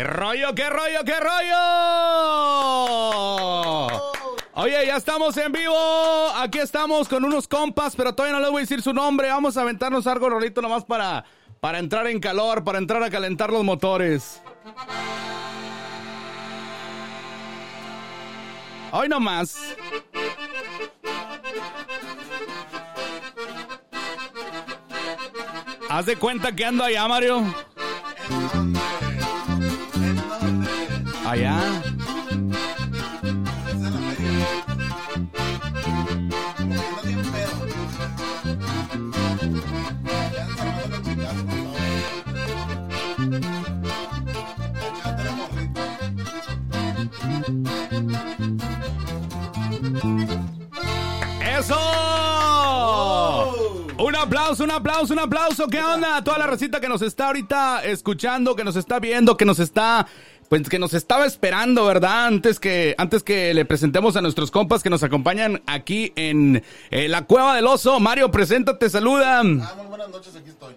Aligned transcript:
¿Qué 0.00 0.06
rollo, 0.06 0.54
qué 0.54 0.70
rollo, 0.70 1.04
qué 1.04 1.20
rollo? 1.20 1.58
Oye, 4.54 4.86
ya 4.86 4.96
estamos 4.96 5.36
en 5.36 5.52
vivo. 5.52 5.76
Aquí 6.36 6.58
estamos 6.58 7.06
con 7.06 7.22
unos 7.22 7.46
compas, 7.46 7.94
pero 7.94 8.14
todavía 8.14 8.38
no 8.38 8.40
les 8.42 8.50
voy 8.50 8.60
a 8.60 8.62
decir 8.62 8.80
su 8.80 8.94
nombre. 8.94 9.28
Vamos 9.28 9.58
a 9.58 9.60
aventarnos 9.60 10.06
algo 10.06 10.30
rolito 10.30 10.62
nomás 10.62 10.86
para, 10.86 11.26
para 11.60 11.78
entrar 11.80 12.06
en 12.06 12.18
calor, 12.18 12.64
para 12.64 12.78
entrar 12.78 13.02
a 13.02 13.10
calentar 13.10 13.52
los 13.52 13.62
motores. 13.62 14.40
Hoy 18.92 19.06
nomás. 19.06 19.76
Haz 25.90 26.06
de 26.06 26.16
cuenta 26.16 26.56
que 26.56 26.64
ando 26.64 26.84
allá, 26.84 27.06
Mario. 27.06 27.44
Allá. 31.30 31.60
¡Eso! 51.60 51.76
Un 53.98 54.16
aplauso, 54.16 54.64
un 54.64 54.70
aplauso, 54.72 55.12
un 55.12 55.20
aplauso. 55.20 55.68
¿Qué 55.68 55.80
onda? 55.80 56.24
Toda 56.24 56.38
la 56.38 56.48
recita 56.48 56.80
que 56.80 56.88
nos 56.88 57.02
está 57.02 57.28
ahorita 57.28 57.84
escuchando, 57.84 58.56
que 58.56 58.64
nos 58.64 58.74
está 58.74 58.98
viendo, 58.98 59.36
que 59.36 59.44
nos 59.44 59.60
está 59.60 60.08
pues 60.50 60.68
que 60.68 60.80
nos 60.80 60.94
estaba 60.94 61.26
esperando, 61.26 61.84
¿verdad? 61.86 62.26
Antes 62.26 62.58
que, 62.58 62.96
antes 62.98 63.22
que 63.22 63.54
le 63.54 63.64
presentemos 63.64 64.16
a 64.16 64.20
nuestros 64.20 64.50
compas 64.50 64.82
que 64.82 64.90
nos 64.90 65.04
acompañan 65.04 65.62
aquí 65.66 66.12
en 66.16 66.64
eh, 66.90 67.06
la 67.08 67.24
Cueva 67.24 67.54
del 67.54 67.68
Oso. 67.68 68.00
Mario, 68.00 68.32
preséntate, 68.32 68.90
saluda. 68.90 69.38
Ah, 69.38 69.42
muy 69.44 69.86
buenas 69.86 70.08
noches, 70.10 70.34
aquí 70.34 70.50
estoy. 70.50 70.74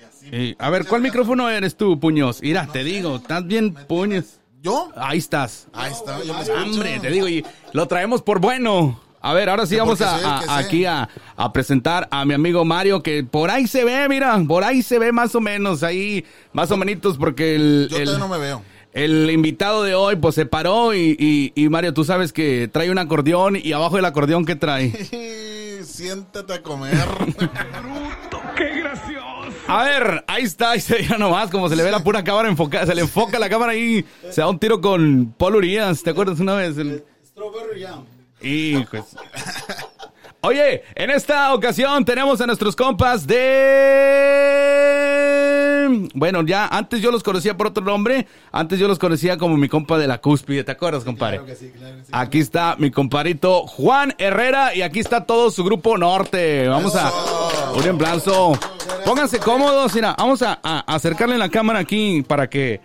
Y 0.00 0.04
así- 0.04 0.28
Eh, 0.30 0.56
a 0.60 0.70
ver, 0.70 0.86
¿cuál 0.86 1.02
micrófono 1.02 1.50
eres 1.50 1.76
tú, 1.76 1.98
puños? 1.98 2.40
Mira, 2.42 2.68
te 2.72 2.84
digo, 2.84 3.16
estás 3.16 3.44
bien, 3.44 3.74
puños. 3.74 4.38
¿Yo? 4.62 4.92
Ahí 4.94 5.18
estás. 5.18 5.66
Ahí 5.72 5.90
está, 5.90 6.22
yo 6.22 6.32
me. 6.32 6.62
Hombre, 6.62 7.00
te 7.00 7.10
digo, 7.10 7.26
y 7.26 7.44
lo 7.72 7.88
traemos 7.88 8.22
por 8.22 8.38
bueno. 8.38 9.00
A 9.22 9.34
ver, 9.34 9.48
ahora 9.50 9.66
sí 9.66 9.76
vamos 9.76 10.00
a, 10.00 10.18
sé 10.18 10.24
a- 10.24 10.56
aquí 10.56 10.84
a, 10.86 11.08
a 11.36 11.52
presentar 11.52 12.08
a 12.10 12.24
mi 12.24 12.32
amigo 12.34 12.64
Mario, 12.64 13.02
que 13.02 13.22
por 13.22 13.50
ahí 13.50 13.66
se 13.66 13.84
ve, 13.84 14.08
mira, 14.08 14.40
por 14.48 14.64
ahí 14.64 14.82
se 14.82 14.98
ve 14.98 15.12
más 15.12 15.34
o 15.34 15.40
menos, 15.40 15.82
ahí, 15.82 16.24
más 16.54 16.70
o 16.70 16.76
menos, 16.78 17.18
porque 17.18 17.54
el, 17.54 17.88
Yo 17.90 17.98
el, 17.98 18.04
todavía 18.04 18.26
no 18.26 18.32
me 18.32 18.38
veo. 18.38 18.62
el 18.94 19.30
invitado 19.30 19.82
de 19.82 19.94
hoy, 19.94 20.16
pues 20.16 20.34
se 20.34 20.46
paró 20.46 20.94
y, 20.94 21.16
y, 21.18 21.52
y 21.54 21.68
Mario, 21.68 21.92
tú 21.92 22.04
sabes 22.04 22.32
que 22.32 22.68
trae 22.72 22.90
un 22.90 22.96
acordeón 22.98 23.56
y 23.62 23.72
abajo 23.72 23.96
del 23.96 24.06
acordeón, 24.06 24.46
¿qué 24.46 24.56
trae? 24.56 24.90
Siéntate 25.84 26.54
a 26.54 26.62
comer. 26.62 26.96
A 29.68 29.84
ver, 29.84 30.24
ahí 30.26 30.42
está, 30.44 30.70
ahí 30.72 30.80
se 30.80 30.94
ve 30.94 31.18
nomás, 31.18 31.50
como 31.50 31.68
se 31.68 31.76
le 31.76 31.82
ve 31.82 31.90
la 31.90 32.02
pura 32.02 32.24
cámara 32.24 32.48
enfocada, 32.48 32.86
se 32.86 32.94
le 32.94 33.02
enfoca 33.02 33.38
la 33.38 33.48
cámara 33.48 33.72
ahí, 33.72 34.04
se 34.30 34.40
da 34.40 34.48
un 34.48 34.58
tiro 34.58 34.80
con 34.80 35.34
Paul 35.38 35.56
Urias, 35.56 36.02
¿te 36.02 36.10
acuerdas 36.10 36.40
una 36.40 36.54
vez? 36.54 36.76
El- 36.78 37.04
Strawberry 37.26 37.82
Jam. 37.82 38.04
Y 38.40 38.78
pues. 38.84 39.04
Oye, 40.42 40.84
en 40.94 41.10
esta 41.10 41.52
ocasión 41.52 42.02
tenemos 42.04 42.40
a 42.40 42.46
nuestros 42.46 42.74
compas 42.74 43.26
de. 43.26 43.38
Bueno, 46.14 46.42
ya 46.46 46.66
antes 46.66 47.02
yo 47.02 47.10
los 47.10 47.22
conocía 47.22 47.54
por 47.56 47.66
otro 47.66 47.84
nombre. 47.84 48.26
Antes 48.50 48.78
yo 48.78 48.88
los 48.88 48.98
conocía 48.98 49.36
como 49.36 49.58
mi 49.58 49.68
compa 49.68 49.98
de 49.98 50.06
la 50.06 50.18
cúspide. 50.18 50.64
¿Te 50.64 50.72
acuerdas, 50.72 51.04
compadre? 51.04 51.38
Claro 51.38 51.52
que 51.52 51.56
sí, 51.56 51.70
claro 51.76 51.96
que 51.98 52.04
sí. 52.04 52.10
Aquí 52.12 52.38
está 52.38 52.76
mi 52.78 52.90
comparito 52.90 53.66
Juan 53.66 54.14
Herrera 54.16 54.74
y 54.74 54.80
aquí 54.80 55.00
está 55.00 55.26
todo 55.26 55.50
su 55.50 55.62
grupo 55.62 55.98
norte. 55.98 56.68
Vamos 56.68 56.96
a 56.96 57.12
un 57.74 57.86
aplauso. 57.86 58.58
Pónganse 59.04 59.38
cómodos, 59.40 59.94
mira, 59.94 60.14
vamos 60.16 60.40
a, 60.42 60.58
a 60.62 60.80
acercarle 60.86 61.36
la 61.36 61.48
cámara 61.48 61.78
aquí 61.78 62.22
para 62.22 62.48
que, 62.48 62.80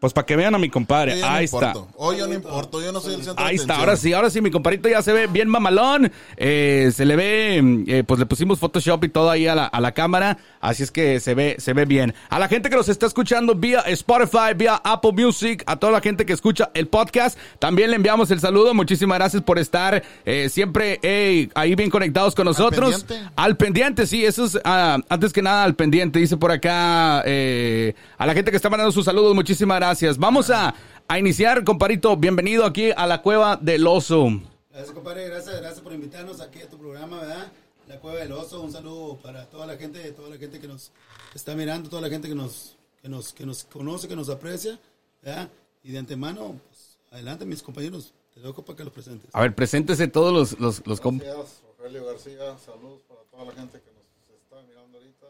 pues 0.00 0.12
para 0.12 0.26
que 0.26 0.36
vean 0.36 0.54
a 0.54 0.58
mi 0.58 0.68
compadre. 0.68 1.20
No 1.20 1.26
Ahí 1.26 1.46
está. 1.46 1.74
Hoy 1.96 2.18
yo 2.18 2.28
no 2.28 2.34
importo, 2.34 2.80
yo 2.80 2.92
no 2.92 3.00
soy 3.00 3.14
el 3.14 3.24
centro 3.24 3.44
Ahí 3.44 3.56
de 3.56 3.62
está, 3.62 3.76
ahora 3.76 3.96
sí, 3.96 4.12
ahora 4.12 4.30
sí, 4.30 4.40
mi 4.40 4.50
compadrito 4.50 4.88
ya 4.88 5.02
se 5.02 5.12
ve 5.12 5.26
bien 5.26 5.48
mamalón. 5.48 6.12
Eh, 6.36 6.92
se 6.94 7.04
le 7.04 7.16
ve, 7.16 7.84
eh, 7.88 8.04
pues 8.06 8.20
le 8.20 8.26
pusimos 8.26 8.60
Photoshop 8.60 9.02
y 9.04 9.08
todo 9.08 9.28
ahí 9.28 9.48
a 9.48 9.56
la, 9.56 9.66
a 9.66 9.80
la 9.80 9.92
cámara. 9.92 10.38
Así 10.60 10.84
es 10.84 10.92
que 10.92 11.18
se 11.18 11.34
ve, 11.34 11.56
se 11.58 11.72
ve 11.72 11.84
bien. 11.84 12.14
A 12.28 12.38
la 12.38 12.46
gente 12.46 12.70
que 12.70 12.76
nos 12.76 12.88
está 12.88 13.06
escuchando 13.06 13.56
vía 13.56 13.80
Spotify, 13.80 14.54
vía 14.56 14.80
Apple 14.84 15.12
Music, 15.12 15.64
a 15.66 15.76
toda 15.76 15.92
la 15.92 16.00
gente 16.00 16.24
que 16.24 16.32
escucha 16.32 16.70
el 16.74 16.86
podcast, 16.86 17.36
también 17.58 17.90
le 17.90 17.96
enviamos 17.96 18.30
el 18.30 18.38
saludo. 18.38 18.74
Muchísimas 18.74 19.18
gracias 19.18 19.42
por 19.42 19.58
estar 19.58 20.04
eh, 20.24 20.48
siempre 20.48 21.00
eh, 21.02 21.48
ahí 21.56 21.74
bien 21.74 21.90
conectados 21.90 22.36
con 22.36 22.44
nosotros. 22.44 23.02
pendiente? 23.02 23.32
Al 23.34 23.56
pendiente, 23.56 24.06
sí, 24.06 24.24
eso 24.24 24.44
es 24.44 24.58
ah, 24.64 24.98
antes 25.08 25.32
que 25.32 25.42
nada 25.42 25.64
al 25.64 25.74
pendiente. 25.74 26.20
Dice 26.20 26.36
por 26.36 26.52
acá 26.52 27.22
eh, 27.26 27.94
a 28.16 28.26
la 28.26 28.34
gente 28.34 28.52
que 28.52 28.56
está 28.56 28.70
mandando 28.70 28.92
sus 28.92 29.04
saludos, 29.04 29.34
muchísimas 29.34 29.78
gracias. 29.78 29.87
Vamos 30.18 30.50
a, 30.50 30.74
a 31.08 31.18
iniciar, 31.18 31.64
comparito. 31.64 32.14
Bienvenido 32.14 32.66
aquí 32.66 32.90
a 32.94 33.06
la 33.06 33.22
cueva 33.22 33.56
del 33.56 33.86
oso. 33.86 34.28
Gracias, 34.70 34.92
compadre. 34.94 35.28
Gracias, 35.28 35.56
gracias 35.60 35.80
por 35.80 35.94
invitarnos 35.94 36.40
aquí 36.42 36.60
a 36.60 36.68
tu 36.68 36.76
programa, 36.76 37.20
¿verdad? 37.20 37.50
La 37.88 37.98
Cueva 37.98 38.18
del 38.18 38.32
Oso. 38.32 38.60
Un 38.60 38.70
saludo 38.70 39.16
para 39.22 39.46
toda 39.46 39.66
la 39.66 39.78
gente, 39.78 40.12
toda 40.12 40.28
la 40.28 40.36
gente 40.36 40.60
que 40.60 40.68
nos 40.68 40.90
está 41.34 41.54
mirando, 41.54 41.88
toda 41.88 42.02
la 42.02 42.10
gente 42.10 42.28
que 42.28 42.34
nos, 42.34 42.76
que 43.00 43.08
nos, 43.08 43.32
que 43.32 43.46
nos 43.46 43.64
conoce, 43.64 44.06
que 44.06 44.14
nos 44.14 44.28
aprecia, 44.28 44.78
¿verdad? 45.22 45.48
Y 45.82 45.92
de 45.92 45.98
antemano, 45.98 46.54
pues, 46.68 46.98
adelante, 47.10 47.46
mis 47.46 47.62
compañeros. 47.62 48.12
Te 48.34 48.40
dejo 48.40 48.62
para 48.62 48.76
que 48.76 48.84
los 48.84 48.92
presentes. 48.92 49.30
A 49.32 49.40
ver, 49.40 49.54
preséntese 49.54 50.06
todos 50.06 50.34
los, 50.34 50.60
los, 50.60 50.86
los 50.86 51.00
comp- 51.02 51.22
Gracias, 51.22 51.62
Rogelio 51.78 52.04
García. 52.04 52.58
Saludos 52.64 53.00
para 53.08 53.20
toda 53.30 53.46
la 53.46 53.52
gente 53.58 53.80
que 53.80 53.90
nos 53.90 54.38
está 54.38 54.56
mirando 54.68 54.98
ahorita. 54.98 55.26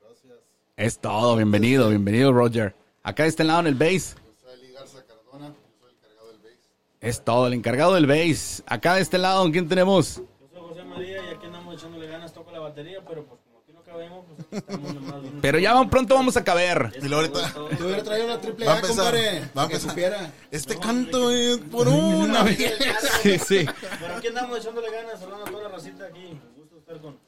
Gracias. 0.00 0.40
Es 0.76 0.98
todo, 0.98 1.36
bienvenido, 1.36 1.88
bienvenido, 1.88 2.32
Roger. 2.32 2.74
Acá 3.02 3.24
de 3.24 3.28
este 3.30 3.44
lado 3.44 3.60
en 3.60 3.66
el 3.68 3.74
base. 3.74 4.14
Yo 4.16 4.34
soy 4.40 4.60
Eli 4.60 4.72
Garza 4.72 5.04
Cardona, 5.06 5.48
yo 5.48 5.54
soy 5.80 5.90
el 5.90 5.98
cargado 6.00 6.28
del 6.28 6.38
base. 6.38 6.58
Es 7.00 7.24
todo, 7.24 7.46
el 7.48 7.52
encargado 7.54 7.94
del 7.94 8.06
base. 8.06 8.62
Acá 8.66 8.94
de 8.94 9.02
este 9.02 9.18
lado, 9.18 9.50
¿quién 9.50 9.68
tenemos? 9.68 10.16
Yo 10.16 10.24
soy 10.52 10.60
José 10.68 10.84
María 10.84 11.22
y 11.30 11.34
aquí 11.34 11.46
andamos 11.46 11.74
echándole 11.74 12.06
ganas, 12.06 12.32
toco 12.32 12.50
la 12.52 12.60
batería, 12.60 13.00
pero 13.08 13.24
pues 13.24 13.40
como 13.44 13.58
aquí 13.58 13.72
no 13.72 13.82
cabemos, 13.82 14.24
pues 14.48 14.62
estamos 14.62 14.94
nomás. 14.94 15.20
Pero 15.40 15.58
ya 15.58 15.74
va- 15.74 15.90
pronto 15.90 16.14
vamos 16.14 16.36
a 16.36 16.44
caber. 16.44 16.92
Y 17.02 17.08
luego 17.08 17.16
ahorita 17.36 17.54
Yo 17.78 17.86
hubiera 17.86 18.02
traído 18.04 18.28
la 18.28 18.40
triple 18.40 18.68
a 18.68 18.80
compadre. 18.80 19.50
va 19.56 19.62
a 19.62 19.64
empezar. 19.64 19.90
supiera. 19.90 20.32
este 20.52 20.78
canto 20.78 21.30
es 21.32 21.58
por 21.58 21.88
una 21.88 22.42
vez. 22.44 22.72
Sí, 23.22 23.38
sí. 23.38 23.66
Pero 24.00 24.14
aquí 24.14 24.28
andamos 24.28 24.58
echándole 24.58 24.90
ganas, 24.92 25.18
saludando 25.18 25.46
a 25.46 25.50
toda 25.50 25.62
la 25.64 25.68
racita 25.70 26.06
aquí. 26.06 26.24
Un 26.26 26.54
gusto 26.56 26.78
estar 26.78 27.00
con 27.00 27.18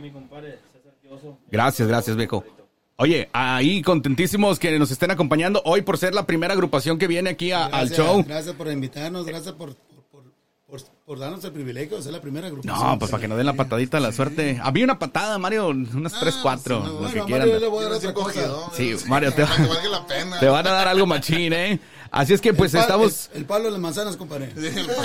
mi 0.00 0.10
compadre 0.10 0.58
César 0.72 0.94
Quioso. 1.00 1.38
Gracias, 1.48 1.86
gracias, 1.86 2.16
viejo. 2.16 2.42
Oye, 3.02 3.28
ahí 3.32 3.82
contentísimos 3.82 4.60
que 4.60 4.78
nos 4.78 4.92
estén 4.92 5.10
acompañando 5.10 5.60
hoy 5.64 5.82
por 5.82 5.98
ser 5.98 6.14
la 6.14 6.24
primera 6.24 6.54
agrupación 6.54 6.98
que 6.98 7.08
viene 7.08 7.30
aquí 7.30 7.50
a- 7.50 7.66
al 7.66 7.90
show. 7.90 8.22
Gracias 8.24 8.54
por 8.54 8.70
invitarnos, 8.70 9.26
gracias 9.26 9.54
por, 9.54 9.74
por, 10.68 10.80
por, 11.04 11.18
darnos 11.18 11.42
el 11.42 11.50
privilegio 11.50 11.96
de 11.96 12.02
ser 12.04 12.12
la 12.12 12.20
primera 12.20 12.46
agrupación. 12.46 12.78
No, 12.90 12.98
pues 13.00 13.10
para 13.10 13.20
que 13.20 13.26
nos 13.26 13.36
den 13.38 13.46
la 13.46 13.54
patadita 13.54 13.96
de 13.96 14.04
la 14.04 14.12
suerte. 14.12 14.60
Había 14.62 14.84
una 14.84 15.00
patada, 15.00 15.36
Mario, 15.36 15.66
unas 15.70 16.12
tres, 16.20 16.36
cuatro, 16.40 16.76
sí, 16.80 16.86
no, 16.86 16.92
lo 16.92 16.98
Bueno, 17.00 17.12
que 17.12 17.20
a 17.20 17.24
quieran. 17.24 17.48
Mario 17.48 17.58
le 17.60 17.66
voy 17.66 17.80
a 17.80 17.88
dar 17.88 17.92
otra 17.96 18.12
bien 18.12 18.14
cosa. 18.24 18.40
cogido. 18.46 18.70
Sí, 18.76 19.08
Mario, 19.08 19.32
te, 19.34 19.42
Para 19.46 19.56
que 19.56 19.66
valga 19.66 19.88
la 19.88 20.06
pena. 20.06 20.38
te 20.38 20.46
van 20.46 20.66
a 20.68 20.70
dar 20.70 20.86
algo 20.86 21.06
machín, 21.06 21.52
¿eh? 21.52 21.80
Así 22.12 22.34
es 22.34 22.42
que 22.42 22.52
pues 22.52 22.74
El 22.74 22.80
estamos... 22.80 23.30
El, 23.32 23.38
el 23.38 23.44
palo 23.46 23.64
de 23.64 23.70
las 23.70 23.80
manzanas, 23.80 24.18
compadre. 24.18 24.52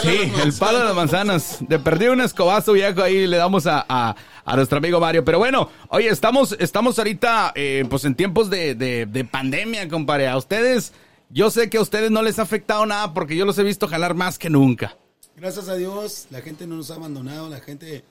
Sí, 0.02 0.32
el 0.44 0.52
palo 0.54 0.80
de 0.80 0.84
las 0.84 0.94
manzanas. 0.94 1.58
De 1.62 1.80
perdido 1.80 2.12
un 2.12 2.20
escobazo 2.20 2.74
viejo 2.74 3.02
ahí 3.02 3.26
le 3.28 3.38
damos 3.38 3.66
a, 3.66 3.86
a, 3.88 4.14
a 4.44 4.56
nuestro 4.58 4.80
amigo 4.80 5.00
Mario. 5.00 5.24
Pero 5.24 5.40
bueno, 5.40 5.70
oye, 5.88 6.10
estamos, 6.10 6.58
estamos 6.60 6.98
ahorita 7.00 7.54
eh, 7.56 7.86
pues 7.90 8.04
en 8.04 8.14
tiempos 8.14 8.50
de, 8.50 8.76
de, 8.76 9.06
de 9.06 9.24
pandemia, 9.24 9.88
compadre. 9.88 10.28
A 10.28 10.36
ustedes, 10.36 10.92
yo 11.30 11.50
sé 11.50 11.70
que 11.70 11.78
a 11.78 11.82
ustedes 11.82 12.12
no 12.12 12.22
les 12.22 12.40
ha 12.40 12.42
afectado 12.42 12.86
nada 12.86 13.14
porque 13.14 13.38
yo 13.38 13.46
los 13.46 13.58
he 13.58 13.64
visto 13.64 13.88
jalar 13.88 14.14
más 14.14 14.38
que 14.38 14.50
nunca. 14.50 14.98
Gracias 15.38 15.70
a 15.70 15.76
Dios, 15.76 16.28
la 16.30 16.42
gente 16.42 16.68
no 16.68 16.76
nos 16.76 16.92
ha 16.92 16.96
abandonado, 16.96 17.48
la 17.48 17.62
gente, 17.62 18.04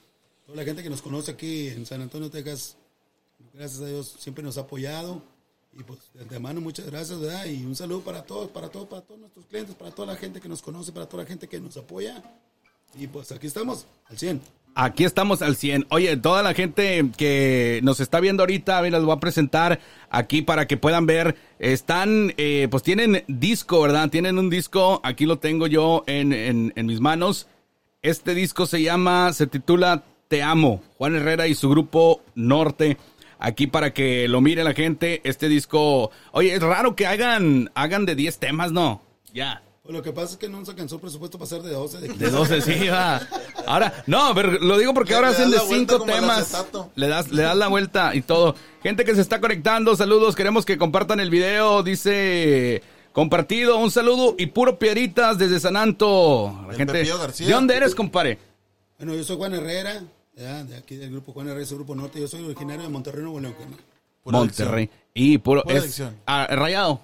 toda 0.47 0.57
la 0.57 0.65
gente 0.65 0.83
que 0.83 0.89
nos 0.89 1.03
conoce 1.03 1.33
aquí 1.33 1.69
en 1.69 1.85
San 1.85 2.01
Antonio, 2.01 2.31
Texas, 2.31 2.79
gracias 3.53 3.83
a 3.83 3.87
Dios 3.87 4.17
siempre 4.19 4.43
nos 4.43 4.57
ha 4.57 4.63
apoyado. 4.63 5.21
Y 5.79 5.83
pues 5.83 5.99
de 6.15 6.23
antemano 6.23 6.61
muchas 6.61 6.87
gracias, 6.87 7.21
¿verdad? 7.21 7.45
Y 7.47 7.65
un 7.65 7.77
saludo 7.77 8.01
para 8.01 8.23
todos, 8.23 8.51
para 8.51 8.69
todos, 8.69 8.89
para 8.89 9.03
todos 9.03 9.21
nuestros 9.21 9.45
clientes, 9.47 9.75
para 9.75 9.91
toda 9.91 10.13
la 10.13 10.17
gente 10.17 10.41
que 10.41 10.49
nos 10.49 10.63
conoce, 10.63 10.93
para 10.93 11.07
toda 11.07 11.23
la 11.25 11.29
gente 11.29 11.49
que 11.49 11.61
nos 11.61 11.77
apoya. 11.77 12.23
Y 12.99 13.07
pues 13.09 13.31
aquí 13.31 13.47
estamos, 13.47 13.87
al 14.09 14.17
100. 14.17 14.41
Aquí 14.75 15.05
estamos 15.05 15.43
al 15.43 15.57
100. 15.57 15.87
Oye, 15.91 16.17
toda 16.17 16.43
la 16.43 16.55
gente 16.55 17.11
que 17.17 17.81
nos 17.83 18.01
está 18.01 18.21
viendo 18.21 18.43
ahorita, 18.43 18.79
a 18.79 18.81
ver, 18.81 18.93
las 18.93 19.05
voy 19.05 19.17
a 19.17 19.21
presentar 19.21 19.81
aquí 20.09 20.43
para 20.43 20.67
que 20.67 20.79
puedan 20.79 21.05
ver. 21.07 21.37
Están, 21.59 22.33
eh, 22.39 22.69
pues 22.71 22.83
tienen 22.83 23.25
disco, 23.27 23.83
¿verdad? 23.83 24.09
Tienen 24.09 24.39
un 24.39 24.49
disco, 24.49 25.01
aquí 25.03 25.27
lo 25.27 25.39
tengo 25.39 25.67
yo 25.67 26.05
en, 26.07 26.33
en, 26.33 26.73
en 26.75 26.87
mis 26.87 27.01
manos. 27.01 27.49
Este 28.01 28.35
disco 28.35 28.67
se 28.67 28.83
llama, 28.83 29.33
se 29.33 29.47
titula 29.47 30.05
Te 30.29 30.43
Amo, 30.43 30.83
Juan 30.97 31.17
Herrera 31.17 31.49
y 31.49 31.55
su 31.55 31.69
grupo 31.69 32.23
Norte. 32.35 32.97
Aquí 33.39 33.67
para 33.67 33.93
que 33.95 34.29
lo 34.29 34.41
mire 34.41 34.65
la 34.65 34.75
gente. 34.75 35.21
Este 35.25 35.49
disco, 35.49 36.11
oye, 36.33 36.55
es 36.55 36.63
raro 36.63 36.95
que 36.97 37.07
hagan, 37.07 37.71
hagan 37.75 38.07
de 38.07 38.15
10 38.15 38.39
temas, 38.39 38.73
¿no? 38.73 39.03
Ya. 39.33 39.63
Pues 39.83 39.95
lo 39.95 40.03
que 40.03 40.11
pasa 40.13 40.33
es 40.33 40.37
que 40.39 40.49
no 40.49 40.59
nos 40.59 40.69
alcanzó 40.69 40.97
el 40.97 41.01
presupuesto 41.01 41.39
para 41.39 41.47
hacer 41.47 41.63
de 41.63 41.71
12. 41.73 42.01
De 42.01 42.09
15. 42.09 42.25
De 42.25 42.31
12, 42.33 42.61
sí, 42.61 42.89
va. 42.89 43.21
Ahora, 43.69 44.03
no, 44.09 44.35
pero 44.35 44.53
lo 44.59 44.79
digo 44.79 44.93
porque 44.93 45.11
Le- 45.11 45.17
ahora 45.17 45.29
le 45.31 45.35
hacen 45.37 45.51
de 45.53 45.57
la 45.59 45.63
vuelta 45.63 45.93
5 45.95 45.99
como 46.01 46.13
el 46.13 46.21
temas. 46.21 46.67
Le 46.97 47.07
das, 47.09 47.31
le 47.31 47.43
das 47.43 47.57
la 47.57 47.69
vuelta 47.69 48.13
y 48.15 48.23
todo. 48.23 48.57
Gente 48.83 49.05
que 49.05 49.15
se 49.15 49.21
está 49.21 49.41
conectando, 49.41 49.95
saludos. 49.95 50.35
Queremos 50.35 50.65
que 50.67 50.77
compartan 50.77 51.21
el 51.21 51.31
video. 51.31 51.85
Dice 51.85 52.83
compartido, 53.13 53.77
un 53.79 53.93
saludo 53.93 54.35
y 54.37 54.47
puro 54.47 54.77
piedritas 54.79 55.39
desde 55.39 55.61
San 55.61 55.77
Anto. 55.77 56.65
La 56.69 56.75
gente. 56.75 57.05
¿De 57.05 57.53
dónde 57.53 57.77
eres, 57.77 57.95
compadre? 57.95 58.39
Bueno, 58.99 59.15
yo 59.15 59.23
soy 59.23 59.37
Juan 59.37 59.55
Herrera, 59.55 60.03
ya, 60.37 60.65
de 60.65 60.77
aquí 60.77 60.97
del 60.97 61.11
grupo 61.11 61.33
Juan 61.33 61.49
ese 61.61 61.75
grupo 61.75 61.95
norte. 61.95 62.21
Yo 62.21 62.29
soy 62.29 62.45
originario 62.45 62.83
de 62.83 62.89
Monterrey, 62.89 63.23
Nuevo 63.23 63.41
León, 63.41 63.55
Monterrey. 64.25 64.91
Y 65.15 65.39
puro. 65.39 65.63
Pura 65.63 65.75
es, 65.77 65.83
adicción. 65.85 66.17
ah, 66.27 66.47
rayado. 66.51 67.01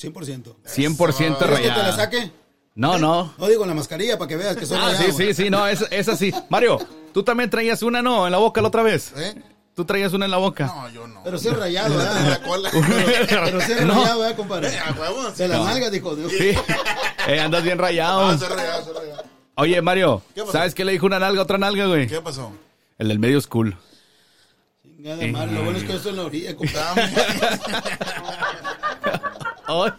100%. 0.00 0.54
100% 0.64 1.16
¿Quieres 1.16 1.36
que 1.38 1.44
te 1.44 1.46
la 1.46 1.46
rayado. 1.74 1.96
saque? 1.96 2.30
No, 2.74 2.98
no. 2.98 3.32
No 3.38 3.48
digo 3.48 3.66
la 3.66 3.74
mascarilla 3.74 4.16
para 4.18 4.28
que 4.28 4.36
veas 4.36 4.56
que 4.56 4.64
soy 4.66 4.78
Ah, 4.80 4.90
sí, 4.90 4.96
rayado. 5.04 5.18
sí, 5.18 5.34
sí, 5.34 5.50
no, 5.50 5.66
es, 5.66 5.84
es 5.90 6.08
así. 6.08 6.32
Mario, 6.48 6.78
tú 7.12 7.22
también 7.24 7.50
traías 7.50 7.82
una, 7.82 8.00
¿no? 8.02 8.26
En 8.26 8.32
la 8.32 8.38
boca 8.38 8.60
la 8.60 8.68
otra 8.68 8.82
vez. 8.82 9.12
¿Eh? 9.16 9.34
Tú 9.74 9.84
traías 9.84 10.12
una 10.12 10.24
en 10.24 10.30
la 10.32 10.36
boca. 10.38 10.66
No, 10.66 10.88
yo 10.90 11.06
no. 11.08 11.22
Pero 11.24 11.38
sí 11.38 11.48
es 11.48 11.56
rayado, 11.56 11.92
En 11.92 11.98
¿verdad? 11.98 12.28
la 12.30 12.42
cola. 12.42 12.70
Pero 13.28 13.60
sí 13.60 13.72
es 13.72 13.86
No. 13.86 13.94
rayado, 13.94 14.20
¿verdad, 14.20 14.36
compadre? 14.36 14.68
Eh, 14.68 14.80
sí. 15.34 15.42
De 15.42 15.48
las 15.48 15.58
No. 15.58 15.64
nalgas, 15.64 15.92
dijo. 15.92 16.16
Dios. 16.16 16.32
Sí. 16.32 16.50
Eh, 17.28 17.40
andas 17.40 17.62
bien 17.62 17.78
rayado. 17.78 18.26
Ah, 18.28 18.38
se 18.38 18.48
regala, 18.48 18.82
se 18.84 18.92
regala. 18.92 19.24
Oye, 19.60 19.82
Mario. 19.82 20.22
¿sabes 20.52 20.72
qué 20.74 20.84
le 20.84 20.92
dijo 20.92 21.06
una 21.06 21.18
nalga 21.18 21.40
a 21.40 21.42
otra 21.42 21.58
nalga, 21.58 21.86
güey? 21.86 22.06
¿Qué 22.06 22.20
pasó? 22.20 22.52
El 22.96 23.08
del 23.08 23.18
medio 23.18 23.38
es 23.38 23.46
cool. 23.48 23.76
Chingada 24.82 25.26
madre, 25.28 25.52
lo 25.52 25.62
bueno 25.64 25.78
es 25.78 25.84
que 25.84 25.94
estoy 25.96 26.10
en 26.12 26.16
la 26.16 26.24
orilla, 26.24 26.56
compadre. 26.56 27.02
Oye, 29.68 29.92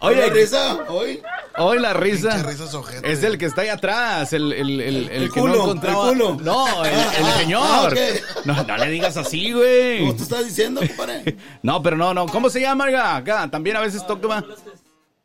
Oye, 0.00 0.24
oye, 0.24 0.30
risa, 0.30 0.84
hoy. 0.88 1.22
hoy 1.58 1.78
la 1.78 1.92
risa. 1.92 2.44
Ojete. 2.74 3.10
Es 3.12 3.22
el 3.22 3.38
que 3.38 3.46
está 3.46 3.62
ahí 3.62 3.68
atrás, 3.68 4.32
el, 4.32 4.52
el, 4.52 4.80
el, 4.80 4.96
el 4.96 5.10
El 5.10 5.32
que 5.32 5.40
culo, 5.40 5.54
no 5.54 5.62
encontraba. 5.64 6.08
el 6.10 6.18
culo. 6.18 6.38
No, 6.42 6.84
el, 6.84 6.94
Ah, 6.94 7.12
el 7.18 7.24
ah, 7.24 7.36
señor. 7.38 7.94
ah, 7.98 8.40
no, 8.44 8.62
no 8.64 8.76
le 8.78 8.90
digas 8.90 9.16
así, 9.16 9.52
güey. 9.52 10.00
¿Cómo 10.00 10.16
tú 10.16 10.22
estás 10.24 10.44
diciendo, 10.44 10.80
compadre? 10.86 11.36
No, 11.62 11.82
pero 11.82 11.96
no, 11.96 12.12
no. 12.14 12.26
¿Cómo 12.26 12.50
se 12.50 12.60
llama, 12.60 12.84
oiga? 12.84 13.16
Acá 13.16 13.48
también 13.50 13.76
a 13.76 13.80
veces 13.80 14.06
toca. 14.06 14.44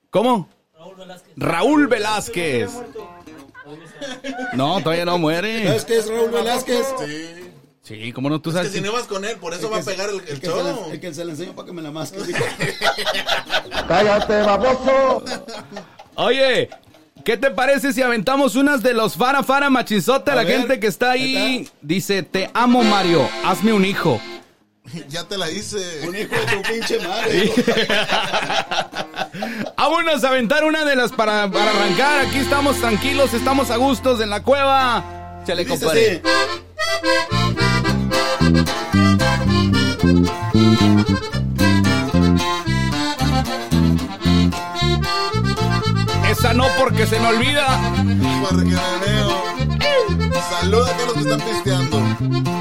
¿Cómo? 0.09 0.47
Raúl 0.77 0.95
Velázquez. 0.95 1.33
Raúl 1.37 1.87
Velázquez. 1.87 2.71
No, 4.53 4.81
todavía 4.81 5.05
no 5.05 5.17
muere. 5.17 5.63
¿Sabes 5.67 5.85
qué 5.85 5.97
es 5.97 6.07
Raúl 6.09 6.31
Velázquez? 6.31 6.85
Sí. 7.05 7.43
Sí, 7.83 8.11
¿cómo 8.11 8.29
no? 8.29 8.41
Tú 8.41 8.49
Es 8.49 8.55
sabes. 8.57 8.71
que 8.71 8.77
si 8.79 8.83
no 8.83 8.91
vas 8.91 9.03
con 9.03 9.23
él, 9.23 9.37
por 9.37 9.53
eso 9.53 9.69
va 9.69 9.77
a 9.77 9.81
pegar 9.81 10.09
el, 10.09 10.15
el 10.19 10.27
El 10.27 10.39
que, 10.41 10.47
se 10.47 10.51
show. 10.51 10.89
el 10.91 10.99
que 10.99 11.13
se 11.13 11.21
enseño 11.21 11.53
para 11.55 11.67
que 11.67 11.71
me 11.73 11.81
la 11.81 11.89
masque. 11.91 12.17
Cállate, 13.87 14.41
baboso. 14.41 15.23
Oye, 16.15 16.69
¿qué 17.23 17.37
te 17.37 17.51
parece 17.51 17.93
si 17.93 18.01
aventamos 18.01 18.55
unas 18.55 18.83
de 18.83 18.93
los 18.93 19.15
Fara 19.15 19.43
Fara 19.43 19.69
Machinzote? 19.69 20.31
A 20.31 20.35
La 20.35 20.43
ver, 20.43 20.59
gente 20.59 20.79
que 20.79 20.87
está 20.87 21.11
ahí 21.11 21.35
ahí 21.37 21.57
está. 21.63 21.77
dice, 21.81 22.23
te 22.23 22.49
amo 22.53 22.83
Mario, 22.83 23.27
hazme 23.45 23.71
un 23.73 23.85
hijo. 23.85 24.19
Ya 25.09 25.23
te 25.23 25.37
la 25.37 25.49
hice. 25.49 26.07
Un 26.07 26.15
hijo 26.15 26.35
de 26.35 26.45
tu 26.45 26.61
pinche 26.61 26.99
madre. 26.99 27.51
Vámonos 29.77 30.23
a 30.23 30.29
aventar 30.29 30.63
una 30.63 30.85
de 30.85 30.95
las 30.95 31.11
para, 31.11 31.49
para 31.49 31.71
arrancar. 31.71 32.25
Aquí 32.25 32.37
estamos 32.37 32.77
tranquilos, 32.79 33.33
estamos 33.33 33.69
a 33.71 33.77
gustos 33.77 34.21
en 34.21 34.29
la 34.29 34.41
cueva. 34.43 35.41
Chale, 35.45 35.65
compadre. 35.65 36.21
Esa 46.29 46.53
no 46.53 46.67
porque 46.77 47.07
se 47.07 47.19
me 47.19 47.27
olvida. 47.27 47.79
Porque 48.41 48.65
me 48.65 48.71
veo. 49.05 49.43
Saluda 50.49 50.87
a 50.87 50.97
todos 50.97 51.07
los 51.07 51.13
que 51.13 51.21
están 51.21 51.41
pisteando. 51.41 52.56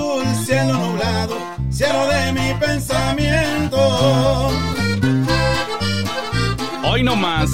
Azul, 0.00 0.24
cielo 0.44 0.74
nublado, 0.74 1.36
cielo 1.70 2.06
de 2.06 2.32
mi 2.32 2.54
pensamiento. 2.54 3.78
Hoy 6.84 7.02
no 7.02 7.16
más. 7.16 7.50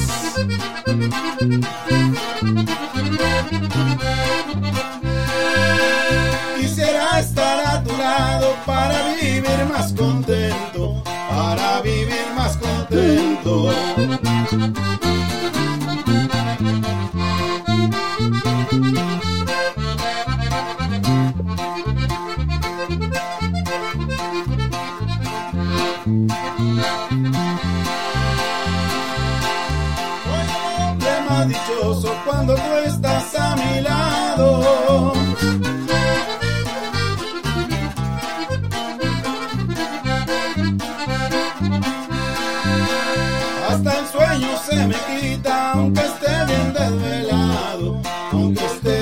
Quisiera 6.58 7.20
estar 7.20 7.66
a 7.66 7.82
tu 7.82 7.96
lado 7.96 8.54
para 8.64 9.14
vivir 9.20 9.66
más 9.72 9.93
contento, 9.93 11.02
para 11.28 11.81
vivir 11.82 12.26
más 12.37 12.56
contento. 12.56 13.72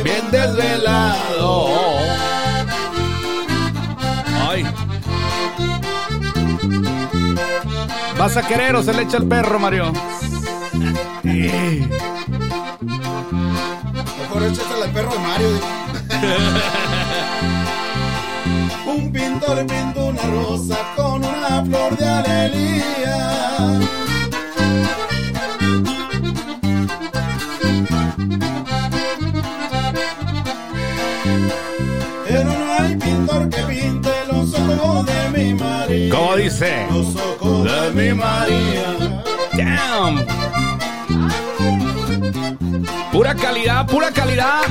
Bien 0.02 0.30
desvelado. 0.30 1.68
Ay. 4.48 4.64
¿Vas 8.18 8.36
a 8.36 8.42
querer 8.42 8.76
o 8.76 8.82
se 8.82 8.92
le 8.94 9.02
echa 9.02 9.16
el 9.18 9.26
perro, 9.26 9.58
Mario? 9.58 9.92
Mejor 14.20 14.42
échate 14.44 14.82
al 14.82 14.90
perro 14.92 15.12
de 15.12 15.18
Mario. 15.18 15.48
Un 18.86 19.12
pintor 19.12 19.66
pintó 19.66 20.06
una 20.06 20.22
rosa 20.22 20.78
con 20.96 21.24
una 21.24 21.64
flor 21.64 21.96
de 21.96 22.08
alegría. 22.08 23.80
¿Cómo 36.14 36.36
dice? 36.36 36.86
Los 36.92 37.16
ojos 37.16 37.64
de 37.64 37.90
mi 37.90 38.14
María. 38.14 39.22
Damn. 39.56 40.24
Pura 43.10 43.34
calidad, 43.34 43.86
pura 43.86 44.12
calidad. 44.12 44.62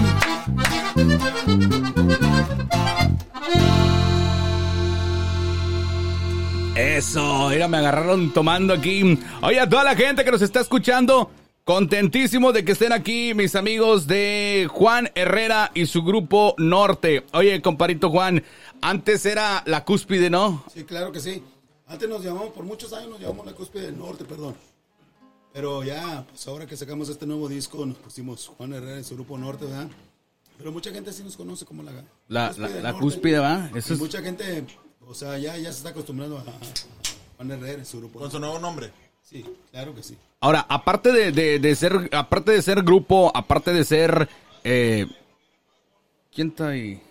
Eso, 6.76 7.50
mira, 7.50 7.68
me 7.68 7.78
agarraron 7.78 8.32
tomando 8.32 8.74
aquí. 8.74 9.20
Oye, 9.42 9.60
a 9.60 9.68
toda 9.68 9.84
la 9.84 9.96
gente 9.96 10.24
que 10.24 10.32
nos 10.32 10.42
está 10.42 10.62
escuchando, 10.62 11.30
contentísimo 11.64 12.52
de 12.52 12.66
que 12.66 12.74
estén 12.74 12.92
aquí 12.92 13.34
mis 13.34 13.56
amigos 13.56 14.08
de 14.08 14.68
Juan 14.72 15.10
Herrera 15.16 15.72
y 15.74 15.86
su 15.86 16.04
grupo 16.04 16.56
Norte. 16.58 17.26
Oye, 17.34 17.62
comparito 17.62 18.10
Juan, 18.10 18.44
antes 18.82 19.26
era 19.26 19.64
la 19.66 19.86
cúspide, 19.86 20.30
¿no? 20.30 20.64
Sí, 20.74 20.84
claro 20.84 21.12
que 21.12 21.20
sí. 21.20 21.42
Antes 21.88 22.10
nos 22.10 22.24
llamamos, 22.24 22.50
por 22.54 22.64
muchos 22.66 22.92
años 22.94 23.10
nos 23.10 23.20
llamamos 23.20 23.46
la 23.46 23.54
cúspide 23.54 23.84
del 23.84 23.98
norte, 23.98 24.26
perdón. 24.26 24.56
Pero 25.54 25.84
ya, 25.84 26.26
pues 26.28 26.48
ahora 26.48 26.66
que 26.66 26.76
sacamos 26.76 27.10
este 27.10 27.26
nuevo 27.28 27.48
disco, 27.48 27.86
nos 27.86 27.98
pusimos 27.98 28.48
Juan 28.58 28.74
Herrera 28.74 29.00
y 29.00 29.04
su 29.04 29.14
grupo 29.16 29.38
norte, 29.38 29.66
¿verdad? 29.66 29.88
Pero 30.58 30.72
mucha 30.72 30.92
gente 30.92 31.14
sí 31.14 31.24
nos 31.24 31.38
conoce 31.38 31.66
como 31.66 31.84
la, 31.84 31.92
La, 32.28 32.52
la, 32.58 32.68
del 32.68 32.84
la 32.84 32.92
norte. 32.92 33.00
cúspide, 33.06 33.40
Y 33.74 33.78
es... 33.78 34.00
mucha 34.00 34.22
gente, 34.22 34.66
o 35.06 35.14
sea, 35.14 35.38
ya, 35.38 35.56
ya 35.58 35.72
se 35.72 35.78
está 35.80 35.90
acostumbrando 35.90 36.38
a, 36.38 36.42
a 36.42 36.54
Juan 37.38 37.52
Herrera 37.52 37.82
y 37.84 37.86
su 37.86 38.00
grupo. 38.00 38.20
Con 38.20 38.32
su 38.32 38.40
nuevo 38.40 38.58
nombre. 38.60 38.92
Sí, 39.24 39.44
claro 39.72 39.96
que 39.96 40.04
sí. 40.04 40.18
Ahora, 40.40 40.66
aparte 40.70 41.12
de, 41.12 41.32
de- 41.32 41.60
de 41.60 41.76
ser, 41.76 42.10
aparte 42.12 42.52
de 42.52 42.62
ser 42.62 42.84
grupo, 42.84 43.32
aparte 43.34 43.74
de 43.74 43.84
ser, 43.86 44.28
eh, 44.64 45.08
¿quién 46.34 46.50
está 46.50 46.68
ahí? 46.70 47.02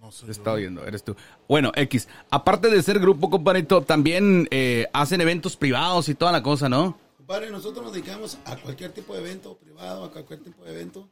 No 0.00 0.10
sé. 0.10 0.26
Te 0.26 0.32
está 0.32 0.52
oyendo, 0.52 0.84
eres 0.86 1.02
tú. 1.04 1.14
Bueno, 1.48 1.72
X. 1.74 2.08
Aparte 2.30 2.70
de 2.70 2.82
ser 2.82 2.98
grupo, 3.00 3.28
compadrito, 3.28 3.82
también 3.82 4.48
eh, 4.50 4.86
hacen 4.92 5.20
eventos 5.20 5.56
privados 5.56 6.08
y 6.08 6.14
toda 6.14 6.32
la 6.32 6.42
cosa, 6.42 6.68
¿no? 6.68 6.96
Compadre, 7.18 7.50
nosotros 7.50 7.84
nos 7.84 7.92
dedicamos 7.92 8.38
a 8.44 8.56
cualquier 8.56 8.92
tipo 8.92 9.14
de 9.14 9.20
evento 9.20 9.54
privado, 9.56 10.04
a 10.04 10.10
cualquier 10.12 10.40
tipo 10.42 10.64
de 10.64 10.70
evento. 10.72 11.08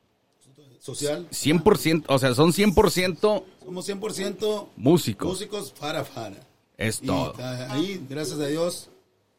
social. 0.80 1.26
100%, 1.30 2.04
o 2.08 2.18
sea, 2.18 2.34
son 2.34 2.52
100% 2.52 3.42
Somos 3.64 3.88
100% 3.88 4.68
músicos. 4.76 5.28
músicos 5.28 5.72
para 5.72 6.04
para. 6.04 6.36
Es 6.78 7.00
todo. 7.00 7.34
ah, 7.40 7.68
ahí, 7.70 8.04
gracias 8.08 8.38
a 8.38 8.46
Dios, 8.46 8.90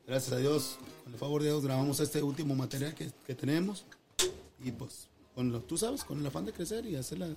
gracias 0.08 0.34
a 0.34 0.38
Dios, 0.38 0.78
con 1.04 1.14
el 1.14 1.20
favor 1.20 1.42
de 1.42 1.50
Dios, 1.50 1.64
grabamos 1.64 2.00
este 2.00 2.22
último 2.24 2.56
material 2.56 2.94
que, 2.96 3.12
que 3.26 3.36
tenemos. 3.36 3.86
Y 4.64 4.72
pues, 4.72 5.08
con 5.34 5.52
lo, 5.52 5.62
tú 5.62 5.78
sabes, 5.78 6.04
con 6.04 6.20
el 6.20 6.26
afán 6.26 6.46
de 6.46 6.54
crecer 6.54 6.86
y 6.86 6.96
hacerla 6.96 7.28
en 7.28 7.36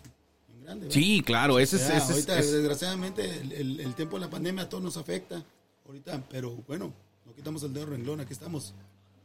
grande. 0.64 0.86
¿verdad? 0.86 0.94
Sí, 1.00 1.22
claro, 1.22 1.58
ese 1.58 1.76
es... 1.76 1.88
Ya, 1.88 1.96
ese 1.96 2.04
es- 2.04 2.10
ahorita, 2.10 2.38
es- 2.38 2.52
desgraciadamente, 2.52 3.40
el, 3.40 3.52
el- 3.52 3.80
el 3.80 3.94
tiempo 3.94 4.16
de 4.16 4.20
la 4.26 4.30
pandemia 4.30 4.64
a 4.64 4.68
todos 4.68 4.82
nos 4.84 4.96
afecta. 4.96 5.44
Ahorita, 5.86 6.22
pero 6.30 6.52
bueno, 6.66 6.92
no 7.26 7.34
quitamos 7.34 7.62
el 7.62 7.72
dedo 7.72 7.86
renglón, 7.86 8.20
aquí 8.20 8.32
estamos. 8.32 8.74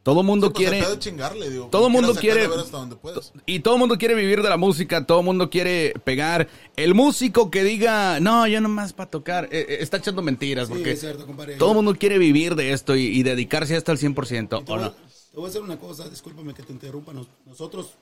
Todo 0.04 0.22
mundo 0.22 0.52
Pues 0.52 0.68
el 0.68 0.80
quiere... 0.82 1.00
chingarle, 1.00 1.50
digo. 1.50 1.68
Todo 1.72 1.90
mundo 1.90 2.14
quiere- 2.14 2.48
ver 2.48 2.60
hasta 2.60 2.78
donde 2.78 2.96
puedas. 2.98 3.32
Y 3.46 3.62
todo 3.62 3.76
el 3.76 3.80
mundo 3.80 3.98
quiere 3.98 4.16
vivir 4.16 4.42
de 4.42 4.50
la 4.50 4.58
música, 4.58 5.06
todo 5.06 5.20
el 5.20 5.26
mundo 5.26 5.50
quiere 5.50 5.94
pegar. 6.04 6.50
El 6.76 6.94
músico 6.94 7.50
que 7.50 7.64
diga, 7.64 8.20
no, 8.20 8.46
yo 8.48 8.60
nomás 8.62 8.92
para 8.94 9.10
tocar, 9.10 9.46
eh, 9.46 9.66
eh, 9.70 9.78
está 9.80 9.98
echando 9.98 10.22
mentiras, 10.22 10.68
Sí, 10.68 10.74
porque 10.74 10.92
es 10.92 11.00
cierto, 11.00 11.26
compadre. 11.26 11.56
todo 11.56 11.70
el 11.70 11.76
mundo 11.78 11.96
quiere 11.96 12.18
vivir 12.18 12.56
de 12.56 12.74
esto 12.74 12.96
y, 12.96 13.04
y 13.08 13.24
dedicarse 13.24 13.76
hasta 13.78 13.92
al 13.94 13.98
100%, 13.98 14.62
Y 14.62 14.66
te, 14.66 14.72
¿o 14.72 14.76
voy, 14.76 14.84
no? 14.86 14.92
te 14.92 14.98
voy 15.38 15.46
a 15.46 15.50
hacer 15.50 15.62
una 15.62 15.80
cosa, 15.80 16.10
discúlpame 16.10 16.54
que 16.54 16.64
te 16.64 16.74
interrumpa. 16.74 17.14
Nos- 17.14 17.28
Nosotros, 17.46 17.94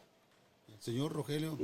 el 0.70 0.82
señor 0.82 1.14
Rogelio, 1.14 1.58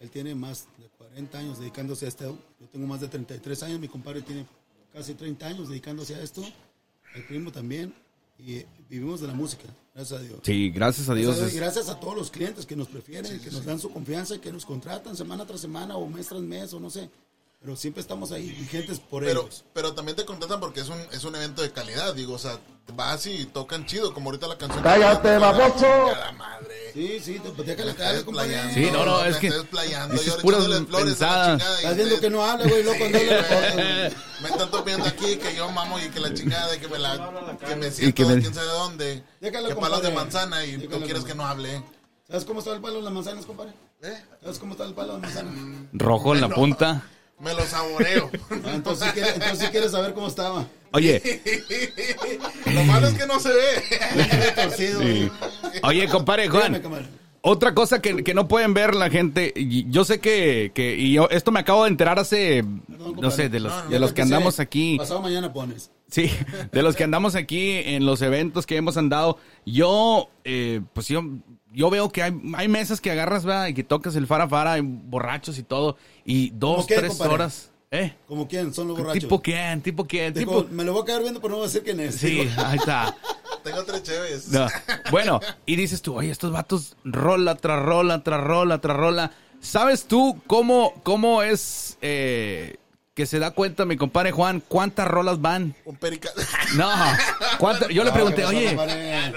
él 0.00 0.10
tiene 0.10 0.34
más 0.34 0.66
de 0.78 0.86
40 0.98 1.38
años 1.38 1.58
dedicándose 1.58 2.04
a 2.04 2.08
esto. 2.08 2.38
Yo 2.60 2.66
tengo 2.70 2.86
más 2.86 3.00
de 3.00 3.08
33 3.08 3.62
años, 3.62 3.80
mi 3.80 3.88
compadre 3.88 4.20
tiene 4.20 4.44
casi 4.92 5.14
30 5.14 5.46
años 5.46 5.68
dedicándose 5.70 6.14
a 6.14 6.22
esto. 6.22 6.42
El 7.14 7.24
primo 7.24 7.50
también. 7.50 7.94
Y 8.38 8.64
vivimos 8.88 9.20
de 9.20 9.28
la 9.28 9.32
música, 9.34 9.64
gracias 9.94 10.20
a 10.20 10.22
Dios. 10.22 10.38
Sí, 10.42 10.70
gracias 10.70 11.08
a 11.08 11.14
Dios. 11.14 11.26
Gracias, 11.36 11.42
a 11.42 11.46
es- 11.46 11.52
Dios, 11.52 11.54
y 11.54 11.64
gracias 11.64 11.88
a 11.88 11.98
todos 12.00 12.16
los 12.16 12.30
clientes 12.30 12.66
que 12.66 12.76
nos 12.76 12.88
prefieren, 12.88 13.40
que 13.40 13.50
nos 13.50 13.64
dan 13.64 13.80
su 13.80 13.90
confianza 13.90 14.34
y 14.34 14.38
que 14.40 14.52
nos 14.52 14.66
contratan 14.66 15.16
semana 15.16 15.46
tras 15.46 15.60
semana 15.60 15.96
o 15.96 16.06
mes 16.06 16.26
tras 16.28 16.42
mes 16.42 16.72
o 16.74 16.80
no 16.80 16.90
sé. 16.90 17.08
Pero 17.60 17.74
siempre 17.74 18.02
estamos 18.02 18.32
ahí 18.32 18.50
vigentes 18.50 19.00
por 19.00 19.24
Pero, 19.24 19.42
ellos. 19.42 19.64
pero 19.72 19.94
también 19.94 20.14
te 20.16 20.24
contratan 20.26 20.60
porque 20.60 20.80
es 20.80 20.88
un, 20.88 20.98
es 21.12 21.24
un 21.24 21.34
evento 21.34 21.62
de 21.62 21.72
calidad, 21.72 22.14
digo, 22.14 22.34
o 22.34 22.38
sea, 22.38 22.60
vas 22.94 23.26
y 23.26 23.44
tocan 23.46 23.84
chido, 23.86 24.12
como 24.14 24.30
ahorita 24.30 24.46
la 24.46 24.56
canción. 24.58 24.82
Cállate, 24.82 25.38
baboso. 25.38 25.86
la 26.18 26.32
madre. 26.32 26.74
Sí, 26.94 27.20
sí, 27.20 27.38
te, 27.40 27.48
estás 27.48 28.22
compadre. 28.24 28.48
desplayando, 28.48 28.74
Sí, 28.74 28.90
no, 28.90 29.04
no, 29.04 29.24
es 29.24 29.36
que 29.36 29.50
dices 29.50 30.34
puras 30.36 30.66
la 30.66 30.78
pensadas. 30.86 31.62
Estás 31.78 31.96
viendo 31.96 32.20
que 32.20 32.30
no 32.30 32.42
habla, 32.44 32.66
güey, 32.66 32.82
loco, 32.84 32.98
no 33.00 33.10
le 33.10 33.22
importa, 33.24 33.72
güey. 33.74 34.12
Me 34.42 34.48
están 34.48 34.70
topiando 34.70 35.06
aquí 35.06 35.36
que 35.36 35.54
yo 35.54 35.70
mamo 35.72 35.98
y 35.98 36.08
que 36.08 36.20
la 36.20 36.32
chingada 36.32 36.74
y 36.74 36.78
que 36.78 36.88
me 36.88 36.98
la 36.98 37.56
que 37.66 37.76
me 37.76 37.90
siento 37.90 38.14
que 38.14 38.24
me- 38.24 38.34
de 38.36 38.40
quién 38.40 38.54
sabe 38.54 38.66
dónde. 38.68 39.22
Déjalo, 39.40 39.68
que 39.68 39.76
palos 39.76 40.02
de 40.02 40.10
manzana 40.12 40.64
y 40.64 40.78
tú 40.78 41.00
quieres 41.02 41.24
que 41.24 41.34
no 41.34 41.46
hable. 41.46 41.82
¿Sabes 42.28 42.44
cómo 42.44 42.58
está 42.60 42.72
el 42.72 42.80
palo 42.80 42.96
de 42.96 43.02
las 43.02 43.12
manzanas, 43.12 43.44
compadre? 43.46 43.72
¿Eh? 44.02 44.24
¿Sabes 44.42 44.58
cómo 44.58 44.72
está 44.72 44.84
el 44.84 44.94
palo 44.94 45.16
de 45.16 45.20
las 45.22 45.34
manzanas? 45.34 45.54
Rojo 45.92 46.34
en 46.34 46.40
la 46.40 46.48
No. 46.48 46.54
punta. 46.54 47.02
Me 47.40 47.52
lo 47.54 47.64
saboreo. 47.66 48.30
Ah, 48.64 48.72
entonces, 48.74 49.08
sí 49.08 49.12
quiere- 49.14 49.34
entonces 49.34 49.70
quieres 49.70 49.90
saber 49.92 50.12
cómo 50.14 50.26
estaba. 50.28 50.66
Oye, 50.92 51.20
lo 52.72 52.84
malo 52.84 53.08
es 53.08 53.14
que 53.14 53.26
no 53.26 53.38
se 53.38 53.50
ve. 53.50 54.52
Torcido. 54.62 55.02
sí. 55.02 55.30
oye, 55.82 56.08
compadre 56.08 56.48
Juan. 56.48 56.82
Otra 57.42 57.74
cosa 57.74 58.00
que, 58.02 58.24
que 58.24 58.34
no 58.34 58.48
pueden 58.48 58.74
ver 58.74 58.96
la 58.96 59.08
gente, 59.08 59.52
y 59.54 59.88
yo 59.88 60.04
sé 60.04 60.18
que, 60.18 60.72
que 60.74 60.96
y 60.96 61.12
yo 61.12 61.28
esto 61.30 61.52
me 61.52 61.60
acabo 61.60 61.84
de 61.84 61.90
enterar 61.90 62.18
hace, 62.18 62.64
no 62.88 63.04
compadre. 63.14 63.30
sé, 63.36 63.48
de 63.48 63.60
los, 63.60 63.72
No, 63.72 63.84
no, 63.84 63.90
de 63.90 63.98
los 64.00 64.12
que 64.12 64.22
andamos 64.22 64.58
aquí. 64.58 64.96
Pasado 64.98 65.22
mañana 65.22 65.52
pones. 65.52 65.92
Sí, 66.10 66.28
de 66.72 66.82
los 66.82 66.96
que 66.96 67.04
andamos 67.04 67.36
aquí 67.36 67.70
en 67.84 68.04
los 68.04 68.20
eventos 68.22 68.66
que 68.66 68.76
hemos 68.76 68.96
andado, 68.96 69.38
yo, 69.64 70.28
eh, 70.44 70.80
pues 70.92 71.06
yo, 71.06 71.22
yo 71.76 71.90
veo 71.90 72.08
que 72.08 72.22
hay, 72.22 72.32
hay 72.54 72.68
mesas 72.68 73.02
que 73.02 73.10
agarras, 73.10 73.44
¿verdad? 73.44 73.66
Y 73.66 73.74
que 73.74 73.84
tocas 73.84 74.16
el 74.16 74.26
fara 74.26 74.48
fara, 74.48 74.78
y 74.78 74.80
borrachos 74.80 75.58
y 75.58 75.62
todo, 75.62 75.98
y 76.24 76.48
dos, 76.54 76.86
qué, 76.86 76.96
tres 76.96 77.10
compadre? 77.10 77.34
horas, 77.34 77.70
¿eh? 77.90 78.14
¿Como 78.26 78.48
quién? 78.48 78.72
Son 78.72 78.88
los 78.88 78.96
borrachos. 78.96 79.20
¿Tipo 79.20 79.42
quién? 79.42 79.82
¿Tipo 79.82 80.06
quién? 80.06 80.32
Tipo... 80.32 80.66
me 80.70 80.84
lo 80.84 80.94
voy 80.94 81.02
a 81.02 81.04
quedar 81.04 81.20
viendo, 81.20 81.38
pero 81.38 81.50
no 81.50 81.56
voy 81.56 81.64
a 81.64 81.68
decir 81.68 81.82
quién 81.84 82.00
es. 82.00 82.14
Sí, 82.14 82.30
Digo, 82.30 82.50
ahí 82.64 82.78
está. 82.78 83.14
Tengo 83.62 83.84
tres 83.84 84.02
cheves. 84.04 84.48
No. 84.48 84.66
Bueno, 85.10 85.38
y 85.66 85.76
dices 85.76 86.00
tú, 86.00 86.14
oye, 86.14 86.30
estos 86.30 86.50
vatos 86.50 86.96
rola 87.04 87.56
tras 87.56 87.82
rola, 87.82 88.22
tras 88.22 88.40
rola, 88.42 88.80
tras 88.80 88.96
rola. 88.96 89.32
¿Sabes 89.60 90.06
tú 90.06 90.40
cómo, 90.46 90.94
cómo 91.02 91.42
es 91.42 91.98
eh, 92.00 92.76
que 93.16 93.24
se 93.24 93.38
da 93.38 93.50
cuenta 93.52 93.86
mi 93.86 93.96
compadre 93.96 94.30
Juan 94.30 94.62
cuántas 94.68 95.08
rolas 95.08 95.40
van? 95.40 95.74
Un 95.86 95.96
perica. 95.96 96.28
No, 96.76 96.86
yo 97.88 98.04
le 98.04 98.10
no, 98.10 98.12
pregunté, 98.14 98.36
¿qué 98.36 98.42
pasó, 98.42 98.56
oye, 98.56 98.66
compadre? 98.68 99.32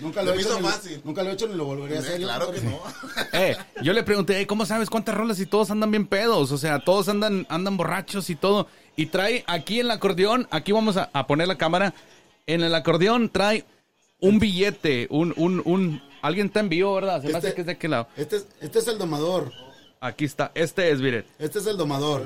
Nunca 0.00 0.22
lo 0.22 0.32
he 0.32 0.40
hecho. 0.40 0.60
ni- 0.60 0.68
fácil. 0.68 1.00
Nunca 1.04 1.22
lo 1.24 1.30
he 1.30 1.32
hecho 1.32 1.48
ni 1.48 1.54
lo 1.56 1.64
volvería 1.64 1.98
a 1.98 2.00
hacer. 2.00 2.20
claro 2.20 2.52
que 2.52 2.60
no. 2.60 2.80
Eh, 3.32 3.56
yo 3.82 3.92
le 3.92 4.04
pregunté, 4.04 4.38
"Ey, 4.38 4.46
¿cómo 4.46 4.64
sabes 4.64 4.88
cuántas 4.88 5.16
rolas 5.16 5.40
y 5.40 5.46
todos 5.46 5.68
andan 5.72 5.90
bien 5.90 6.06
pedos? 6.06 6.52
O 6.52 6.58
sea, 6.58 6.78
todos 6.78 7.08
andan, 7.08 7.44
andan 7.50 7.76
borrachos 7.76 8.30
y 8.30 8.36
todo. 8.36 8.68
Y 8.94 9.06
trae 9.06 9.42
aquí 9.48 9.80
en 9.80 9.86
el 9.86 9.90
acordeón, 9.90 10.46
aquí 10.52 10.70
vamos 10.70 10.96
a, 10.96 11.10
a 11.12 11.26
poner 11.26 11.48
la 11.48 11.58
cámara. 11.58 11.92
En 12.46 12.62
el 12.62 12.72
acordeón 12.72 13.30
trae 13.30 13.64
un 14.20 14.38
billete, 14.38 15.08
un, 15.10 15.34
un, 15.36 15.60
un, 15.64 16.00
alguien 16.22 16.46
está 16.46 16.60
en 16.60 16.68
vivo, 16.68 16.94
¿verdad? 16.94 17.20
Se 17.20 17.28
me 17.30 17.36
hace 17.38 17.48
Este- 17.48 17.54
que 17.56 17.60
es 17.62 17.66
de 17.66 17.72
aquel 17.72 17.90
lado. 17.90 18.06
Este 18.16 18.36
es, 18.36 18.46
este 18.60 18.78
es 18.78 18.86
el 18.86 18.96
domador. 18.98 19.50
Aquí 20.00 20.24
está, 20.24 20.52
este 20.54 20.88
es, 20.92 21.00
mire. 21.00 21.24
Este 21.40 21.58
es 21.58 21.66
el 21.66 21.76
domador. 21.76 22.24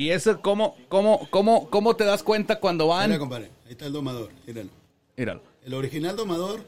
Y 0.00 0.10
eso, 0.10 0.40
¿cómo, 0.40 0.76
cómo, 0.88 1.26
cómo, 1.30 1.68
cómo 1.70 1.96
te 1.96 2.04
das 2.04 2.22
cuenta 2.22 2.60
cuando 2.60 2.84
Mira, 2.84 2.96
van? 3.08 3.18
compadre. 3.18 3.50
Ahí 3.66 3.72
está 3.72 3.86
el 3.86 3.92
domador. 3.92 4.30
Míralo. 4.46 4.70
Míralo. 5.16 5.42
El 5.64 5.74
original 5.74 6.14
domador, 6.14 6.60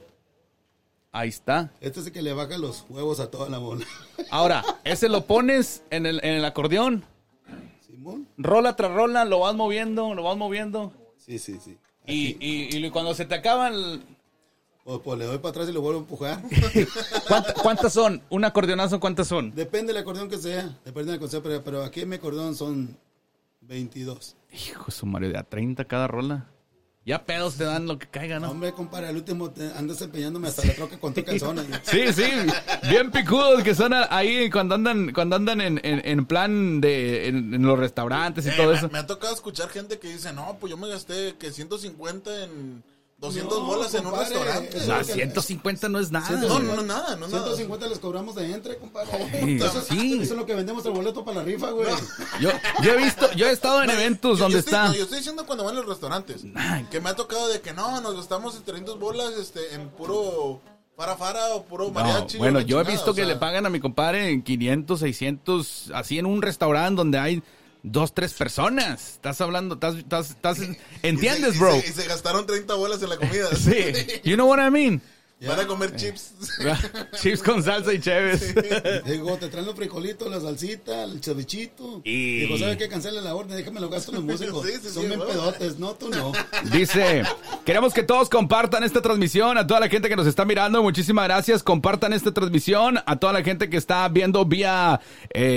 Ahí 1.13 1.29
está. 1.29 1.71
este 1.81 2.01
es 2.01 2.07
el 2.07 2.13
que 2.13 2.23
le 2.23 2.33
baja 2.33 2.59
los 2.59 2.85
huevos 2.89 3.21
a 3.21 3.31
toda 3.31 3.49
la 3.49 3.59
bola. 3.59 3.87
Ahora, 4.31 4.65
ese 4.83 5.09
lo 5.09 5.27
pones 5.27 5.85
en 5.91 6.07
el, 6.07 6.19
en 6.25 6.35
el 6.35 6.45
acordeón, 6.45 7.05
Simón. 7.87 8.27
rola 8.37 8.75
tras 8.75 8.91
rola, 8.93 9.25
lo 9.25 9.39
vas 9.39 9.55
moviendo, 9.55 10.13
lo 10.17 10.25
vas 10.25 10.37
moviendo. 10.37 10.93
Sí, 11.17 11.39
sí, 11.39 11.59
sí. 11.65 11.79
Y, 12.07 12.37
y, 12.45 12.85
y 12.85 12.91
cuando 12.91 13.15
se 13.15 13.27
te 13.27 13.37
acaban, 13.37 14.03
O 14.85 15.01
pues 15.03 15.19
le 15.21 15.25
doy 15.27 15.39
para 15.39 15.51
atrás 15.51 15.69
y 15.69 15.73
lo 15.73 15.83
vuelvo 15.83 16.01
a 16.01 16.03
empujar. 16.03 16.43
¿cuánta- 17.29 17.55
¿cuántas 17.55 17.93
son? 17.93 18.23
Un 18.29 18.45
acordeonazo, 18.45 18.99
¿cuántas 18.99 19.29
son? 19.29 19.55
Depende 19.55 19.93
del 19.93 20.03
acordeón 20.03 20.29
que 20.29 20.37
sea. 20.39 20.77
Depende 20.85 21.13
del 21.13 21.21
acordeón, 21.21 21.43
pero, 21.45 21.63
pero 21.63 21.85
aquí 21.85 22.01
en 22.01 22.09
mi 22.09 22.17
acordeón 22.17 22.57
son 22.57 22.97
22. 23.71 24.37
Hijo 24.53 24.91
su 24.91 25.07
Mario, 25.07 25.29
de 25.31 25.39
a 25.39 25.45
30 25.45 25.85
cada 25.87 26.09
rola. 26.09 26.49
Ya 27.07 27.25
pedos 27.25 27.57
te 27.57 27.65
dan 27.65 27.87
lo 27.87 27.99
que 27.99 28.07
caiga, 28.09 28.39
¿no? 28.41 28.51
Hombre, 28.51 28.73
compadre, 28.73 29.07
al 29.09 29.17
último 29.17 29.51
te 29.51 29.73
andas 29.73 30.03
empeñándome 30.03 30.49
hasta 30.49 30.67
la 30.67 30.75
troca 30.75 30.99
con 30.99 31.15
tu 31.15 31.25
calzona. 31.25 31.65
Sí, 31.83 32.13
sí, 32.13 32.25
bien 32.91 33.11
picudos 33.11 33.63
que 33.63 33.75
son 33.75 33.93
ahí 33.95 34.51
cuando 34.51 34.75
andan, 34.75 35.13
cuando 35.13 35.37
andan 35.37 35.61
en, 35.63 35.81
en, 35.83 36.03
en 36.05 36.27
plan 36.27 36.81
de 36.81 37.29
en, 37.29 37.55
en 37.55 37.63
los 37.63 37.79
restaurantes 37.79 38.45
y 38.45 38.51
Eh, 38.51 38.55
todo 38.57 38.71
me, 38.73 38.77
eso. 38.77 38.89
me 38.91 38.99
ha 38.99 39.07
tocado 39.07 39.33
escuchar 39.33 39.69
gente 39.71 39.99
que 39.99 40.09
dice, 40.09 40.33
no, 40.33 40.57
pues 40.61 40.71
yo 40.73 40.77
me 40.77 40.89
gasté 40.89 41.37
que 41.39 41.51
150 41.53 42.45
en 42.45 42.83
200 43.21 43.59
No, 43.59 43.65
bolas 43.67 43.93
en 43.95 44.07
un 44.07 44.19
restaurante. 44.19 44.79
O 44.79 44.81
sea, 44.81 45.01
es 45.01 45.09
lo 45.09 45.15
que- 45.15 45.21
150 45.21 45.89
no 45.91 45.99
es 45.99 46.11
nada. 46.11 46.31
No, 46.31 46.49
güey. 46.49 46.63
no, 46.63 46.77
no, 46.77 46.83
nada, 46.83 47.17
no, 47.17 47.29
nada. 47.29 47.45
150 47.45 47.87
les 47.89 47.99
cobramos 47.99 48.35
de 48.35 48.51
entre, 48.53 48.79
compadre. 48.79 49.11
Sí, 49.45 49.57
Eso, 49.63 49.83
sí. 49.83 50.15
eso 50.23 50.33
es 50.33 50.39
lo 50.39 50.47
que 50.47 50.55
vendemos 50.55 50.85
el 50.87 50.93
boleto 50.93 51.23
para 51.23 51.39
la 51.41 51.45
rifa, 51.45 51.71
güey. 51.71 51.89
Yo, 52.41 52.49
yo 52.83 52.93
he 52.93 52.97
visto, 52.97 53.31
yo 53.33 53.47
he 53.47 53.53
estado 53.53 53.83
en 53.83 53.89
No, 53.89 53.93
eventos 53.93 54.39
yo- 54.39 54.45
donde 54.45 54.55
yo 54.55 54.59
estoy- 54.61 54.73
está. 54.75 54.89
no, 54.89 54.95
yo 54.95 55.03
estoy 55.03 55.19
diciendo 55.19 55.45
cuando 55.45 55.65
van 55.65 55.75
a 55.77 55.81
los 55.81 55.87
restaurantes. 55.89 56.43
Que 56.91 57.01
me 57.01 57.11
ha 57.11 57.15
tocado 57.17 57.49
de 57.49 57.61
que 57.61 57.75
no, 57.75 58.01
nos 58.01 58.17
gastamos 58.17 58.55
300 58.65 58.99
bolas 58.99 59.35
este, 59.39 59.75
en 59.75 59.91
puro 59.91 60.63
fara 60.97 61.17
fara 61.17 61.55
o 61.55 61.65
puro 61.65 61.89
No, 61.89 61.93
mariachi. 61.93 62.39
bueno, 62.39 62.61
yo 62.61 62.81
he 62.81 62.85
visto 62.85 63.11
o 63.13 63.15
que 63.15 63.25
le 63.27 63.37
pagan 63.37 63.65
a 63.67 63.71
mi 63.71 63.81
compadre 63.81 64.31
en 64.31 64.43
500, 64.43 65.01
600, 65.01 65.91
así 65.95 66.19
en 66.19 66.27
un 66.27 66.43
restaurante 66.43 66.97
donde 66.97 67.19
hay 67.19 67.43
dos, 67.83 68.15
tres 68.15 68.33
personas. 68.35 69.13
Estás 69.15 69.41
hablando, 69.41 69.75
estás, 69.75 70.31
estás, 70.31 70.59
¿entiendes, 71.03 71.57
y 71.57 71.59
bro? 71.59 71.81
Se, 71.81 71.89
y 71.89 71.93
se 71.93 72.07
gastaron 72.07 72.47
30 72.47 72.75
bolas 72.75 73.03
en 73.03 73.09
la 73.09 73.17
comida. 73.17 73.49
Sí, 73.57 74.21
you 74.25 74.35
know 74.37 74.49
what 74.49 74.59
I 74.59 74.71
mean? 74.71 75.03
Van 75.47 75.59
a 75.59 75.67
comer 75.67 75.97
chips. 75.97 76.35
Chips 77.23 77.43
con 77.43 77.63
salsa 77.63 77.95
y 77.95 77.99
chéves. 78.01 78.55
Digo, 79.07 79.37
te 79.39 79.49
traen 79.49 79.65
los 79.65 79.75
frijolitos, 79.75 80.31
la 80.31 80.39
salsita, 80.39 81.05
el 81.05 81.23
cevichito. 81.23 82.03
Y- 82.05 82.41
Digo, 82.41 82.59
¿sabes 82.59 82.77
qué? 82.77 82.89
Cancela 82.89 83.23
la 83.23 83.35
orden, 83.35 83.57
déjame 83.57 83.81
lo 83.81 83.89
gasto 83.89 84.11
en 84.11 84.17
los 84.17 84.25
músicos. 84.41 84.67
Sí, 84.67 84.73
sí, 84.83 84.89
Son 84.91 85.03
sí, 85.03 85.09
bien 85.09 85.21
pedotes, 85.21 85.79
no, 85.79 85.95
tú 85.95 86.11
no. 86.11 86.33
Dice, 86.73 87.23
queremos 87.65 87.95
que 87.95 88.03
todos 88.03 88.29
compartan 88.29 88.85
esta 88.85 89.01
transmisión, 89.01 89.57
a 89.57 89.67
toda 89.67 89.81
la 89.81 89.89
gente 89.89 90.11
que 90.11 90.17
nos 90.17 90.27
está 90.27 90.45
mirando, 90.45 90.83
muchísimas 90.83 91.25
gracias, 91.25 91.63
compartan 91.63 92.13
esta 92.13 92.33
transmisión, 92.33 92.99
a 93.07 93.17
toda 93.17 93.33
la 93.33 93.43
gente 93.43 93.71
que 93.71 93.79
está 93.79 94.07
viendo 94.09 94.45
vía 94.45 95.01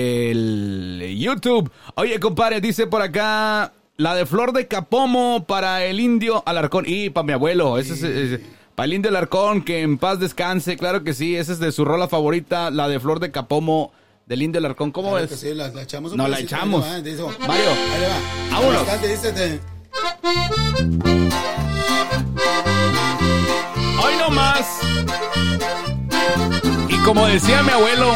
el 0.08 1.14
YouTube. 1.18 1.70
Oye, 1.96 2.18
compadre, 2.20 2.60
dice 2.60 2.86
por 2.86 3.02
acá, 3.02 3.72
la 3.96 4.14
de 4.14 4.24
Flor 4.26 4.52
de 4.52 4.66
Capomo 4.66 5.44
para 5.46 5.84
el 5.84 6.00
indio 6.00 6.42
Alarcón, 6.46 6.84
y 6.86 7.10
para 7.10 7.26
mi 7.26 7.32
abuelo, 7.34 7.78
ese 7.78 7.92
es... 7.94 8.02
es- 8.02 8.40
para 8.74 8.86
el 8.86 8.94
indio 8.94 9.10
Alarcón, 9.10 9.62
que 9.62 9.82
en 9.82 9.98
paz 9.98 10.18
descanse, 10.20 10.76
claro 10.76 11.04
que 11.04 11.14
sí, 11.14 11.36
esa 11.36 11.52
es 11.52 11.58
de 11.60 11.70
su 11.72 11.84
rola 11.84 12.08
favorita, 12.08 12.70
la 12.70 12.88
de 12.88 12.98
Flor 13.00 13.20
de 13.20 13.30
Capomo 13.30 13.92
del 14.26 14.42
indio. 14.42 14.60
¿Cómo 14.76 14.92
Claro 14.92 15.18
es? 15.18 15.30
que 15.30 15.36
sí, 15.36 15.54
la, 15.54 15.68
la 15.68 15.82
echamos 15.82 16.12
un 16.12 16.18
No, 16.18 16.28
la 16.28 16.40
echamos. 16.40 16.84
ahí 16.84 17.02
le 17.02 17.16
va, 17.16 17.30
Mario, 17.46 17.70
ahí 17.70 18.02
vámonos. 18.50 18.82
Hoy 24.02 24.14
no 24.18 24.30
más. 24.30 24.66
Y 26.88 26.96
como 27.04 27.26
decía 27.26 27.62
mi 27.62 27.70
abuelo, 27.70 28.12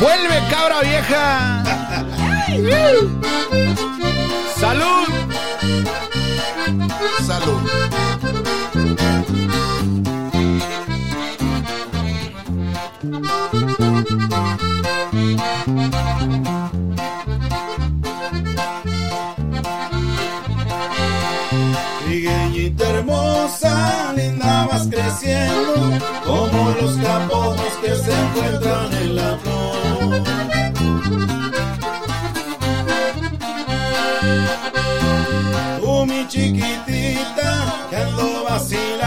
vuelve 0.00 0.42
cabra 0.50 0.80
vieja. 0.82 1.64
Salud. 4.58 5.08
Salud. 7.26 7.58
Trigueñita 22.04 22.88
hermosa, 22.90 24.12
linda 24.16 24.66
vas 24.66 24.88
creciendo, 24.88 25.74
como 26.26 26.70
los 26.80 26.96
capojos 26.96 27.72
que 27.80 27.94
se 27.94 28.12
encuentran 28.12 28.92
en 28.94 29.14
la 29.14 29.38
flor. 29.38 30.22
Tú 35.80 36.04
mi 36.06 36.26
chiquitita, 36.26 37.86
que 37.90 37.96
ando 37.96 38.42
vacilando, 38.42 38.97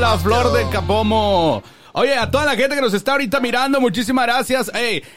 La 0.00 0.18
flor 0.18 0.52
del 0.52 0.68
capomo. 0.68 1.62
Oye, 1.94 2.14
a 2.14 2.30
toda 2.30 2.44
la 2.44 2.54
gente 2.54 2.76
que 2.76 2.82
nos 2.82 2.92
está 2.92 3.12
ahorita 3.12 3.40
mirando, 3.40 3.80
muchísimas 3.80 4.26
gracias. 4.26 4.70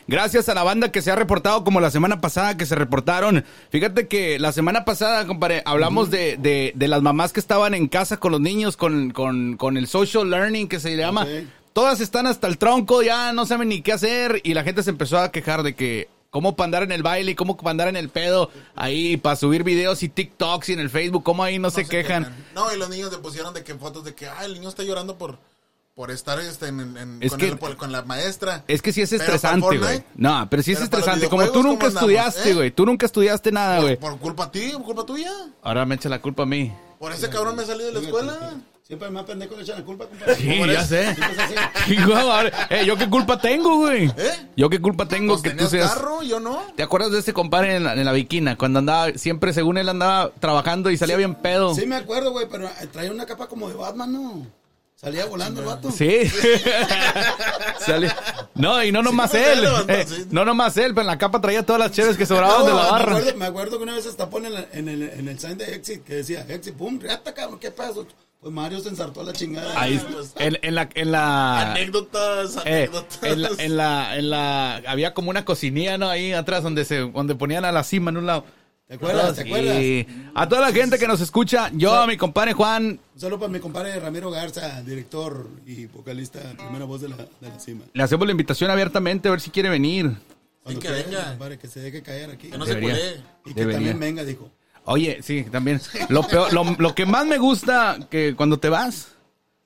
Gracias 0.07 0.47
a 0.47 0.53
la 0.53 0.63
banda 0.63 0.89
que 0.89 1.01
se 1.01 1.11
ha 1.11 1.17
reportado 1.17 1.65
como 1.65 1.81
la 1.81 1.91
semana 1.91 2.21
pasada 2.21 2.55
que 2.55 2.65
se 2.65 2.75
reportaron. 2.75 3.43
Fíjate 3.71 4.07
que 4.07 4.39
la 4.39 4.53
semana 4.53 4.85
pasada, 4.85 5.27
compadre, 5.27 5.63
hablamos 5.65 6.11
de, 6.11 6.37
de, 6.37 6.71
de 6.75 6.87
las 6.87 7.01
mamás 7.01 7.33
que 7.33 7.41
estaban 7.41 7.73
en 7.73 7.89
casa 7.89 8.17
con 8.17 8.31
los 8.31 8.39
niños, 8.39 8.77
con, 8.77 9.11
con, 9.11 9.57
con 9.57 9.75
el 9.75 9.85
social 9.85 10.29
learning 10.29 10.69
que 10.69 10.79
se 10.79 10.95
llama. 10.95 11.27
Todas 11.73 11.99
están 11.99 12.25
hasta 12.25 12.47
el 12.47 12.57
tronco, 12.57 13.03
ya 13.03 13.33
no 13.33 13.45
saben 13.45 13.67
ni 13.67 13.81
qué 13.81 13.91
hacer. 13.91 14.39
Y 14.45 14.53
la 14.53 14.63
gente 14.63 14.81
se 14.83 14.91
empezó 14.91 15.17
a 15.17 15.31
quejar 15.31 15.63
de 15.63 15.75
que 15.75 16.07
cómo 16.29 16.55
para 16.55 16.65
andar 16.65 16.83
en 16.83 16.91
el 16.91 17.03
baile 17.03 17.31
y 17.31 17.35
cómo 17.35 17.57
para 17.57 17.71
andar 17.71 17.87
en 17.87 17.95
el 17.97 18.09
pedo 18.09 18.49
ahí, 18.75 19.17
para 19.17 19.35
subir 19.35 19.63
videos 19.63 20.03
y 20.03 20.09
TikToks 20.09 20.69
y 20.69 20.73
en 20.73 20.79
el 20.79 20.89
Facebook, 20.89 21.23
cómo 21.23 21.43
ahí 21.43 21.59
no, 21.59 21.69
se, 21.69 21.85
quejan. 21.87 22.35
No, 22.53 22.73
y 22.73 22.77
los 22.77 22.89
niños 22.89 23.11
le 23.11 23.17
pusieron 23.17 23.53
de 23.53 23.63
que 23.63 23.75
fotos 23.75 24.03
de 24.03 24.13
que, 24.15 24.27
ah, 24.27 24.45
el 24.45 24.53
niño 24.53 24.69
está 24.69 24.83
llorando 24.83 25.17
por, 25.17 25.37
por 25.95 26.11
estar 26.11 26.39
este, 26.39 26.67
en, 26.67 26.79
en- 26.79 26.97
en- 26.97 27.17
Es 27.23 27.31
con, 27.31 27.39
que- 27.39 27.47
el- 27.47 27.57
por- 27.57 27.75
con 27.77 27.91
la 27.91 28.03
maestra. 28.03 28.63
Es 28.67 28.81
que 28.81 28.93
sí 28.93 29.01
es 29.01 29.11
estresante, 29.11 29.77
güey. 29.77 30.03
No, 30.15 30.47
pero 30.49 30.61
sí 30.63 30.71
es 30.71 30.77
Pero 30.79 30.85
estresante. 30.85 31.27
Como 31.29 31.45
tú 31.49 31.63
nunca 31.63 31.87
¿cómo 31.87 31.87
andamos, 31.87 31.95
estudiaste, 32.01 32.49
eh? 32.51 32.53
güey. 32.53 32.71
Tú 32.71 32.85
nunca 32.85 33.05
estudiaste 33.05 33.51
nada, 33.51 33.79
güey. 33.81 33.97
Por 33.97 34.17
culpa 34.19 34.51
ti, 34.51 34.69
por 34.73 34.83
culpa 34.83 35.05
tuya. 35.05 35.31
Ahora 35.63 35.85
me 35.85 35.95
echa 35.95 36.09
la 36.09 36.21
culpa 36.21 36.43
a 36.43 36.45
mí. 36.45 36.71
Por 36.99 37.11
ese 37.11 37.29
cabrón 37.29 37.55
me 37.55 37.65
salí 37.65 37.83
de 37.85 37.91
la 37.93 37.99
escuela. 38.01 38.53
Siempre 38.89 39.11
más 39.11 39.23
pendejo 39.23 39.55
le 39.55 39.61
echan 39.61 39.77
la 39.77 39.85
culpa, 39.85 40.07
compadre. 40.07 40.33
Sí, 40.35 40.47
¿Cómo 40.49 40.65
ya 40.65 40.83
sé. 40.83 41.03
Siempre 41.13 41.31
es 41.31 41.39
así. 41.39 41.53
Hijo, 41.93 42.11
ahora, 42.15 42.67
eh, 42.71 42.85
¿Yo 42.87 42.97
qué 42.97 43.07
culpa 43.07 43.39
tengo, 43.39 43.77
güey? 43.77 44.07
¿Eh? 44.17 44.47
¿Yo 44.57 44.67
qué 44.67 44.81
culpa 44.81 45.05
tengo 45.07 45.33
Pues 45.39 45.43
que 45.43 45.51
tú 45.51 45.67
seas... 45.69 45.93
carro, 45.93 46.23
yo 46.23 46.39
no. 46.39 46.59
¿Te 46.75 46.81
acuerdas 46.81 47.11
de 47.11 47.19
ese 47.19 47.31
compadre 47.31 47.75
en 47.75 47.83
la, 47.83 47.93
en 47.93 48.03
la 48.03 48.11
viquina? 48.13 48.57
Cuando 48.57 48.79
andaba, 48.79 49.11
siempre 49.13 49.53
según 49.53 49.77
él 49.77 49.89
andaba 49.89 50.31
trabajando 50.39 50.89
y 50.89 50.97
salía 50.97 51.17
bien 51.17 51.35
pedo. 51.35 51.75
Sí 51.75 51.85
me 51.85 51.97
acuerdo, 51.97 52.31
güey, 52.31 52.47
pero 52.49 52.65
eh, 52.65 52.87
traía 52.91 53.11
una 53.11 53.27
capa 53.27 53.45
como 53.45 53.69
de 53.69 53.75
Batman, 53.75 54.11
¿no? 54.11 54.47
Salía 54.95 55.25
volando 55.25 55.61
el 55.61 55.67
vato. 55.67 55.91
Sí. 55.91 56.23
Salía- 57.85 58.17
No, 58.55 58.83
y 58.83 58.91
no 58.91 59.03
nomás 59.03 59.35
él. 59.35 59.65
eh, 59.87 60.05
sí. 60.09 60.25
no 60.31 60.43
nomás 60.45 60.75
él, 60.77 60.95
pero 60.95 61.01
en 61.01 61.07
la 61.07 61.17
capa 61.19 61.39
traía 61.39 61.63
todas 61.63 61.79
las 61.79 61.91
cheves 61.91 62.17
que 62.17 62.25
sobraban 62.25 62.65
de 62.65 62.73
la 62.73 62.89
barra. 62.91 63.11
Me 63.13 63.19
acuerdo, 63.19 63.37
me 63.37 63.45
acuerdo 63.45 63.77
que 63.77 63.83
una 63.83 63.93
vez 63.93 64.07
hasta 64.07 64.31
pone 64.31 64.49
en, 64.73 64.89
el, 64.89 65.03
en 65.03 65.27
el 65.27 65.37
sign 65.39 65.59
de 65.59 65.75
Exit 65.75 66.03
que 66.03 66.15
decía 66.15 66.43
Exit, 66.49 66.73
pum, 66.73 66.99
riata, 66.99 67.35
cabrón, 67.35 67.59
¿qué 67.59 67.69
pasó? 67.69 68.07
Pues 68.41 68.53
Mario 68.53 68.79
se 68.79 68.87
ensartó 68.89 69.19
a 69.19 69.23
la 69.25 69.33
chingada. 69.33 69.79
Ahí, 69.81 70.01
en, 70.37 70.57
en 70.61 70.75
la, 70.75 70.87
en 70.93 71.11
la, 71.11 71.71
Anécdotas, 71.71 72.55
Eh, 72.65 72.83
anécdotas. 72.89 73.19
en, 73.23 73.41
la, 73.41 73.49
en 73.59 73.75
la, 73.77 74.17
en 74.17 74.29
la, 74.29 74.75
había 74.87 75.13
como 75.13 75.29
una 75.29 75.43
cocinilla, 75.43 75.97
¿no? 75.97 76.07
Ahí 76.09 76.31
atrás 76.31 76.63
donde 76.63 76.85
se, 76.85 76.99
donde 76.99 77.35
ponían 77.35 77.65
a 77.65 77.71
la 77.73 77.83
cima 77.83 78.11
en 78.11 78.17
un 78.17 78.25
lado. 78.27 78.45
¿Te 78.87 78.95
acuerdas? 78.95 79.35
¿Te 79.35 79.43
Sí. 79.43 79.49
acuerdas? 79.49 80.31
A 80.35 80.47
toda 80.47 80.61
la 80.61 80.71
gente 80.71 80.97
que 80.97 81.05
nos 81.07 81.19
escucha, 81.19 81.69
yo, 81.73 81.93
a 81.93 82.07
mi 82.07 82.15
compadre 82.15 82.53
Juan, 82.53 82.99
Un 83.13 83.19
saludo 83.19 83.39
para 83.41 83.51
mi 83.51 83.59
compadre 83.59 83.99
Ramiro 83.99 84.31
Garza, 84.31 84.81
director 84.83 85.47
y 85.67 85.85
vocalista, 85.87 86.39
primera 86.57 86.85
voz 86.85 87.01
de 87.01 87.09
la, 87.09 87.17
de 87.17 87.49
la 87.49 87.59
cima. 87.59 87.83
le 87.93 88.03
hacemos 88.03 88.25
la 88.25 88.31
invitación 88.31 88.71
abiertamente 88.71 89.27
a 89.27 89.31
ver 89.31 89.41
si 89.41 89.49
quiere 89.51 89.69
venir. 89.69 90.11
Cuando 90.63 90.79
que 90.81 90.87
quiera, 90.87 91.03
venga. 91.05 91.29
compadre, 91.31 91.57
que 91.59 91.67
se 91.67 91.81
deje 91.81 92.01
caer 92.01 92.31
aquí. 92.31 92.49
Que 92.49 92.57
no 92.57 92.65
Debería. 92.65 92.95
se 92.95 93.01
culee. 93.01 93.23
y 93.45 93.53
que 93.53 93.59
debería. 93.59 93.75
también 93.77 93.99
venga, 93.99 94.23
dijo. 94.23 94.49
Oye, 94.91 95.19
sí, 95.21 95.43
también. 95.51 95.79
Lo 96.09 96.23
peor, 96.23 96.51
lo, 96.51 96.63
lo 96.79 96.95
que 96.95 97.05
más 97.05 97.25
me 97.25 97.37
gusta 97.37 97.99
que 98.09 98.35
cuando 98.35 98.57
te 98.59 98.69
vas, 98.69 99.09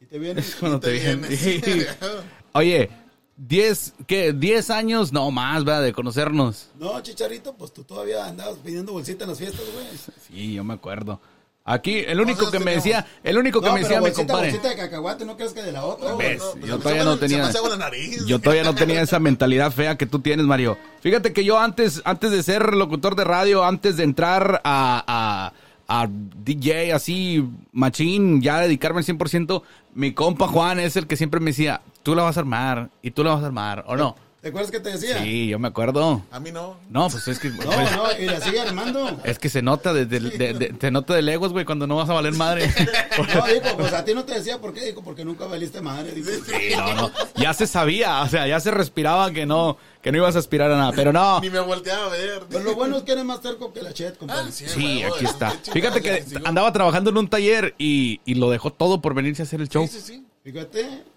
Y 0.02 0.06
te 0.06 0.20
viene. 0.20 0.40
es 0.42 0.56
cuando 0.56 0.80
te, 0.80 0.88
te 0.88 1.00
vienes. 1.00 1.46
vienes. 1.66 1.88
Oye, 2.54 2.90
10, 3.38 3.94
¿qué? 4.06 4.34
10 4.34 4.70
años, 4.70 5.12
no 5.14 5.32
más, 5.32 5.64
¿verdad? 5.64 5.82
De 5.84 5.94
conocernos. 5.94 6.68
No, 6.78 7.00
chicharito, 7.02 7.56
pues 7.56 7.74
tú 7.74 7.84
todavía 7.84 8.26
andabas 8.26 8.58
pidiendo 8.58 8.92
bolsita 8.92 9.24
en 9.24 9.30
las 9.32 9.40
fiestas, 9.40 9.64
güey. 9.74 9.86
Sí, 10.28 10.54
yo 10.54 10.64
me 10.64 10.74
acuerdo. 10.74 11.20
Aquí, 11.66 12.00
el 12.00 12.20
único 12.20 12.40
¿Cuántos 12.40 12.60
que 12.60 12.66
me 12.66 12.72
decía, 12.72 13.06
el 13.24 13.38
único 13.38 13.62
que 13.62 13.72
me 13.72 13.80
decía 13.80 14.02
mi 14.02 14.12
compadre. 14.12 14.52
bolsita 14.52 14.70
de 14.70 14.76
cacahuate, 14.76 15.24
no 15.24 15.38
crees 15.38 15.54
que 15.54 15.62
de 15.62 15.72
la 15.72 15.86
otra. 15.86 16.14
¿Ves? 16.16 16.42
No, 16.60 16.68
yo 16.68 16.78
todavía 16.78 17.06
no 17.06 17.18
tenía. 17.18 17.50
Yo 18.28 18.40
todavía 18.40 18.66
no 18.66 18.76
tenía 18.76 19.02
esa 19.02 19.20
mentalidad 19.20 19.72
fea 19.72 19.98
que 19.98 20.06
tú 20.06 20.20
tienes, 20.20 20.46
Mario. 20.46 20.78
Fíjate 21.00 21.32
que 21.32 21.46
yo 21.46 21.58
antes, 21.58 22.02
antes 22.04 22.32
de 22.32 22.44
ser 22.44 22.74
locutor 22.74 23.16
de 23.16 23.24
radio, 23.24 23.64
antes 23.64 23.96
de 23.96 24.04
entrar 24.04 24.60
a, 24.66 25.54
a, 25.88 26.02
a 26.02 26.08
DJ 26.10 26.92
así, 26.92 27.48
machín, 27.72 28.42
ya 28.42 28.60
dedicarme 28.60 29.00
al 29.00 29.06
100%, 29.06 29.64
mi 29.94 30.12
compa 30.14 30.50
Juan 30.50 30.82
es 30.82 30.98
el 30.98 31.08
que 31.08 31.16
siempre 31.16 31.40
me 31.40 31.52
decía, 31.52 31.80
tú 32.04 32.14
la 32.14 32.24
vas 32.24 32.36
a 32.36 32.42
armar, 32.42 32.90
y 33.02 33.12
tú 33.12 33.24
la 33.24 33.36
vas 33.36 33.44
a 33.44 33.46
armar, 33.46 33.86
¿o 33.88 33.96
no? 33.96 34.18
¿Te 34.44 34.50
acuerdas 34.50 34.72
que 34.72 34.82
te 34.82 34.92
decía? 34.92 35.24
Sí, 35.24 35.48
yo 35.48 35.58
me 35.58 35.70
acuerdo. 35.70 36.22
A 36.30 36.38
mí 36.42 36.52
no. 36.52 36.76
No, 36.90 37.08
pues 37.10 37.26
es 37.30 37.40
que... 37.40 37.50
No, 37.50 37.64
no, 37.66 38.20
y 38.20 38.26
la 38.26 38.42
sigue 38.42 38.60
armando. 38.60 39.22
Es 39.24 39.40
que 39.40 39.48
se 39.48 39.62
nota 39.62 39.94
desde 39.94 40.18
el- 40.18 40.38
de, 40.38 40.54
de- 40.54 40.68
te 40.74 40.92
nota 40.92 41.14
de 41.14 41.22
legos, 41.22 41.54
güey, 41.54 41.64
cuando 41.64 41.88
no 41.88 41.96
vas 41.96 42.10
a 42.10 42.14
valer 42.14 42.34
madre. 42.34 42.70
No, 43.34 43.46
dijo, 43.48 43.78
pues 43.78 43.94
a 43.94 44.04
ti 44.04 44.14
no 44.14 44.26
te 44.26 44.34
decía 44.34 44.60
por 44.60 44.74
qué, 44.74 44.86
dijo, 44.86 45.02
porque 45.02 45.24
nunca 45.24 45.46
valiste 45.46 45.80
madre. 45.80 46.12
Sí, 46.22 46.76
no, 46.76 46.94
no. 46.94 47.12
Ya 47.38 47.54
se 47.54 47.68
sabía, 47.68 48.22
o 48.22 48.28
sea, 48.28 48.46
ya 48.46 48.60
se 48.60 48.72
respiraba 48.72 49.32
que 49.32 49.46
no, 49.46 49.78
que 50.02 50.12
no 50.12 50.18
ibas 50.18 50.36
a 50.36 50.40
aspirar 50.40 50.70
a 50.72 50.78
nada, 50.78 50.92
pero 50.94 51.14
no. 51.14 51.40
Ni 51.40 51.50
me 51.50 51.62
volteaba 51.62 52.08
a 52.08 52.10
ver. 52.10 52.44
Pero 52.50 52.66
lo 52.66 52.76
bueno 52.76 52.98
es 52.98 53.04
que 53.04 53.14
eres 53.14 53.24
más 53.24 53.40
terco 53.42 53.72
que 53.72 53.82
la 53.82 53.94
chet, 53.94 54.18
compadre. 54.18 54.50
Ah, 54.50 54.52
sí, 54.52 55.04
aquí 55.04 55.24
es- 55.24 55.32
está. 55.32 55.52
Fíjate 55.72 56.02
que 56.02 56.26
andaba 56.44 56.74
trabajando 56.74 57.12
en 57.12 57.18
un 57.18 57.30
taller 57.30 57.76
y, 57.78 58.20
y 58.26 58.36
lo 58.36 58.50
dejó 58.50 58.74
todo 58.74 59.02
por 59.02 59.14
venirse 59.14 59.42
a 59.42 59.46
hacer 59.46 59.62
el 59.62 59.70
show. 59.70 59.88
Sí, 59.88 60.00
sí, 60.02 60.14
sí. 60.16 60.26
Fíjate. 60.44 61.13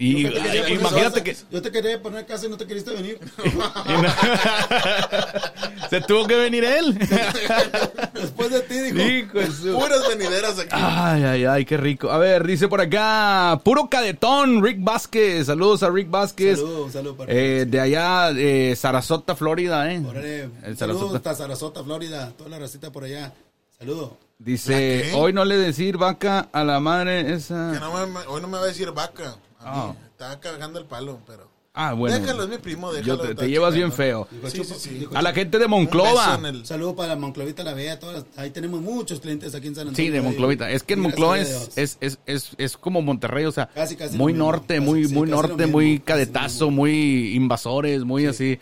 Y 0.00 0.22
yo 0.22 0.32
te 0.32 0.40
quería 0.40 0.52
ay, 0.52 0.60
poner 0.60 0.80
imagínate 0.80 1.22
que 1.24 1.36
Yo 1.50 1.60
te 1.62 1.70
quería 1.72 2.00
poner 2.02 2.24
casa 2.24 2.46
y 2.46 2.48
no 2.48 2.56
te 2.56 2.66
queriste 2.68 2.92
venir. 2.92 3.18
se 5.90 6.00
tuvo 6.02 6.26
que 6.26 6.36
venir 6.36 6.64
él. 6.64 6.96
Después 8.14 8.50
de 8.50 8.60
ti, 8.60 8.74
dijo. 8.80 8.98
Hijo 9.40 9.78
Puras 9.78 10.08
venideras 10.08 10.58
aquí. 10.58 10.68
Ay, 10.70 11.24
ay, 11.24 11.44
ay, 11.44 11.64
qué 11.64 11.76
rico. 11.76 12.10
A 12.10 12.18
ver, 12.18 12.46
dice 12.46 12.68
por 12.68 12.80
acá, 12.80 13.60
puro 13.64 13.88
cadetón, 13.88 14.62
Rick 14.62 14.78
Vázquez. 14.80 15.46
Saludos 15.46 15.82
a 15.82 15.90
Rick 15.90 16.10
Vázquez. 16.10 16.58
Saludos, 16.58 16.92
saludos 16.92 17.16
para 17.16 17.32
Eh, 17.32 17.66
de 17.66 17.80
allá, 17.80 18.32
de 18.32 18.74
Sarasota, 18.76 19.34
Florida, 19.34 19.92
¿eh? 19.92 20.02
Órale, 20.06 20.42
El 20.62 20.76
saludos 20.76 21.00
Sarasota. 21.10 21.16
hasta 21.16 21.34
Sarasota, 21.34 21.84
Florida. 21.84 22.32
Toda 22.36 22.50
la 22.50 22.58
racita 22.58 22.90
por 22.92 23.04
allá. 23.04 23.32
Saludos. 23.78 24.10
Dice, 24.38 25.10
hoy 25.14 25.32
no 25.32 25.44
le 25.44 25.56
decir 25.56 25.96
vaca 25.96 26.48
a 26.52 26.62
la 26.62 26.78
madre 26.78 27.32
esa. 27.34 27.72
Que 27.72 27.80
no 27.80 28.06
me- 28.06 28.26
hoy 28.28 28.40
no 28.40 28.46
me 28.46 28.58
va 28.58 28.64
a 28.64 28.66
decir 28.68 28.92
vaca. 28.92 29.34
Mí. 29.70 29.76
Ah. 29.80 29.94
Estaba 30.12 30.40
cagando 30.40 30.78
el 30.78 30.84
palo, 30.86 31.18
pero. 31.26 31.48
Ah, 31.80 31.92
bueno. 31.92 32.18
Déjalo, 32.18 32.42
es 32.42 32.48
mi 32.48 32.58
primo, 32.58 32.90
Yo 32.90 32.96
déjalo. 32.96 33.18
te, 33.20 33.30
está 33.30 33.42
te 33.42 33.50
llevas 33.50 33.72
bien 33.72 33.92
feo. 33.92 34.26
Dijo, 34.32 34.50
Sí, 34.50 34.58
chupa- 34.58 34.74
sí, 34.74 34.88
sí. 34.88 34.94
dijo, 34.98 35.16
A 35.16 35.22
la 35.22 35.32
gente 35.32 35.60
de 35.60 35.68
Monclova. 35.68 36.40
el- 36.44 36.66
Saludos 36.66 36.94
para 36.94 37.14
Monclovita 37.14 37.62
la. 37.62 37.98
Todas, 38.00 38.24
ahí 38.36 38.50
tenemos 38.50 38.80
muchos 38.80 39.20
clientes 39.20 39.54
aquí 39.54 39.68
en 39.68 39.76
San 39.76 39.86
Antonio. 39.88 40.06
Sí, 40.08 40.10
de 40.12 40.20
Monclovita. 40.20 40.68
Es 40.70 40.82
que 40.82 40.94
en 40.94 41.00
Monclova 41.00 41.38
es, 41.38 41.70
es, 41.76 41.98
es, 42.00 42.18
es, 42.26 42.50
es 42.58 42.76
como 42.76 43.00
Monterrey, 43.00 43.44
o 43.44 43.52
sea, 43.52 43.68
Casi, 43.68 43.94
casi 43.94 44.16
muy 44.18 44.32
norte, 44.32 44.76
Casi, 44.78 44.80
muy, 44.88 45.04
sí, 45.06 45.14
muy 45.14 45.28
norte, 45.30 45.54
mismo, 45.54 45.72
muy 45.78 46.00
cadetazo, 46.00 46.70
muy 46.72 47.34
invasores, 47.36 48.02
muy 48.02 48.26
así. 48.26 48.58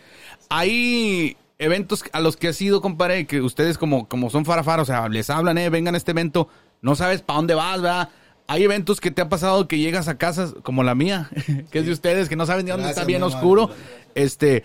Ahí, 0.51 1.37
eventos 1.59 2.05
a 2.13 2.21
los 2.21 2.37
que 2.37 2.49
has 2.49 2.61
ido, 2.61 2.81
compadre, 2.83 3.27
que 3.27 3.41
ustedes 3.41 3.79
como, 3.79 4.09
como 4.09 4.29
son 4.31 4.45
farafar, 4.45 4.81
o 4.81 4.85
sea, 4.85 5.09
les 5.09 5.31
hablan, 5.31 5.57
eh, 5.59 5.71
vengan 5.71 5.95
a 5.95 5.99
este 5.99 6.11
evento, 6.11 6.49
no 6.83 6.95
sabes 6.97 7.23
para 7.23 7.39
dónde 7.39 7.55
vas, 7.55 7.81
¿verdad? 7.81 8.09
Hay 8.49 8.63
eventos 8.63 9.01
que 9.01 9.11
te 9.11 9.23
ha 9.23 9.29
pasado 9.29 9.67
que 9.69 9.79
llegas 9.79 10.09
a 10.09 10.19
casas 10.19 10.55
como 10.63 10.83
la 10.85 10.95
mía, 10.95 11.29
que 11.71 11.79
es 11.81 11.87
de 11.87 11.93
ustedes, 11.93 12.29
que 12.29 12.37
no 12.37 12.47
saben 12.47 12.65
de 12.67 12.73
dónde 12.73 12.85
Gracias, 12.85 12.99
está 13.03 13.07
bien 13.07 13.23
oscuro. 13.23 13.71
Este, 14.15 14.65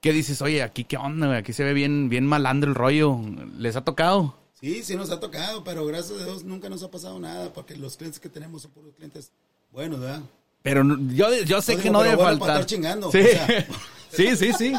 que 0.00 0.12
dices, 0.12 0.42
oye, 0.42 0.62
aquí 0.62 0.84
qué 0.84 0.96
onda, 0.96 1.26
güey? 1.26 1.38
Aquí 1.38 1.52
se 1.52 1.64
ve 1.64 1.72
bien, 1.72 2.08
bien 2.08 2.26
malandro 2.26 2.68
el 2.70 2.74
rollo. 2.74 3.18
¿Les 3.58 3.76
ha 3.76 3.82
tocado? 3.84 4.34
Sí, 4.60 4.82
sí 4.82 4.96
nos 4.96 5.10
ha 5.10 5.20
tocado, 5.20 5.62
pero 5.64 5.84
gracias 5.86 6.20
a 6.20 6.24
Dios 6.24 6.44
nunca 6.44 6.68
nos 6.68 6.82
ha 6.82 6.90
pasado 6.90 7.18
nada, 7.20 7.52
porque 7.52 7.76
los 7.76 7.96
clientes 7.96 8.18
que 8.18 8.28
tenemos 8.28 8.62
son 8.62 8.70
puros 8.72 8.94
clientes 8.96 9.30
buenos, 9.70 10.00
¿verdad? 10.00 10.20
Pero 10.62 10.82
no- 10.82 10.98
yo, 11.14 11.32
yo 11.44 11.62
sé 11.62 11.72
No 11.72 11.78
que 11.78 11.82
digo, 11.84 11.92
no 11.92 12.02
debe 12.02 12.16
bueno 12.16 12.30
faltar. 12.38 12.50
estar 12.60 12.66
chingando, 12.66 13.12
Sí. 13.12 13.18
o 13.20 13.22
sea. 13.28 13.66
sí, 14.10 14.36
sí, 14.36 14.52
sí. 14.52 14.72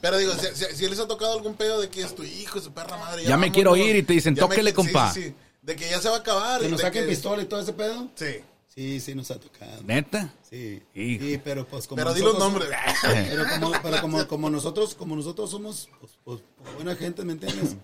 Pero 0.00 0.16
digo, 0.18 0.32
si, 0.32 0.46
si- 0.54 0.74
si 0.76 0.88
les 0.88 0.98
ha 1.00 1.06
tocado 1.06 1.34
algún 1.34 1.54
pedo 1.54 1.80
de 1.80 1.88
que 1.88 2.00
es 2.02 2.14
tu 2.14 2.22
hijo, 2.22 2.60
su 2.60 2.72
perra 2.72 2.96
madre. 2.96 3.24
Ya 3.24 3.36
me 3.36 3.52
quiero 3.52 3.76
ir 3.76 3.94
y 3.96 4.02
te 4.02 4.14
dicen, 4.14 4.34
me 4.34 4.40
"Tóquele, 4.40 4.70
sí, 4.70 4.74
compa". 4.76 5.12
sí, 5.12 5.22
sí. 5.24 5.34
De 5.62 5.76
que 5.76 5.88
ya 5.88 6.00
se 6.00 6.08
va 6.08 6.16
a 6.16 6.18
acabar. 6.18 6.60
Que 6.60 6.66
y 6.66 6.70
nos 6.70 6.78
de 6.80 6.86
saquen 6.86 7.04
que- 7.04 7.10
pistola 7.10 7.42
y 7.42 7.46
todo 7.46 7.60
ese 7.60 7.72
pedo. 7.72 8.08
Sí. 8.14 8.26
Sí, 8.68 9.00
sí 9.00 9.14
nos 9.14 9.30
ha 9.30 9.38
tocado. 9.38 9.82
¿Neta? 9.84 10.32
Sí. 10.48 10.82
Hijo. 10.94 11.24
Sí, 11.24 11.40
pero 11.44 11.66
pues 11.66 11.86
como 11.86 11.96
Pero 11.98 12.14
di 12.14 12.22
los 12.22 12.34
nosotros- 12.34 12.52
nombres. 12.62 12.80
Pero 13.30 13.44
como, 13.60 13.82
pero 13.82 14.00
como, 14.00 14.26
como 14.28 14.50
nosotros, 14.50 14.94
como 14.94 15.14
nosotros 15.16 15.50
somos 15.50 15.88
pues, 16.00 16.12
pues, 16.24 16.40
buena 16.76 16.94
gente, 16.96 17.22
¿me 17.24 17.32
entiendes? 17.32 17.76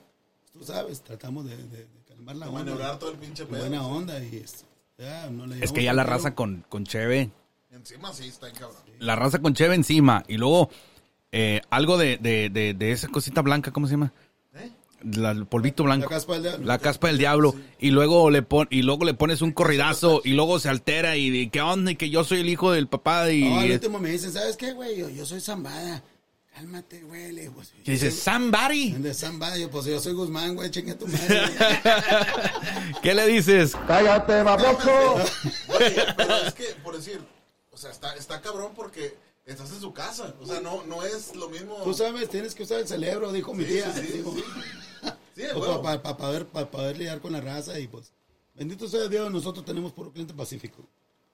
Tú 0.52 0.64
sabes, 0.64 1.02
tratamos 1.02 1.44
de, 1.44 1.56
de- 1.56 1.66
de 1.84 1.86
calmar 2.08 2.36
la 2.36 2.46
De 2.46 2.50
onda. 2.52 2.64
maniobrar 2.64 2.98
todo 2.98 3.10
el 3.12 3.18
pinche 3.18 3.44
pedo. 3.44 3.60
buena 3.60 3.86
onda 3.86 4.18
y 4.18 4.36
es, 4.36 4.64
ya, 4.96 5.28
no 5.30 5.46
le 5.46 5.62
Es 5.62 5.72
que 5.72 5.82
ya 5.84 5.92
la 5.92 6.04
raza 6.04 6.34
con, 6.34 6.64
con 6.70 6.84
Cheve, 6.84 7.30
Encima 7.70 8.12
sí 8.14 8.26
está 8.28 8.48
en 8.48 8.54
cabrón. 8.54 8.76
la 8.98 9.14
raza 9.14 9.40
con 9.40 9.52
Cheve 9.54 9.74
encima 9.74 10.24
y 10.26 10.36
luego 10.38 10.70
eh, 11.32 11.60
algo 11.68 11.98
de, 11.98 12.16
de, 12.16 12.48
de, 12.48 12.72
de 12.72 12.92
esa 12.92 13.08
cosita 13.08 13.42
blanca, 13.42 13.72
¿cómo 13.72 13.86
se 13.86 13.92
llama? 13.92 14.12
La- 15.02 15.30
el 15.30 15.46
polvito 15.46 15.84
blanco. 15.84 16.04
La 16.04 16.16
caspa 16.16 16.32
del 16.34 16.42
diablo. 16.42 16.66
La 16.66 16.78
caspa 16.78 17.06
del 17.08 17.18
diablo. 17.18 17.54
Y 17.78 17.90
luego 17.90 18.30
le 18.30 18.42
pon, 18.42 18.66
y 18.70 18.82
luego 18.82 19.04
le 19.04 19.14
pones 19.14 19.42
un 19.42 19.52
corridazo 19.52 20.20
y 20.24 20.30
luego 20.32 20.58
se 20.58 20.68
altera 20.68 21.16
y, 21.16 21.30
de, 21.30 21.50
qué 21.50 21.60
onda 21.60 21.92
y 21.92 21.96
que 21.96 22.10
yo 22.10 22.24
soy 22.24 22.40
el 22.40 22.48
hijo 22.48 22.72
del 22.72 22.88
papá 22.88 23.30
y, 23.30 23.44
No, 23.44 23.60
al 23.60 23.68
y 23.68 23.72
último 23.72 23.98
me 24.00 24.10
dicen, 24.10 24.32
¿sabes 24.32 24.56
qué, 24.56 24.72
güey? 24.72 24.98
Yo, 24.98 25.08
yo 25.08 25.24
soy 25.24 25.40
Zambada. 25.40 26.02
Cálmate, 26.54 27.02
güey. 27.02 27.30
Le 27.30 27.50
pues, 27.52 27.72
yo 27.84 27.92
dices, 27.92 28.14
soy- 28.20 28.34
somebody. 28.34 28.90
De 28.94 29.14
Zambada, 29.14 29.56
yo, 29.56 29.70
pues 29.70 29.84
yo 29.86 30.00
soy 30.00 30.12
Guzmán, 30.14 30.56
güey, 30.56 30.68
chingue 30.72 30.94
tu 30.94 31.06
madre. 31.06 31.40
¿Qué 33.02 33.14
le 33.14 33.26
dices? 33.28 33.76
Oye, 35.78 36.04
pero 36.16 36.36
es 36.46 36.54
que, 36.54 36.64
por 36.82 36.96
decir, 36.96 37.20
o 37.70 37.76
sea, 37.76 37.90
está, 37.90 38.14
está 38.16 38.40
cabrón 38.40 38.72
porque 38.74 39.16
estás 39.52 39.70
en 39.72 39.80
su 39.80 39.92
casa. 39.92 40.34
O 40.40 40.46
sea, 40.46 40.60
no, 40.60 40.84
no 40.84 41.02
es 41.02 41.34
lo 41.34 41.48
mismo. 41.48 41.76
Tú 41.84 41.94
sabes, 41.94 42.28
tienes 42.28 42.54
que 42.54 42.62
usar 42.64 42.80
el 42.80 42.88
cerebro, 42.88 43.32
dijo 43.32 43.54
mi 43.54 43.64
Sí, 43.64 43.72
tía. 43.74 43.92
sí, 43.94 44.00
Dijo, 44.02 44.34
sí. 44.34 44.44
Sí, 45.36 45.42
para 45.42 45.58
huevo. 45.58 45.82
poder, 46.16 46.46
pa 46.46 46.70
poder 46.70 46.98
lidiar 46.98 47.20
con 47.20 47.32
la 47.32 47.40
raza 47.40 47.78
y 47.78 47.86
pues, 47.86 48.12
bendito 48.54 48.88
sea 48.88 49.08
Dios, 49.08 49.30
nosotros 49.30 49.64
tenemos 49.64 49.92
puro 49.92 50.10
cliente 50.12 50.34
pacífico. 50.34 50.82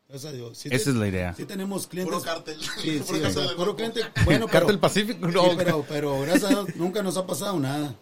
Gracias 0.09 0.33
a 0.33 0.37
Dios. 0.37 0.59
Sí 0.59 0.68
Esa 0.70 0.85
te- 0.85 0.90
es 0.90 0.96
la 0.96 1.09
idea. 1.09 1.35
Sí 1.35 1.44
tenemos 1.46 1.87
clientes. 1.87 2.12
Puro 2.14 2.24
cártel. 2.24 2.61
Sí, 2.61 2.98
Puro 3.07 3.18
sí, 3.18 3.24
o 3.24 3.31
sea, 3.42 3.57
puro 3.57 3.74
cliente. 3.74 4.03
Bueno, 4.27 4.46
pero, 4.46 4.61
Cártel 4.61 4.79
Pacífico, 4.79 5.27
no. 5.29 5.44
sí, 5.44 5.50
pero, 5.57 5.85
pero 5.88 6.20
gracias 6.20 6.44
a 6.44 6.48
Dios 6.50 6.77
nunca 6.77 7.03
nos 7.03 7.16
ha 7.16 7.27
pasado 7.27 7.59
nada. 7.59 7.94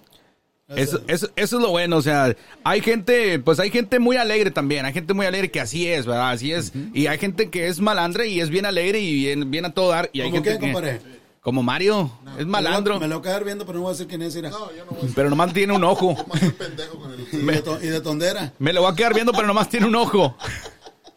Eso, 0.77 1.01
eso, 1.07 1.29
eso 1.37 1.57
es 1.57 1.63
lo 1.63 1.71
bueno, 1.71 1.97
o 1.97 2.03
sea, 2.03 2.35
hay 2.65 2.81
gente, 2.81 3.39
pues 3.39 3.61
hay 3.61 3.71
gente 3.71 3.99
muy 3.99 4.17
alegre 4.17 4.51
también, 4.51 4.85
hay 4.85 4.93
gente 4.93 5.15
muy 5.15 5.27
alegre 5.27 5.51
que 5.51 5.61
así 5.61 5.89
es, 5.89 6.07
¿verdad? 6.07 6.31
Así 6.31 6.53
es. 6.53 6.73
Y 6.95 7.07
hay 7.07 7.19
gente 7.19 7.51
que 7.51 7.69
es 7.69 7.81
malandra 7.81 8.25
y 8.27 8.41
es 8.41 8.51
bien 8.51 8.67
alegre 8.67 9.01
y 9.01 9.15
bien, 9.15 9.51
bien 9.51 9.65
a 9.65 9.75
todo 9.75 9.91
dar. 9.91 10.11
Y 10.13 10.21
hay 10.21 10.31
¿Cómo 10.31 10.43
gente 10.43 10.51
qué, 10.51 10.67
que, 10.67 10.73
compadre? 10.73 11.01
como 11.43 11.63
Mario, 11.63 12.11
es 12.39 12.47
malandro, 12.47 13.01
Me 13.01 13.09
lo 13.09 13.19
voy 13.19 13.21
a 13.21 13.31
quedar 13.31 13.45
viendo, 13.45 13.67
pero 13.67 13.79
no 13.79 13.83
voy 13.83 13.91
a 13.91 13.93
decir 13.95 14.07
quién 14.07 14.23
es. 14.23 14.35
Mira. 14.35 14.51
No, 14.51 14.71
yo 14.73 14.85
no 14.85 14.93
voy 14.93 15.11
a 15.11 15.15
pero 15.15 15.29
nomás 15.29 15.53
tiene 15.53 15.73
un 15.73 15.85
ojo. 15.85 16.15
Más 16.29 16.41
soy 16.41 16.51
pendejo 16.51 16.99
con 16.99 17.13
el. 17.13 17.21
Y, 17.21 17.37
de 17.37 17.79
y 17.83 17.87
de 17.89 18.01
tondera. 18.01 18.53
Me 18.59 18.73
lo 18.73 18.83
voy 18.83 18.93
a 18.93 18.95
quedar 18.95 19.13
viendo, 19.13 19.33
pero 19.33 19.47
nomás 19.47 19.69
tiene 19.69 19.87
un 19.87 19.97
ojo. 19.97 20.37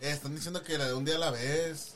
Eh, 0.01 0.09
están 0.11 0.35
diciendo 0.35 0.63
que 0.63 0.77
la 0.77 0.85
de 0.87 0.93
un 0.95 1.05
día 1.05 1.15
a 1.15 1.19
la 1.19 1.31
vez. 1.31 1.94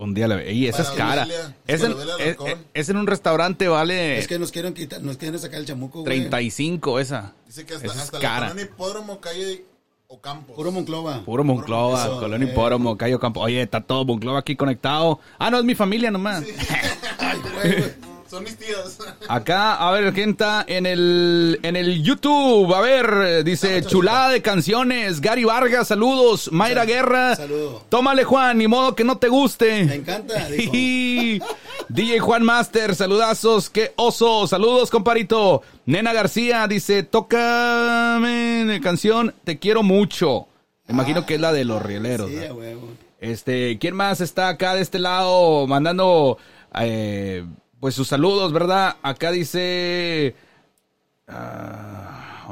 Un 0.00 0.14
día 0.14 0.26
le 0.26 0.52
Y 0.52 0.66
esa 0.66 0.82
es 0.82 0.90
cara. 0.90 1.28
Es 1.66 1.82
en, 1.82 1.94
es, 2.18 2.36
es 2.72 2.88
en 2.88 2.96
un 2.96 3.06
restaurante, 3.06 3.68
vale 3.68 4.18
Es 4.18 4.26
que 4.26 4.38
nos 4.38 4.50
quieren 4.50 4.72
quitar, 4.72 5.02
nos 5.02 5.18
quieren 5.18 5.38
sacar 5.38 5.60
el 5.60 5.66
chamuco, 5.66 6.00
güey. 6.00 6.20
35 6.20 6.98
esa. 7.00 7.34
Dice 7.46 7.66
que 7.66 7.74
hasta, 7.74 7.86
Esa 7.86 7.94
es 7.96 8.02
hasta 8.04 8.18
cara. 8.18 8.40
la 8.40 8.48
colonia 8.48 8.64
Hipódromo, 8.64 9.20
calle 9.20 9.64
Ocampos. 10.08 10.56
Puro 10.56 10.72
Monclova. 10.72 11.22
Puro 11.24 11.44
Monclova, 11.44 12.02
Eso, 12.02 12.18
Colonia 12.18 12.48
eh. 12.48 12.50
Hipódromo, 12.50 12.96
Cayo 12.96 13.20
Campo. 13.20 13.40
Oye, 13.40 13.62
está 13.62 13.80
todo 13.80 14.04
Monclova 14.04 14.40
aquí 14.40 14.56
conectado. 14.56 15.20
Ah, 15.38 15.50
no, 15.50 15.58
es 15.58 15.64
mi 15.64 15.74
familia 15.74 16.10
nomás. 16.10 16.42
Ay, 17.18 17.38
güey, 17.38 17.78
güey. 17.78 18.09
Son 18.30 18.44
mis 18.44 18.56
tías. 18.56 18.96
Acá, 19.28 19.74
a 19.74 19.90
ver, 19.90 20.12
¿quién 20.12 20.30
está 20.30 20.64
en 20.68 20.86
el, 20.86 21.58
en 21.64 21.74
el 21.74 22.00
YouTube? 22.00 22.72
A 22.72 22.80
ver, 22.80 23.10
eh, 23.26 23.42
dice 23.42 23.82
chulada 23.82 24.28
de 24.28 24.40
canciones. 24.40 25.20
Gary 25.20 25.42
Vargas, 25.42 25.88
saludos. 25.88 26.48
Mayra 26.52 26.84
Guerra. 26.84 27.34
saludo. 27.34 27.82
Tómale, 27.88 28.22
Juan, 28.22 28.58
ni 28.58 28.68
modo 28.68 28.94
que 28.94 29.02
no 29.02 29.18
te 29.18 29.26
guste. 29.26 29.84
Me 29.84 29.96
encanta, 29.96 30.48
dijo. 30.48 30.72
DJ 31.88 32.20
Juan 32.20 32.44
Master, 32.44 32.94
saludazos, 32.94 33.68
qué 33.68 33.94
oso, 33.96 34.46
saludos, 34.46 34.90
comparito. 34.90 35.62
Nena 35.86 36.12
García 36.12 36.68
dice, 36.68 37.02
tócame 37.02 38.80
canción 38.80 39.34
Te 39.42 39.58
quiero 39.58 39.82
mucho. 39.82 40.46
Me 40.86 40.94
imagino 40.94 41.26
que 41.26 41.34
es 41.34 41.40
la 41.40 41.52
de 41.52 41.64
los 41.64 41.82
rieleros. 41.82 42.30
Sí, 42.30 42.36
¿no? 42.36 42.60
Este, 43.18 43.76
¿quién 43.80 43.96
más 43.96 44.20
está 44.20 44.48
acá 44.48 44.76
de 44.76 44.82
este 44.82 45.00
lado 45.00 45.66
mandando 45.66 46.38
eh, 46.80 47.44
pues 47.80 47.94
sus 47.94 48.08
saludos, 48.08 48.52
verdad? 48.52 48.96
Acá 49.02 49.30
dice 49.32 50.34
ah. 51.28 52.46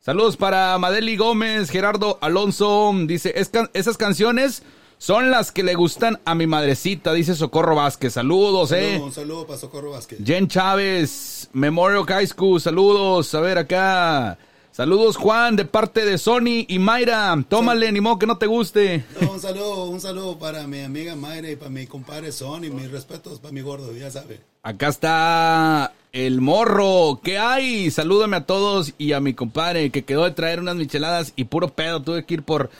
Saludos 0.00 0.36
para 0.38 0.78
Madeli 0.78 1.16
Gómez, 1.16 1.68
Gerardo 1.70 2.18
Alonso, 2.22 2.92
dice, 3.06 3.34
"Es 3.36 3.50
can- 3.50 3.68
esas 3.74 3.98
canciones 3.98 4.62
son 4.96 5.30
las 5.30 5.52
que 5.52 5.62
le 5.62 5.74
gustan 5.74 6.18
a 6.24 6.34
mi 6.34 6.46
madrecita, 6.46 7.12
dice 7.12 7.34
Socorro 7.34 7.74
Vázquez. 7.76 8.14
Saludos, 8.14 8.72
eh. 8.72 8.92
Saludo, 8.92 9.04
un 9.06 9.12
saludo 9.12 9.46
para 9.46 9.58
Socorro 9.58 9.90
Vázquez. 9.90 10.18
Jen 10.24 10.48
Chávez, 10.48 11.50
Memorial 11.52 12.04
School, 12.26 12.60
saludos, 12.60 13.34
a 13.34 13.40
ver 13.40 13.58
acá. 13.58 14.38
Saludos 14.80 15.18
Juan, 15.18 15.56
de 15.56 15.66
parte 15.66 16.06
de 16.06 16.16
Sony 16.16 16.64
y 16.66 16.78
Mayra. 16.78 17.36
Tómale, 17.50 17.92
ni 17.92 18.00
modo 18.00 18.18
que 18.18 18.26
no 18.26 18.38
te 18.38 18.46
guste. 18.46 19.04
No, 19.20 19.32
un 19.32 19.38
saludo, 19.38 19.84
un 19.84 20.00
saludo 20.00 20.38
para 20.38 20.66
mi 20.66 20.80
amiga 20.80 21.14
Mayra 21.14 21.50
y 21.50 21.56
para 21.56 21.70
mi 21.70 21.86
compadre 21.86 22.32
Sony. 22.32 22.70
Mis 22.72 22.90
respetos 22.90 23.40
para 23.40 23.52
mi 23.52 23.60
gordo, 23.60 23.94
ya 23.94 24.10
sabe. 24.10 24.40
Acá 24.62 24.88
está 24.88 25.92
el 26.14 26.40
morro. 26.40 27.20
¿Qué 27.22 27.38
hay? 27.38 27.90
Salúdame 27.90 28.38
a 28.38 28.46
todos 28.46 28.94
y 28.96 29.12
a 29.12 29.20
mi 29.20 29.34
compadre 29.34 29.90
que 29.90 30.06
quedó 30.06 30.24
de 30.24 30.30
traer 30.30 30.60
unas 30.60 30.76
micheladas 30.76 31.34
y 31.36 31.44
puro 31.44 31.68
pedo. 31.68 32.00
Tuve 32.00 32.24
que 32.24 32.32
ir 32.32 32.42
por, 32.42 32.70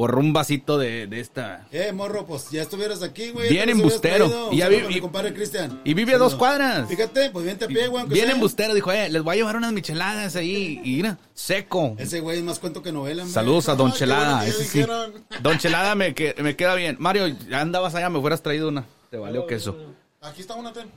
por 0.00 0.16
un 0.18 0.32
vasito 0.32 0.78
de, 0.78 1.06
de 1.06 1.20
esta. 1.20 1.66
Eh, 1.72 1.92
morro, 1.92 2.24
pues 2.24 2.48
ya 2.50 2.62
estuvieras 2.62 3.02
aquí, 3.02 3.28
güey. 3.32 3.50
Bien 3.50 3.66
te 3.66 3.72
embustero. 3.72 4.48
Y 4.50 4.56
ya 4.56 4.68
Un 4.68 4.72
saludo 4.72 4.76
vi- 4.76 4.76
para 4.78 4.90
y- 4.90 4.94
mi 4.94 5.00
compadre 5.02 5.34
Cristian. 5.34 5.80
y 5.84 5.92
vive 5.92 6.14
a 6.14 6.18
dos 6.18 6.34
cuadras. 6.36 6.88
Fíjate, 6.88 7.28
pues 7.28 7.44
vente 7.44 7.66
a 7.66 7.68
pie, 7.68 7.86
güey. 7.88 8.06
Bien 8.06 8.30
embustero. 8.30 8.72
Dijo, 8.72 8.90
eh, 8.92 9.10
les 9.10 9.22
voy 9.22 9.34
a 9.34 9.36
llevar 9.36 9.56
unas 9.56 9.74
micheladas 9.74 10.36
ahí. 10.36 10.80
Y 10.82 10.96
mira, 10.96 11.18
seco. 11.34 11.96
Ese 11.98 12.20
güey 12.20 12.38
es 12.38 12.44
más 12.44 12.58
cuento 12.58 12.82
que 12.82 12.92
novela, 12.92 13.24
hombre. 13.24 13.34
Saludos 13.34 13.68
a 13.68 13.74
Don 13.74 13.88
Ay, 13.88 13.92
qué 13.92 13.98
Chelada. 13.98 14.46
ese 14.46 14.64
sí. 14.64 14.84
Don 15.42 15.58
Chelada 15.58 15.94
me, 15.94 16.14
que- 16.14 16.34
me 16.38 16.56
queda 16.56 16.74
bien. 16.76 16.96
Mario, 16.98 17.26
ya 17.28 17.60
andabas 17.60 17.94
allá, 17.94 18.08
me 18.08 18.18
hubieras 18.20 18.42
traído 18.42 18.70
una. 18.70 18.86
Te 19.10 19.18
valió 19.18 19.46
queso. 19.46 19.76
Aquí 20.22 20.40
está 20.40 20.54
una 20.54 20.72
ten. 20.72 20.88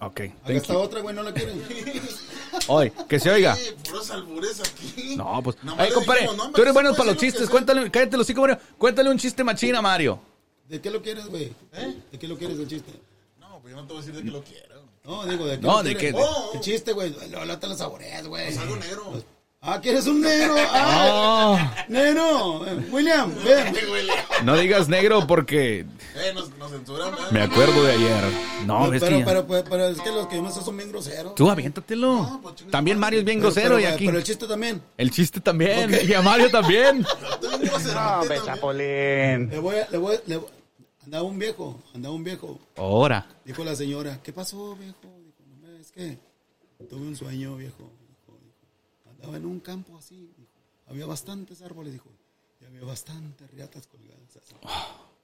Ok. 0.00 0.20
Acá 0.42 0.52
está 0.52 0.72
you. 0.72 0.78
otra, 0.78 1.00
güey, 1.00 1.14
no 1.14 1.22
la 1.22 1.32
quieren. 1.34 1.62
Oye, 2.68 2.92
que 3.08 3.20
se 3.20 3.30
oiga. 3.30 3.56
Puros 3.84 4.10
albures 4.10 4.60
aquí. 4.60 5.14
No, 5.16 5.40
pues. 5.42 5.56
Ay, 5.76 5.90
compadre, 5.92 6.26
no, 6.36 6.50
tú 6.50 6.62
eres 6.62 6.72
bueno 6.74 6.90
para 6.92 7.04
los 7.04 7.14
lo 7.14 7.20
que 7.20 7.26
chistes. 7.26 7.42
sea. 7.42 7.50
Cuéntale, 7.50 7.90
cállate 7.90 8.16
los 8.16 8.24
hocico, 8.26 8.40
Mario. 8.40 8.58
Cuéntale 8.78 9.10
un 9.10 9.18
chiste 9.18 9.44
machina, 9.44 9.80
Mario. 9.82 10.20
¿De 10.68 10.80
qué 10.80 10.90
lo 10.90 11.02
quieres, 11.02 11.26
güey? 11.26 11.52
¿Eh? 11.72 11.94
¿De 12.12 12.18
qué 12.18 12.26
lo 12.28 12.36
quieres 12.38 12.58
el 12.58 12.66
chiste? 12.68 12.92
No, 13.38 13.60
pues 13.60 13.74
yo 13.74 13.80
no 13.80 13.86
te 13.86 13.92
voy 13.94 14.02
a 14.02 14.06
decir 14.06 14.16
de 14.18 14.24
que 14.24 14.30
lo 14.36 14.42
quiero. 14.42 14.80
No, 15.04 15.26
digo, 15.26 15.46
¿de 15.46 15.56
qué 15.58 15.66
No, 15.66 15.76
lo 15.78 15.82
¿de 15.82 15.96
quieres? 15.96 16.20
qué? 16.20 16.26
Oh, 16.26 16.50
El 16.54 16.60
chiste, 16.60 16.92
güey. 16.92 17.14
No, 17.30 17.44
no 17.44 17.58
te 17.58 17.66
lo 17.66 17.76
saboreas, 17.76 18.26
güey. 18.26 18.46
Pues 18.46 18.58
algo 18.58 18.76
negro. 18.76 19.22
Ah, 19.62 19.78
¿quieres 19.78 20.06
un 20.06 20.22
negro? 20.22 20.54
¡Ah! 20.72 21.74
Oh, 21.86 21.90
¡Negro! 21.92 22.66
Eh, 22.66 22.88
William, 22.90 23.30
ven. 23.44 23.74
no 24.44 24.56
digas 24.56 24.88
negro 24.88 25.26
porque 25.26 25.80
Eh, 25.80 26.32
nos, 26.34 26.48
nos 26.56 26.70
censuran, 26.70 27.10
¿verdad? 27.10 27.30
me 27.30 27.42
acuerdo 27.42 27.84
de 27.84 27.92
ayer. 27.92 28.24
No, 28.64 28.78
pero, 28.78 28.90
ves 28.90 29.02
pero, 29.02 29.18
que- 29.18 29.24
pero, 29.24 29.46
pero, 29.46 29.64
pero 29.68 29.88
es 29.88 30.00
que 30.00 30.10
los 30.12 30.26
que 30.28 30.40
más 30.40 30.54
son 30.54 30.76
bien 30.78 30.88
groseros. 30.88 31.34
Tú 31.34 31.50
aviéntatelo. 31.50 32.06
No, 32.22 32.40
pues, 32.42 32.54
también. 32.70 32.98
Mario 32.98 33.18
es 33.18 33.24
bien 33.26 33.38
Pero- 33.38 33.50
grosero 33.50 33.76
pero, 33.76 33.80
y 33.80 33.84
aquí. 33.84 34.06
Pero 34.06 34.16
el 34.18 34.24
chiste 34.24 34.46
también. 34.46 34.82
El 34.96 35.10
chiste 35.10 35.40
también. 35.40 35.90
Y 36.08 36.14
a 36.14 36.22
Mario 36.22 36.50
también. 36.50 37.04
Groserote 37.60 38.40
también. 38.46 39.50
Le 39.50 39.58
voy 39.58 39.76
a, 39.76 39.88
le 39.90 39.98
voy, 39.98 40.16
a- 40.16 40.20
le 40.26 40.36
voy- 40.38 40.48
Andaba 41.04 41.24
un 41.24 41.38
viejo, 41.38 41.82
andaba 41.94 42.14
un 42.14 42.24
viejo. 42.24 42.58
Ahora. 42.78 43.26
Dijo 43.44 43.62
la 43.64 43.74
señora, 43.76 44.20
¿qué 44.22 44.32
pasó, 44.32 44.74
viejo? 44.76 44.96
Dijo, 45.02 45.42
no 45.50 45.68
me, 45.68 45.80
es 45.80 45.90
que 45.92 46.18
tuve 46.88 47.00
un 47.08 47.16
sueño, 47.16 47.56
viejo. 47.56 47.90
Andaba 49.20 49.36
en 49.36 49.44
un 49.44 49.60
campo 49.60 49.98
así, 49.98 50.32
dijo, 50.38 50.50
había 50.86 51.04
bastantes 51.04 51.60
árboles, 51.60 51.92
dijo, 51.92 52.08
y 52.58 52.64
había 52.64 52.84
bastantes 52.84 53.50
riatas 53.50 53.86
colgadas 53.86 54.36
así. 54.36 54.54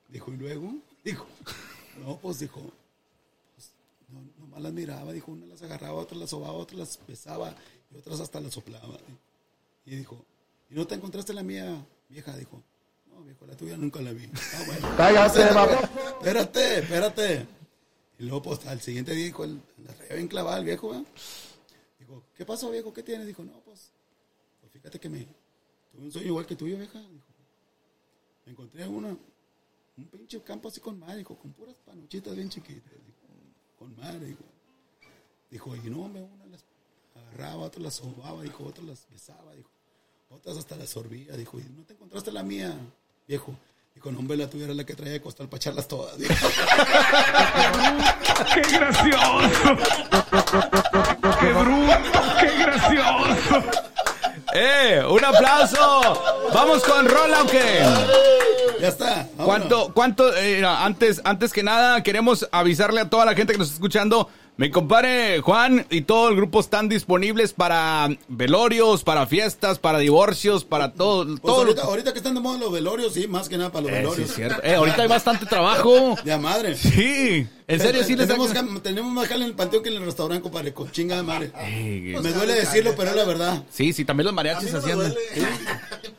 Dijo, 0.08 0.32
y 0.32 0.36
luego, 0.36 0.74
dijo, 1.02 1.26
no, 2.04 2.18
pues 2.18 2.40
dijo, 2.40 2.60
pues, 2.60 3.70
no, 4.08 4.20
nomás 4.38 4.60
las 4.60 4.72
miraba, 4.74 5.12
dijo, 5.14 5.32
una 5.32 5.46
las 5.46 5.62
agarraba, 5.62 5.94
otras 5.94 6.20
las 6.20 6.28
sobaba, 6.28 6.52
otras 6.52 6.78
las 6.78 7.00
besaba 7.06 7.54
y 7.90 7.96
otras 7.96 8.20
hasta 8.20 8.38
las 8.38 8.52
soplaba. 8.52 8.98
Y 9.86 9.96
dijo, 9.96 10.22
¿y 10.68 10.74
no 10.74 10.86
te 10.86 10.94
encontraste 10.94 11.32
la 11.32 11.42
mía, 11.42 11.82
vieja? 12.10 12.36
Dijo, 12.36 12.62
no, 13.06 13.22
viejo, 13.22 13.46
la 13.46 13.56
tuya 13.56 13.78
nunca 13.78 14.02
la 14.02 14.12
vi. 14.12 14.26
Ah, 14.26 14.62
bueno. 14.66 14.88
Cállate, 14.98 15.40
Espérate, 15.40 15.84
Espérate, 16.18 16.78
espérate. 16.80 17.46
Y 18.18 18.24
luego, 18.24 18.42
pues, 18.42 18.66
al 18.66 18.82
siguiente 18.82 19.12
día, 19.12 19.24
dijo, 19.24 19.46
la 19.46 19.94
traía 19.96 20.16
bien 20.16 20.28
clavada 20.28 20.58
el 20.58 20.66
viejo, 20.66 20.90
¿verdad? 20.90 21.06
¿Qué 22.34 22.44
pasó, 22.44 22.70
viejo? 22.70 22.92
¿Qué 22.92 23.02
tienes? 23.02 23.26
Dijo, 23.26 23.44
no, 23.44 23.60
pues, 23.60 23.90
pues 24.60 24.72
fíjate 24.72 24.98
que 24.98 25.08
me 25.08 25.26
tuve 25.92 26.04
un 26.04 26.12
sueño 26.12 26.28
igual 26.28 26.46
que 26.46 26.56
tuyo, 26.56 26.76
vieja. 26.76 26.98
Dijo, 26.98 27.26
me 28.44 28.52
encontré 28.52 28.86
una, 28.86 29.08
un 29.08 30.04
pinche 30.06 30.40
campo 30.42 30.68
así 30.68 30.80
con 30.80 30.98
madre, 30.98 31.18
dijo, 31.18 31.36
con 31.36 31.52
puras 31.52 31.74
panuchitas 31.84 32.34
bien 32.34 32.48
chiquitas, 32.48 32.92
dijo, 32.92 33.18
con 33.78 33.96
madre, 33.96 34.26
dijo. 34.26 34.44
Dijo, 35.50 35.76
y 35.76 35.80
no, 35.90 36.02
hombre, 36.02 36.22
una 36.22 36.46
las 36.46 36.64
agarraba, 37.14 37.64
otra 37.64 37.82
las 37.82 37.94
sobaba, 37.94 38.42
dijo, 38.42 38.64
otra 38.64 38.84
las 38.84 39.08
besaba, 39.10 39.54
dijo, 39.54 39.70
otras 40.30 40.56
hasta 40.56 40.76
las 40.76 40.90
sorbía, 40.90 41.36
dijo, 41.36 41.58
y 41.58 41.64
no 41.64 41.84
te 41.84 41.94
encontraste 41.94 42.30
la 42.32 42.42
mía, 42.42 42.78
viejo. 43.26 43.56
Dijo, 43.94 44.12
no, 44.12 44.18
hombre, 44.18 44.36
la 44.36 44.50
tuya 44.50 44.66
la 44.68 44.84
que 44.84 44.94
traía 44.94 45.14
de 45.14 45.22
costal 45.22 45.48
para 45.48 45.56
echarlas 45.56 45.88
todas. 45.88 46.16
¡Qué 48.54 48.60
gracioso! 48.60 49.76
¡Qué 51.56 51.62
bruto! 51.62 52.22
¡Qué 52.40 52.50
gracioso! 52.58 53.64
¡Eh! 54.54 55.02
¡Un 55.08 55.24
aplauso! 55.24 56.22
¡Vamos 56.52 56.82
con 56.82 57.08
Rola, 57.08 57.38
aunque! 57.38 57.82
Ya 58.80 58.88
está. 58.88 59.26
vámonos. 59.36 59.44
¿Cuánto, 59.46 59.92
cuánto, 59.94 60.36
eh, 60.36 60.64
antes, 60.64 61.20
antes 61.24 61.52
que 61.52 61.62
nada, 61.62 62.02
queremos 62.02 62.46
avisarle 62.52 63.00
a 63.00 63.08
toda 63.08 63.24
la 63.24 63.34
gente 63.34 63.52
que 63.54 63.58
nos 63.58 63.68
está 63.68 63.76
escuchando. 63.76 64.28
Mi 64.58 64.70
compadre 64.70 65.40
Juan 65.42 65.84
y 65.90 66.00
todo 66.00 66.30
el 66.30 66.36
grupo 66.36 66.60
están 66.60 66.88
disponibles 66.88 67.52
para 67.52 68.08
velorios, 68.28 69.04
para 69.04 69.26
fiestas, 69.26 69.78
para 69.78 69.98
divorcios, 69.98 70.64
para 70.64 70.94
todo. 70.94 71.26
Pues 71.26 71.40
todo 71.42 71.64
lo- 71.64 71.78
ahorita, 71.82 72.12
que 72.14 72.20
están 72.20 72.32
de 72.34 72.40
moda 72.40 72.58
los 72.58 72.72
velorios, 72.72 73.12
sí, 73.12 73.28
más 73.28 73.50
que 73.50 73.58
nada 73.58 73.70
para 73.70 73.82
los 73.82 73.90
Eh, 73.92 73.94
sí, 73.96 74.00
velorios. 74.02 74.30
es 74.30 74.34
cierto. 74.34 74.62
Eh, 74.64 74.74
ahorita 74.76 75.02
hay 75.02 75.08
bastante 75.08 75.44
trabajo. 75.44 76.16
De 76.24 76.38
madre. 76.38 76.74
Sí. 76.74 77.46
En 77.68 77.80
serio, 77.80 78.02
sí 78.04 78.16
les 78.16 78.28
tenemos, 78.28 78.50
tenemos 78.82 79.12
más 79.12 79.28
jale 79.28 79.42
en 79.44 79.50
el 79.50 79.56
panteón 79.56 79.82
que 79.82 79.90
en 79.90 79.96
el 79.96 80.04
restaurante, 80.06 80.42
compadre, 80.42 80.72
con 80.72 80.90
chinga 80.90 81.16
de 81.16 81.22
madre. 81.24 81.50
Eh, 81.58 82.16
Me 82.22 82.32
duele 82.32 82.54
decirlo, 82.54 82.94
pero 82.96 83.10
es 83.10 83.16
la 83.16 83.24
verdad. 83.24 83.62
Sí, 83.70 83.92
sí, 83.92 84.04
también 84.06 84.24
los 84.26 84.34
mariachis 84.34 84.72
no 84.72 84.78
hacían. 84.78 85.00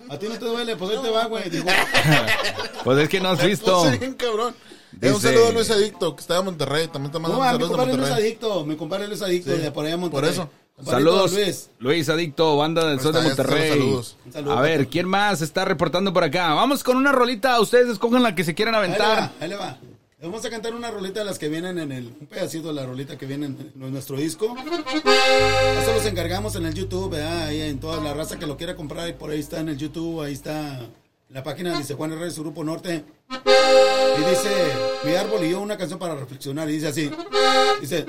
A 0.10 0.20
ti 0.20 0.28
no 0.30 0.38
te 0.38 0.46
duele, 0.46 0.76
pues 0.76 0.92
ahí 0.92 0.98
te 1.02 1.10
va, 1.10 1.26
güey. 1.26 1.44
Pues 2.84 3.00
es 3.00 3.10
que 3.10 3.20
no 3.20 3.30
has 3.30 3.44
visto. 3.44 3.90
Bien 3.98 4.14
cabrón. 4.14 4.54
Eh, 5.02 5.08
un 5.10 5.16
Dice- 5.16 5.28
saludo 5.30 5.48
a 5.48 5.52
Luis 5.52 5.70
Adicto, 5.72 6.16
que 6.16 6.22
está 6.22 6.38
en 6.40 6.46
Monterrey. 6.46 6.88
También 6.88 7.12
te 7.12 7.20
mando 7.20 7.38
no, 7.38 7.44
a 7.44 7.48
mi 7.48 7.52
saludos 7.54 7.70
de 7.70 7.76
compadre 7.76 7.94
Luis 7.98 8.10
Monterrey. 8.10 8.28
Adicto, 8.30 8.66
mi 8.66 8.76
compadre 8.76 9.08
Luis 9.08 9.22
Adicto, 9.22 9.52
Sí, 9.56 9.62
de 9.62 9.72
por 9.72 9.86
allá 9.86 9.96
de 9.96 10.02
por 10.02 10.12
Monterrey. 10.12 10.32
eso. 10.32 10.50
Compadrito 10.76 11.10
Saludos, 11.12 11.34
Luis. 11.34 11.70
Luis. 11.80 12.10
Adicto, 12.10 12.56
banda 12.58 12.86
del 12.88 13.00
Sol 13.00 13.14
de 13.14 13.22
Monterrey. 13.22 13.70
saludos. 13.70 14.18
Un 14.26 14.32
saludo, 14.34 14.58
A 14.58 14.62
ver. 14.62 14.88
¿quién 14.88 15.08
más 15.08 15.42
está 15.42 15.66
reportando 15.66 16.14
por 16.14 16.24
acá? 16.24 16.54
Vamos 16.54 16.84
con 16.84 16.98
una 16.98 17.12
rolita. 17.12 17.60
Ustedes 17.60 17.88
escogen 17.90 18.22
la 18.22 18.36
que 18.36 18.44
se 18.44 18.54
quieran 18.54 18.76
Ahí 18.76 18.82
le 18.82 18.88
aventar. 18.96 19.18
va, 19.20 19.32
ahí 19.40 19.50
le 19.50 19.56
va. 19.56 19.80
Vamos 20.22 20.44
a 20.46 20.50
cantar 20.50 20.74
una 20.74 20.90
rolita 20.92 21.20
de 21.20 21.26
las 21.26 21.38
que 21.40 21.48
vienen 21.48 21.78
en 21.80 21.92
el. 21.92 22.08
Un 22.20 22.26
pedacito 22.28 22.68
de 22.70 22.74
la 22.74 22.86
rolita 22.86 23.18
que 23.18 23.26
viene 23.28 23.48
en, 23.48 23.72
en 23.80 23.92
nuestro 23.92 24.18
disco. 24.18 24.56
Eso 25.82 25.94
los 25.94 26.06
encargamos 26.06 26.56
en 26.56 26.66
el 26.66 26.74
YouTube, 26.74 27.12
¿verdad? 27.12 27.46
Ahí 27.48 27.62
en 27.62 27.80
toda 27.80 28.04
la 28.04 28.14
raza 28.14 28.38
que 28.40 28.46
lo 28.48 28.58
quiera 28.58 28.76
comprar. 28.76 29.08
Y 29.10 29.14
por 29.14 29.30
ahí 29.32 29.40
está 29.40 29.60
en 29.60 29.70
el 29.70 29.78
YouTube, 29.78 30.22
ahí 30.22 30.34
está. 30.34 30.80
La 31.30 31.44
página 31.44 31.78
dice 31.78 31.94
Juan 31.94 32.14
Herrera 32.14 32.28
y 32.28 32.32
su 32.32 32.42
grupo 32.42 32.64
norte. 32.64 33.04
Y 33.30 34.30
dice: 34.30 34.50
Mi 35.04 35.14
árbol 35.14 35.44
y 35.44 35.50
yo, 35.50 35.60
una 35.60 35.78
canción 35.78 36.00
para 36.00 36.16
reflexionar. 36.16 36.70
Y 36.70 36.74
dice 36.74 36.88
así: 36.88 37.12
Dice. 37.82 38.06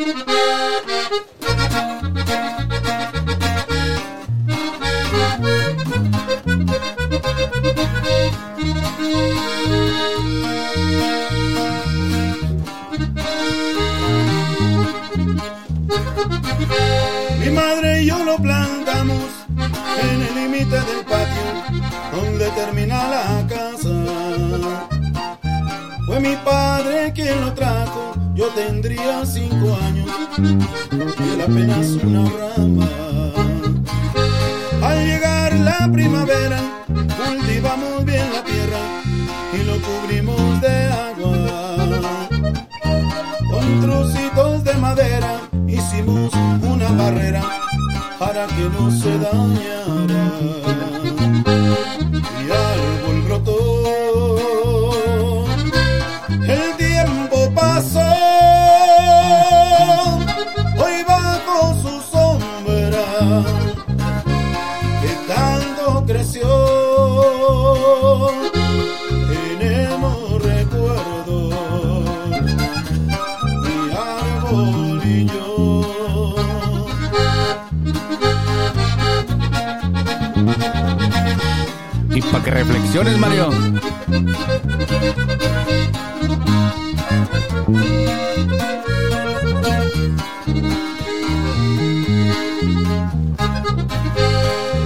Mi 17.41 17.51
madre 17.51 18.03
y 18.03 18.07
yo 18.07 18.25
lo 18.25 18.37
plantamos 18.37 19.25
en 20.03 20.23
el 20.23 20.35
límite 20.37 20.77
del 20.77 21.05
patio 21.05 21.78
donde 22.21 22.51
termina 22.51 23.09
la 23.09 23.47
casa. 23.47 23.95
Fue 26.07 26.21
mi 26.21 26.35
padre 26.37 27.13
quien 27.15 27.41
lo 27.41 27.53
trajo, 27.53 28.15
yo 28.35 28.47
tendría 28.49 29.25
cinco 29.27 29.77
años 29.87 30.11
y 30.39 31.29
él 31.33 31.41
apenas 31.43 31.87
una 32.03 32.25
rama. 32.39 32.89
Al 34.83 34.99
llegar 35.07 35.53
la 35.71 35.89
primavera, 35.93 36.61
cultivamos 37.19 38.05
bien 38.05 38.27
la 38.33 38.43
tierra 38.43 38.83
y 39.59 39.65
lo 39.69 39.77
cubrimos 39.87 40.61
de 40.61 40.77
agua. 41.09 42.29
Con 43.51 43.81
trocitos 43.81 44.65
de 44.65 44.75
madera 44.75 45.33
hicimos 45.67 46.33
una 46.63 46.89
barrera 46.93 47.43
para 48.19 48.47
que 48.47 48.65
no 48.77 48.91
se 48.91 49.19
dañara. 49.19 50.68
Reflexiones, 82.59 83.17
Mario. 83.19 83.51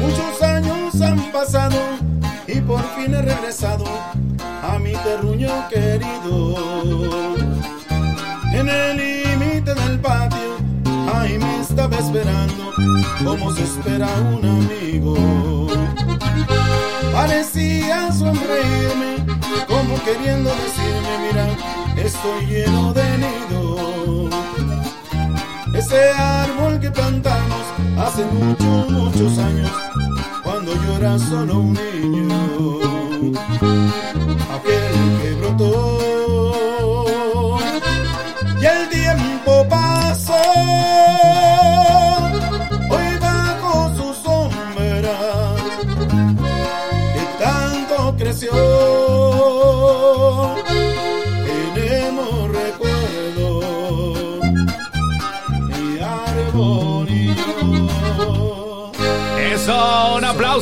Muchos 0.02 0.42
años 0.42 1.00
han 1.00 1.32
pasado 1.32 1.80
y 2.46 2.60
por 2.60 2.82
fin 2.94 3.14
he 3.14 3.22
regresado 3.22 3.84
a 4.62 4.78
mi 4.78 4.92
terruño 4.92 5.48
querido. 5.70 7.34
En 8.52 8.68
el 8.68 8.96
límite 8.98 9.74
del 9.74 9.98
patio, 9.98 10.58
ahí 11.14 11.38
me 11.38 11.60
estaba 11.60 11.96
esperando 11.96 12.70
como 13.24 13.50
se 13.52 13.62
espera 13.62 14.08
un 14.36 14.44
amigo. 14.44 15.62
Parecía 17.12 18.10
sonreírme 18.10 19.16
como 19.68 20.02
queriendo 20.02 20.50
decirme, 20.50 21.18
mira, 21.26 21.46
estoy 21.96 22.46
lleno 22.46 22.92
de 22.94 23.18
nido. 23.18 24.30
Ese 25.74 26.10
árbol 26.10 26.80
que 26.80 26.90
plantamos 26.90 27.64
hace 27.98 28.24
muchos, 28.24 28.90
muchos 28.90 29.38
años, 29.38 29.70
cuando 30.42 30.74
yo 30.74 30.96
era 30.96 31.18
solo 31.18 31.58
un 31.58 31.74
niño. 31.74 32.82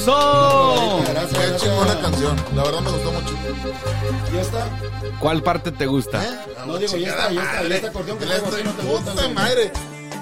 Aplauso! 0.08 1.02
Gracias, 1.12 1.38
Qué 1.38 1.56
chingona 1.56 2.00
canción. 2.00 2.36
La 2.54 2.62
verdad 2.64 2.80
me 2.80 2.90
gustó 2.90 3.12
mucho. 3.12 3.34
Ya 4.34 4.40
está. 4.40 4.68
¿Cuál 5.20 5.42
parte 5.42 5.72
te 5.72 5.86
gusta? 5.86 6.24
¿Eh? 6.24 6.38
No 6.66 6.78
digo, 6.78 6.96
ya 6.96 7.08
está, 7.10 7.30
ya 7.32 7.42
está, 7.42 7.68
ya 7.68 7.74
está 7.76 7.88
acordeón 7.88 8.18
que 8.18 8.26
La 8.26 8.38
traigo 8.38 8.56
aquí, 8.56 8.64
no 8.64 8.72
te 8.72 8.82
gusta, 8.86 9.12
puta 9.12 9.28
madre. 9.30 9.72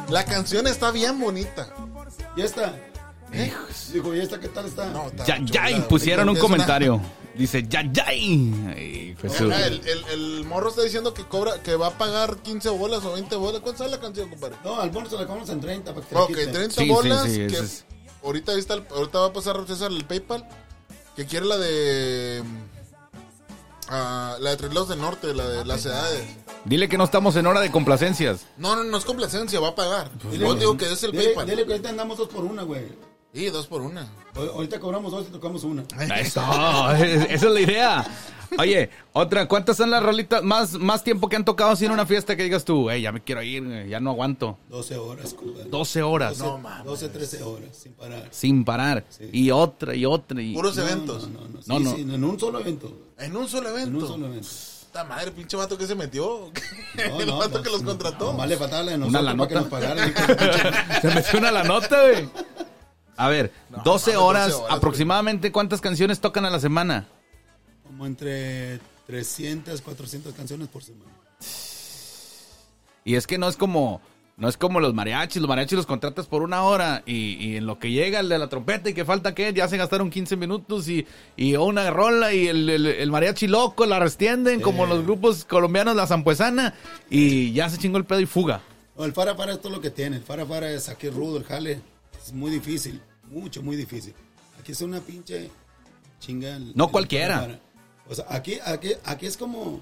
La 0.08 0.24
canción 0.24 0.66
está 0.66 0.90
bien 0.90 1.20
bonita. 1.20 1.68
Ya 2.36 2.44
está. 2.44 2.74
Dijo, 3.92 4.14
¿y 4.14 4.20
esta 4.20 4.40
qué 4.40 4.48
tal 4.48 4.66
está? 4.66 4.86
No, 4.86 5.06
está 5.08 5.24
Ya, 5.26 5.38
ya 5.42 5.70
impusieron 5.70 6.28
un. 6.28 6.36
Es 6.36 6.42
una- 6.42 6.50
comentario. 6.54 7.00
Dice, 7.34 7.62
ya, 7.68 7.82
ya. 7.92 8.04
Ay, 8.08 9.14
Jesús. 9.20 9.52
Ah, 9.54 9.66
el, 9.66 9.80
el, 9.86 10.04
el 10.38 10.44
morro 10.44 10.70
está 10.70 10.82
diciendo 10.82 11.14
que 11.14 11.22
cobra, 11.24 11.62
que 11.62 11.76
va 11.76 11.88
a 11.88 11.90
pagar 11.98 12.38
15 12.38 12.68
bolas 12.70 13.04
o 13.04 13.12
20 13.12 13.36
bolas. 13.36 13.60
¿Cuánto 13.60 13.78
sale 13.84 13.90
la 13.94 14.00
canción, 14.00 14.28
compadre? 14.30 14.56
No, 14.64 14.80
al 14.80 14.90
bono 14.90 15.06
se 15.08 15.12
la 15.14 15.20
compramos 15.20 15.48
en 15.50 15.60
30 15.60 15.94
para 15.94 16.06
que 16.06 16.16
Ok, 16.16 16.28
quiten. 16.28 16.52
30 16.52 16.74
Sí, 16.74 16.80
sí, 16.84 16.88
bolas. 16.88 17.22
sí, 17.24 17.36
que 17.36 17.46
ese 17.46 17.60
es- 17.60 17.84
ahorita, 18.28 18.52
ahí 18.52 18.58
está 18.60 18.74
el- 18.74 18.86
ahorita 18.90 19.18
va 19.18 19.26
a 19.26 19.32
pasar 19.32 19.56
César 19.66 19.90
el 19.90 20.04
PayPal. 20.04 20.46
Que 21.16 21.26
quiere 21.26 21.46
la 21.46 21.56
de. 21.58 22.42
ah, 23.88 24.36
la 24.40 24.50
de 24.50 24.56
Tres 24.56 24.72
Lados 24.72 24.88
del 24.88 25.00
Norte, 25.00 25.34
la 25.34 25.48
de 25.48 25.64
las 25.64 25.84
edades. 25.86 26.22
Dile 26.64 26.88
que 26.88 26.98
no 26.98 27.04
estamos 27.04 27.34
en 27.36 27.46
hora 27.46 27.60
de 27.60 27.70
complacencias. 27.70 28.46
No, 28.56 28.76
no, 28.76 28.84
no 28.84 28.96
es 28.98 29.04
complacencia, 29.04 29.58
va 29.60 29.68
a 29.68 29.74
pagar. 29.74 30.10
Dile- 30.30 30.38
Yo 30.46 30.54
digo 30.54 30.76
que 30.76 30.92
es 30.92 31.02
el 31.02 31.12
dile, 31.12 31.24
PayPal. 31.26 31.46
dile 31.46 31.64
que 31.66 31.72
ahorita 31.72 31.88
andamos 31.88 32.18
dos 32.18 32.28
por 32.28 32.44
una, 32.44 32.62
güey. 32.62 32.86
Sí, 33.34 33.46
dos 33.50 33.66
por 33.66 33.82
una. 33.82 34.08
Ahorita 34.34 34.80
cobramos 34.80 35.12
dos 35.12 35.26
y 35.28 35.32
tocamos 35.32 35.64
una. 35.64 35.82
Eso, 36.20 36.40
esa 36.94 37.24
es 37.34 37.42
la 37.42 37.60
idea. 37.60 38.06
Oye, 38.56 38.88
otra, 39.12 39.46
¿cuántas 39.46 39.76
son 39.76 39.90
las 39.90 40.02
rolitas 40.02 40.42
más, 40.42 40.74
más 40.74 41.04
tiempo 41.04 41.28
que 41.28 41.36
han 41.36 41.44
tocado 41.44 41.70
así 41.72 41.84
en 41.84 41.92
una 41.92 42.06
fiesta 42.06 42.34
que 42.36 42.44
digas 42.44 42.64
tú, 42.64 42.88
hey, 42.90 43.02
ya 43.02 43.12
me 43.12 43.20
quiero 43.22 43.42
ir, 43.42 43.86
ya 43.88 44.00
no 44.00 44.10
aguanto? 44.10 44.56
12 44.70 44.96
horas, 44.96 45.34
compadre. 45.34 45.68
12 45.68 46.02
horas 46.02 46.38
12, 46.38 46.50
No, 46.50 46.58
mames. 46.58 46.84
12, 46.86 47.08
13 47.10 47.42
horas, 47.42 47.68
sin 47.76 47.92
parar. 47.92 48.28
sin 48.30 48.64
parar. 48.64 49.04
Y 49.32 49.50
otra 49.50 49.94
y 49.94 50.06
otra. 50.06 50.40
Y... 50.40 50.54
Puros 50.54 50.76
No, 50.76 50.82
eventos. 50.82 51.28
No, 51.28 51.40
no, 51.40 51.48
no. 51.48 51.60
Sí, 51.62 51.68
No, 51.68 51.78
no. 51.80 51.94
sí, 51.94 52.00
en 52.02 52.24
un 52.24 52.38
solo 52.40 52.60
evento. 52.60 52.92
En 53.18 53.36
un 53.36 53.48
solo 53.48 53.68
En 53.68 53.74
evento. 53.74 53.98
un 53.98 54.06
solo 54.08 54.26
evento. 54.26 54.48
Esta 54.48 55.04
madre, 55.04 55.30
pinche 55.32 55.54
vato 55.56 55.76
que 55.76 55.86
se 55.86 55.94
metió. 55.94 56.50
No, 57.10 57.20
el 57.20 57.26
no, 57.28 57.36
vato 57.38 57.58
no, 57.58 57.62
que 57.62 57.70
los 57.70 57.82
contrató. 57.82 58.32
Nomás 58.32 58.48
le 58.48 58.56
faltaba 58.56 58.82
la 58.82 58.90
de 58.92 58.96
Una 58.96 59.20
nosotros 59.22 59.24
la 59.24 59.36
para 59.36 59.48
que 59.48 59.54
nota. 59.54 59.60
nos 59.60 60.14
pagaran. 60.16 61.00
Se 61.02 61.08
metió 61.14 61.38
una 61.38 61.50
la 61.52 61.62
nota, 61.64 62.02
güey. 62.08 62.28
A 63.16 63.28
ver, 63.28 63.52
12 63.68 63.70
mames, 63.70 63.84
12 63.84 64.16
horas, 64.16 64.52
horas, 64.54 64.76
aproximadamente, 64.76 65.52
¿cuántas 65.52 65.80
canciones 65.80 66.20
tocan 66.20 66.44
a 66.44 66.50
la 66.50 66.58
semana? 66.60 67.06
Como 67.98 68.06
entre 68.06 68.78
300, 69.08 69.80
400 69.80 70.32
canciones 70.32 70.68
por 70.68 70.84
semana. 70.84 71.10
Y 73.04 73.16
es 73.16 73.26
que 73.26 73.38
no 73.38 73.48
es 73.48 73.56
como, 73.56 74.00
no 74.36 74.48
es 74.48 74.56
como 74.56 74.78
los 74.78 74.94
mariachis, 74.94 75.42
los 75.42 75.48
mariachis 75.48 75.76
los 75.78 75.86
contratas 75.86 76.26
por 76.26 76.42
una 76.42 76.62
hora 76.62 77.02
y, 77.06 77.34
y 77.44 77.56
en 77.56 77.66
lo 77.66 77.80
que 77.80 77.90
llega 77.90 78.20
el 78.20 78.28
de 78.28 78.38
la 78.38 78.48
trompeta 78.48 78.88
y 78.88 78.94
que 78.94 79.04
falta 79.04 79.34
que 79.34 79.52
ya 79.52 79.66
se 79.66 79.76
gastaron 79.78 80.10
15 80.10 80.36
minutos 80.36 80.86
y, 80.88 81.08
y 81.36 81.56
una 81.56 81.90
rola 81.90 82.32
y 82.32 82.46
el, 82.46 82.70
el- 82.70 82.86
el 82.86 83.10
mariachi 83.10 83.48
loco 83.48 83.84
la 83.84 83.98
restienden 83.98 84.60
como 84.60 84.86
los 84.86 85.02
grupos 85.02 85.44
colombianos 85.44 85.96
la 85.96 86.06
zampuesana 86.06 86.74
y 87.10 87.52
ya 87.52 87.68
se 87.68 87.78
chingó 87.78 87.98
el 87.98 88.04
pedo 88.04 88.20
y 88.20 88.26
fuga. 88.26 88.60
No, 88.96 89.04
el 89.06 89.12
Fara 89.12 89.34
Fara 89.34 89.54
es 89.54 89.60
todo 89.60 89.72
lo 89.72 89.80
que 89.80 89.90
tiene. 89.90 90.18
El 90.18 90.22
Fara 90.22 90.46
Fara 90.46 90.70
es 90.70 90.88
aquí 90.88 91.08
rudo, 91.08 91.38
el 91.38 91.44
jale. 91.44 91.80
Es 92.24 92.32
muy 92.32 92.52
difícil. 92.52 93.00
Mucho, 93.28 93.60
muy 93.60 93.74
difícil. 93.74 94.14
Aquí 94.60 94.70
es 94.70 94.80
una 94.82 95.00
pinche 95.00 95.50
chinga. 96.20 96.54
el- 96.54 96.70
No 96.76 96.84
el 96.84 96.90
cualquiera. 96.92 97.40
Fara. 97.40 97.60
O 98.08 98.14
sea, 98.14 98.24
aquí, 98.30 98.58
aquí, 98.64 98.92
aquí 99.04 99.26
es 99.26 99.36
como, 99.36 99.80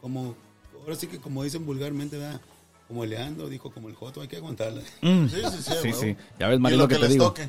como, 0.00 0.34
ahora 0.82 0.96
sí 0.96 1.06
que 1.06 1.18
como 1.18 1.42
dicen 1.44 1.64
vulgarmente, 1.66 2.18
¿verdad? 2.18 2.40
Como 2.86 3.04
el 3.04 3.10
Leandro 3.10 3.48
dijo, 3.48 3.70
como 3.70 3.88
el 3.88 3.94
Joto, 3.94 4.20
hay 4.22 4.28
que 4.28 4.36
aguantarla. 4.36 4.80
Sí, 4.80 5.28
sí, 5.30 5.40
sí. 5.62 5.62
Sí, 5.62 5.88
huevo. 5.88 6.00
sí. 6.00 6.16
Ya 6.38 6.48
ves, 6.48 6.58
Y 6.58 6.60
Mario, 6.60 6.78
lo 6.78 6.88
que, 6.88 6.94
te 6.96 7.00
les 7.02 7.10
digo. 7.10 7.26
toque. 7.26 7.48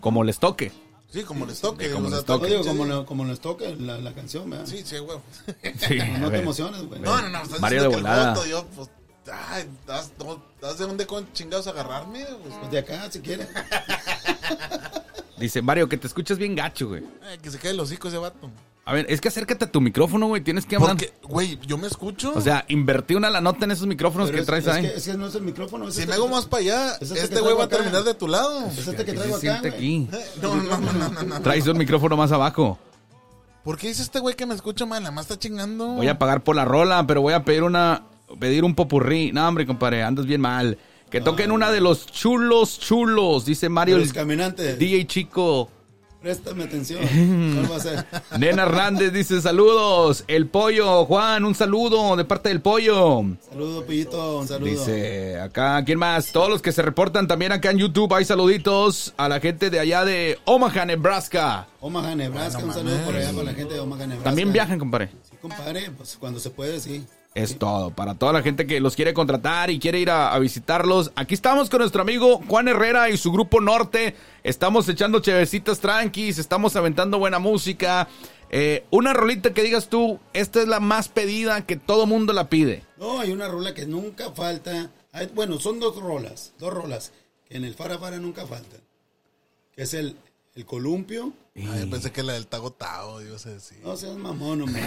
Como 0.00 0.22
les 0.24 0.38
toque. 0.38 0.72
Sí, 1.12 1.22
como 1.24 1.44
les 1.44 1.60
toque. 1.60 1.90
como 1.90 2.06
o 2.06 2.08
sea, 2.10 2.18
les 2.18 2.26
toque. 2.26 2.46
Digo, 2.48 2.64
como, 2.64 2.84
lo- 2.84 3.04
como 3.04 3.24
nos 3.24 3.40
toca 3.40 3.64
la, 3.78 3.98
la 3.98 4.12
canción, 4.14 4.48
¿verdad? 4.48 4.66
Sí, 4.66 4.82
sí. 4.84 4.94
Sí, 5.88 5.98
a 6.00 6.18
No 6.18 6.30
te 6.30 6.38
emociones, 6.38 6.82
güey. 6.86 7.00
No, 7.00 7.20
no, 7.20 7.28
no. 7.30 7.42
Estás 7.42 7.60
Mario 7.60 7.82
diciendo 7.84 7.84
de 7.84 7.90
que 7.90 7.96
el 7.96 8.02
volada. 8.02 8.34
voto, 8.34 8.46
yo, 8.46 8.64
pues. 8.76 8.90
Ay, 9.32 9.68
¿das, 9.86 10.12
no, 10.18 10.42
¿das 10.60 10.78
de 10.78 10.86
dónde 10.86 11.06
con 11.06 11.32
chingados 11.32 11.66
agarrarme? 11.66 12.24
Pues, 12.42 12.54
Pues 12.58 12.70
de 12.70 12.78
acá, 12.78 13.10
si 13.10 13.20
quieres. 13.20 13.48
Dice, 15.38 15.62
Mario, 15.62 15.88
que 15.88 15.96
te 15.96 16.06
escuchas 16.06 16.38
bien 16.38 16.54
gacho, 16.54 16.88
güey. 16.88 17.02
ay, 17.28 17.38
que 17.38 17.50
se 17.50 17.58
cae 17.58 17.70
el 17.70 17.80
hocico 17.80 18.08
ese 18.08 18.18
vato. 18.18 18.50
A 18.84 18.92
ver, 18.94 19.06
es 19.08 19.20
que 19.20 19.28
acércate 19.28 19.66
a 19.66 19.70
tu 19.70 19.80
micrófono, 19.80 20.26
güey. 20.26 20.42
Tienes 20.42 20.66
que 20.66 20.74
hablar. 20.76 20.92
Porque, 20.96 21.12
güey, 21.22 21.58
yo 21.66 21.78
me 21.78 21.86
escucho. 21.86 22.32
O 22.34 22.40
sea, 22.40 22.64
invertí 22.68 23.14
una 23.14 23.30
la 23.30 23.40
nota 23.40 23.64
en 23.64 23.70
esos 23.70 23.86
micrófonos 23.86 24.28
Pero 24.30 24.36
que 24.38 24.40
es, 24.40 24.46
traes 24.46 24.66
es 24.66 24.72
ahí. 24.72 24.82
que, 24.82 24.94
es 24.96 25.04
que 25.06 25.14
no 25.14 25.26
es 25.28 25.34
el 25.34 25.42
micrófono. 25.42 25.86
Es 25.86 25.94
si 25.94 26.00
este 26.00 26.10
me 26.10 26.16
hago 26.16 26.28
más 26.28 26.46
para 26.46 26.60
allá, 26.62 26.92
es 26.94 27.02
este 27.10 27.20
este 27.24 27.40
güey 27.40 27.54
va 27.54 27.64
a 27.64 27.68
terminar 27.68 28.02
de 28.02 28.14
tu 28.14 28.26
lado. 28.26 28.66
Es 28.66 28.78
este 28.78 29.04
que 29.04 29.12
¿Qué 29.12 29.18
traigo 29.18 29.38
se 29.38 29.48
acá, 29.48 29.60
siente 29.60 29.78
güey. 29.78 30.06
aquí? 30.06 30.08
No, 30.42 30.54
no, 30.56 30.78
no, 30.80 30.92
no, 30.92 31.08
no, 31.08 31.22
no. 31.22 31.40
Traes 31.42 31.66
un 31.68 31.78
micrófono 31.78 32.16
más 32.16 32.32
abajo. 32.32 32.78
¿Por 33.62 33.76
qué 33.76 33.88
dice 33.88 34.02
este 34.02 34.18
güey 34.18 34.34
que 34.34 34.46
me 34.46 34.54
escucha 34.54 34.86
mal? 34.86 35.02
Nada 35.02 35.14
más 35.14 35.26
está 35.26 35.38
chingando. 35.38 35.86
Voy 35.88 36.08
a 36.08 36.18
pagar 36.18 36.42
por 36.42 36.56
la 36.56 36.64
rola, 36.64 37.06
pero 37.06 37.20
voy 37.20 37.34
a 37.34 37.44
pedir 37.44 37.62
una 37.62 38.02
pedir 38.40 38.64
un 38.64 38.74
popurrí. 38.74 39.30
No, 39.32 39.46
hombre, 39.46 39.66
compadre, 39.66 40.02
andas 40.02 40.26
bien 40.26 40.40
mal. 40.40 40.78
Que 41.10 41.20
toquen 41.20 41.50
una 41.52 41.70
de 41.70 41.80
los 41.80 42.06
chulos 42.06 42.78
chulos, 42.78 43.44
dice 43.44 43.68
Mario 43.68 43.98
Los 43.98 44.08
el 44.08 44.14
caminantes. 44.14 44.78
DJ 44.78 45.06
Chico. 45.06 45.68
Préstame 46.22 46.64
atención. 46.64 47.00
¿Cuál 47.54 47.72
va 47.72 47.76
a 47.76 47.80
ser? 47.80 48.06
Nena 48.38 48.64
Hernández 48.64 49.12
dice 49.12 49.40
saludos. 49.40 50.24
El 50.28 50.48
pollo, 50.48 51.06
Juan, 51.06 51.44
un 51.46 51.54
saludo 51.54 52.14
de 52.14 52.26
parte 52.26 52.50
del 52.50 52.60
pollo. 52.60 53.22
Saludo, 53.48 53.86
Pillito. 53.86 54.40
Un 54.40 54.46
saludo. 54.46 54.70
Dice 54.70 55.40
acá, 55.40 55.82
¿quién 55.84 55.98
más? 55.98 56.30
Todos 56.30 56.50
los 56.50 56.60
que 56.60 56.72
se 56.72 56.82
reportan 56.82 57.26
también 57.26 57.52
acá 57.52 57.70
en 57.70 57.78
YouTube, 57.78 58.12
hay 58.12 58.26
saluditos 58.26 59.14
a 59.16 59.28
la 59.30 59.40
gente 59.40 59.70
de 59.70 59.80
allá 59.80 60.04
de 60.04 60.38
Omaha, 60.44 60.84
Nebraska. 60.84 61.68
Omaha, 61.80 62.14
Nebraska. 62.14 62.62
un 62.62 62.74
saludo 62.74 62.98
por 62.98 63.16
allá 63.16 63.32
para 63.32 63.44
la 63.44 63.54
gente 63.54 63.74
de 63.74 63.80
Omaha, 63.80 64.00
Nebraska. 64.00 64.24
También 64.24 64.52
viajan, 64.52 64.78
compadre. 64.78 65.08
Sí, 65.22 65.36
compadre. 65.40 65.90
Pues 65.96 66.18
cuando 66.20 66.38
se 66.38 66.50
puede, 66.50 66.80
sí. 66.80 67.06
Es 67.34 67.58
todo. 67.58 67.90
Para 67.90 68.14
toda 68.14 68.32
la 68.32 68.42
gente 68.42 68.66
que 68.66 68.80
los 68.80 68.96
quiere 68.96 69.14
contratar 69.14 69.70
y 69.70 69.78
quiere 69.78 70.00
ir 70.00 70.10
a, 70.10 70.36
visitarlos. 70.38 71.12
Aquí 71.14 71.34
estamos 71.34 71.70
con 71.70 71.78
nuestro 71.78 72.02
amigo 72.02 72.40
Juan 72.48 72.66
Herrera 72.66 73.08
y 73.08 73.16
su 73.16 73.30
grupo 73.30 73.60
Norte. 73.60 74.16
Estamos 74.42 74.88
echando 74.88 75.20
chevecitas 75.20 75.78
tranquis, 75.78 76.38
estamos 76.38 76.74
aventando 76.74 77.18
buena 77.18 77.38
música. 77.38 78.08
Eh, 78.50 78.84
una 78.90 79.12
rolita 79.12 79.54
que 79.54 79.62
digas 79.62 79.88
tú, 79.88 80.18
esta 80.32 80.60
es 80.60 80.66
la 80.66 80.80
más 80.80 81.08
pedida 81.08 81.64
que 81.66 81.76
todo 81.76 82.06
mundo 82.06 82.32
la 82.32 82.48
pide. 82.48 82.82
No, 82.96 83.20
hay 83.20 83.30
una 83.30 83.46
rola 83.46 83.74
que 83.74 83.86
nunca 83.86 84.32
falta. 84.32 84.90
Bueno, 85.32 85.60
son 85.60 85.78
dos 85.78 85.96
rolas. 86.00 86.52
Dos 86.58 86.74
rolas. 86.74 87.12
Que 87.48 87.58
en 87.58 87.64
el 87.64 87.74
Fara 87.74 87.98
Fara 87.98 88.18
nunca 88.18 88.44
faltan. 88.44 88.80
Que 89.76 89.82
es 89.82 89.94
el, 89.94 90.16
el 90.56 90.66
columpio. 90.66 91.32
Ay, 91.56 91.80
yo 91.80 91.90
pensé 91.90 92.12
que 92.12 92.22
la 92.22 92.34
del 92.34 92.46
Tago 92.46 92.72
Tao, 92.72 93.18
Dios 93.18 93.42
sé 93.42 93.54
decir. 93.54 93.78
No 93.82 93.96
seas 93.96 94.16
mamón, 94.16 94.62
hombre. 94.62 94.82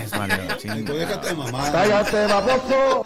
Tú 0.86 0.94
déjate 0.94 1.30
de 1.30 1.36
mamá. 1.36 1.72
¡Cállate, 1.72 2.26
baboso! 2.26 3.06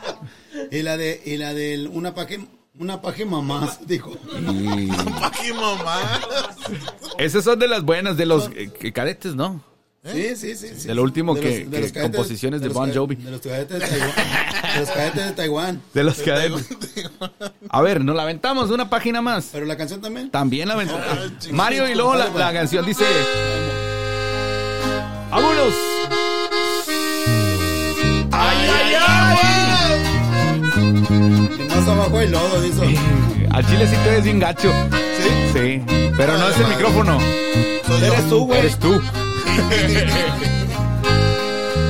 Y 0.72 0.82
la 0.84 0.96
de, 0.96 1.22
y 1.26 1.38
la 1.38 1.54
del 1.54 1.88
una 1.88 2.14
paje, 2.14 2.48
una 2.78 3.02
paje 3.02 3.26
mamás, 3.26 3.86
dijo. 3.88 4.12
Y 4.32 4.90
¡Ay, 4.92 5.54
mamá! 5.54 6.22
esas 7.18 7.44
son 7.44 7.58
de 7.60 7.68
las 7.68 7.84
buenas, 7.84 8.16
de 8.16 8.26
los 8.28 8.50
eh, 8.56 8.92
cadetes, 8.94 9.36
¿no? 9.36 9.64
Sí, 10.14 10.36
sí, 10.36 10.56
sí. 10.56 10.70
sí. 10.78 10.88
De 10.88 10.96
lo 10.96 11.04
último 11.04 11.34
De 11.36 11.42
que- 11.42 11.66
de 11.66 11.92
que 11.92 12.02
composiciones 12.02 12.62
de 12.62 12.70
Bon 12.70 12.94
Jovi. 12.94 13.16
De 13.16 13.32
los 13.32 13.42
cadetes 13.42 13.80
de 13.80 13.88
Taiwán. 13.88 14.12
De 14.74 14.80
los 14.80 14.90
cadetes 14.90 15.26
de 15.26 15.32
Taiwán. 15.34 15.82
De 15.94 16.04
los 16.04 16.18
cadetes. 16.20 16.70
A 17.70 17.82
ver, 17.82 18.04
nos 18.04 18.16
la 18.16 18.24
aventamos 18.24 18.70
una 18.72 18.90
página 18.90 19.22
más. 19.22 19.50
Pero 19.52 19.66
la 19.66 19.76
canción 19.78 20.02
también. 20.02 20.30
También 20.32 20.68
la 20.68 20.76
aventamos. 20.76 21.04
Chingada. 21.40 21.52
Mario 21.54 21.88
y 21.90 21.96
luego 21.96 22.16
la, 22.16 22.30
la 22.30 22.54
canción 22.54 22.86
dice... 22.86 23.06
¡Vámonos! 25.32 25.74
¡Ay, 28.32 28.58
ay, 28.70 28.94
ay! 29.08 29.38
Y 31.60 31.64
más 31.70 31.88
abajo 31.88 32.18
hay 32.18 32.30
lodo, 32.30 32.62
dice. 32.62 32.98
Al 33.52 33.66
chile 33.68 33.88
sí 33.88 33.96
te 34.04 34.10
ves 34.12 34.24
bien 34.24 34.40
gacho. 34.40 34.72
¿Sí? 34.92 35.30
Sí. 35.54 35.84
Pero 36.16 36.38
no 36.38 36.50
es 36.50 36.58
el 36.60 36.68
micrófono. 36.68 37.20
Soy 37.88 38.00
yo. 38.02 38.06
Eres 38.08 38.30
tú, 38.30 38.46
güey. 38.46 38.60
Eres 38.60 38.80
tú. 38.80 39.02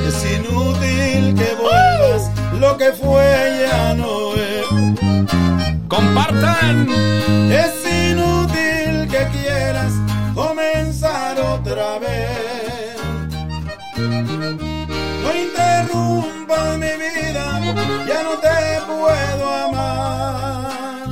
Es 0.08 0.24
inútil 0.24 1.34
que 1.34 1.54
vuelvas. 1.60 2.30
Lo 2.58 2.76
que 2.76 2.92
fue 2.92 3.66
ya 3.68 3.94
no 3.94 4.34
es. 4.34 4.66
¡Compartan! 5.88 6.88
Es 7.50 7.74
inútil 8.10 9.08
que 9.08 9.26
quieras 9.32 9.92
comenzar 10.34 11.38
otra 11.40 11.98
vez. 11.98 12.96
No 13.96 15.34
interrumpas 15.34 16.78
mi 16.78 16.92
vida, 17.04 17.60
ya 18.06 18.22
no 18.22 18.34
te 18.38 18.80
puedo 18.86 19.54
amar. 19.66 21.08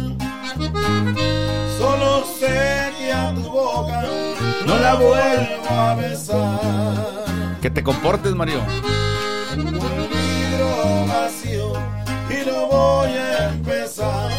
Solo 1.79 2.25
sé 2.39 2.93
que 2.99 3.13
a 3.13 3.35
tu 3.35 3.51
boca 3.51 4.03
la 4.87 4.95
vuelvo 4.95 5.69
a 5.69 5.95
besar. 5.95 7.59
Que 7.61 7.71
te 7.71 7.83
comportes, 7.83 8.33
Mario. 8.35 8.61
Un 9.57 9.65
libro 9.65 10.69
vacío 11.15 11.67
y 12.37 12.39
lo 12.49 12.59
voy 12.75 13.11
a 13.11 13.49
empezar. 13.55 14.31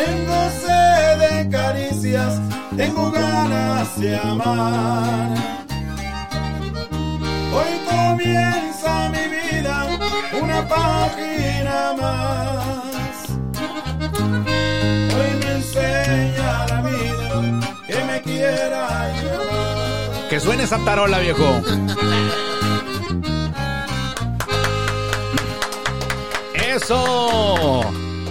Tengo 0.00 0.38
sed 0.62 1.12
de 1.24 1.34
caricias, 1.56 2.32
tengo 2.76 3.04
ganas 3.10 3.88
de 4.00 4.10
amar. 4.16 5.28
Hoy 7.56 7.72
comienza 7.92 8.92
mi 9.14 9.24
vida, 9.36 9.74
una 10.42 10.58
página 10.76 11.76
más. 12.02 13.14
Hoy 15.16 15.30
me 15.42 15.50
enseña 15.58 16.49
me 18.10 18.22
quiera 18.22 19.12
llamar. 19.22 20.28
Que 20.28 20.40
suene 20.40 20.62
esa 20.64 20.78
tarola, 20.84 21.18
viejo. 21.18 21.60
Eso. 26.54 27.82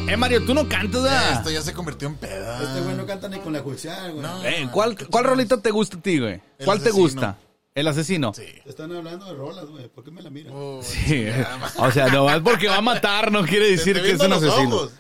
Eh, 0.07 0.17
Mario, 0.17 0.43
tú 0.45 0.53
no 0.53 0.67
cantas, 0.67 1.03
¿verdad? 1.03 1.34
Esto 1.34 1.49
ya 1.51 1.61
se 1.61 1.73
convirtió 1.73 2.07
en 2.07 2.15
peda. 2.15 2.61
Este 2.63 2.82
güey 2.82 2.95
no 2.95 3.05
canta 3.05 3.30
ni 3.30 3.39
con 3.39 3.53
la 3.53 3.59
juicial, 3.59 4.11
güey. 4.13 4.23
No. 4.23 4.43
Eh, 4.43 4.67
¿cuál, 4.71 4.95
¿Cuál 5.09 5.23
rolita 5.25 5.61
te 5.61 5.71
gusta 5.71 5.97
a 5.97 6.01
ti, 6.01 6.19
güey? 6.19 6.41
¿Cuál 6.65 6.82
te 6.82 6.91
gusta? 6.91 7.38
El 7.75 7.88
asesino. 7.88 8.34
Sí. 8.34 8.45
Te 8.63 8.69
están 8.69 8.93
hablando 8.95 9.25
de 9.25 9.34
rolas, 9.34 9.65
güey. 9.65 9.88
¿Por 9.88 10.03
qué 10.03 10.11
me 10.11 10.21
la 10.21 10.30
miran? 10.30 10.53
Oh, 10.55 10.82
Sí. 10.84 11.27
O 11.77 11.91
sea, 11.91 12.07
no 12.07 12.30
es 12.30 12.41
porque 12.41 12.67
va 12.67 12.77
a 12.77 12.82
matar, 12.82 13.32
no 13.32 13.45
quiere 13.45 13.69
decir 13.71 14.01
que 14.01 14.11
es 14.11 14.19
un 14.19 14.34
asesino. 14.34 14.75
ojos. 14.75 14.91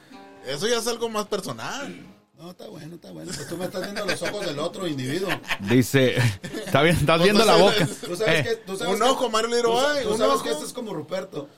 Eso 0.45 0.67
ya 0.67 0.77
es 0.77 0.87
algo 0.87 1.09
más 1.09 1.25
personal. 1.25 1.93
No, 2.39 2.51
está 2.51 2.67
bueno, 2.67 2.95
está 2.95 3.11
bueno. 3.11 3.31
Pues 3.35 3.47
tú 3.49 3.57
me 3.57 3.65
estás 3.65 3.81
viendo 3.83 4.05
los 4.05 4.21
ojos 4.21 4.45
del 4.45 4.59
otro 4.59 4.87
individuo. 4.87 5.29
Dice, 5.59 6.15
está 6.65 6.81
bien, 6.83 6.95
estás 6.95 7.21
viendo 7.21 7.43
la 7.43 7.55
boca. 7.57 7.85
Tú 8.05 8.15
sabes 8.15 8.47
que... 8.47 8.55
Tú 8.55 8.77
sabes 8.77 8.93
Un 8.93 8.99
que- 9.01 9.09
ojo, 9.09 9.29
Mario 9.29 9.49
Little 9.49 9.63
Tú, 10.03 10.17
sabes 10.17 10.35
ojo. 10.35 10.43
que 10.43 10.49
este 10.51 10.63
es 10.65 10.71
como 10.73 10.93
Ruperto. 10.93 11.49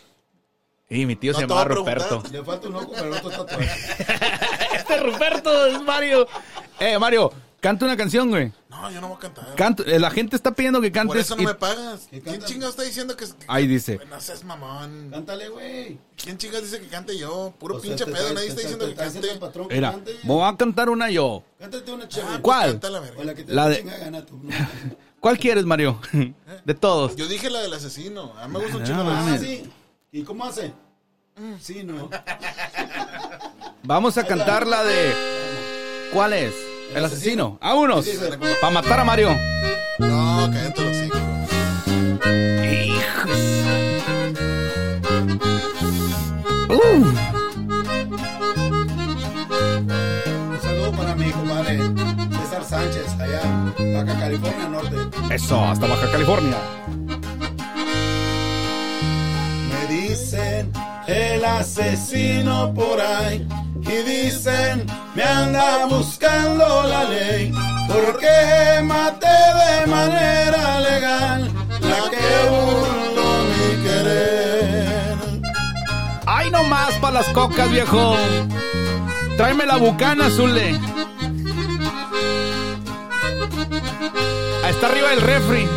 Y 0.89 1.05
mi 1.05 1.15
tío 1.15 1.33
No 1.33 1.39
se 1.39 1.45
llama. 1.47 1.63
Ruperto. 1.65 2.23
Le 2.31 2.43
falta 2.43 2.67
un 2.67 2.75
ojo, 2.77 2.91
pero 2.95 3.05
el 3.05 3.13
otro 3.13 3.29
está 3.29 3.45
tatuado. 3.45 3.71
Este 4.75 4.97
Ruperto 4.99 5.65
es 5.67 5.81
Mario. 5.83 6.27
Eh, 6.79 6.97
Mario, 6.97 7.31
canta 7.61 7.85
una 7.85 7.95
canción, 7.95 8.29
güey. 8.29 8.51
No, 8.69 8.91
yo 8.91 8.99
no 8.99 9.07
voy 9.07 9.15
a 9.17 9.19
cantar. 9.19 9.55
Canto- 9.55 9.85
eh, 9.85 9.99
la 9.99 10.09
gente 10.11 10.35
está 10.35 10.51
pidiendo 10.51 10.81
que 10.81 10.89
Por 10.89 10.95
cantes. 10.95 11.21
eso 11.25 11.35
no 11.37 11.43
y- 11.43 11.45
me 11.45 11.53
pagas. 11.55 12.07
¿Qué 12.11 12.19
¿Quién 12.21 12.41
chingados 12.43 12.73
está 12.75 12.83
diciendo 12.83 13.15
que... 13.15 13.25
que- 13.25 13.31
Ahí 13.47 13.67
dice. 13.67 13.99
No 14.09 14.19
seas 14.19 14.43
mamón. 14.43 15.09
Cántale, 15.11 15.47
güey. 15.49 15.97
¿Quién 16.21 16.37
chingados 16.37 16.69
dice 16.69 16.81
que 16.81 16.87
cante 16.89 17.17
yo? 17.17 17.53
Puro 17.59 17.75
O 17.77 17.79
sea, 17.79 17.87
pinche 17.95 18.05
pedo. 18.11 18.33
Nadie 18.33 18.47
está 18.49 18.61
diciendo 18.61 18.85
que 18.87 18.95
cante. 18.95 19.35
patrón 19.39 19.67
que 19.69 19.75
Mira, 19.75 19.91
cante. 19.91 20.15
voy 20.23 20.43
a 20.51 20.57
cantar 20.57 20.89
una 20.89 21.09
yo. 21.09 21.43
Cántate 21.59 21.91
una 21.93 22.07
chévere. 22.09 22.41
¿Cuál? 22.41 22.71
canta 22.71 22.89
la 22.89 22.99
O 22.99 23.01
verga. 23.03 23.23
la 23.23 23.35
que 23.35 23.43
te 23.43 23.53
La 23.53 23.63
la 23.63 23.69
de- 23.69 23.77
chinga 23.77 23.97
gana 23.97 24.25
tú. 24.25 24.41
¿Cuál 25.21 25.37
quieres, 25.37 25.65
Mario? 25.65 25.99
De 26.65 26.73
todos. 26.73 27.15
Yo 27.15 27.27
dije 27.27 27.49
la 27.51 27.59
del 27.61 27.73
asesino. 27.73 28.33
A 28.39 28.47
mí 28.47 28.53
me 28.53 28.59
gusta 28.59 28.77
un 28.77 28.83
Ah, 28.83 28.85
chingo 28.87 29.03
la 29.03 29.33
Ah, 29.33 29.37
sí. 29.37 29.69
¿Y 30.11 30.23
cómo 30.23 30.45
hace? 30.45 30.73
Sí, 31.59 31.83
no. 31.83 32.09
Vamos 33.83 34.17
a 34.17 34.25
cantar 34.25 34.65
la 34.67 34.83
de. 34.83 35.13
¿Cuál 36.13 36.33
es? 36.33 36.53
El 36.93 37.05
asesino. 37.05 37.57
Sí, 38.03 38.11
sí. 38.11 38.17
Para 38.59 38.73
matar 38.73 38.99
a 38.99 39.03
Mario. 39.03 39.29
No, 39.99 40.49
cállate 40.51 40.81
los 40.83 40.97
hijos. 40.97 41.21
Hijos. 42.71 43.39
Uh, 46.69 47.11
Un 50.49 50.59
saludo 50.61 50.91
para 50.91 51.15
mi 51.15 51.31
compadre 51.31 51.79
César 52.43 52.63
Sánchez, 52.63 53.07
allá 53.19 53.41
Baja 53.93 54.19
California 54.19 54.67
Norte. 54.69 54.95
eso, 55.35 55.63
hasta 55.63 55.87
Baja 55.87 56.11
California. 56.11 56.57
Dicen 59.91 60.71
el 61.07 61.43
asesino 61.43 62.73
por 62.73 62.99
ahí 63.01 63.45
y 63.81 64.09
dicen 64.09 64.85
me 65.15 65.23
anda 65.23 65.85
buscando 65.87 66.83
la 66.83 67.03
ley 67.03 67.53
porque 67.87 68.81
maté 68.83 69.27
de 69.27 69.87
manera 69.87 70.79
legal 70.79 71.51
la 71.81 72.09
que 72.09 72.27
burló 72.49 73.29
mi 73.49 73.83
querer. 73.83 75.17
¡Ay, 76.25 76.49
no 76.51 76.63
más 76.63 76.93
para 76.95 77.15
las 77.15 77.27
cocas, 77.29 77.69
viejo! 77.69 78.15
Tráeme 79.35 79.65
la 79.65 79.77
bucana, 79.77 80.29
Zule. 80.29 80.79
Ahí 84.63 84.71
está 84.71 84.87
arriba 84.87 85.13
el 85.13 85.21
refri. 85.21 85.67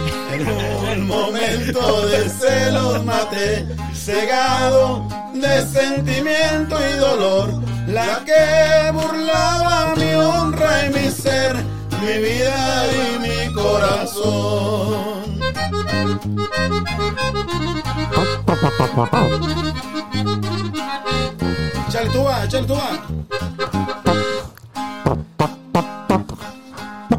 Un 0.96 1.08
momento 1.08 2.06
de 2.06 2.28
celos 2.28 3.04
maté, 3.04 3.66
cegado 3.92 5.08
de 5.34 5.66
sentimiento 5.66 6.76
y 6.78 6.98
dolor, 6.98 7.60
la 7.88 8.22
que 8.24 8.92
burlaba 8.92 9.94
mi 9.96 10.14
honra 10.14 10.86
y 10.86 10.90
mi 10.90 11.10
ser, 11.10 11.56
mi 12.00 12.18
vida 12.18 12.86
y 12.92 13.18
mi 13.18 13.52
corazón. 13.54 15.24
Échale 21.88 22.10
tú 22.66 22.74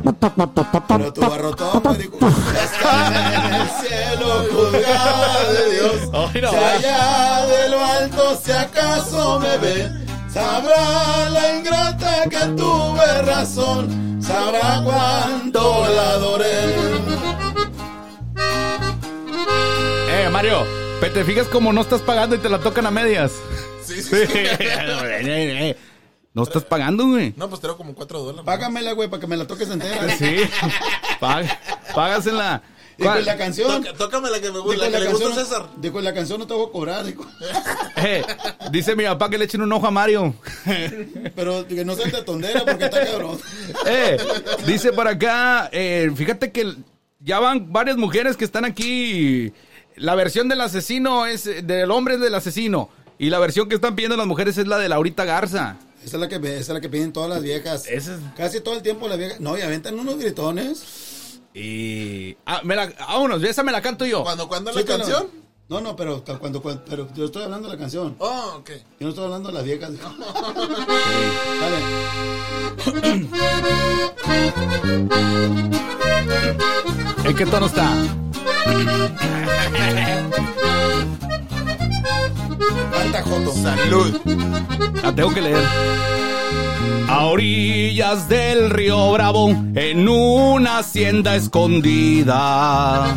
Pero 0.06 1.14
tu 1.14 1.22
barrotón, 1.22 1.82
perico, 1.82 2.28
está 2.64 3.48
en 3.48 3.54
el 3.56 3.70
cielo 3.70 4.46
juzgada 4.52 5.52
de 5.52 5.74
Dios. 5.74 6.10
Ay, 6.34 6.42
no, 6.42 6.50
si 6.52 6.56
allá 6.58 7.46
de 7.48 7.70
lo 7.70 7.84
alto, 7.84 8.40
si 8.44 8.52
acaso 8.52 9.40
me 9.40 9.58
ve, 9.58 9.92
sabrá 10.32 11.30
la 11.32 11.58
ingrata 11.58 12.24
que 12.30 12.46
tuve 12.56 13.22
razón, 13.24 14.22
sabrá 14.22 14.84
cuánto 14.84 15.88
la 15.88 16.10
adoré. 16.12 16.76
Eh, 20.10 20.30
Mario, 20.32 20.64
¿te 21.02 21.24
fijas 21.24 21.48
como 21.48 21.74
no 21.74 21.82
estás 21.82 22.02
pagando 22.02 22.36
y 22.36 22.40
te 22.40 22.50
la 22.50 22.60
tocan 22.60 22.86
a 22.86 22.92
medias? 22.92 23.32
Sí, 23.84 24.04
sí, 24.04 24.28
Sí. 24.28 25.76
No 26.36 26.44
estás 26.44 26.66
pagando, 26.66 27.08
güey. 27.08 27.34
No, 27.38 27.50
pues 27.50 27.62
te 27.62 27.68
como 27.70 27.96
4 27.96 28.20
dólares. 28.20 28.46
Págamela, 28.46 28.92
güey, 28.92 29.10
para 29.10 29.22
que 29.22 29.28
me 29.28 29.38
la 29.38 29.48
toques 29.48 29.70
entera. 29.70 30.08
Sí. 30.18 30.42
Págasela. 31.96 32.62
Dijo 32.98 33.10
¿Cuál? 33.10 33.20
en 33.20 33.26
la 33.26 33.38
canción. 33.38 33.84
Toca- 33.84 33.98
tócame 33.98 34.30
la 34.30 34.40
que 34.40 34.52
me 34.52 34.60
gusta, 34.60 34.84
la 34.86 34.90
la 34.90 34.98
que 35.00 35.04
le 35.06 35.10
gusta 35.12 35.26
a 35.26 35.30
canción. 35.30 35.46
César. 35.48 35.70
Dijo 35.78 36.00
en 36.00 36.06
la 36.06 36.14
canción 36.14 36.40
no 36.40 36.48
te 36.48 36.54
voy 36.54 36.68
a 36.68 36.72
cobrar, 36.72 37.06
dijo. 37.06 37.26
Eh, 37.98 38.24
dice 38.72 38.96
mi 38.96 39.06
papá 39.06 39.30
que 39.30 39.38
le 39.38 39.46
echen 39.46 39.62
un 39.62 39.72
ojo 39.72 39.88
a 39.88 39.92
Mario. 39.92 40.36
Pero 41.36 41.66
que 41.68 41.84
no 41.86 41.96
sea 41.96 42.06
de 42.06 42.22
tondera 42.24 42.64
porque 42.66 42.86
está 42.86 43.06
cabrón. 43.06 43.40
Eh, 43.86 44.18
dice 44.68 44.92
por 44.94 45.08
acá, 45.08 45.70
eh, 45.72 46.12
fíjate 46.16 46.52
que 46.52 46.76
ya 47.20 47.40
van 47.40 47.72
varias 47.72 47.98
mujeres 47.98 48.38
que 48.38 48.46
están 48.46 48.64
aquí. 48.66 49.52
La 49.96 50.14
versión 50.16 50.50
del 50.50 50.62
asesino 50.62 51.26
es 51.26 51.46
del 51.66 51.90
hombre 51.92 52.16
es 52.16 52.20
del 52.22 52.36
asesino. 52.36 52.90
Y 53.18 53.30
la 53.30 53.40
versión 53.40 53.68
que 53.70 53.76
están 53.76 53.96
pidiendo 53.96 54.18
las 54.18 54.28
mujeres 54.28 54.58
es 54.58 54.68
la 54.68 54.78
de 54.78 54.90
Laurita 54.90 55.24
Garza. 55.26 55.78
Esa 56.06 56.18
es 56.18 56.22
la 56.22 56.28
que, 56.30 56.36
esa 56.36 56.60
es 56.60 56.70
la 56.70 56.80
que 56.82 56.88
piden 56.90 57.12
todas 57.12 57.30
las 57.30 57.42
viejas. 57.42 57.88
Esa 57.88 58.14
es- 58.14 58.20
Casi 58.38 58.62
todo 58.62 58.76
el 58.76 58.82
tiempo 58.84 59.08
las 59.08 59.18
viejas. 59.18 59.40
No, 59.40 59.58
y 59.58 59.62
aventan 59.62 59.98
unos 60.00 60.18
gritones. 60.20 61.40
Y. 61.54 62.38
Ah, 62.46 62.62
me 62.64 62.76
la, 62.76 62.88
vámonos, 63.00 63.42
esa 63.44 63.64
me 63.64 63.72
la 63.72 63.82
canto 63.82 64.06
yo. 64.06 64.24
¿Cuándo, 64.24 64.48
cuándo 64.48 64.72
la 64.72 64.84
canción? 64.86 65.28
No, 65.68 65.82
no, 65.82 65.96
pero 65.96 66.24
cu- 66.24 66.38
cuando, 66.38 66.62
cuando- 66.62 66.86
pero 66.86 67.08
yo 67.16 67.26
estoy 67.26 67.42
hablando 67.44 67.68
de 67.70 67.74
la 67.74 67.80
canción. 67.80 68.16
Oh, 68.20 68.58
ok. 68.60 68.70
Yo 68.70 69.08
no 69.08 69.10
estoy 69.10 69.24
hablando 69.26 69.50
de 69.50 69.56
las 69.56 69.64
viejas. 69.64 69.92
Dale. 71.60 71.80
¿En 77.26 77.36
qué 77.36 77.46
tono 77.48 77.66
está? 77.66 77.90
Joto. 83.24 83.54
Salud. 83.54 84.22
La 85.02 85.14
tengo 85.14 85.34
que 85.34 85.42
leer. 85.42 85.64
A 87.08 87.26
orillas 87.26 88.28
del 88.28 88.70
río 88.70 89.12
Bravo, 89.12 89.50
en 89.76 90.08
una 90.08 90.80
hacienda 90.80 91.36
escondida. 91.36 93.14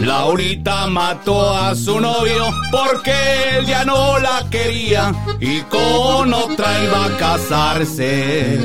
Laurita 0.00 0.86
mató 0.86 1.54
a 1.54 1.74
su 1.74 2.00
novio 2.00 2.50
porque 2.70 3.12
él 3.58 3.66
ya 3.66 3.84
no 3.84 4.18
la 4.18 4.46
quería 4.50 5.12
y 5.40 5.60
con 5.62 6.32
otra 6.32 6.84
iba 6.84 7.04
a 7.04 7.16
casarse. 7.16 8.58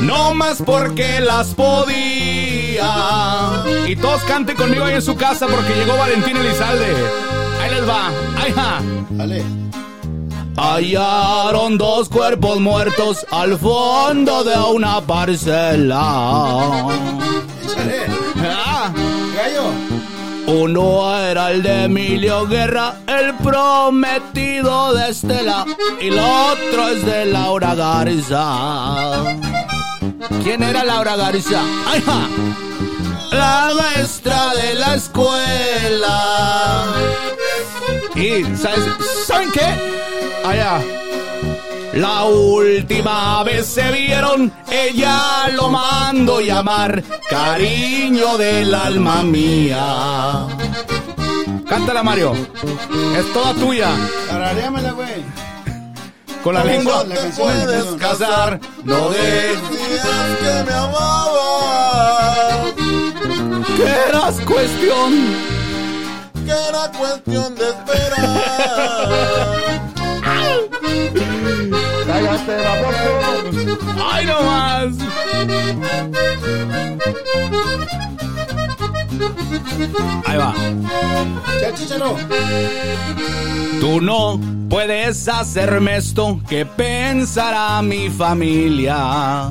No 0.00 0.34
más 0.34 0.62
porque 0.64 1.20
las 1.20 1.48
podía. 1.54 2.49
Y 3.86 3.96
todos 3.96 4.22
canten 4.22 4.56
conmigo 4.56 4.84
ahí 4.84 4.94
en 4.94 5.02
su 5.02 5.16
casa 5.16 5.46
porque 5.46 5.74
llegó 5.74 5.96
Valentín 5.96 6.36
Elizalde. 6.36 6.94
Ahí 7.60 7.70
les 7.70 7.88
va. 7.88 8.08
Ahí 8.40 8.52
va. 8.52 8.80
Dale. 9.10 9.44
Hallaron 10.56 11.78
dos 11.78 12.08
cuerpos 12.08 12.60
muertos 12.60 13.26
al 13.30 13.58
fondo 13.58 14.44
de 14.44 14.56
una 14.56 15.00
parcela. 15.00 16.86
Échale. 17.64 18.06
Ah, 18.42 18.92
Gallo. 19.34 19.72
Uno 20.46 21.16
era 21.16 21.50
el 21.52 21.62
de 21.62 21.84
Emilio 21.84 22.46
Guerra, 22.46 22.96
el 23.06 23.34
prometido 23.36 24.92
de 24.94 25.10
Estela, 25.10 25.64
y 26.00 26.08
el 26.08 26.18
otro 26.18 26.88
es 26.88 27.06
de 27.06 27.26
Laura 27.26 27.74
Garza. 27.74 29.36
¿Quién 30.42 30.62
era 30.62 30.82
Laura 30.84 31.16
Garza? 31.16 31.62
¡Ay, 31.86 32.02
ja! 32.04 32.28
La 33.30 33.70
maestra 33.76 34.54
de 34.54 34.74
la 34.74 34.94
escuela. 34.94 36.84
Y, 38.14 38.44
¿sabes? 38.56 38.84
¿saben 39.26 39.50
qué? 39.52 39.66
Allá. 40.44 40.80
La 41.94 42.24
última 42.24 43.42
vez 43.42 43.66
se 43.66 43.90
vieron, 43.90 44.52
ella 44.70 45.48
lo 45.52 45.68
mando 45.68 46.40
llamar, 46.40 47.02
cariño 47.28 48.38
del 48.38 48.72
alma 48.74 49.22
mía. 49.24 50.46
Cántala, 51.68 52.02
Mario. 52.02 52.32
Es 53.16 53.32
toda 53.32 53.54
tuya. 53.54 53.90
Güey. 54.94 55.24
Con 56.42 56.54
la 56.54 56.64
lengua 56.64 57.04
puedes 57.36 57.84
casar. 57.98 58.60
No 58.84 59.10
Decías 59.10 60.28
de 60.28 60.36
que 60.38 60.64
me 60.70 60.72
amabas, 60.72 62.56
que 63.76 63.88
eras 64.08 64.40
cuestión. 64.40 65.12
que 66.44 66.50
era 66.50 66.90
cuestión 66.96 67.54
de 67.54 67.68
esperar. 67.68 68.90
¡Ay, 74.12 74.26
no 74.26 74.42
más! 74.42 74.94
Ahí 80.26 80.38
va. 80.38 80.54
Ya, 81.60 81.74
chicharo. 81.74 82.16
Tú 83.80 84.00
no 84.00 84.40
puedes 84.68 85.28
hacerme 85.28 85.96
esto 85.96 86.40
que 86.48 86.66
pensará 86.66 87.80
mi 87.82 88.10
familia. 88.10 89.50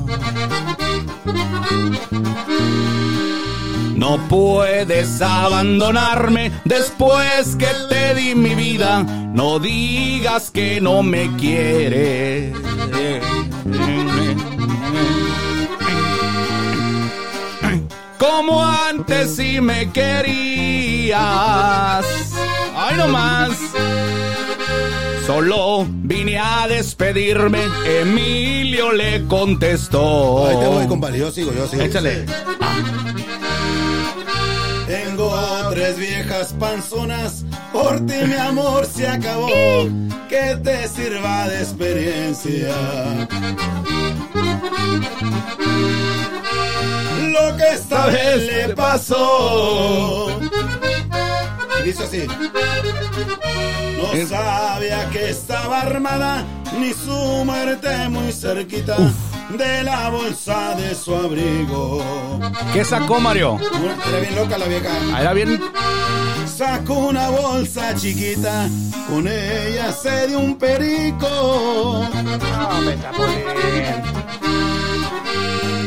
No 3.99 4.17
puedes 4.29 5.21
abandonarme 5.21 6.53
después 6.63 7.57
que 7.57 7.67
te 7.89 8.15
di 8.15 8.33
mi 8.33 8.55
vida. 8.55 9.03
No 9.03 9.59
digas 9.59 10.51
que 10.51 10.79
no 10.79 11.03
me 11.03 11.35
quieres. 11.35 12.55
Como 18.17 18.65
antes 18.65 19.35
si 19.35 19.59
me 19.59 19.91
querías. 19.91 21.19
Ay, 22.77 22.95
no 22.95 23.09
más. 23.09 23.51
Solo 25.27 25.85
vine 25.89 26.39
a 26.39 26.69
despedirme. 26.69 27.59
Emilio 27.85 28.93
le 28.93 29.25
contestó. 29.25 30.47
Ahí 30.47 30.57
te 30.57 30.67
voy, 30.67 30.87
compadre. 30.87 31.19
Yo 31.19 31.31
sigo, 31.31 31.51
yo 31.51 31.67
sigo. 31.67 31.83
Échale. 31.83 32.25
Tengo 32.25 33.18
tres 35.79 35.97
viejas 35.97 36.53
panzonas, 36.59 37.45
por 37.71 38.05
ti 38.05 38.15
mi 38.25 38.33
amor 38.35 38.85
se 38.85 39.07
acabó. 39.07 39.47
Que 40.27 40.57
te 40.61 40.87
sirva 40.89 41.47
de 41.47 41.59
experiencia. 41.59 42.75
Lo 47.33 47.57
que 47.57 47.67
esta 47.73 48.07
vez 48.07 48.51
le 48.51 48.75
pasó. 48.75 50.27
Y 51.79 51.83
dice 51.87 52.03
así. 52.03 52.27
No 53.97 54.27
sabía 54.27 55.09
que 55.11 55.29
estaba 55.29 55.81
armada, 55.81 56.43
ni 56.79 56.93
su 56.93 57.43
muerte 57.45 58.09
muy 58.09 58.31
cerquita 58.31 58.95
de 59.57 59.83
la 59.83 60.09
bolsa 60.09 60.75
de 60.75 60.95
su 60.95 61.13
abrigo. 61.15 62.03
¿Qué 62.73 62.83
sacó 62.85 63.19
Mario? 63.19 63.59
Era 64.09 64.19
bien 64.19 64.35
loca 64.35 64.57
la 64.57 64.65
vieja. 64.65 64.89
Ah, 65.13 65.21
Era 65.21 65.33
bien. 65.33 65.61
Sacó 66.45 66.93
una 66.95 67.29
bolsa 67.29 67.95
chiquita, 67.95 68.67
con 69.07 69.27
ella 69.27 69.91
se 69.93 70.27
dio 70.27 70.39
un 70.39 70.57
perico. 70.57 72.05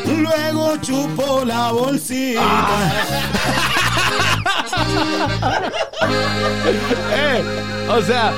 Luego 0.06 0.76
chupó 0.80 1.44
la 1.44 1.72
bolsita. 1.72 2.92
Eh, 7.14 7.42
o 7.88 8.02
sea, 8.02 8.32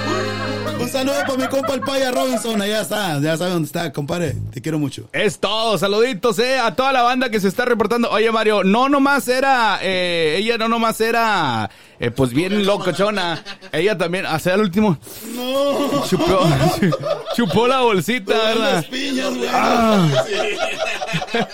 Un 0.81 0.89
saludo 0.89 1.15
para 1.27 1.37
mi 1.37 1.47
compa 1.47 1.75
el 1.75 1.81
Paya 1.81 2.11
Robinson. 2.11 2.61
Allá 2.61 2.81
está, 2.81 3.21
ya 3.21 3.37
sabe 3.37 3.51
dónde 3.53 3.67
está, 3.67 3.93
compadre. 3.93 4.35
Te 4.53 4.61
quiero 4.61 4.79
mucho. 4.79 5.09
es 5.13 5.39
todo. 5.39 5.79
Saluditos, 5.79 6.39
eh, 6.41 6.59
a 6.59 6.75
toda 6.75 6.93
la 6.93 7.03
banda 7.03 7.31
que 7.31 7.41
se 7.41 7.49
está 7.49 7.65
reportando. 7.65 8.11
Oye, 8.11 8.31
Mario, 8.33 8.65
no 8.65 8.89
nomás 8.89 9.29
era, 9.29 9.79
eh, 9.83 10.37
ella 10.39 10.59
no 10.59 10.69
nomás 10.69 11.01
era, 11.01 11.71
eh, 12.01 12.11
pues 12.11 12.33
bien 12.33 12.67
locochona. 12.67 13.43
Ella 13.73 13.97
también, 13.97 14.27
hasta 14.27 14.55
el 14.55 14.61
último, 14.61 14.99
No, 15.35 16.05
chupó, 16.07 16.41
chupó 17.37 17.69
la 17.69 17.81
bolsita, 17.81 18.35
¿verdad? 18.35 18.85
piñas, 18.91 19.35
güey. 19.37 19.49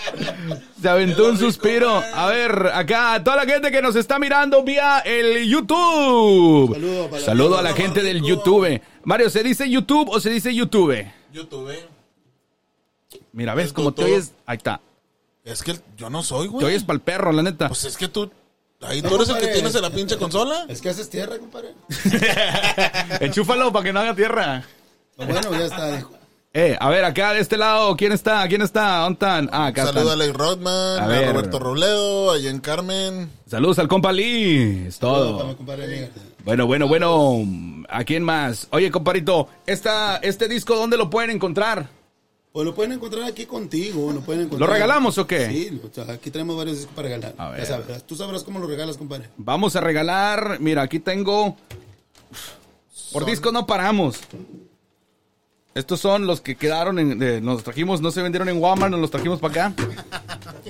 Se 0.80 0.88
aventó 0.88 1.28
un 1.28 1.38
suspiro. 1.38 2.02
A 2.14 2.26
ver, 2.28 2.70
acá, 2.72 3.22
toda 3.22 3.36
la 3.36 3.44
gente 3.52 3.70
que 3.70 3.82
nos 3.82 3.96
está 3.96 4.18
mirando 4.18 4.62
vía 4.62 5.00
el 5.00 5.46
YouTube. 5.46 6.72
Saludo 6.74 7.10
para- 7.10 7.24
Saludo 7.24 7.58
a 7.58 7.62
la 7.62 7.72
gente 7.74 8.02
del 8.02 8.22
YouTube. 8.22 8.80
Mario, 9.04 9.30
¿se 9.30 9.42
dice 9.42 9.68
YouTube 9.68 10.08
o 10.10 10.20
se 10.20 10.30
dice 10.30 10.54
YouTube? 10.54 11.06
YouTube. 11.32 11.74
Mira, 13.32 13.54
ves 13.54 13.68
El 13.68 13.72
cómo 13.74 13.92
te 13.92 14.04
oyes. 14.04 14.32
Ahí 14.46 14.56
está. 14.56 14.80
Es 15.44 15.62
que 15.62 15.74
yo 15.96 16.10
no 16.10 16.22
soy, 16.22 16.46
Te 16.48 16.52
güey. 16.52 16.66
oyes 16.66 16.84
pa'l 16.84 17.00
perro, 17.00 17.32
la 17.32 17.42
neta. 17.42 17.68
Pues 17.68 17.84
es 17.84 17.96
que 17.96 18.08
tú. 18.08 18.30
Ahí 18.82 19.02
tú 19.02 19.14
eres 19.14 19.28
el 19.28 19.38
que 19.38 19.48
tienes 19.48 19.74
en 19.74 19.82
la 19.82 19.90
pinche 19.90 20.16
consola. 20.16 20.64
Es 20.68 20.80
que 20.80 20.88
haces 20.88 21.10
tierra, 21.10 21.38
compadre. 21.38 21.74
Enchúfalo 23.20 23.72
para 23.72 23.84
que 23.84 23.92
no 23.92 24.00
haga 24.00 24.14
tierra. 24.14 24.64
Bueno, 25.16 25.52
ya 25.52 25.66
está, 25.66 25.96
dijo. 25.96 26.12
Eh, 26.52 26.76
a 26.80 26.88
ver, 26.88 27.04
acá 27.04 27.32
de 27.32 27.40
este 27.40 27.56
lado, 27.56 27.96
¿quién 27.96 28.10
está? 28.10 28.46
¿Quién 28.48 28.62
está? 28.62 28.98
¿Dónde 29.00 29.14
están? 29.14 29.50
Ah, 29.52 29.66
acá 29.66 29.86
Saluda 29.86 30.14
a. 30.14 30.16
Ley 30.16 30.32
Rodman, 30.32 30.98
A. 30.98 31.32
Roberto 31.32 31.60
Robledo, 31.60 32.32
a 32.32 32.40
Jen 32.40 32.58
Carmen. 32.58 33.30
Saludos 33.46 33.78
al 33.78 33.86
compa 33.86 34.12
Lee. 34.12 34.86
Es 34.88 34.98
todo. 34.98 35.56
Bueno, 36.44 36.66
bueno, 36.66 36.88
bueno. 36.88 37.44
¿A 37.88 38.02
quién 38.02 38.24
más? 38.24 38.66
Oye, 38.70 38.90
comparito, 38.90 39.48
esta, 39.66 40.16
¿este 40.16 40.48
disco 40.48 40.74
dónde 40.74 40.96
lo 40.96 41.08
pueden 41.10 41.30
encontrar? 41.30 41.88
Pues 42.52 42.66
lo 42.66 42.74
pueden 42.74 42.92
encontrar 42.92 43.22
aquí 43.24 43.46
contigo, 43.46 44.10
lo 44.12 44.20
pueden 44.22 44.42
¿Lo 44.42 44.46
encontrar. 44.46 44.70
regalamos 44.70 45.16
o 45.18 45.26
qué? 45.26 45.46
Sí, 45.48 45.80
o 45.88 45.94
sea, 45.94 46.12
aquí 46.14 46.30
tenemos 46.32 46.56
varios 46.56 46.78
discos 46.78 46.94
para 46.96 47.08
regalar. 47.08 47.34
A 47.38 47.50
ver. 47.50 47.60
Ya 47.60 47.66
sabrás, 47.66 48.04
tú 48.04 48.16
sabrás 48.16 48.42
cómo 48.42 48.58
lo 48.58 48.66
regalas, 48.66 48.96
compadre. 48.96 49.28
Vamos 49.36 49.76
a 49.76 49.80
regalar. 49.80 50.58
Mira, 50.58 50.82
aquí 50.82 50.98
tengo. 50.98 51.56
Por 53.12 53.24
disco 53.24 53.52
no 53.52 53.66
paramos. 53.66 54.18
Estos 55.74 56.00
son 56.00 56.26
los 56.26 56.40
que 56.40 56.56
quedaron 56.56 56.98
en. 56.98 57.18
de- 57.20 57.40
nos 57.40 57.62
trajimos, 57.62 58.00
no 58.00 58.10
se 58.10 58.20
vendieron 58.22 58.48
en 58.48 58.58
Walmart, 58.60 58.90
nos 58.90 59.00
los 59.00 59.10
trajimos 59.12 59.38
para 59.38 59.66
acá. 59.68 59.74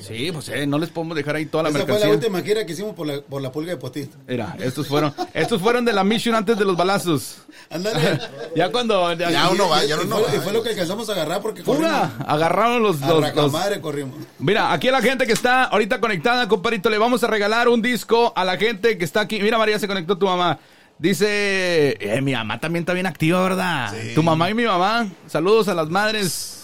Sí, 0.00 0.30
pues 0.32 0.48
eh, 0.48 0.66
no 0.66 0.78
les 0.78 0.88
podemos 0.90 1.16
dejar 1.16 1.36
ahí 1.36 1.46
toda 1.46 1.64
la 1.64 1.68
Esa 1.70 1.78
fue 1.80 1.86
la 1.86 1.92
mercancía. 1.94 2.14
última 2.16 2.40
gira 2.42 2.66
que 2.66 2.72
hicimos 2.72 2.94
por 2.94 3.06
la, 3.06 3.20
por 3.20 3.40
la 3.42 3.50
pulga 3.52 3.70
de 3.72 3.76
potito. 3.76 4.16
Mira, 4.28 4.56
estos 4.60 4.86
fueron, 4.86 5.14
estos 5.34 5.60
fueron 5.60 5.84
de 5.84 5.92
la 5.92 6.04
mission 6.04 6.34
antes 6.34 6.58
de 6.58 6.64
los 6.64 6.76
balazos. 6.76 7.38
Ándale. 7.70 8.18
Ya 8.56 8.70
cuando. 8.72 9.12
ya- 9.14 9.30
Ya 9.30 9.48
uno 9.48 9.68
va, 9.68 9.84
ya 9.84 9.96
uno 10.00 10.16
fue, 10.16 10.24
va. 10.26 10.34
y 10.36 10.40
fue 10.40 10.52
lo 10.52 10.62
que 10.62 10.70
alcanzamos 10.70 11.08
a 11.08 11.12
agarrar 11.12 11.40
porque 11.40 11.62
Fuga, 11.62 12.10
agarraron 12.26 12.82
los, 12.82 12.96
corrimos. 12.96 13.24
A 13.36 13.40
los, 13.42 13.52
los- 13.52 13.78
corrimos. 13.78 14.16
Mira, 14.38 14.72
aquí 14.72 14.88
a 14.88 14.92
la 14.92 15.00
gente 15.02 15.26
que 15.26 15.32
está 15.32 15.64
ahorita 15.64 16.00
conectada, 16.00 16.48
compadrito, 16.48 16.90
le 16.90 16.98
vamos 16.98 17.22
a 17.22 17.28
regalar 17.28 17.68
un 17.68 17.80
disco 17.80 18.32
a 18.34 18.44
la 18.44 18.56
gente 18.56 18.98
que 18.98 19.04
está 19.04 19.20
aquí. 19.20 19.40
Mira, 19.40 19.56
María, 19.58 19.78
se 19.78 19.86
conectó 19.86 20.18
tu 20.18 20.26
mamá. 20.26 20.58
Dice, 20.98 21.96
eh, 21.98 22.20
mi 22.20 22.32
mamá 22.34 22.60
también 22.60 22.82
está 22.82 22.92
bien 22.92 23.06
activa, 23.06 23.42
¿verdad? 23.42 23.92
Tu 24.14 24.22
mamá 24.22 24.50
y 24.50 24.54
mi 24.54 24.64
mamá. 24.64 25.06
Saludos 25.26 25.68
a 25.68 25.74
las 25.74 25.88
madres. 25.88 26.59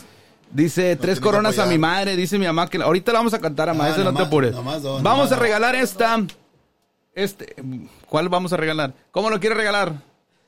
Dice, 0.52 0.96
tres 0.96 1.20
coronas 1.20 1.58
a 1.58 1.66
mi 1.66 1.78
madre. 1.78 2.16
Dice 2.16 2.38
mi 2.38 2.46
mamá 2.46 2.68
que 2.68 2.78
la- 2.78 2.86
ahorita 2.86 3.12
la 3.12 3.18
vamos 3.18 3.34
a 3.34 3.40
cantar, 3.40 3.68
mamá. 3.68 3.86
Ah, 3.86 3.90
eso 3.90 4.04
no 4.04 4.14
te 4.14 4.22
apures. 4.22 4.54
vamos 5.02 5.32
a 5.32 5.36
regalar 5.36 5.74
esta. 5.74 6.22
Este, 7.14 7.54
¿cuál 8.08 8.28
vamos 8.28 8.52
a 8.52 8.56
regalar? 8.56 8.94
¿Cómo 9.10 9.30
lo 9.30 9.40
quiere 9.40 9.54
regalar? 9.54 9.94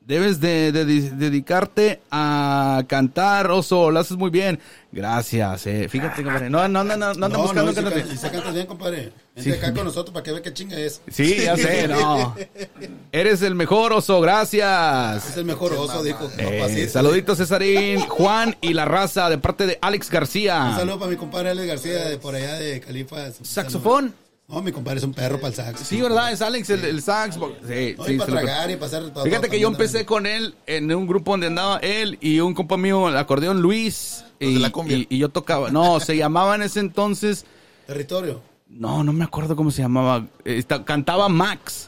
Debes 0.00 0.40
de, 0.40 0.72
de- 0.72 0.86
de- 0.86 1.10
dedicarte 1.10 2.00
a 2.10 2.82
cantar, 2.88 3.50
oso, 3.50 3.90
lo 3.90 4.00
haces 4.00 4.16
muy 4.16 4.30
bien. 4.30 4.58
Gracias, 4.90 5.66
eh. 5.66 5.86
Fíjate, 5.90 6.24
compadre. 6.24 6.48
No, 6.48 6.66
no, 6.66 6.82
no, 6.82 6.96
no, 6.96 7.12
no 7.12 7.26
andan 7.26 7.42
buscando 7.42 7.70
y 7.70 7.74
se, 7.74 7.82
cantante. 7.82 8.02
can- 8.06 8.14
y 8.14 8.16
se 8.16 8.30
cantas 8.30 8.54
bien, 8.54 8.66
compadre. 8.66 9.12
Vente 9.36 9.42
Sí. 9.42 9.58
acá 9.58 9.74
con 9.74 9.84
nosotros 9.84 10.14
para 10.14 10.22
que 10.24 10.32
vea 10.32 10.40
qué 10.40 10.54
chinga 10.54 10.78
es. 10.78 11.02
Sí, 11.10 11.36
ya 11.44 11.58
sé, 11.58 11.86
no. 11.88 12.34
Eres 13.12 13.42
el 13.42 13.54
mejor 13.54 13.92
oso, 13.92 14.18
gracias. 14.22 15.28
Es 15.28 15.36
el 15.36 15.44
mejor 15.44 15.74
oso, 15.74 16.02
dijo. 16.02 16.30
Eh, 16.38 16.88
saluditos 16.90 17.36
Cesarín, 17.36 18.00
Juan 18.00 18.56
y 18.62 18.72
la 18.72 18.86
raza 18.86 19.28
de 19.28 19.36
parte 19.36 19.66
de 19.66 19.78
Alex 19.82 20.06
Un 20.06 20.12
García. 20.14 20.72
saludo 20.74 20.98
para 21.00 21.10
mi 21.10 21.18
compadre 21.18 21.50
Alex 21.50 21.66
García 21.68 22.08
de 22.08 22.16
por 22.16 22.34
allá 22.34 22.54
de 22.54 22.80
Califas. 22.80 23.40
Un 23.40 23.44
¿Saxofón? 23.44 24.04
saludo. 24.06 24.27
No, 24.48 24.62
mi 24.62 24.72
compadre 24.72 24.96
es 24.98 25.04
un 25.04 25.12
perro 25.12 25.36
para 25.36 25.48
el 25.48 25.54
sax. 25.54 25.80
Sí, 25.80 26.00
¿verdad? 26.00 26.32
Es 26.32 26.40
Alex 26.40 26.70
el, 26.70 26.82
el 26.82 27.02
sax. 27.02 27.34
Sí, 27.34 27.94
No, 27.98 28.04
sí, 28.04 28.16
para 28.16 28.32
tragar 28.32 28.70
y 28.70 28.76
pasar 28.76 29.02
todo. 29.10 29.24
Fíjate 29.24 29.50
que 29.50 29.60
yo 29.60 29.68
empecé 29.68 30.06
con 30.06 30.24
él 30.24 30.54
en 30.66 30.90
un 30.94 31.06
grupo 31.06 31.32
donde 31.32 31.48
andaba 31.48 31.76
él 31.82 32.16
y 32.22 32.40
un 32.40 32.54
compa 32.54 32.78
mío, 32.78 33.10
el 33.10 33.16
acordeón 33.18 33.60
Luis. 33.60 34.24
Y, 34.40 34.54
de 34.54 34.60
la 34.60 34.72
y- 34.86 35.06
y 35.10 35.18
yo 35.18 35.28
tocaba. 35.28 35.70
No, 35.70 36.00
se 36.00 36.16
llamaba 36.16 36.54
en 36.54 36.62
ese 36.62 36.80
entonces. 36.80 37.44
Territorio. 37.86 38.40
No, 38.70 39.04
no 39.04 39.12
me 39.12 39.24
acuerdo 39.24 39.54
cómo 39.54 39.70
se 39.70 39.82
llamaba. 39.82 40.26
Esta- 40.46 40.82
cantaba 40.82 41.28
Max. 41.28 41.87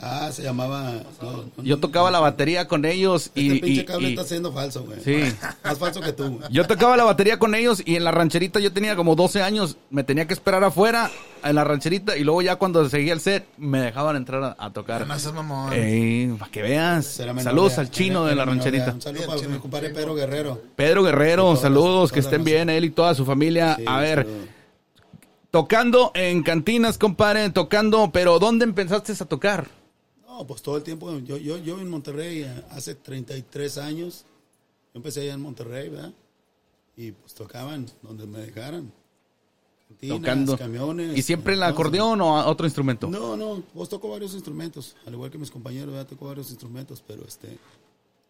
Ah, 0.00 0.30
se 0.32 0.42
llamaba. 0.42 0.92
no, 1.22 1.44
no, 1.56 1.62
Yo 1.62 1.78
tocaba 1.78 2.10
la 2.10 2.18
batería 2.18 2.66
con 2.66 2.84
ellos 2.84 3.30
y. 3.34 3.46
Este 3.54 3.60
pinche 3.66 3.84
cable 3.84 4.08
y- 4.08 4.12
está 4.12 4.24
siendo 4.24 4.52
falso, 4.52 4.82
güey. 4.84 4.98
Sí. 5.04 5.32
Más 5.64 5.78
falso 5.78 6.00
que 6.00 6.12
tú, 6.12 6.28
güey. 6.38 6.50
Yo 6.50 6.66
tocaba 6.66 6.96
la 6.96 7.04
batería 7.04 7.38
con 7.38 7.54
ellos 7.54 7.80
y 7.84 7.94
en 7.94 8.02
la 8.02 8.10
rancherita 8.10 8.58
yo 8.58 8.72
tenía 8.72 8.96
como 8.96 9.14
12 9.14 9.40
años. 9.42 9.76
Me 9.90 10.02
tenía 10.02 10.26
que 10.26 10.34
esperar 10.34 10.64
afuera 10.64 11.10
en 11.44 11.54
la 11.54 11.62
rancherita 11.62 12.16
y 12.16 12.24
luego 12.24 12.42
ya 12.42 12.56
cuando 12.56 12.88
seguía 12.88 13.12
el 13.12 13.20
set 13.20 13.46
me 13.56 13.80
dejaban 13.80 14.16
entrar 14.16 14.42
a, 14.42 14.56
a 14.58 14.72
tocar. 14.72 15.06
No 15.06 15.18
seas 15.18 15.32
mamón. 15.34 15.72
Ey, 15.72 16.26
para 16.38 16.50
que 16.50 16.62
veas. 16.62 17.06
Saludos 17.42 17.78
al 17.78 17.90
chino 17.90 18.24
de 18.24 18.34
la 18.34 18.44
rancherita. 18.44 18.92
Un 18.92 19.00
saludo 19.02 19.26
para 19.26 19.48
mi 19.48 19.58
compadre 19.58 19.90
Pedro 19.90 20.14
Guerrero. 20.16 20.60
Pedro 20.74 21.04
Guerrero, 21.04 21.54
saludos, 21.56 22.10
que 22.10 22.18
estén 22.20 22.42
bien, 22.42 22.68
él 22.68 22.84
y 22.84 22.90
toda 22.90 23.14
su 23.14 23.24
familia. 23.24 23.76
Sí, 23.76 23.84
a 23.86 24.00
ver, 24.00 24.24
saludo. 24.24 24.57
Tocando 25.50 26.10
en 26.14 26.42
cantinas, 26.42 26.98
compadre, 26.98 27.50
tocando, 27.50 28.10
pero 28.12 28.38
¿dónde 28.38 28.64
empezaste 28.64 29.12
a 29.12 29.26
tocar? 29.26 29.68
No, 30.26 30.46
pues 30.46 30.62
todo 30.62 30.76
el 30.76 30.82
tiempo. 30.82 31.18
Yo, 31.20 31.36
yo, 31.36 31.58
yo 31.58 31.80
en 31.80 31.88
Monterrey 31.88 32.42
eh, 32.42 32.64
hace 32.70 32.94
33 32.94 33.78
años. 33.78 34.24
Yo 34.94 34.98
empecé 34.98 35.22
allá 35.22 35.34
en 35.34 35.40
Monterrey, 35.40 35.88
¿verdad? 35.88 36.12
Y 36.96 37.12
pues 37.12 37.34
tocaban 37.34 37.86
donde 38.02 38.26
me 38.26 38.38
dejaran. 38.38 38.92
Cantinas, 39.88 40.18
Tocando. 40.18 40.58
camiones. 40.58 41.16
¿Y 41.16 41.22
siempre 41.22 41.54
el 41.54 41.62
acordeón 41.62 42.20
o 42.20 42.46
otro 42.46 42.66
instrumento? 42.66 43.08
No, 43.08 43.36
no, 43.36 43.62
pues 43.72 43.88
toco 43.88 44.10
varios 44.10 44.34
instrumentos, 44.34 44.94
al 45.06 45.14
igual 45.14 45.30
que 45.30 45.38
mis 45.38 45.50
compañeros, 45.50 45.92
¿verdad? 45.92 46.06
Toco 46.06 46.26
varios 46.26 46.50
instrumentos, 46.50 47.02
pero 47.06 47.24
este, 47.26 47.56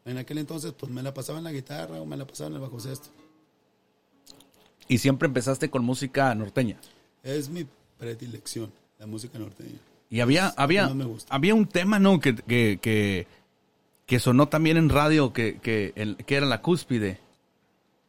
en 0.05 0.19
aquel 0.19 0.39
entonces 0.39 0.73
pues 0.79 0.93
me 0.93 1.03
la 1.03 1.13
pasaba 1.13 1.39
en 1.39 1.45
la 1.45 1.51
guitarra 1.53 2.01
o 2.01 2.07
me 2.07 2.17
la 2.17 2.27
pasaba 2.27 2.49
en 2.51 2.55
el 2.55 2.61
bajo 2.61 2.79
sexto. 2.79 3.09
Y 4.87 4.99
siempre 4.99 5.27
empezaste 5.27 5.69
con 5.69 5.85
música 5.85 6.33
norteña. 6.37 6.79
Es 7.23 7.49
mi 7.49 7.67
predilección, 7.99 8.73
la 8.99 9.07
música 9.07 9.39
norteña. 9.39 9.79
Y 10.11 10.21
había, 10.21 10.49
había, 10.57 10.87
más 10.87 10.95
me 10.95 11.05
gusta. 11.05 11.35
había 11.35 11.55
un 11.55 11.67
tema, 11.67 11.99
¿no? 11.99 12.19
Que, 12.21 12.35
que, 12.35 12.79
que, 12.81 13.27
que 14.07 14.19
sonó 14.21 14.49
también 14.49 14.77
en 14.77 14.89
radio, 14.89 15.33
que, 15.33 15.59
que, 15.59 15.93
el- 15.97 16.17
que 16.17 16.37
era 16.37 16.47
la 16.47 16.63
cúspide, 16.63 17.19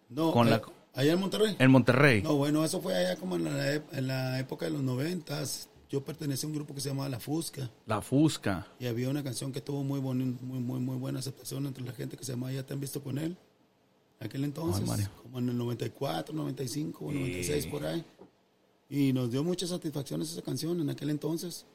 No, 0.10 0.32
Con 0.32 0.48
eh, 0.48 0.52
la- 0.52 0.62
allá 0.94 1.14
en 1.14 1.20
Monterrey. 1.20 1.56
en 1.60 1.72
Monterrey. 1.72 2.22
No, 2.22 2.36
bueno, 2.36 2.64
eso 2.64 2.82
fue 2.82 2.96
allá 2.96 3.16
como 3.18 3.36
en 3.36 3.44
la, 3.46 3.74
en 3.74 4.08
la 4.08 4.40
época 4.40 4.66
de 4.66 4.72
los 4.72 4.82
noventas. 4.82 5.68
Yo 5.90 6.04
pertenecía 6.04 6.46
a 6.48 6.52
un 6.52 6.56
grupo 6.56 6.74
que 6.76 6.82
se 6.82 6.90
llamaba 6.90 7.10
La 7.10 7.20
Fusca 7.20 7.68
La 7.88 8.00
Fusca. 8.02 8.68
y 8.80 8.86
había 8.86 9.10
una 9.10 9.24
canción 9.24 9.52
que 9.52 9.60
tuvo 9.60 9.84
muy, 9.84 10.00
buen- 10.00 10.38
muy, 10.42 10.60
muy, 10.60 10.80
muy 10.80 10.96
buena 10.98 11.18
aceptación 11.20 11.66
entre 11.66 11.84
la 11.84 11.92
gente 11.94 12.16
que 12.16 12.24
se 12.24 12.32
llamaba 12.34 12.54
Ya 12.54 12.64
te 12.64 12.74
han 12.74 12.80
visto 12.80 13.02
con 13.02 13.18
él. 13.18 13.36
Aquel 14.22 14.44
entonces, 14.44 14.84
Ay, 14.90 15.06
como 15.24 15.40
en 15.40 15.50
el 15.50 15.58
94, 15.58 16.34
95, 16.36 17.06
o 17.06 17.12
96 17.12 17.66
por 17.68 17.86
ahí. 17.86 18.04
Y 18.90 19.14
nos 19.14 19.30
dio 19.32 19.44
muchas 19.44 19.70
satisfacciones 19.70 20.32
esa 20.32 20.42
canción 20.42 20.80
en 20.82 20.90
aquel 20.90 21.10
entonces. 21.12 21.66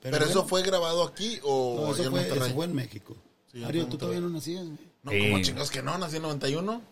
¿Pero 0.00 0.16
bueno, 0.16 0.30
eso 0.30 0.46
fue 0.46 0.62
grabado 0.62 1.02
aquí 1.04 1.38
o 1.42 1.86
no, 1.86 1.92
eso, 1.92 2.04
en 2.04 2.10
fue, 2.10 2.22
eso 2.28 2.54
fue 2.54 2.64
en 2.64 2.74
México. 2.74 3.16
Sí, 3.52 3.58
Mario, 3.58 3.86
tú 3.86 3.98
todavía 3.98 4.20
no 4.20 4.28
nacías. 4.30 4.64
güey. 4.64 4.78
No, 5.02 5.10
Sí. 5.12 5.18
como 5.30 5.42
chicos 5.42 5.70
que 5.70 5.82
no, 5.82 5.98
nací 5.98 6.16
en 6.16 6.22
91. 6.22 6.82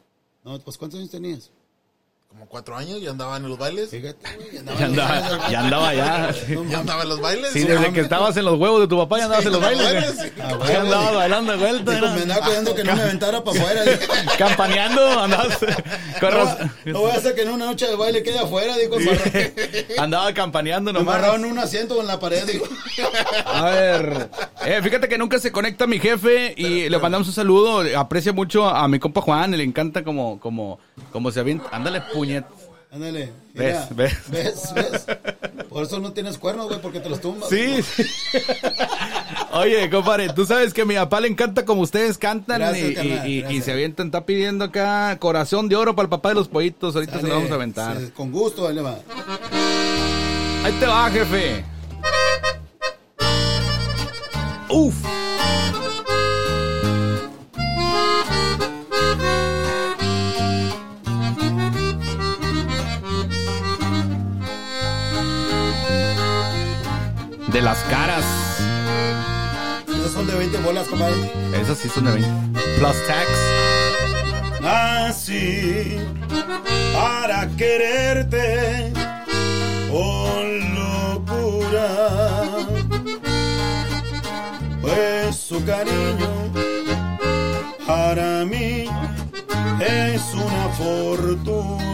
No, 0.45 0.59
pues 0.61 0.77
¿cuántos 0.77 0.99
años 0.99 1.11
tenías? 1.11 1.51
Como 2.31 2.47
cuatro 2.47 2.77
años, 2.77 3.01
ya 3.01 3.11
andaba 3.11 3.39
en 3.39 3.49
los 3.49 3.57
bailes. 3.57 3.89
Fíjate, 3.89 4.19
güey, 4.37 4.63
Ya 4.79 4.85
andaba, 4.85 5.49
ya 5.51 5.61
andaba 5.61 5.95
ya. 5.95 6.33
sí. 6.35 6.55
Ya 6.69 6.79
andaba 6.81 7.03
en 7.03 7.09
los 7.09 7.21
bailes. 7.23 7.53
Sí, 7.53 7.65
desde 7.65 7.91
que 7.91 8.01
estabas 8.01 8.37
en 8.37 8.45
los 8.45 8.59
huevos 8.59 8.81
de 8.83 8.87
tu 8.87 8.99
papá 8.99 9.17
ya 9.19 9.25
andabas 9.25 9.47
en 9.47 9.53
los 9.53 9.61
bailes. 9.63 9.83
bailes, 9.85 10.11
sí. 10.19 10.29
Ah, 10.43 10.53
güey. 10.55 11.15
bailando 11.17 11.53
de 11.53 11.59
vuelta. 11.59 11.93
Me 12.15 12.23
andaba 12.23 12.45
cuidando 12.47 12.75
que 12.75 12.85
no 12.85 12.95
me 12.97 13.03
aventara 13.03 13.43
para 13.43 13.59
afuera. 13.59 13.83
Campaneando, 14.39 15.21
andabas. 15.21 15.59
No, 16.85 17.01
voy 17.01 17.13
a 17.13 17.15
hacer 17.15 17.35
que 17.37 17.43
en 17.43 17.51
una 17.51 17.67
noche 17.67 17.87
de 17.87 17.95
baile 17.95 18.23
quede 18.25 18.41
afuera, 18.41 18.77
dijo. 18.77 18.97
embarrado- 18.99 19.99
Andaba 19.99 20.35
campaneando 20.35 20.93
nomás. 20.93 21.15
Embarrado 21.17 21.37
en 21.37 21.45
un 21.45 21.59
asiento 21.61 22.01
en 22.01 22.09
la 22.09 22.19
pared, 22.19 22.45
dijo. 22.45 22.67
A 23.47 23.63
ver, 23.71 24.31
eh, 24.67 24.81
fíjate 24.83 25.09
que 25.09 25.17
nunca 25.17 25.39
se 25.39 25.53
conecta 25.53 25.87
mi 25.87 25.99
jefe 26.01 26.55
y 26.57 26.89
le 26.89 26.99
mandamos 26.99 27.29
un 27.29 27.35
saludo. 27.35 27.85
Aprecia 27.99 28.33
mucho 28.33 28.69
a 28.69 28.87
mi 28.89 28.99
compa 28.99 29.21
Juan, 29.21 29.53
le 29.53 29.63
encanta 29.63 30.03
como, 30.03 30.41
como, 30.41 30.81
como 31.13 31.31
se 31.31 31.39
avienta. 31.41 31.69
Ándale, 31.71 32.03
puñet. 32.19 32.45
Ándale. 32.91 33.31
Ves, 33.53 33.95
ves. 33.95 34.15
ves, 34.29 34.75
ves. 34.75 35.07
Por 35.69 35.83
eso 35.85 35.99
no 36.01 36.13
tienes 36.13 36.39
cuernos, 36.39 36.69
güey, 36.69 36.81
porque 36.81 37.01
te 37.01 37.11
los 37.11 37.21
tumbas. 37.21 37.51
Sí. 37.51 37.83
sí. 37.83 38.03
Oye, 39.53 39.91
compadre, 39.91 40.31
tú 40.33 40.47
sabes 40.47 40.73
que 40.73 40.83
a 40.83 40.85
mi 40.87 40.95
papá 40.95 41.21
le 41.21 41.29
encanta 41.29 41.65
como 41.67 41.83
ustedes 41.83 42.17
cantan 42.17 42.61
Gracias, 42.61 42.91
y, 42.91 42.95
carnal, 42.95 43.29
y- 43.29 43.33
y 43.33 43.41
gracias. 43.43 43.65
se 43.67 43.73
avientan. 43.73 44.07
Está 44.07 44.25
pidiendo 44.25 44.65
acá 44.65 45.17
corazón 45.19 45.69
de 45.69 45.77
oro 45.77 45.95
para 45.95 46.05
el 46.05 46.11
papá 46.11 46.31
de 46.31 46.37
los 46.37 46.49
pollitos. 46.49 46.95
Ahorita 46.95 47.21
se 47.21 47.27
lo 47.29 47.35
vamos 47.35 47.51
a 47.51 47.55
aventar. 47.55 47.99
Con 48.13 48.33
gusto, 48.33 48.67
ahí 48.67 48.75
le 48.75 48.81
va. 48.83 48.97
Ahí 50.65 50.73
te 50.81 50.87
va, 50.87 51.11
jefe. 51.11 51.65
Uf. 54.71 54.95
De 67.53 67.63
las 67.63 67.79
caras. 67.85 68.25
Esos 69.89 70.13
son 70.13 70.27
de 70.27 70.35
20 70.35 70.59
bolas, 70.59 70.87
compadre. 70.89 71.33
Esas 71.61 71.79
sí 71.79 71.89
son 71.89 72.05
de 72.05 72.13
20. 72.13 72.31
Plus 72.79 73.07
tax. 73.07 73.29
Nací 74.61 75.97
para 76.93 77.49
quererte 77.57 78.93
con 79.91 80.75
locura. 80.75 81.89
Pues 84.83 85.37
su 85.37 85.65
cariño 85.65 86.53
para 87.87 88.45
mí 88.45 88.87
es 89.81 90.35
una 90.35 90.69
fortuna. 90.77 91.89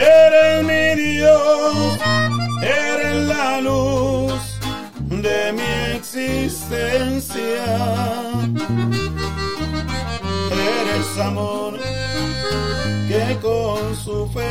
Eres 0.00 0.64
mi 0.64 1.02
Dios, 1.02 1.98
eres 2.62 3.26
la 3.26 3.60
luz 3.60 4.32
de 4.98 5.52
mi 5.52 5.96
existencia. 5.96 7.64
Eres 10.50 11.18
amor 11.18 11.78
que 13.08 13.38
con 13.42 13.94
su 13.94 14.26
fe 14.32 14.48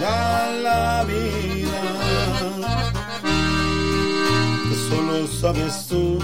da 0.00 0.50
la 0.50 1.04
vida. 1.04 1.82
Eso 4.74 5.02
lo 5.02 5.26
sabes 5.26 5.86
tú, 5.88 6.18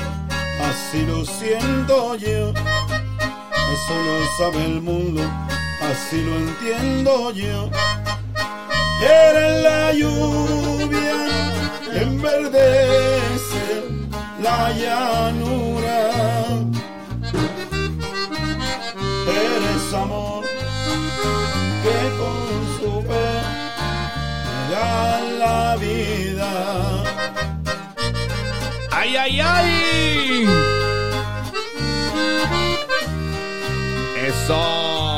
así 0.61 1.07
lo 1.07 1.25
siento 1.25 2.17
yo. 2.17 2.53
Eso 3.75 3.95
lo 4.07 4.17
sabe 4.37 4.65
el 4.67 4.83
mundo, 4.83 5.23
así 5.91 6.23
lo 6.23 6.37
entiendo 6.37 7.33
yo. 7.33 7.71
Era 9.03 9.49
la 9.69 9.93
lluvia 9.93 11.17
que 11.91 12.03
enverdece 12.03 13.65
la 14.41 14.71
llanura. 14.73 16.11
Eres 19.27 19.95
amor 19.95 20.45
que 21.83 21.99
con 22.19 22.45
su 22.79 23.03
fe 23.09 23.29
da 24.71 25.21
la 25.43 25.77
vida. 25.77 26.53
¡Ay, 28.91 29.17
ay, 29.17 29.41
ay! 29.41 30.49
Eso. 34.29 35.12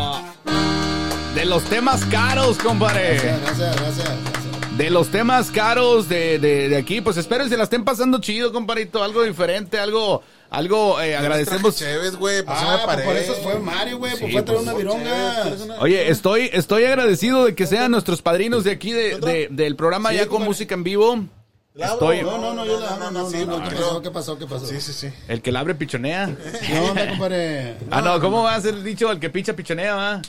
De 1.44 1.50
los 1.50 1.64
temas 1.64 2.02
caros, 2.06 2.56
compadre. 2.56 3.16
Gracias, 3.18 3.38
gracias, 3.42 3.76
gracias. 3.76 4.06
gracias. 4.08 4.78
De 4.78 4.88
los 4.88 5.08
temas 5.08 5.50
caros 5.50 6.08
de, 6.08 6.38
de, 6.38 6.70
de 6.70 6.76
aquí, 6.78 7.02
pues 7.02 7.18
esperen 7.18 7.50
se 7.50 7.58
la 7.58 7.64
estén 7.64 7.84
pasando 7.84 8.18
chido, 8.18 8.50
compadrito. 8.50 9.04
Algo 9.04 9.22
diferente, 9.24 9.78
algo, 9.78 10.22
algo, 10.48 10.98
eh, 11.02 11.14
agradecemos. 11.14 11.76
Chéves, 11.76 12.16
güey, 12.16 12.42
pues 12.46 12.56
Ah, 12.58 12.80
pues 12.82 12.86
paré. 12.86 13.04
por 13.04 13.16
eso 13.18 13.34
fue 13.42 13.58
Mario, 13.58 13.98
güey, 13.98 14.12
Sí, 14.12 14.20
pues 14.22 14.32
fue 14.32 14.42
pues, 14.42 14.60
una 14.60 14.72
vironga. 14.72 15.44
Oye, 15.80 16.08
estoy, 16.10 16.48
estoy 16.50 16.84
agradecido 16.84 17.44
de 17.44 17.54
que 17.54 17.66
sean 17.66 17.90
nuestros 17.90 18.22
padrinos 18.22 18.64
de 18.64 18.70
aquí 18.70 18.92
de, 18.92 19.18
de- 19.18 19.48
del 19.50 19.76
programa 19.76 20.12
Sí, 20.12 20.16
ya 20.16 20.26
con 20.28 20.44
música 20.44 20.74
en 20.74 20.82
vivo. 20.82 21.26
Estoy, 21.76 22.22
No, 22.22 22.38
no, 22.38 22.54
no, 22.54 22.64
yo 22.64 22.80
la 22.80 22.96
No, 22.96 23.10
no, 23.10 23.22
no, 23.24 23.30
sí, 23.30 23.44
no, 23.44 23.58
no, 23.58 23.68
¿Qué 23.68 23.76
pasó? 23.76 24.00
¿Qué 24.00 24.10
pasó? 24.10 24.38
¿Qué 24.38 24.46
pasó? 24.46 24.66
Sí, 24.66 24.80
sí, 24.80 24.94
sí. 24.94 25.08
el 25.28 25.42
que 25.42 25.52
la 25.52 25.60
abre 25.60 25.74
pichonea. 25.74 26.34
¿Qué 26.66 26.78
onda, 26.78 27.06
compadre? 27.10 27.74
Ah, 27.90 28.00
no, 28.00 28.18
¿cómo 28.18 28.44
va 28.44 28.54
a 28.54 28.60
ser 28.62 28.82
dicho 28.82 29.10
el 29.12 29.20
que 29.20 29.28
picha 29.28 29.52
pichonea, 29.52 29.94
va? 29.94 30.22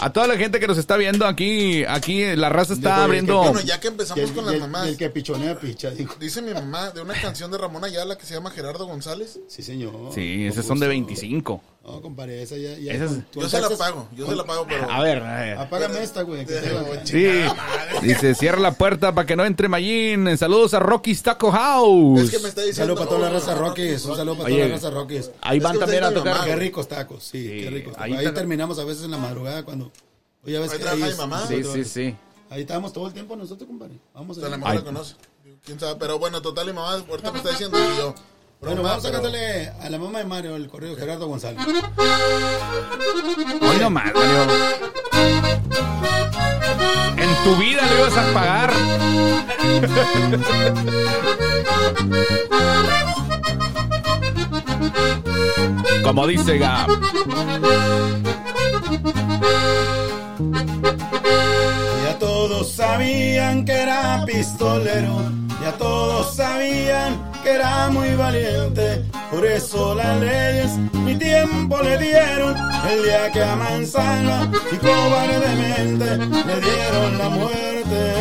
A 0.00 0.12
toda 0.12 0.28
la 0.28 0.36
gente 0.36 0.60
que 0.60 0.66
nos 0.68 0.78
está 0.78 0.96
viendo 0.96 1.26
aquí, 1.26 1.84
aquí 1.84 2.24
la 2.36 2.48
raza 2.48 2.74
está 2.74 2.90
Digo, 2.94 3.02
abriendo. 3.04 3.38
Bueno, 3.42 3.60
ya 3.62 3.80
que 3.80 3.88
empezamos 3.88 4.22
el, 4.22 4.32
con 4.32 4.44
las 4.46 4.54
el- 4.54 4.60
mamás. 4.60 4.86
el 4.88 4.96
que 4.96 5.10
pichonea 5.10 5.58
picha, 5.58 5.90
dijo. 5.90 6.14
Dice 6.20 6.40
mi 6.40 6.52
mamá 6.54 6.90
de 6.90 7.00
una 7.00 7.14
canción 7.20 7.50
de 7.50 7.58
Ramón 7.58 7.84
Ayala 7.84 8.16
que 8.16 8.24
se 8.24 8.34
llama 8.34 8.50
Gerardo 8.52 8.86
González. 8.86 9.40
Sí, 9.48 9.62
señor. 9.62 10.12
Sí, 10.14 10.46
esas 10.46 10.64
son 10.66 10.78
de 10.78 10.86
gusto. 10.86 10.90
25. 10.90 11.62
No, 11.92 12.00
compadre, 12.02 12.42
esa 12.42 12.56
ya. 12.56 12.72
Esas- 12.92 13.18
Yo 13.34 13.48
se 13.48 13.60
la 13.60 13.68
pago, 13.70 14.08
yo 14.16 14.26
se 14.26 14.36
la 14.36 14.44
pago, 14.44 14.66
pero. 14.68 14.90
A 14.90 15.02
ver, 15.02 15.22
a 15.22 15.40
ver. 15.40 15.58
Apágame 15.58 16.02
esta, 16.02 16.22
güey. 16.22 16.44
que 16.46 16.54
te- 16.54 17.06
Sí, 17.06 17.26
dice, 18.02 18.34
cierra 18.34 18.58
la 18.60 18.72
puerta 18.72 19.14
para 19.14 19.26
que 19.26 19.36
no 19.36 19.44
entre 19.44 19.68
Mayín. 19.68 20.36
Saludos 20.36 20.74
a 20.74 20.78
Rocky's 20.80 21.22
Taco 21.22 21.50
House. 21.50 22.20
Es 22.22 22.30
que 22.30 22.38
me 22.40 22.48
está 22.48 22.62
diciendo. 22.62 22.94
saludo 22.94 22.96
para 22.96 23.08
toda 23.08 23.20
la 23.30 23.38
raza 23.38 23.54
Rockies. 23.54 24.04
Un 24.04 24.16
saludo 24.16 24.36
para 24.38 24.48
toda 24.48 24.66
la 24.66 24.74
raza 24.74 24.90
Rockies. 24.90 25.30
Ahí 25.40 25.60
van 25.60 25.78
también 25.78 26.04
a 26.04 26.12
tocar. 26.12 26.44
Qué 26.44 26.56
ricos 26.56 26.88
tacos, 26.88 27.24
sí, 27.24 27.42
Sí, 27.48 27.60
qué 27.64 27.70
ricos. 27.70 27.94
ahí 27.98 28.32
terminamos 28.34 28.78
a 28.78 28.84
veces 28.84 29.04
en 29.04 29.10
la 29.10 29.18
madrugada 29.18 29.64
cuando. 29.64 29.90
Oye, 30.44 30.56
a 30.56 30.60
veces 30.60 30.84
Ahí 30.86 31.14
mamá. 31.16 31.46
Sí, 31.46 31.62
sí, 31.64 31.84
sí. 31.84 32.16
Ahí 32.50 32.62
estábamos 32.62 32.92
todo 32.92 33.06
el 33.06 33.12
tiempo 33.12 33.36
nosotros, 33.36 33.66
compadre. 33.66 33.94
Vamos 34.14 34.38
O 34.38 34.40
sea, 34.40 34.46
a 34.46 34.50
lo 34.50 34.54
a 34.54 34.58
mejor 34.58 34.74
la 34.76 34.82
conoce. 34.82 35.14
Quién 35.64 35.78
sabe, 35.78 35.96
pero 36.00 36.18
bueno, 36.18 36.40
total, 36.40 36.66
mi 36.68 36.72
mamá 36.72 36.92
ahorita 37.06 37.30
me 37.32 37.38
está 37.38 37.50
diciendo 37.50 37.76
y 37.78 37.98
yo. 37.98 38.14
Bueno, 38.60 38.82
vamos 38.82 39.04
a 39.04 39.12
cantarle 39.12 39.68
a 39.68 39.88
la 39.88 39.98
mamá 39.98 40.18
de 40.18 40.24
Mario 40.24 40.56
el 40.56 40.68
correo 40.68 40.94
de 40.94 41.00
Gerardo 41.00 41.28
González. 41.28 41.64
Hoy 43.60 43.76
no 43.80 43.88
más, 43.88 44.12
Mario. 44.12 44.46
En 47.16 47.44
tu 47.44 47.56
vida 47.56 47.86
lo 47.86 47.98
ibas 47.98 48.16
a 48.16 48.34
pagar. 48.34 48.72
Como 56.02 56.26
dice 56.26 56.58
Gab. 56.58 56.88
Sabían 62.74 63.64
que 63.64 63.72
era 63.72 64.24
pistolero, 64.24 65.32
ya 65.60 65.72
todos 65.72 66.36
sabían 66.36 67.20
que 67.42 67.50
era 67.50 67.90
muy 67.90 68.14
valiente. 68.14 69.04
Por 69.30 69.44
eso 69.44 69.94
las 69.94 70.20
leyes 70.20 70.76
mi 70.92 71.16
tiempo 71.16 71.80
le 71.82 71.98
dieron 71.98 72.54
el 72.90 73.02
día 73.02 73.32
que 73.32 73.42
a 73.42 73.56
Manzana 73.56 74.50
y 74.70 74.76
cobardemente 74.76 76.16
le 76.46 76.60
dieron 76.60 77.18
la 77.18 77.28
muerte. 77.30 78.14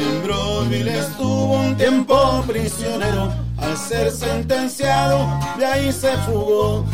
En 0.00 0.22
Broadville 0.24 0.98
estuvo 0.98 1.60
un 1.60 1.76
tiempo 1.76 2.44
prisionero. 2.46 3.47
Al 3.68 3.76
ser 3.76 4.10
sentenciado, 4.10 5.28
de 5.58 5.66
ahí 5.66 5.92
se 5.92 6.16
fugó. 6.18 6.86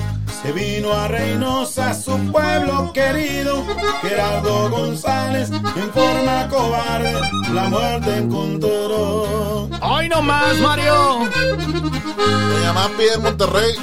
Se 0.43 0.51
vino 0.51 0.93
a 0.93 1.07
Reynosa, 1.07 1.95
su 1.95 2.19
pueblo 2.33 2.93
querido. 2.93 3.65
Gerardo 4.03 4.71
González, 4.71 5.51
en 5.51 5.93
forma 5.93 6.49
cobarde, 6.49 7.15
la 7.53 7.65
muerte 7.71 8.17
encontró. 8.17 9.69
Hoy 9.83 10.09
no 10.09 10.21
más, 10.21 10.59
Mario. 10.59 11.21
Mi 11.21 12.67
mamá 12.67 12.91
pide 12.99 13.19
Monterrey. 13.19 13.77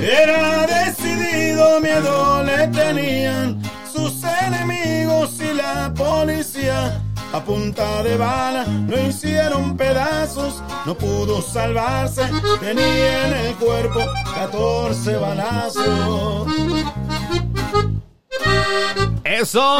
Era 0.00 0.64
decidido, 0.64 1.80
miedo 1.80 2.44
le 2.44 2.68
tenían 2.68 3.60
sus 3.92 4.22
enemigos 4.22 5.40
y 5.40 5.54
la 5.54 5.92
policía. 5.92 7.02
A 7.32 7.42
punta 7.44 8.02
de 8.02 8.16
bala 8.16 8.66
lo 8.88 9.08
hicieron 9.08 9.76
pedazos, 9.76 10.62
no 10.84 10.96
pudo 10.96 11.40
salvarse, 11.40 12.22
tenía 12.60 13.26
en 13.28 13.46
el 13.46 13.54
cuerpo 13.54 14.00
14 14.34 15.16
balazos. 15.16 16.46
Eso. 19.24 19.78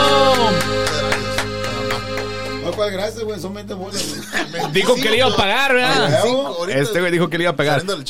No, 2.65 2.73
cuál 2.73 2.91
gracias, 2.93 3.23
güey, 3.23 3.39
son 3.39 3.53
20 3.53 3.75
bolas. 3.75 4.03
güey. 4.51 4.73
Dijo 4.73 4.95
que 4.95 5.11
le 5.11 5.19
iba 5.19 5.27
a 5.27 5.37
pagar, 5.37 5.75
¿verdad? 5.75 6.11
25, 6.11 6.47
ahorita. 6.47 6.79
Este 6.79 7.01
güey 7.01 7.13
dijo 7.13 7.29
que 7.29 7.37
le 7.37 7.45
iba 7.45 7.51
a 7.51 7.57
del 7.57 8.05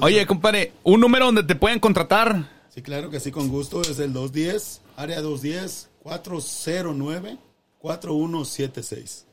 Oye, 0.00 0.26
compadre, 0.26 0.72
un 0.84 1.00
número 1.00 1.26
donde 1.26 1.42
te 1.42 1.54
pueden 1.54 1.80
contratar. 1.80 2.48
Sí, 2.74 2.80
claro 2.82 3.10
que 3.10 3.20
sí, 3.20 3.30
con 3.30 3.48
gusto, 3.48 3.82
es 3.82 3.98
el 3.98 4.12
210, 4.12 4.80
área 4.96 5.20
210, 5.20 5.88
409, 6.02 7.38
4176. 7.86 9.24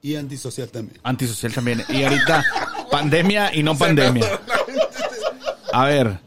y 0.00 0.16
antisocial 0.16 0.70
también. 0.70 0.98
Antisocial 1.02 1.52
también. 1.52 1.84
Y 1.90 2.04
ahorita, 2.04 2.42
pandemia 2.90 3.54
y 3.54 3.62
no 3.62 3.76
pandemia. 3.76 4.40
A 5.72 5.84
ver. 5.84 6.24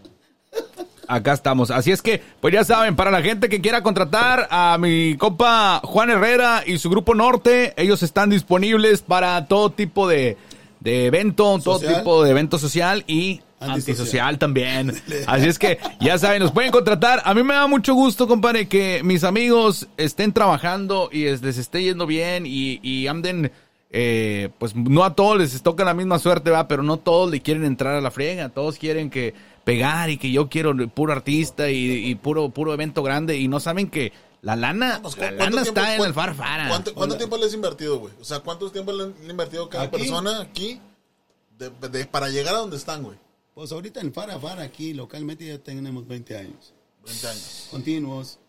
Acá 1.12 1.34
estamos. 1.34 1.72
Así 1.72 1.92
es 1.92 2.02
que, 2.04 2.22
pues 2.40 2.54
ya 2.54 2.64
saben, 2.64 2.96
para 2.96 3.10
la 3.10 3.22
gente 3.24 3.50
que 3.50 3.62
quiera 3.62 3.82
contratar 3.82 4.48
a 4.52 4.78
mi 4.80 5.18
compa 5.18 5.82
Juan 5.84 6.12
Herrera 6.12 6.62
y 6.66 6.78
su 6.78 6.90
grupo 6.90 7.16
Norte, 7.16 7.74
ellos 7.78 8.04
están 8.04 8.30
disponibles 8.30 9.02
para 9.02 9.48
todo 9.48 9.72
tipo 9.72 10.08
de, 10.08 10.38
de 10.80 11.08
evento, 11.08 11.60
todo 11.64 11.80
tipo 11.80 12.24
de 12.24 12.30
evento 12.32 12.60
social 12.60 13.04
y 13.08 13.42
Antisocial. 13.62 13.74
antisocial 13.98 14.38
también. 14.38 14.94
Así 15.28 15.48
es 15.48 15.60
que, 15.60 15.80
ya 16.00 16.18
saben, 16.18 16.42
nos 16.44 16.52
pueden 16.52 16.72
contratar. 16.72 17.22
A 17.26 17.34
mí 17.34 17.44
me 17.44 17.56
da 17.56 17.68
mucho 17.68 17.94
gusto, 17.96 18.28
compadre, 18.28 18.68
que 18.70 19.02
mis 19.04 19.24
amigos 19.26 19.88
estén 19.98 20.32
trabajando 20.32 21.10
y 21.12 21.26
es- 21.26 21.42
les 21.42 21.58
esté 21.58 21.82
yendo 21.84 22.06
bien 22.06 22.46
y, 22.46 22.80
y 22.84 23.08
anden 23.08 23.52
eh, 23.92 24.50
pues 24.60 24.76
no 24.76 25.04
a 25.04 25.16
todos 25.16 25.38
les 25.40 25.62
toca 25.64 25.84
la 25.84 25.96
misma 25.96 26.20
suerte, 26.20 26.52
va, 26.52 26.68
pero 26.68 26.84
no 26.84 26.98
todos 26.98 27.32
le 27.32 27.42
quieren 27.42 27.66
entrar 27.66 27.96
a 27.96 28.02
la 28.02 28.12
friega, 28.12 28.50
todos 28.50 28.78
quieren 28.78 29.10
que 29.10 29.34
pegar 29.64 30.10
y 30.10 30.18
que 30.18 30.32
yo 30.32 30.50
quiero 30.50 30.74
puro 30.90 31.14
artista 31.14 31.70
y, 31.70 32.06
y 32.08 32.16
puro 32.16 32.50
puro 32.50 32.74
evento 32.74 33.04
grande 33.04 33.38
y 33.38 33.48
no 33.48 33.60
saben 33.60 33.90
que 33.90 34.12
la 34.42 34.56
lana, 34.56 35.00
Pues, 35.02 35.18
la 35.18 35.30
¿cu- 35.32 35.36
cuánto 35.38 35.44
lana 35.56 35.64
tiempo- 35.64 35.82
está 35.82 35.96
en 35.96 36.02
el 36.04 36.14
farfara. 36.14 36.68
¿Cuánto, 36.70 36.94
cuánto 36.94 37.18
tiempo 37.18 37.38
le 37.38 37.46
has 37.46 37.54
invertido, 37.54 38.00
güey? 38.00 38.14
O 38.22 38.24
sea, 38.24 38.40
¿cuántos 38.40 38.72
tiempo 38.72 38.92
le 38.94 39.04
han 39.04 39.14
invertido 39.30 39.68
cada 39.70 39.86
¿Aquí? 39.86 39.98
persona 39.98 40.42
aquí 40.42 40.80
de- 41.58 41.70
de- 41.90 42.06
para 42.06 42.30
llegar 42.30 42.56
a 42.56 42.60
donde 42.60 42.78
están, 42.78 43.04
güey? 43.04 43.18
Pues 43.54 43.72
ahorita 43.74 44.00
en 44.00 44.14
Fara 44.14 44.40
Fara 44.40 44.64
aquí 44.64 44.94
localmente 44.94 45.46
ya 45.46 45.58
tenemos 45.58 46.08
20 46.08 46.38
años. 46.38 46.74
20 47.06 47.28
años. 47.28 47.68
Continuos. 47.72 48.40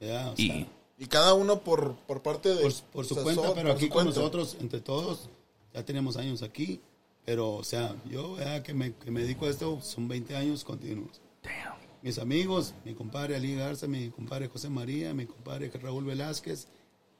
ya, 0.00 0.30
o 0.30 0.36
sea, 0.36 0.44
Y 0.44 0.66
Y 0.98 1.06
cada 1.06 1.34
uno 1.34 1.60
por, 1.60 1.94
por 2.06 2.22
parte 2.22 2.50
de... 2.54 2.60
por, 2.62 2.72
por 2.92 3.06
su 3.06 3.14
o 3.14 3.16
sea, 3.16 3.22
cuenta, 3.24 3.42
so- 3.48 3.54
pero 3.54 3.72
aquí 3.72 3.88
con 3.88 4.04
cuenta. 4.04 4.20
nosotros, 4.20 4.56
entre 4.60 4.80
todos, 4.80 5.28
ya 5.74 5.84
tenemos 5.84 6.16
años 6.16 6.42
aquí. 6.42 6.80
Pero, 7.24 7.52
o 7.52 7.64
sea, 7.64 7.94
yo 8.08 8.38
ya 8.38 8.62
que 8.62 8.74
me, 8.74 8.94
que 8.94 9.10
me 9.10 9.20
dedico 9.22 9.46
a 9.46 9.50
esto, 9.50 9.80
son 9.82 10.08
20 10.08 10.36
años 10.36 10.64
continuos. 10.64 11.20
damn. 11.42 11.78
Mis 12.02 12.18
amigos, 12.18 12.74
mi 12.84 12.94
compadre 12.94 13.36
Ali 13.36 13.54
Garza, 13.54 13.86
mi 13.86 14.08
compadre 14.08 14.48
José 14.48 14.70
María, 14.70 15.12
mi 15.12 15.26
compadre 15.26 15.70
Raúl 15.82 16.04
Velázquez, 16.06 16.66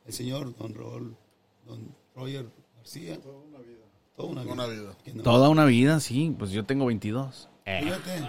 el 0.07 0.12
señor 0.14 0.57
Don 0.57 0.74
Raúl, 0.74 1.14
Don 1.66 1.94
Roger 2.16 2.46
García. 2.78 3.20
Toda 3.20 3.36
una 3.38 3.59
vida. 3.59 4.53
Una 4.53 4.66
vida. 4.66 4.96
No- 5.14 5.22
toda 5.22 5.48
una 5.51 5.64
vida, 5.66 6.01
sí, 6.01 6.34
pues 6.38 6.51
yo 6.51 6.64
tengo 6.64 6.86
22. 6.86 7.48
Eh. 7.66 7.80
Fíjate. 7.84 8.28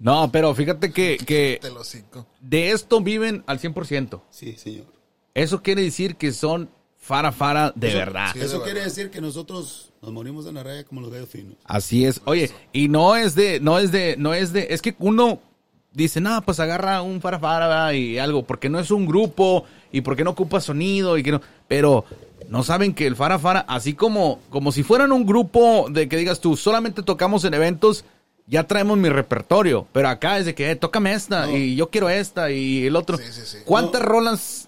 No, 0.00 0.30
pero 0.32 0.54
fíjate 0.54 0.92
que, 0.92 1.16
que 1.18 1.58
Te 1.62 1.70
lo 1.70 1.82
cico. 1.84 2.26
de 2.40 2.72
esto 2.72 3.00
viven 3.00 3.42
al 3.46 3.58
100%. 3.60 4.22
Sí, 4.30 4.52
señor. 4.56 4.86
Eso 5.34 5.62
quiere 5.62 5.82
decir 5.82 6.16
que 6.16 6.32
son 6.32 6.68
fara 7.06 7.30
fara 7.30 7.72
de 7.76 7.94
verdad. 7.94 8.30
sí. 8.32 8.40
Eso 8.40 8.58
de 8.58 8.64
quiere 8.64 8.80
decir 8.82 9.10
que 9.10 9.20
nosotros 9.20 9.92
nos 10.02 10.12
morimos 10.12 10.46
en 10.46 10.56
la 10.56 10.62
raya 10.64 10.84
como 10.84 11.00
los 11.00 11.10
gallos 11.10 11.28
finos. 11.28 11.54
Así 11.64 12.04
es. 12.04 12.20
Oye, 12.24 12.50
y 12.72 12.88
no 12.88 13.14
es 13.14 13.34
de, 13.36 13.60
no 13.60 13.78
es 13.78 13.92
de, 13.92 14.16
no 14.18 14.34
es 14.34 14.52
de, 14.52 14.66
es 14.70 14.82
que 14.82 14.96
uno 14.98 15.40
dice, 15.92 16.20
no, 16.20 16.42
pues 16.42 16.58
agarra 16.60 17.00
un 17.02 17.20
farafara 17.20 17.68
¿verdad? 17.68 17.92
y 17.92 18.18
algo, 18.18 18.44
porque 18.44 18.68
no 18.68 18.78
es 18.80 18.90
un 18.90 19.06
grupo 19.06 19.64
y 19.92 20.00
porque 20.00 20.24
no 20.24 20.30
ocupa 20.30 20.60
sonido 20.60 21.16
y 21.16 21.22
que 21.22 21.30
no, 21.32 21.40
pero 21.68 22.04
no 22.48 22.62
saben 22.64 22.92
que 22.92 23.06
el 23.06 23.14
farafara, 23.16 23.60
así 23.60 23.94
como, 23.94 24.40
como 24.50 24.72
si 24.72 24.82
fueran 24.82 25.12
un 25.12 25.24
grupo 25.24 25.86
de 25.90 26.08
que 26.08 26.16
digas 26.16 26.40
tú, 26.40 26.56
solamente 26.56 27.02
tocamos 27.02 27.44
en 27.44 27.54
eventos, 27.54 28.04
ya 28.48 28.64
traemos 28.64 28.98
mi 28.98 29.08
repertorio, 29.08 29.86
pero 29.92 30.08
acá 30.08 30.38
es 30.38 30.46
de 30.46 30.54
que, 30.54 30.70
eh, 30.70 30.76
tócame 30.76 31.14
esta 31.14 31.50
y 31.50 31.76
yo 31.76 31.88
quiero 31.88 32.08
esta 32.10 32.50
y 32.50 32.86
el 32.86 32.94
otro. 32.96 33.16
Sí, 33.16 33.24
sí, 33.30 33.40
sí. 33.44 33.58
¿Cuántas 33.64 34.02
No. 34.02 34.08
rolas? 34.08 34.65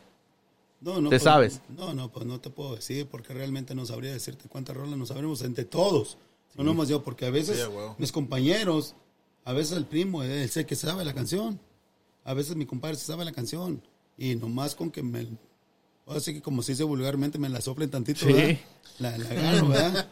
No, 0.81 1.01
no. 1.01 1.09
¿Te 1.11 1.17
pues, 1.17 1.23
sabes? 1.23 1.61
No, 1.77 1.93
no, 1.95 2.11
pues 2.11 2.25
no 2.27 2.41
te 2.41 2.51
puedo 2.51 2.77
decir 2.77 3.07
porque 3.07 3.35
realmente 3.35 3.75
no 3.75 3.85
sabría 3.85 4.13
decirte 4.13 4.49
cuántas 4.49 4.77
rolas 4.77 4.97
nos 4.97 5.09
sabremos 5.09 5.43
entre 5.43 5.65
todos. 5.65 6.19
No 6.57 6.65
nomás 6.65 6.89
yo, 6.89 7.03
porque 7.05 7.27
a 7.27 7.31
veces 7.31 7.57
Sí, 7.59 7.63
mis 7.99 8.11
compañeros, 8.11 8.95
a 9.45 9.53
veces 9.53 9.77
el 9.77 9.85
primo, 9.87 10.23
él 10.23 10.49
sé 10.51 10.67
que 10.67 10.77
sabe 10.77 11.05
la 11.05 11.15
canción. 11.15 11.61
A 12.25 12.35
veces 12.35 12.57
mi 12.57 12.67
compadre 12.67 12.97
se 12.97 13.07
sabe 13.07 13.25
la 13.25 13.33
canción. 13.33 13.83
Y 14.17 14.35
nomás 14.35 14.75
con 14.75 14.91
que 14.91 15.03
me. 15.03 15.27
Así 16.07 16.35
que 16.35 16.43
como 16.43 16.63
se 16.63 16.73
dice 16.73 16.85
vulgarmente, 16.85 17.39
me 17.39 17.49
la 17.49 17.61
soplen 17.61 17.91
tantito, 17.91 18.21
Sí. 18.27 18.33
¿verdad? 18.33 18.59
La, 18.99 19.19
la 19.19 19.31
agarro, 19.31 19.69
¿verdad? 19.69 20.09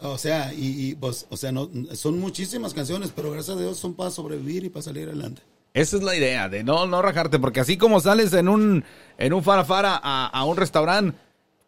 O 0.00 0.18
sea, 0.18 0.52
y, 0.52 0.90
y, 0.90 0.94
pues, 0.94 1.26
o 1.30 1.36
sea, 1.36 1.50
no, 1.52 1.68
son 1.94 2.20
muchísimas 2.20 2.74
canciones, 2.74 3.12
pero 3.14 3.30
gracias 3.32 3.56
a 3.56 3.60
Dios 3.60 3.78
son 3.78 3.94
para 3.94 4.10
sobrevivir 4.10 4.64
y 4.64 4.68
para 4.68 4.82
salir 4.82 5.08
adelante. 5.08 5.42
Esa 5.80 5.96
es 5.96 6.02
la 6.02 6.16
idea, 6.16 6.48
de 6.48 6.64
no, 6.64 6.86
no 6.86 7.00
rajarte, 7.02 7.38
porque 7.38 7.60
así 7.60 7.76
como 7.76 8.00
sales 8.00 8.32
en 8.32 8.48
un, 8.48 8.84
en 9.18 9.32
un 9.32 9.42
farafara 9.44 9.98
a, 10.02 10.26
a 10.26 10.44
un 10.44 10.56
restaurante, 10.56 11.16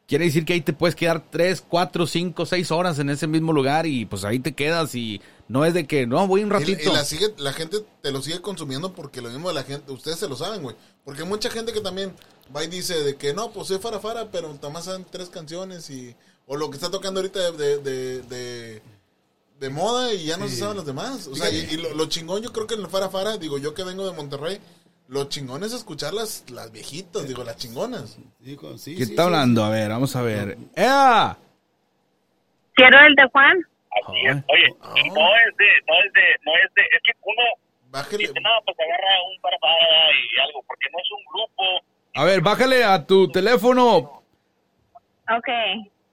quiere 0.09 0.25
decir 0.25 0.45
que 0.45 0.55
ahí 0.55 0.61
te 0.61 0.73
puedes 0.73 0.97
quedar 0.97 1.23
3, 1.31 1.65
4, 1.69 2.07
5, 2.07 2.47
6 2.47 2.71
horas 2.73 2.99
en 2.99 3.11
ese 3.11 3.27
mismo 3.27 3.53
lugar 3.53 3.87
y 3.87 4.07
pues 4.07 4.25
ahí 4.25 4.41
te 4.41 4.53
quedas 4.55 4.95
y 4.97 5.21
no 5.47 5.65
es 5.65 5.75
de 5.75 5.87
que, 5.87 6.07
no, 6.07 6.27
voy 6.27 6.43
un 6.43 6.49
Y, 6.49 6.53
ratito. 6.53 6.91
y 6.91 6.93
la, 6.93 7.05
sigue, 7.05 7.33
la 7.39 7.53
gente 7.53 7.79
te 8.03 8.11
lo 8.11 8.21
sigue 8.21 8.41
consumiendo 8.41 8.93
porque 8.93 9.21
lo 9.21 9.29
mismo 9.29 9.49
de 9.49 9.55
la 9.55 9.63
gente, 9.63 9.93
ustedes 9.93 10.19
se 10.19 10.29
lo 10.29 10.35
saben, 10.37 10.63
güey. 10.63 10.75
Porque 11.05 11.23
hay 11.23 11.29
mucha 11.29 11.49
gente 11.51 11.73
que 11.73 11.81
también 11.81 12.13
va 12.55 12.65
y 12.65 12.69
dice 12.69 12.95
de 13.05 13.15
que 13.17 13.33
no, 13.35 13.53
pues 13.53 13.69
soy 13.69 13.79
farafara, 13.79 14.31
pero 14.33 14.53
nada 14.53 14.71
más 14.71 14.87
saben 14.87 15.07
tres 15.11 15.29
canciones 15.29 15.89
y... 15.91 16.15
O 16.53 16.57
lo 16.57 16.69
que 16.69 16.77
está 16.77 16.91
tocando 16.91 17.21
ahorita 17.21 17.53
de, 17.53 17.57
de, 17.57 17.79
de, 17.79 18.23
de- 18.23 18.83
de 19.61 19.69
moda 19.69 20.13
y 20.15 20.25
ya 20.25 20.39
no 20.39 20.49
se 20.49 20.57
saben 20.57 20.77
los 20.77 20.87
demás. 20.87 21.29
O 21.29 21.35
sea, 21.37 21.51
y, 21.51 21.59
y 21.71 21.77
lo, 21.77 21.95
lo 21.95 22.07
chingón 22.07 22.43
yo 22.43 22.51
creo 22.53 22.67
que 22.67 22.75
en 22.75 22.81
el 22.81 22.87
farafara, 22.89 23.37
digo 23.37 23.59
yo 23.59 23.75
que 23.75 23.85
vengo 23.85 24.07
de 24.09 24.17
Monterrey, 24.17 24.59
lo 25.09 25.25
chingón 25.29 25.63
es 25.65 25.75
escuchar 25.75 26.15
las, 26.15 26.49
las 26.51 26.73
viejitas, 26.73 27.29
digo, 27.29 27.45
las 27.45 27.59
chingonas. 27.59 28.19
Dijo, 28.39 28.79
sí, 28.79 28.95
¿Quién 28.95 29.07
sí, 29.09 29.13
está 29.13 29.23
sí, 29.23 29.27
hablando? 29.27 29.63
A 29.63 29.71
ver, 29.71 29.91
vamos 29.91 30.17
a 30.17 30.23
ver. 30.23 30.57
¡Ea! 30.75 31.37
Quiero 32.75 32.99
el 33.07 33.15
de 33.15 33.29
Juan. 33.31 33.59
Así 33.91 34.19
es. 34.27 34.37
Oye, 34.49 34.69
y 35.05 35.11
no 35.11 35.21
es 35.37 35.57
de, 35.59 35.69
no 35.87 35.95
es 36.05 36.13
de, 36.15 36.23
no 36.47 36.53
es 36.57 36.75
de, 36.75 36.83
es 36.83 37.03
que 37.05 37.13
uno 37.23 37.43
Bájele. 37.91 38.29
dice, 38.29 38.41
no, 38.41 38.51
pues 38.65 38.77
agarra 38.81 39.23
un 39.29 39.41
para 39.43 39.59
para 39.59 39.77
y 39.77 40.41
algo, 40.41 40.63
porque 40.67 40.89
no 40.91 40.99
es 41.01 41.11
un 41.11 41.25
grupo. 41.35 41.63
A 42.15 42.25
ver, 42.25 42.41
bájale 42.41 42.83
a 42.85 43.05
tu 43.05 43.29
teléfono. 43.31 44.23
Ok, 45.29 45.49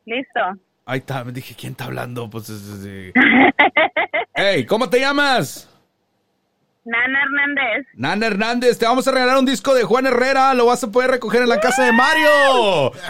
listo. 0.06 0.42
Ahí 0.90 1.00
está, 1.00 1.24
me 1.26 1.34
dije, 1.34 1.54
¿quién 1.54 1.74
está 1.74 1.84
hablando? 1.84 2.30
Pues, 2.30 2.50
es- 2.50 2.62
es- 2.64 2.86
es- 2.86 3.14
Hey, 4.34 4.66
¿cómo 4.66 4.90
te 4.90 5.00
llamas? 5.00 5.68
Nana 6.86 7.20
Hernández. 7.24 7.88
Nana 7.96 8.26
Hernández, 8.28 8.78
te 8.80 8.86
vamos 8.86 9.06
a 9.08 9.12
regalar 9.12 9.38
un 9.38 9.46
disco 9.46 9.74
de 9.76 9.84
Juan 9.84 10.06
Herrera, 10.06 10.54
lo 10.54 10.66
vas 10.68 10.84
a 10.86 10.92
poder 10.92 11.12
recoger 11.12 11.42
en 11.42 11.50
la 11.50 11.60
casa 11.60 11.84
de 11.84 11.92
Mario. 11.92 12.94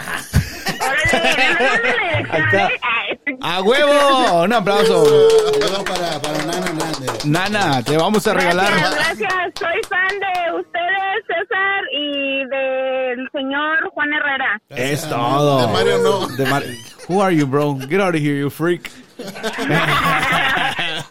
¡A 3.40 3.62
huevo! 3.62 4.42
Un 4.42 4.52
aplauso. 4.52 5.04
Saludos 5.04 5.84
para, 5.84 6.20
para 6.20 6.38
Nana 6.44 6.66
Hernández. 6.66 7.24
Nana, 7.24 7.82
te 7.82 7.96
vamos 7.96 8.26
a 8.26 8.34
regalar. 8.34 8.70
Gracias, 8.72 8.94
gracias. 8.94 9.52
Soy 9.58 9.80
fan 9.88 10.18
de 10.20 10.58
ustedes, 10.60 11.24
César, 11.26 11.82
y 11.92 12.44
del 12.46 13.28
señor 13.32 13.90
Juan 13.92 14.12
Herrera. 14.12 14.60
Es 14.70 15.08
todo. 15.08 15.60
De 15.66 15.72
Mario 15.72 15.98
no. 15.98 16.26
De 16.36 16.46
Mar- 16.46 16.64
Who 17.08 17.22
are 17.22 17.34
you, 17.34 17.46
bro? 17.46 17.76
Get 17.88 18.00
out 18.00 18.14
of 18.14 18.20
here, 18.20 18.38
you 18.38 18.50
freak. 18.50 18.90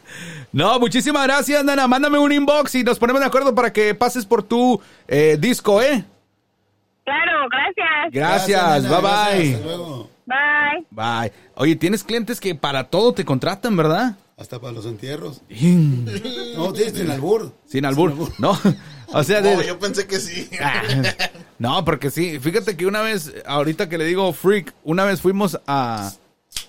No, 0.53 0.80
muchísimas 0.80 1.24
gracias, 1.28 1.64
Nana. 1.64 1.88
Mándame 1.88 2.18
un 2.18 2.32
inbox 2.32 2.74
y 2.76 2.84
nos 2.84 2.97
ponemos 2.97 3.20
de 3.20 3.28
acuerdo 3.28 3.53
para 3.53 3.72
que 3.72 3.93
pases 3.93 4.26
por 4.26 4.41
tu 4.41 4.82
eh, 5.08 5.38
disco, 5.39 5.82
¿eh? 5.82 6.03
Claro, 7.08 7.47
gracias. 7.49 8.12
Gracias, 8.12 8.84
bye 8.84 8.89
gracias, 8.99 9.38
bye. 9.39 9.53
Hasta 9.53 9.66
luego. 9.66 10.10
Bye. 10.26 10.86
Bye. 10.91 11.32
Oye, 11.55 11.76
tienes 11.78 12.03
clientes 12.03 12.41
que 12.41 12.53
para 12.53 12.84
todo 12.89 13.14
te 13.14 13.24
contratan, 13.24 13.78
¿verdad? 13.78 14.18
Hasta 14.36 14.60
para 14.60 14.74
los 14.74 14.86
entierros. 14.86 15.41
Sin 15.49 16.03
No, 16.58 16.76
sí, 16.76 16.84
sin 16.91 17.10
albur. 17.10 17.53
albur. 17.86 18.30
No, 18.39 18.60
o 19.14 19.24
sea, 19.24 19.41
de- 19.41 19.55
No, 19.55 19.62
yo 19.64 19.80
pensé 19.80 20.05
que 20.05 20.20
sí. 20.20 20.49
Ah, 20.62 20.82
No, 21.60 21.86
porque 21.86 22.12
sí. 22.12 22.39
Fíjate 22.39 22.76
que 22.76 22.86
una 22.86 22.99
vez, 23.01 23.34
ahorita 23.45 23.88
que 23.88 23.97
le 23.97 24.03
digo 24.03 24.34
freak, 24.34 24.74
una 24.84 25.05
vez 25.05 25.22
fuimos 25.22 25.58
a... 25.66 26.12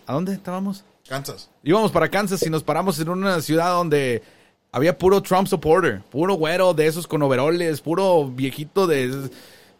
¿A 0.06 0.12
dónde 0.12 0.34
estábamos? 0.34 0.84
Kansas. 1.08 1.50
Íbamos 1.64 1.90
para 1.90 2.08
Kansas 2.10 2.42
y 2.46 2.50
nos 2.50 2.62
paramos 2.62 3.00
en 3.00 3.08
una 3.08 3.40
ciudad 3.40 3.70
donde 3.72 4.22
había 4.70 4.96
puro 4.96 5.20
Trump 5.20 5.48
supporter, 5.48 6.00
puro 6.10 6.34
güero 6.34 6.74
de 6.74 6.86
esos 6.86 7.08
con 7.08 7.22
overoles, 7.22 7.80
puro 7.80 8.28
viejito 8.30 8.86
de, 8.86 9.28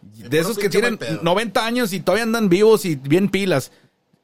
de 0.01 0.39
esos 0.39 0.57
que 0.57 0.69
tienen 0.69 0.91
mal 0.93 0.99
pedo. 0.99 1.19
90 1.23 1.65
años 1.65 1.93
y 1.93 1.99
todavía 1.99 2.23
andan 2.23 2.49
vivos 2.49 2.85
y 2.85 2.95
bien 2.95 3.29
pilas. 3.29 3.71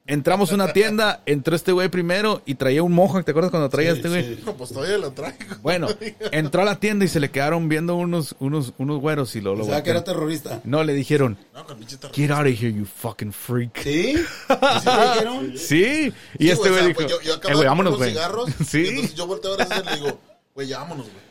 Entramos 0.08 0.52
a 0.52 0.54
una 0.54 0.72
tienda, 0.72 1.20
entró 1.26 1.56
este 1.56 1.72
güey 1.72 1.88
primero 1.88 2.40
y 2.46 2.54
traía 2.54 2.80
un 2.84 2.92
mohawk, 2.92 3.24
¿te 3.24 3.32
acuerdas 3.32 3.50
cuando 3.50 3.68
traía 3.68 3.90
Sí, 3.90 3.96
este 3.96 4.08
güey? 4.08 4.36
sí. 4.36 4.42
No, 4.46 4.54
pues 4.56 4.70
todavía 4.70 4.98
lo 4.98 5.10
traigo. 5.10 5.36
Bueno, 5.62 5.88
entró 6.30 6.62
a 6.62 6.64
la 6.64 6.78
tienda 6.78 7.04
y 7.04 7.08
se 7.08 7.18
le 7.18 7.32
quedaron 7.32 7.68
viendo 7.68 7.96
unos, 7.96 8.36
unos, 8.38 8.72
unos 8.78 9.00
güeros 9.00 9.34
y 9.34 9.40
lo, 9.40 9.56
lo 9.56 9.64
O 9.64 9.66
sea, 9.66 9.82
que 9.82 9.90
era 9.90 10.04
terrorista. 10.04 10.60
No, 10.62 10.84
le 10.84 10.92
dijeron, 10.94 11.36
No, 11.52 11.66
get 12.12 12.30
out 12.30 12.46
of 12.46 12.46
here, 12.46 12.72
you 12.72 12.84
fucking 12.84 13.32
freak. 13.32 13.82
¿Sí? 13.82 14.14
¿Sí 14.16 14.84
te 14.84 15.08
dijeron? 15.12 15.52
Sí, 15.56 16.12
y 16.38 16.44
Sí, 16.44 16.50
este 16.50 16.68
güey, 16.68 16.72
o 16.72 16.76
sea, 16.78 16.86
dijo, 16.86 17.00
pues, 17.00 17.10
yo, 17.10 17.20
yo 17.22 17.32
"Eh, 17.32 17.36
acabo 17.36 17.54
güey, 17.54 17.62
de 17.64 17.68
vámonos, 17.68 17.96
güey. 17.96 18.14
Sí. 18.64 18.78
Y 18.82 18.88
entonces 18.90 19.14
yo 19.16 19.26
volteo 19.26 19.54
a 19.54 19.56
ver 19.56 19.66
y 19.82 19.88
le 19.90 19.94
digo, 19.96 20.18
güey, 20.54 20.68
ya 20.68 20.78
vámonos, 20.78 21.06
güey. 21.06 21.26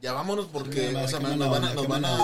Ya 0.00 0.12
vámonos 0.14 0.46
porque, 0.50 0.88
Sí, 0.88 0.94
o 0.96 1.06
sea, 1.08 1.20
nos 1.20 1.88
van 1.88 2.04
a, 2.06 2.14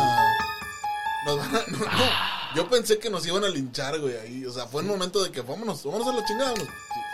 nos 1.26 1.36
van 1.38 1.54
a, 1.54 1.58
a, 1.58 1.62
no, 1.68 1.78
no. 1.78 2.54
Yo 2.56 2.68
pensé 2.68 2.98
que 2.98 3.08
nos 3.10 3.26
iban 3.26 3.44
a 3.44 3.48
linchar, 3.48 3.98
güey, 3.98 4.16
ahí. 4.16 4.44
O 4.44 4.52
sea, 4.52 4.66
fue 4.66 4.82
un 4.82 4.88
momento 4.88 5.22
de 5.22 5.30
que 5.30 5.40
vámonos, 5.40 5.82
vámonos 5.84 6.06
a 6.08 6.12
la 6.12 6.24
chingada. 6.24 6.54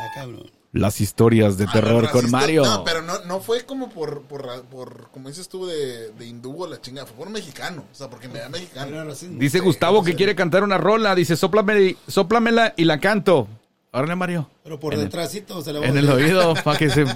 Ah, 0.01 0.07
cabrón. 0.15 0.51
Las 0.73 1.01
historias 1.01 1.57
de 1.57 1.65
Ah, 1.65 1.73
terror 1.73 2.11
con 2.11 2.31
Mario. 2.31 2.63
No, 2.65 2.85
pero 2.85 3.01
no, 3.03 3.21
no 3.25 3.41
fue 3.41 3.65
como 3.65 3.89
por, 3.89 4.23
por, 4.23 4.45
ra- 4.45 4.63
por, 4.63 5.09
como 5.13 5.29
dices 5.29 5.49
tú, 5.49 5.67
de, 5.67 6.11
de 6.11 6.27
hindú 6.27 6.63
o 6.63 6.67
la 6.67 6.81
chingada. 6.81 7.07
Fue 7.07 7.17
por 7.17 7.31
mexicano. 7.31 7.85
O 7.91 7.95
sea, 7.95 8.11
porque 8.11 8.29
me 8.29 8.35
da 8.35 8.41
Era 8.41 8.49
mexicano. 8.51 9.05
racismo. 9.05 9.39
Dice 9.39 9.61
Gustavo 9.61 10.05
que 10.05 10.15
quiere 10.15 10.35
cantar 10.35 10.63
una 10.65 10.77
rola. 10.77 11.15
Dice, 11.15 11.35
"Sóplame- 11.37 11.97
sóplamela 12.07 12.75
y 12.77 12.85
la 12.85 13.01
canto. 13.01 13.49
Órale, 13.93 14.15
Mario. 14.17 14.51
Pero 14.63 14.79
por 14.79 14.93
el- 14.93 15.01
detrásito 15.01 15.63
se 15.63 15.73
la 15.73 15.79
En 15.87 15.97
a 15.97 16.01
el 16.01 16.11
oído, 16.11 16.55
para 16.63 16.79
que 16.79 16.91
se... 16.91 17.07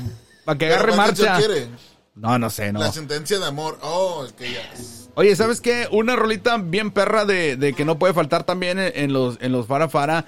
Para 0.47 0.59
que 0.59 0.67
agarre 0.67 0.93
¿cuál 0.95 1.07
canción 1.09 1.29
marcha. 1.31 1.47
quiere? 1.47 1.69
No, 2.15 2.39
no 2.39 2.51
sé, 2.51 2.73
no. 2.73 2.81
La 2.81 2.93
sentencia 2.93 3.39
de 3.39 3.47
amor. 3.47 3.79
Oh, 3.83 4.25
es 4.27 4.33
que 4.33 4.53
ya. 4.53 4.71
Oye, 5.15 5.35
¿sabes 5.37 5.61
qué? 5.61 5.89
Una 5.91 6.17
rolita 6.17 6.57
bien 6.59 6.91
perra 6.91 7.25
de, 7.25 7.57
de 7.57 7.73
que 7.73 7.85
no 7.85 7.99
puede 7.99 8.15
faltar 8.15 8.45
también 8.45 8.79
en, 8.79 8.93
en 8.95 9.13
los 9.13 9.39
en 9.41 9.53
los 9.53 9.67
Fara 9.67 9.89
Fara 9.89 10.27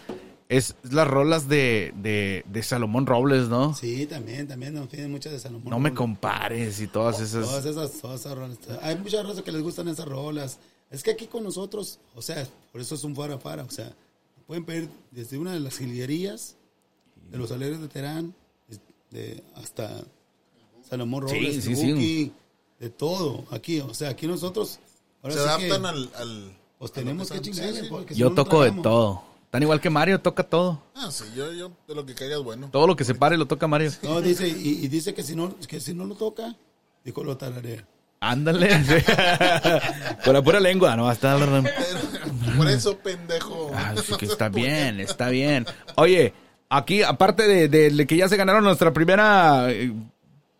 es 0.48 0.76
las 0.90 1.08
rolas 1.08 1.48
de, 1.48 1.92
de, 1.96 2.44
de 2.46 2.62
Salomón 2.62 3.06
Robles, 3.06 3.48
¿no? 3.48 3.74
Sí, 3.74 4.06
también, 4.06 4.46
también 4.46 4.74
nos 4.74 4.88
piden 4.88 5.10
muchas 5.10 5.32
de 5.32 5.40
Salomón. 5.40 5.70
No 5.70 5.78
me 5.80 5.94
compares 5.94 6.80
y 6.80 6.86
todas 6.86 7.16
Todas 7.16 7.34
esas... 7.34 7.64
esas, 7.64 8.00
todas 8.00 8.20
esas 8.20 8.36
rolas. 8.36 8.58
Hay 8.82 8.96
muchas 8.96 9.26
razas 9.26 9.42
que 9.42 9.52
les 9.52 9.62
gustan 9.62 9.88
esas 9.88 10.06
rolas. 10.06 10.58
Es 10.90 11.02
que 11.02 11.10
aquí 11.10 11.26
con 11.26 11.42
nosotros, 11.44 11.98
o 12.14 12.22
sea, 12.22 12.46
por 12.72 12.80
eso 12.80 12.94
es 12.94 13.04
un 13.04 13.16
fara 13.16 13.38
fara. 13.38 13.64
O 13.64 13.70
sea, 13.70 13.90
pueden 14.46 14.64
pedir 14.64 14.88
desde 15.10 15.38
una 15.38 15.52
de 15.52 15.60
las 15.60 15.78
jilguerías, 15.78 16.56
de 17.30 17.38
los 17.38 17.50
aleros 17.50 17.80
de 17.80 17.88
Terán, 17.88 18.34
de, 19.10 19.42
hasta 19.56 20.04
Salomón 20.88 21.28
Sí, 21.28 21.34
Robles, 21.36 21.64
sí, 21.64 21.76
sí. 21.76 21.92
Buki, 21.92 22.32
de 22.80 22.90
todo. 22.90 23.44
Aquí, 23.50 23.80
o 23.80 23.94
sea, 23.94 24.10
aquí 24.10 24.26
nosotros. 24.26 24.78
ahora 25.22 25.34
Se 25.34 25.40
sí 25.42 25.46
adaptan 25.48 25.82
que, 25.82 25.88
al, 25.88 26.10
al. 26.16 26.52
Pues 26.78 26.92
tenemos 26.92 27.28
que 27.30 27.36
están- 27.38 27.52
chingarle, 27.52 27.76
sí, 27.78 27.82
sí. 27.84 27.88
porque 27.90 28.14
Yo 28.14 28.28
no 28.30 28.34
toco 28.34 28.62
de 28.62 28.72
todo. 28.72 29.22
Tan 29.50 29.62
igual 29.62 29.80
que 29.80 29.88
Mario, 29.88 30.20
toca 30.20 30.42
todo. 30.42 30.82
Ah, 30.96 31.10
sí, 31.12 31.24
yo, 31.36 31.52
yo, 31.52 31.70
de 31.86 31.94
lo 31.94 32.04
que 32.04 32.14
caiga 32.14 32.36
es 32.36 32.42
bueno. 32.42 32.68
Todo 32.72 32.86
lo 32.88 32.96
que 32.96 33.04
se 33.04 33.14
pare 33.14 33.36
lo 33.38 33.46
toca 33.46 33.68
Mario. 33.68 33.92
No, 34.02 34.20
dice, 34.20 34.48
y, 34.48 34.80
y 34.84 34.88
dice 34.88 35.14
que 35.14 35.22
si 35.22 35.36
no, 35.36 35.54
que 35.68 35.78
si 35.80 35.94
no 35.94 36.04
lo 36.04 36.16
toca, 36.16 36.56
dijo 37.04 37.22
lo 37.22 37.36
tararea. 37.36 37.86
Ándale. 38.20 38.68
sí. 38.84 38.94
Con 40.24 40.32
la 40.34 40.42
pura 40.42 40.58
lengua, 40.58 40.96
no 40.96 41.08
hasta 41.08 41.36
Por 42.56 42.68
eso, 42.68 42.96
pendejo. 42.98 43.70
Ah, 43.74 43.94
sí 44.04 44.14
que 44.18 44.26
está 44.26 44.48
bien, 44.50 44.98
está 45.00 45.28
bien. 45.28 45.66
Oye, 45.96 46.32
aquí, 46.68 47.02
aparte 47.02 47.46
de, 47.46 47.68
de- 47.68 47.90
de 47.90 48.06
que 48.06 48.16
ya 48.16 48.28
se 48.28 48.36
ganaron 48.36 48.64
nuestra 48.64 48.92
primera 48.92 49.68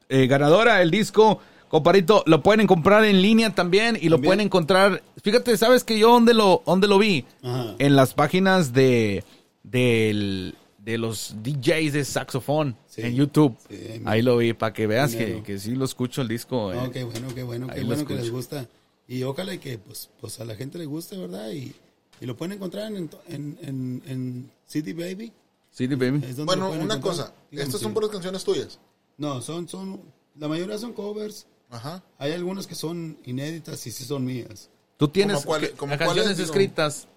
eh, 0.08 0.26
ganadora 0.26 0.80
el 0.82 0.90
disco. 0.90 1.40
Comparito, 1.68 2.22
lo 2.26 2.40
pueden 2.42 2.66
comprar 2.68 3.04
en 3.04 3.20
línea 3.20 3.52
también 3.54 3.96
y 4.00 4.08
lo 4.08 4.16
También. 4.16 4.22
pueden 4.28 4.40
encontrar. 4.42 5.02
Fíjate, 5.22 5.56
¿sabes 5.56 5.82
que 5.82 5.98
yo 5.98 6.10
dónde 6.10 6.32
lo, 6.34 6.62
dónde 6.66 6.86
lo 6.86 6.98
vi? 6.98 7.24
Ajá. 7.42 7.74
En 7.78 7.96
las 7.96 8.14
páginas 8.14 8.72
de, 8.72 9.24
del- 9.62 10.54
de 10.78 10.98
los 10.98 11.34
DJs 11.42 11.92
de 11.94 12.04
saxofón 12.04 12.76
Sí. 12.86 13.00
en 13.02 13.14
YouTube. 13.16 13.56
Sí, 13.68 14.02
Ahí 14.04 14.20
lo 14.22 14.36
vi, 14.36 14.52
para 14.52 14.72
que 14.74 14.86
veas 14.86 15.16
que, 15.16 15.42
que 15.42 15.58
sí 15.58 15.74
lo 15.74 15.84
escucho 15.86 16.20
el 16.22 16.28
disco. 16.28 16.72
eh. 16.72 16.76
No, 16.76 16.90
qué 16.90 17.02
bueno, 17.04 17.28
qué 17.34 17.42
bueno, 17.42 17.66
Ahí 17.70 17.80
qué 17.80 17.84
bueno 17.84 18.06
que 18.06 18.14
les 18.14 18.30
gusta. 18.30 18.68
Y 19.08 19.22
ojalá 19.22 19.54
y 19.54 19.58
que 19.58 19.78
pues, 19.78 20.10
pues 20.20 20.38
a 20.40 20.44
la 20.44 20.54
gente 20.56 20.78
le 20.78 20.84
guste, 20.86 21.16
¿verdad? 21.16 21.50
Y, 21.50 21.74
y 22.20 22.26
lo 22.26 22.36
pueden 22.36 22.52
encontrar 22.52 22.86
en, 22.92 23.10
en, 23.28 23.58
en, 23.62 24.02
en 24.06 24.50
City 24.66 24.92
Baby. 24.92 25.32
CD 25.72 25.96
Baby. 25.96 26.20
Bueno, 26.44 26.66
una 26.68 26.74
encontrar. 26.94 27.00
cosa. 27.00 27.32
Dígame, 27.50 27.66
Estas 27.66 27.80
son 27.80 27.92
puras 27.94 28.10
canciones 28.10 28.44
tuyas. 28.44 28.78
No, 29.16 29.40
son, 29.42 29.68
son, 29.68 30.00
la 30.38 30.48
mayoría 30.48 30.78
son 30.78 30.92
covers. 30.92 31.46
Ajá. 31.70 32.02
Hay 32.18 32.32
algunas 32.32 32.66
que 32.66 32.74
son 32.74 33.18
inéditas 33.24 33.86
y 33.86 33.90
sí 33.90 34.04
son 34.04 34.24
mías. 34.24 34.70
Tú 34.96 35.08
tienes 35.08 35.36
¿Cómo 35.38 35.46
cuál- 35.46 35.60
que- 35.62 35.70
cómo 35.72 35.96
canciones 35.98 36.38
escritas. 36.38 37.08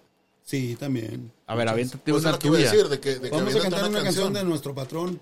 Sí, 0.44 0.76
también. 0.80 1.30
A 1.46 1.54
ver, 1.54 1.68
aviéntate 1.68 2.10
Pues 2.10 2.24
es 2.24 2.28
una 2.28 2.38
tuya. 2.38 2.70
decir, 2.70 2.88
de 2.88 2.98
que, 2.98 3.16
de 3.16 3.30
que 3.30 3.36
Vamos 3.36 3.54
a 3.54 3.60
cantar 3.60 3.88
una 3.88 4.02
canción 4.02 4.32
de 4.32 4.42
nuestro 4.44 4.74
patrón. 4.74 5.20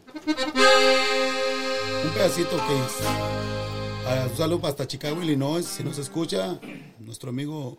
Un 2.05 2.11
pedacito 2.15 2.51
que 2.51 2.57
es. 2.57 2.93
ah, 4.07 4.29
Un 4.31 4.37
saludo 4.37 4.67
hasta 4.69 4.87
Chicago, 4.87 5.21
Illinois. 5.23 5.67
Si 5.67 5.83
nos 5.83 5.99
escucha, 5.99 6.61
nuestro 7.01 7.31
amigo 7.31 7.77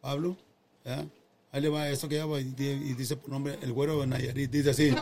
Pablo. 0.00 0.36
¿ya? 0.84 1.04
Ahí 1.52 1.60
le 1.62 1.68
va 1.68 1.88
eso 1.88 2.08
que 2.08 2.16
di- 2.56 2.66
y 2.68 2.94
dice 2.94 3.16
por 3.16 3.30
nombre 3.30 3.56
el 3.62 3.72
güero 3.72 4.00
de 4.00 4.08
Nayarit. 4.08 4.50
Dice 4.50 4.70
así. 4.70 4.92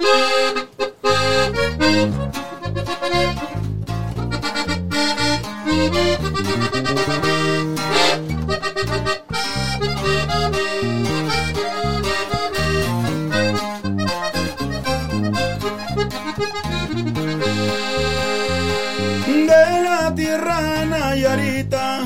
De 19.46 19.82
la 19.82 20.14
tierra 20.14 20.84
Nayarita, 20.86 22.00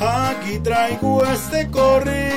aquí 0.00 0.58
traigo 0.62 1.24
este 1.24 1.68
corrido. 1.70 2.27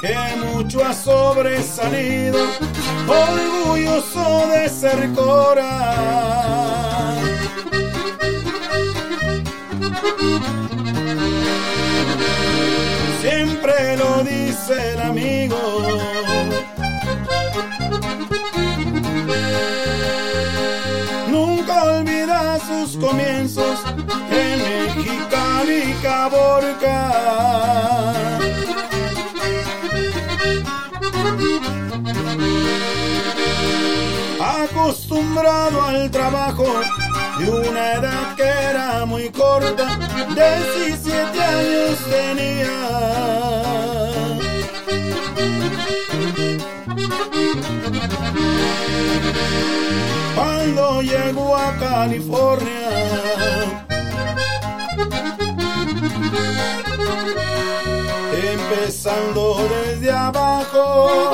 Que 0.00 0.16
mucho 0.44 0.84
ha 0.84 0.92
sobresalido, 0.92 2.38
orgulloso 3.06 4.48
de 4.48 4.68
ser 4.68 5.12
cora. 5.12 6.26
siempre 13.20 13.96
lo 13.96 14.22
dice 14.22 14.92
el 14.92 15.00
amigo. 15.00 15.56
Nunca 21.28 21.84
olvida 21.84 22.58
sus 22.60 22.96
comienzos 22.96 23.78
en 24.30 24.58
Mexicali, 24.58 25.94
Caborca. 26.02 27.16
Acostumbrado 34.86 35.82
al 35.82 36.08
trabajo 36.12 36.64
de 37.40 37.50
una 37.50 37.94
edad 37.94 38.36
que 38.36 38.44
era 38.44 39.04
muy 39.04 39.30
corta, 39.30 39.98
17 40.28 41.42
años 41.42 41.98
tenía. 42.08 42.70
Cuando 50.36 51.02
llegó 51.02 51.56
a 51.56 51.76
California, 51.80 52.90
empezando 58.54 59.68
desde 59.68 60.12
abajo. 60.12 61.32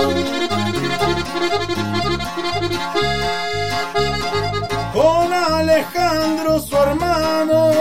Alejandro 5.83 6.61
su 6.61 6.77
hermano. 6.77 7.73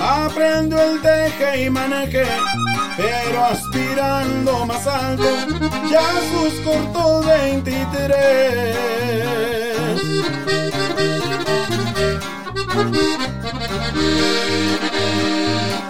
Aprendió 0.00 0.82
el 0.82 1.00
deje 1.00 1.64
y 1.64 1.70
maneje, 1.70 2.26
pero 2.96 3.44
aspirando 3.44 4.66
más 4.66 4.84
alto, 4.86 5.22
ya 5.90 6.02
sus 6.32 6.54
cortos 6.64 7.26
23. 7.26 8.76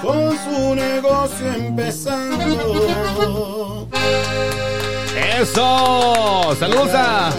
Con 0.02 0.36
su 0.44 0.74
negocio 0.74 1.52
empezando. 1.54 3.32
¡Eso! 5.16 6.56
¡Saludos 6.58 6.90
a, 6.94 7.30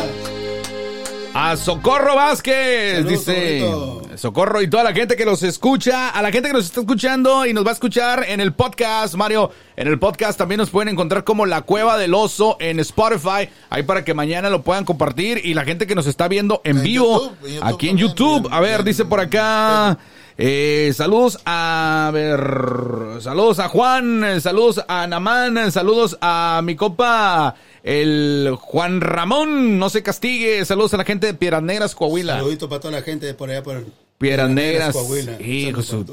a 1.33 1.55
Socorro 1.57 2.15
Vázquez! 2.15 2.97
Saludos, 2.97 3.11
dice 3.11 3.59
Socorrito. 3.61 4.17
Socorro 4.17 4.61
y 4.61 4.69
toda 4.69 4.83
la 4.83 4.93
gente 4.93 5.15
que 5.15 5.25
nos 5.25 5.41
escucha, 5.41 6.09
a 6.09 6.21
la 6.21 6.31
gente 6.31 6.49
que 6.49 6.53
nos 6.53 6.65
está 6.65 6.81
escuchando 6.81 7.47
y 7.47 7.53
nos 7.53 7.65
va 7.65 7.71
a 7.71 7.73
escuchar 7.73 8.25
en 8.27 8.41
el 8.41 8.53
podcast, 8.53 9.15
Mario. 9.15 9.49
En 9.75 9.87
el 9.87 9.97
podcast 9.97 10.37
también 10.37 10.59
nos 10.59 10.69
pueden 10.69 10.89
encontrar 10.89 11.23
como 11.23 11.47
La 11.47 11.61
Cueva 11.63 11.97
del 11.97 12.13
Oso 12.13 12.57
en 12.59 12.79
Spotify. 12.79 13.49
Ahí 13.71 13.81
para 13.81 14.05
que 14.05 14.13
mañana 14.13 14.51
lo 14.51 14.61
puedan 14.61 14.85
compartir. 14.85 15.41
Y 15.43 15.55
la 15.55 15.65
gente 15.65 15.87
que 15.87 15.95
nos 15.95 16.05
está 16.05 16.27
viendo 16.27 16.61
en, 16.63 16.77
En 16.77 16.83
vivo, 16.83 17.35
YouTube, 17.41 17.47
en 17.47 17.53
YouTube 17.53 17.73
aquí 17.73 17.89
en 17.89 17.97
YouTube. 17.97 18.49
a 18.51 18.59
ver, 18.59 18.83
dice 18.83 19.03
por 19.05 19.19
acá. 19.19 19.97
Eh, 20.37 20.91
saludos 20.95 21.39
a 21.45 22.09
ver, 22.13 23.21
saludos 23.21 23.59
a 23.59 23.67
Juan, 23.69 24.41
saludos 24.41 24.81
a 24.87 25.05
Namán, 25.07 25.71
saludos 25.71 26.17
a 26.21 26.61
mi 26.63 26.75
copa 26.75 27.55
el 27.83 28.55
Juan 28.59 29.01
Ramón, 29.01 29.77
no 29.77 29.89
se 29.89 30.01
castigue, 30.03 30.63
saludos 30.65 30.93
a 30.93 30.97
la 30.97 31.03
gente 31.05 31.27
de 31.27 31.33
Piedras 31.33 31.61
Negras, 31.61 31.95
Coahuila. 31.95 32.37
Saludito 32.37 32.69
para 32.69 32.79
toda 32.81 32.91
la 32.93 33.01
gente 33.01 33.25
de 33.25 33.33
por 33.33 33.49
allá 33.49 33.61
por 33.61 33.83
Piedras 34.17 34.49
Negras, 34.49 34.93
Coahuila. 34.93 35.41
hijo 35.41 35.81
su- 35.81 36.05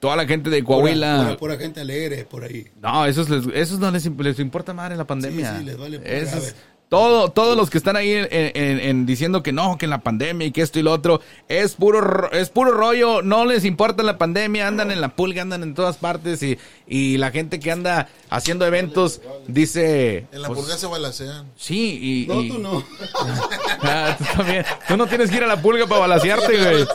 toda 0.00 0.16
la 0.16 0.26
gente 0.26 0.50
de 0.50 0.64
Coahuila. 0.64 1.22
Pura, 1.24 1.36
pura 1.36 1.56
gente 1.56 1.80
alegre 1.80 2.24
por 2.28 2.42
ahí. 2.44 2.66
No, 2.80 3.06
esos, 3.06 3.28
esos 3.54 3.78
no 3.78 3.90
les, 3.92 4.04
les 4.06 4.38
importa 4.40 4.74
más 4.74 4.90
en 4.90 4.98
la 4.98 5.06
pandemia. 5.06 5.52
Sí, 5.52 5.58
sí, 5.60 5.64
les 5.66 5.78
vale 5.78 5.98
por 6.00 6.08
Esos-. 6.08 6.54
Todo, 6.92 7.30
todos 7.30 7.56
los 7.56 7.70
que 7.70 7.78
están 7.78 7.96
ahí 7.96 8.12
en, 8.12 8.28
en- 8.30 8.78
en 8.78 9.06
diciendo 9.06 9.42
que 9.42 9.50
no, 9.50 9.78
que 9.78 9.86
la 9.86 10.02
pandemia 10.02 10.46
y 10.46 10.50
que 10.52 10.60
esto 10.60 10.78
y 10.78 10.82
lo 10.82 10.92
otro, 10.92 11.22
es 11.48 11.72
puro, 11.74 12.02
ro- 12.02 12.30
es 12.32 12.50
puro 12.50 12.70
rollo, 12.72 13.22
no 13.22 13.46
les 13.46 13.64
importa 13.64 14.02
la 14.02 14.18
pandemia, 14.18 14.68
andan 14.68 14.90
en 14.90 15.00
la 15.00 15.08
pulga, 15.16 15.40
andan 15.40 15.62
en 15.62 15.72
todas 15.72 15.96
partes 15.96 16.42
y, 16.42 16.58
y 16.94 17.16
la 17.16 17.30
gente 17.30 17.58
que 17.58 17.72
anda 17.72 18.10
haciendo 18.28 18.66
eventos 18.66 19.22
dice... 19.46 20.26
En 20.30 20.42
la 20.42 20.48
pues, 20.48 20.60
pulga 20.60 20.76
se 20.76 20.86
balacean. 20.86 21.50
Sí, 21.56 21.98
y... 22.02 22.26
No, 22.26 22.42
y- 22.42 22.48
tú 22.50 22.58
no. 22.58 22.84
Ah, 23.84 24.14
tú 24.18 24.24
también. 24.36 24.64
Tú 24.86 24.96
no 24.98 25.06
tienes 25.06 25.30
que 25.30 25.38
ir 25.38 25.42
a 25.42 25.46
la 25.46 25.60
pulga 25.62 25.86
para 25.86 26.02
balasearte, 26.02 26.56
güey. 26.70 26.86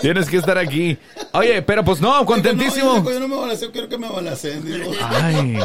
Tienes 0.00 0.28
que 0.28 0.38
estar 0.38 0.58
aquí. 0.58 0.98
Oye, 1.32 1.62
pero 1.62 1.84
pues 1.84 2.00
no, 2.00 2.26
contentísimo. 2.26 2.96
No, 2.96 3.04
yo, 3.04 3.12
yo 3.12 3.20
no 3.20 3.28
me 3.28 3.36
balaceo, 3.36 3.70
quiero 3.70 3.88
que 3.88 3.96
me 3.96 4.08
balaceen. 4.08 4.64
digo. 4.64 4.90
Ay, 5.08 5.58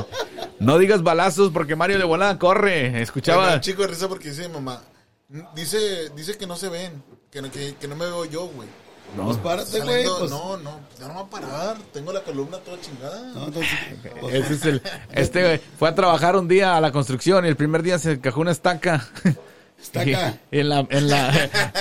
no 0.60 0.78
digas 0.78 1.02
balazos 1.02 1.52
porque 1.52 1.76
Mario 1.76 1.98
de 1.98 2.04
volada 2.04 2.38
corre. 2.38 2.90
Bueno, 2.92 3.04
Escuchaba. 3.04 3.54
el 3.56 3.62
chico 3.62 3.82
de 3.82 3.88
risa 3.88 4.08
porque 4.08 4.30
dice 4.30 4.48
mamá. 4.50 4.84
Dice, 5.56 6.10
dice 6.16 6.38
que 6.38 6.46
no 6.46 6.56
se 6.58 6.70
ven. 6.70 7.04
Que 7.32 7.42
no, 7.42 7.50
que, 7.50 7.74
que 7.82 7.88
no 7.88 7.96
me 7.96 8.06
veo 8.06 8.26
yo, 8.26 8.46
güey. 8.46 8.68
Pues 9.16 9.38
párate, 9.38 9.80
güey. 9.82 10.06
Pues, 10.20 10.32
no, 10.32 10.58
no, 10.58 10.80
ya 11.00 11.08
no 11.08 11.16
va 11.16 11.22
a 11.22 11.28
parar. 11.30 11.78
Tengo 11.94 12.12
la 12.12 12.22
columna 12.22 12.58
toda 12.58 12.80
chingada. 12.82 13.22
no, 13.34 13.46
entonces, 13.46 13.70
pues, 14.22 14.34
Ese 14.36 14.54
es 14.54 14.66
el. 14.66 14.82
Este 15.12 15.44
güey 15.44 15.62
fue 15.78 15.90
a 15.90 15.96
trabajar 15.96 16.36
un 16.36 16.48
día 16.48 16.76
a 16.78 16.82
la 16.82 16.92
construcción 16.92 17.46
y 17.46 17.50
el 17.50 17.56
primer 17.56 17.84
día 17.84 18.00
se 18.00 18.14
encajó 18.14 18.42
una 18.42 18.52
estaca. 18.52 19.08
Estaca. 19.82 20.40
Y- 20.52 20.60
en 20.60 20.70
la, 20.70 20.88
en 20.90 21.10
la, 21.10 21.30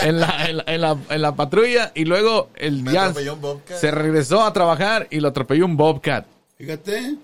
en 0.02 0.20
la, 0.20 0.44
en 0.46 0.56
la, 0.56 0.64
en 0.66 0.80
la, 0.80 0.96
en 1.08 1.22
la 1.22 1.34
patrulla 1.34 1.92
y 1.94 2.04
luego 2.04 2.50
el 2.56 2.84
día 2.84 3.04
atropelló 3.04 3.34
un 3.34 3.40
Bobcat. 3.40 3.78
se 3.78 3.90
regresó 3.90 4.42
a 4.42 4.52
trabajar 4.52 5.06
y 5.10 5.20
lo 5.20 5.28
atropelló 5.28 5.64
un 5.66 5.76
Bobcat 5.76 6.26
fíjate. 6.58 7.16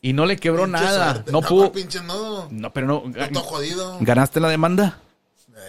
y 0.00 0.12
no 0.14 0.24
le 0.26 0.36
quebró 0.36 0.64
Pinche 0.64 0.80
nada. 0.82 1.12
suerte. 1.12 1.32
No 1.32 1.40
No, 1.42 1.48
pudo. 1.48 1.72
pinche 1.72 2.00
no. 2.00 2.48
No, 2.50 2.72
pero 2.72 2.86
no. 2.86 3.40
Jodido. 3.40 3.98
¿Ganaste 4.00 4.40
la 4.40 4.48
demanda? 4.48 4.98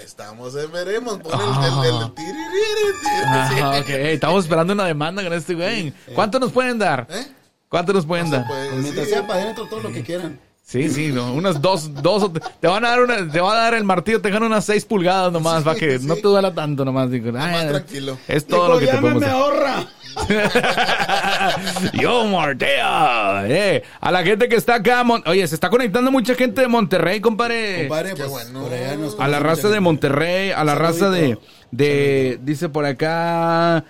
Estamos 0.04 0.56
en 0.56 0.72
veremos. 0.72 1.20
Pon 1.20 1.32
el, 1.34 1.86
el, 1.86 2.02
el, 2.02 2.14
tiririri. 2.14 2.94
Ah, 3.28 3.80
ok, 3.82 3.90
estamos 3.90 4.44
esperando 4.44 4.74
una 4.74 4.86
demanda 4.86 5.24
con 5.24 5.34
este 5.34 5.54
güey. 5.54 5.94
¿Cuánto 6.14 6.40
nos 6.40 6.52
pueden 6.52 6.80
dar? 6.80 7.08
¿Eh? 7.10 7.28
¿Cuánto 7.70 7.94
nos 7.94 8.06
pueden 8.06 8.26
No 8.26 8.32
se 8.32 8.38
dar? 8.38 8.48
puede 8.48 8.94
Pues 8.94 9.10
sea 9.10 9.28
para 9.28 9.44
adentro, 9.44 9.68
todo 9.68 9.82
lo 9.82 9.92
que 9.92 10.04
quieran. 10.04 10.40
Sí, 10.68 10.90
sí, 10.90 11.12
no, 11.14 11.32
unas 11.34 11.62
dos, 11.62 11.94
dos, 12.02 12.24
o- 12.24 12.32
te 12.32 12.68
van 12.68 12.84
a 12.86 12.90
dar 12.90 13.04
una, 13.04 13.32
te 13.32 13.40
va 13.40 13.52
a 13.54 13.56
dar 13.66 13.76
el 13.76 13.84
martillo, 13.84 14.20
te 14.20 14.30
dejan 14.30 14.42
unas 14.42 14.66
seis 14.66 14.84
pulgadas 14.84 15.32
nomás, 15.32 15.60
Sí, 15.60 15.64
para 15.64 15.80
que 15.80 16.00
sí. 16.00 16.08
no 16.08 16.16
te 16.16 16.22
duela 16.24 16.56
tanto 16.56 16.84
nomás. 16.84 17.12
Digo, 17.12 17.32
Más 17.32 17.56
"Ah, 17.66 17.68
tranquilo. 17.70 18.18
Es 18.28 18.48
todo 18.48 18.70
lo 18.70 18.80
que 18.80 18.88
te 18.88 18.94
"Ya 18.94 18.96
me 18.96 19.02
podemos 19.02 19.22
me 19.22 19.30
ahorra. 19.30 19.86
Yo, 21.94 22.26
Martea. 22.26 23.44
Eh, 23.48 23.84
a 24.02 24.12
la 24.12 24.24
gente 24.24 24.48
que 24.50 24.56
está 24.56 24.76
acá, 24.76 25.04
Mon- 25.04 25.22
oye, 25.28 25.48
se 25.48 25.54
está 25.56 25.70
conectando 25.70 26.12
mucha 26.12 26.34
gente 26.36 26.62
de 26.62 26.68
Monterrey, 26.68 27.20
compadre. 27.22 27.82
Compadre, 27.88 28.16
pues, 28.16 28.30
bueno. 28.30 28.64
por 28.64 28.74
allá 28.74 28.96
nos 28.96 29.20
A 29.20 29.28
la 29.28 29.40
raza 29.40 29.70
de. 29.70 29.80
Monterrey, 29.80 30.52
a 30.52 30.64
la 30.64 30.74
raza 30.74 31.10
de, 31.12 31.20
Saludito. 31.20 31.42
de, 31.72 32.40
dice 32.42 32.70
por 32.70 32.86
acá, 32.86 33.84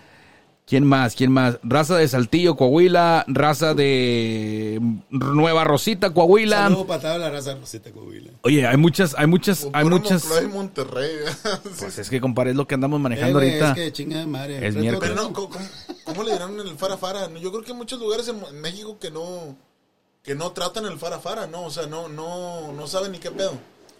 ¿quién 0.65 0.85
más? 0.85 1.15
¿Quién 1.15 1.31
más? 1.31 1.59
Raza 1.63 1.97
de 1.97 2.07
Saltillo, 2.07 2.55
Coahuila, 2.55 3.25
raza 3.27 3.73
de 3.73 4.79
Nueva 5.09 5.63
Rosita, 5.63 6.13
Coahuila. 6.13 6.63
Saludos 6.63 6.85
para 6.85 7.17
la 7.17 7.29
raza 7.29 7.53
de 7.53 7.61
Rosita 7.61 7.91
Coahuila. 7.91 8.31
Oye, 8.41 8.67
hay 8.67 8.77
muchas, 8.77 9.15
hay 9.17 9.27
muchas, 9.27 9.67
hay 9.73 9.85
muchas. 9.85 10.25
Monterrey. 10.51 11.11
Pues 11.79 11.99
es 11.99 12.09
que, 12.09 12.21
compadre, 12.21 12.51
es 12.51 12.55
lo 12.55 12.67
que 12.67 12.75
andamos 12.75 12.99
Eh, 12.99 13.03
manejando 13.03 13.39
güey, 13.39 13.49
ahorita. 13.49 13.69
Es 13.71 13.75
que 13.75 13.93
chinga 13.93 14.25
madre. 14.25 14.67
Es 14.67 14.75
miércoles. 14.75 15.15
No, 15.15 15.33
¿cómo, 15.33 16.23
le 16.23 16.31
dirán 16.31 16.59
en 16.59 16.67
el 16.67 16.77
fara 16.77 16.97
fara? 16.97 17.29
Yo 17.39 17.51
creo 17.51 17.63
que 17.63 17.71
hay 17.71 17.77
muchos 17.77 17.99
lugares 17.99 18.27
en, 18.27 18.61
México 18.61 18.97
que 18.99 19.11
no 19.11 19.55
que 20.23 20.33
no 20.33 20.51
tratan 20.53 20.85
el 20.85 20.97
fara 20.97 21.19
fara, 21.19 21.45
¿no? 21.45 21.65
O 21.65 21.69
sea, 21.69 21.85
no 21.85 22.07
no 22.07 22.71
no 22.73 22.87
saben 22.87 23.11
ni 23.11 23.19
qué 23.19 23.31
pedo. 23.31 23.53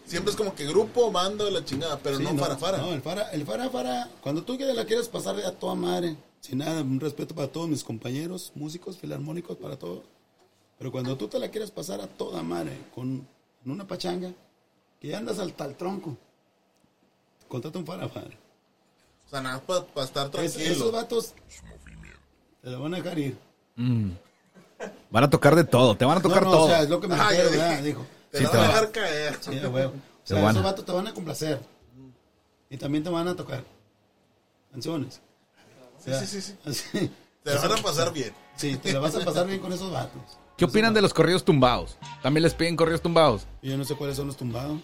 Siempre 0.06 0.32
es 0.32 0.38
como 0.38 0.54
que 0.54 0.66
grupo, 0.66 1.12
banda, 1.12 1.50
la 1.50 1.66
chingada, 1.66 2.00
pero 2.02 2.18
Sí, 2.18 2.24
no, 2.24 2.36
fara 2.36 2.58
fara. 2.58 2.78
No, 2.78 2.94
el 2.94 3.02
fara, 3.02 3.30
el 3.32 3.44
fara, 3.46 3.70
fara. 3.70 4.10
Cuando 4.22 4.44
tú 4.44 4.58
que 4.58 4.66
la 4.66 4.86
quieres 4.86 5.08
pasar 5.08 5.36
a 5.40 5.52
toda 5.52 5.74
madre, 5.74 6.16
sin 6.46 6.60
nada, 6.60 6.82
un 6.82 7.00
respeto 7.00 7.34
para 7.36 7.48
todos 7.48 7.68
mis 7.68 7.84
compañeros, 7.84 8.52
músicos, 8.56 8.98
filarmónicos, 8.98 9.58
para 9.58 9.78
todos. 9.78 10.04
Pero 10.78 10.92
cuando 10.92 11.18
tú 11.18 11.28
te 11.28 11.40
la 11.40 11.50
quieres 11.50 11.72
pasar 11.72 12.02
a 12.02 12.08
toda 12.08 12.44
madre, 12.44 12.78
con, 12.94 13.28
con 13.64 13.72
una 13.72 13.88
pachanga, 13.88 14.32
que 15.00 15.08
ya 15.10 15.18
andas 15.18 15.40
al 15.40 15.54
tal 15.54 15.76
tronco, 15.76 16.18
contrata 17.48 17.80
un 17.80 17.86
fara, 17.86 18.08
fara. 18.10 18.28
O 19.26 19.30
sea, 19.30 19.42
nada 19.42 19.60
para 19.62 20.06
estar 20.06 20.26
Es- 20.28 20.32
tranquilo. 20.54 20.72
esos 20.76 20.92
vatos 20.92 21.34
te 22.62 22.70
la 22.70 22.78
van 22.78 22.94
a 22.94 22.98
dejar 22.98 23.18
ir. 23.20 23.38
Van 25.10 25.24
a 25.24 25.30
tocar 25.30 25.56
de 25.56 25.64
todo, 25.64 25.96
te 25.98 26.06
van 26.06 26.18
a 26.18 26.22
tocar 26.22 26.44
no, 26.44 26.50
no, 26.52 26.56
todo. 26.58 26.66
o 26.66 26.68
sea, 26.68 26.84
es 26.84 26.90
lo 26.90 27.00
que 27.00 27.08
me 27.08 27.16
Ah. 27.16 27.82
Dijo. 27.82 28.06
Te 28.32 28.40
Sí, 28.40 28.44
te 28.52 28.58
van 28.58 28.66
a 28.66 28.68
dejar 28.68 28.92
caer. 28.92 29.38
Sí. 29.42 29.58
O 29.60 29.72
sea, 30.28 30.50
esos 30.52 30.64
vatos 30.64 30.86
te 30.86 30.92
van 30.92 31.08
a 31.08 31.14
complacer. 31.14 31.60
Y 32.70 32.78
también 32.78 33.04
te 33.04 33.10
van 33.10 33.28
a 33.28 33.36
tocar 33.36 33.64
canciones. 34.72 35.22
O 36.06 36.10
sea, 36.10 36.20
Sí, 36.26 36.42
sí, 36.42 36.54
sí. 36.72 37.12
Te 37.44 37.54
la 37.54 37.62
van 37.68 37.80
a 37.80 37.82
pasar 37.84 38.12
bien. 38.14 38.32
Sí, 38.56 38.76
te 38.78 38.92
la 38.94 39.00
vas 39.00 39.16
a 39.16 39.24
pasar 39.24 39.46
bien 39.46 39.60
con 39.60 39.72
esos 39.72 39.92
vatos. 39.92 40.22
¿Qué 40.58 40.66
opinan 40.66 40.94
de 40.96 41.02
los 41.02 41.14
corridos 41.14 41.44
tumbados? 41.46 41.98
¿También 42.24 42.42
les 42.44 42.54
piden 42.56 42.76
corridos 42.76 43.02
tumbados? 43.04 43.46
Yo 43.62 43.78
no 43.78 43.84
sé 43.86 43.94
cuáles 43.96 44.16
son 44.16 44.28
los 44.28 44.38
tumbados. 44.38 44.80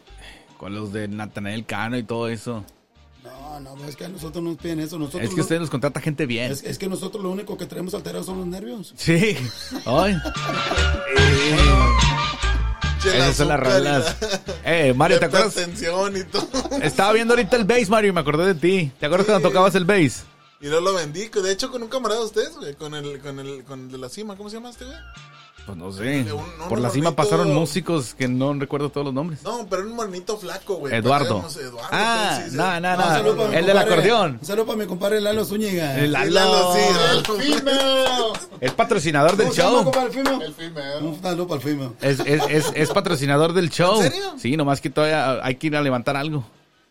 Con 0.57 0.75
los 0.75 0.93
de 0.93 1.07
Natanael 1.07 1.65
Cano 1.65 1.97
y 1.97 2.03
todo 2.03 2.27
eso. 2.27 2.63
No, 3.23 3.59
no, 3.59 3.85
es 3.85 3.95
que 3.95 4.05
a 4.05 4.09
nosotros 4.09 4.43
nos 4.43 4.57
piden 4.57 4.79
eso. 4.79 4.99
Nosotros 4.99 5.23
Es 5.23 5.29
que 5.31 5.37
lo- 5.37 5.41
ustedes 5.43 5.61
nos 5.61 5.69
contrata 5.71 5.99
gente 6.01 6.25
bien. 6.27 6.51
es, 6.51 6.63
es 6.63 6.77
que 6.77 6.87
nosotros 6.87 7.23
lo 7.23 7.31
único 7.31 7.57
que 7.57 7.65
tenemos 7.65 7.93
alterados 7.95 8.25
son 8.27 8.37
los 8.39 8.47
nervios. 8.47 8.93
Sí. 8.95 9.37
Ay. 9.85 10.17
Esas 13.03 13.35
son 13.35 13.47
las 13.47 14.15
Eh, 14.63 14.93
Mario, 14.95 15.17
¿te 15.19 15.25
acuerdas? 15.27 15.53
hipertensión 15.53 16.17
y 16.17 16.23
todo. 16.25 16.47
Estaba 16.81 17.13
viendo 17.13 17.33
ahorita 17.33 17.55
el 17.57 17.63
bass, 17.65 17.89
Mario, 17.89 18.09
y 18.09 18.13
me 18.13 18.19
acordé 18.19 18.53
de 18.53 18.55
ti. 18.55 18.91
¿Te 18.99 19.05
acuerdas 19.07 19.27
cuando 19.27 19.47
tocabas 19.49 19.73
el 19.75 19.85
bass? 19.85 20.25
Y 20.61 20.67
no 20.67 20.79
lo 20.79 20.93
vendí. 20.93 21.27
De 21.27 21.51
hecho, 21.51 21.71
con 21.71 21.81
un 21.83 21.89
camarada 21.89 22.19
de 22.21 22.25
ustedes, 22.27 22.55
güey. 22.57 22.75
Con 22.75 22.93
el, 22.93 23.19
con 23.19 23.39
el, 23.39 23.63
con 23.63 23.79
el 23.81 23.91
de 23.91 23.97
la 23.97 24.09
cima. 24.09 24.35
¿Cómo 24.35 24.49
se 24.49 24.57
llama 24.57 24.69
este, 24.69 24.85
güey? 24.85 24.97
Pues 25.65 25.77
no 25.77 25.91
sé. 25.91 26.21
Un- 26.33 26.57
no, 26.57 26.69
Por 26.69 26.79
no, 26.79 26.83
la 26.85 26.89
cima 26.89 27.15
pasaron 27.15 27.53
músicos 27.53 28.15
que 28.15 28.27
no 28.27 28.51
recuerdo 28.53 28.89
todos 28.89 29.05
los 29.05 29.13
nombres. 29.13 29.43
No, 29.43 29.67
pero 29.69 29.83
era 29.83 29.91
un 29.91 29.95
morenito 29.95 30.35
flaco, 30.37 30.75
güey. 30.75 30.93
Eduardo. 30.95 31.45
Eduardo. 31.59 31.79
Ah, 31.91 32.41
sí. 32.49 32.55
no, 32.55 32.79
no, 32.79 32.89
Un 32.95 32.97
saludo 33.03 33.35
para 33.35 33.45
no. 33.47 33.51
mi 33.51 33.57
El 33.57 33.65
del 33.67 33.77
acordeón. 33.77 34.37
Un 34.41 34.45
saludo 34.45 34.65
para 34.65 34.77
mi 34.79 34.85
compadre 34.87 35.21
Lalo 35.21 35.45
Zúñiga. 35.45 35.99
El 35.99 36.11
Lalo. 36.13 36.31
Lalo, 36.31 36.73
sí, 36.73 36.79
El 36.79 36.95
Lalo. 36.95 37.23
female. 37.23 38.39
Es 38.59 38.71
patrocinador 38.73 39.37
del 39.37 39.47
¿Cómo 39.49 39.53
se 39.55 39.61
llama, 39.61 39.83
show. 40.11 40.41
el? 40.57 40.77
El. 40.77 41.03
Un 41.05 41.21
saludo 41.21 41.47
para 41.47 41.61
el 41.61 41.67
Fimo. 41.67 41.93
Es, 42.01 42.19
es, 42.21 42.41
es, 42.49 42.71
es 42.75 42.89
patrocinador 42.89 43.53
del 43.53 43.69
show. 43.69 44.01
¿En 44.01 44.11
serio? 44.11 44.33
Sí, 44.39 44.57
nomás 44.57 44.81
que 44.81 44.89
todavía 44.89 45.43
hay 45.45 45.55
que 45.55 45.67
ir 45.67 45.75
a 45.75 45.81
levantar 45.81 46.17
algo. 46.17 46.43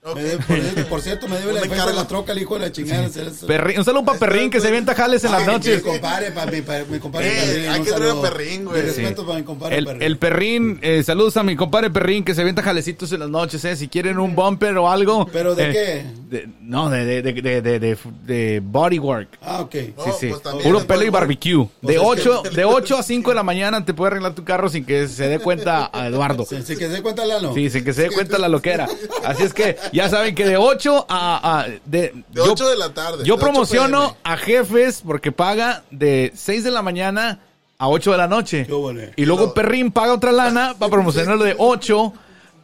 Debe- 0.02 0.38
por, 0.38 0.84
por 0.86 1.00
cierto, 1.02 1.28
me 1.28 1.38
debe 1.38 1.52
la 1.52 1.60
defensa 1.60 1.86
de 1.86 1.92
la 1.92 2.08
troca, 2.08 2.32
el 2.32 2.38
hijo 2.40 2.54
de 2.54 2.60
la 2.60 2.72
chingada. 2.72 3.06
Perrín- 3.08 3.78
un 3.78 3.84
saludo 3.84 4.04
para 4.06 4.18
Perrín 4.18 4.48
que 4.50 4.58
se 4.58 4.68
avienta 4.68 4.94
jales 4.94 5.22
en 5.24 5.32
las 5.32 5.46
noches. 5.46 5.84
Mi 5.84 5.90
compadre, 5.92 6.30
para 6.32 6.50
mi, 6.50 6.62
para 6.62 6.84
mi 6.86 6.98
compadre 6.98 7.28
Eh, 7.28 7.40
Perrín. 7.46 7.68
hay 7.70 7.82
que 7.82 7.92
traer 7.92 8.10
a. 8.12 8.20
Perrín, 8.22 8.64
güey. 8.64 8.76
Mi 8.80 8.86
respeto 8.88 9.20
Sí. 9.22 9.26
para 9.26 9.38
mi 9.38 9.44
compadre 9.44 9.76
El, 9.76 9.84
Perrín. 9.84 10.02
el 10.02 10.16
perrín, 10.18 10.78
eh, 10.80 11.02
saludos 11.02 11.36
a 11.36 11.42
mi 11.42 11.54
compadre 11.54 11.90
perrín 11.90 12.24
que 12.24 12.34
se 12.34 12.40
avienta 12.40 12.62
jalecitos 12.62 13.12
en 13.12 13.20
las 13.20 13.28
noches, 13.28 13.62
eh. 13.66 13.76
Si 13.76 13.88
quieren 13.88 14.18
un 14.18 14.34
bumper 14.34 14.74
o 14.78 14.90
algo. 14.90 15.26
¿Pero 15.30 15.54
de 15.54 15.68
eh, 15.68 15.72
qué? 15.72 16.36
de- 16.36 16.48
no, 16.62 16.88
de, 16.88 17.04
de, 17.04 17.22
de, 17.22 17.32
de, 17.42 17.60
de, 17.60 17.78
de- 17.78 17.98
de 18.24 18.60
bodywork. 18.64 19.28
Ah, 19.42 19.60
ok. 19.60 19.74
No, 19.98 20.04
Sí, 20.04 20.10
sí. 20.20 20.26
pues 20.28 20.62
Puro 20.64 20.78
el 20.78 20.86
pelo 20.86 21.02
y 21.04 21.10
barbecue. 21.10 21.68
Pues 21.82 21.94
De 21.94 21.94
es 21.96 22.00
8, 22.02 22.42
que- 22.44 22.50
de 22.50 22.64
8 22.64 22.96
a 22.96 23.02
5 23.02 23.30
de 23.30 23.36
la 23.36 23.42
mañana 23.42 23.84
te 23.84 23.92
puede 23.92 24.12
arreglar 24.12 24.34
tu 24.34 24.44
carro 24.44 24.70
sin 24.70 24.86
que 24.86 25.08
se 25.08 25.28
dé 25.28 25.38
cuenta 25.40 25.90
a 25.92 26.06
Eduardo. 26.06 26.46
Sí, 26.48 26.56
que 26.56 26.74
se 26.76 26.88
dé 26.88 27.02
cuenta 27.02 27.26
Lalo. 27.26 27.52
Sí, 27.52 27.68
sin 27.68 27.84
que 27.84 27.92
se 27.92 28.02
dé 28.04 28.10
cuenta 28.10 28.38
la 28.38 28.48
loquera. 28.48 28.88
Así 29.24 29.42
es 29.42 29.52
que 29.52 29.76
ya 29.92 30.08
saben 30.08 30.34
que 30.34 30.44
de 30.46 30.56
8 30.56 31.06
a... 31.08 31.60
a- 31.60 31.66
de, 31.68 31.78
De 31.84 32.24
yo- 32.32 32.52
8 32.52 32.68
de 32.70 32.76
la 32.76 32.92
tarde. 32.94 33.18
Yo 33.24 33.24
de 33.24 33.32
8 33.32 33.40
promociono 33.40 34.16
a 34.24 34.36
jefes 34.36 35.02
porque 35.06 35.32
paga 35.32 35.84
de 35.90 36.32
6 36.34 36.64
de 36.64 36.70
la 36.70 36.82
mañana 36.82 37.40
a 37.78 37.88
8 37.88 38.12
de 38.12 38.16
la 38.18 38.28
noche. 38.28 38.66
Ole. 38.70 39.12
Y 39.16 39.24
luego 39.24 39.46
Lo- 39.46 39.54
Perrín 39.54 39.90
paga 39.92 40.12
otra 40.14 40.32
lana 40.32 40.74
para 40.78 40.90
promocionarlo 40.90 41.44
de 41.44 41.54
8 41.58 42.12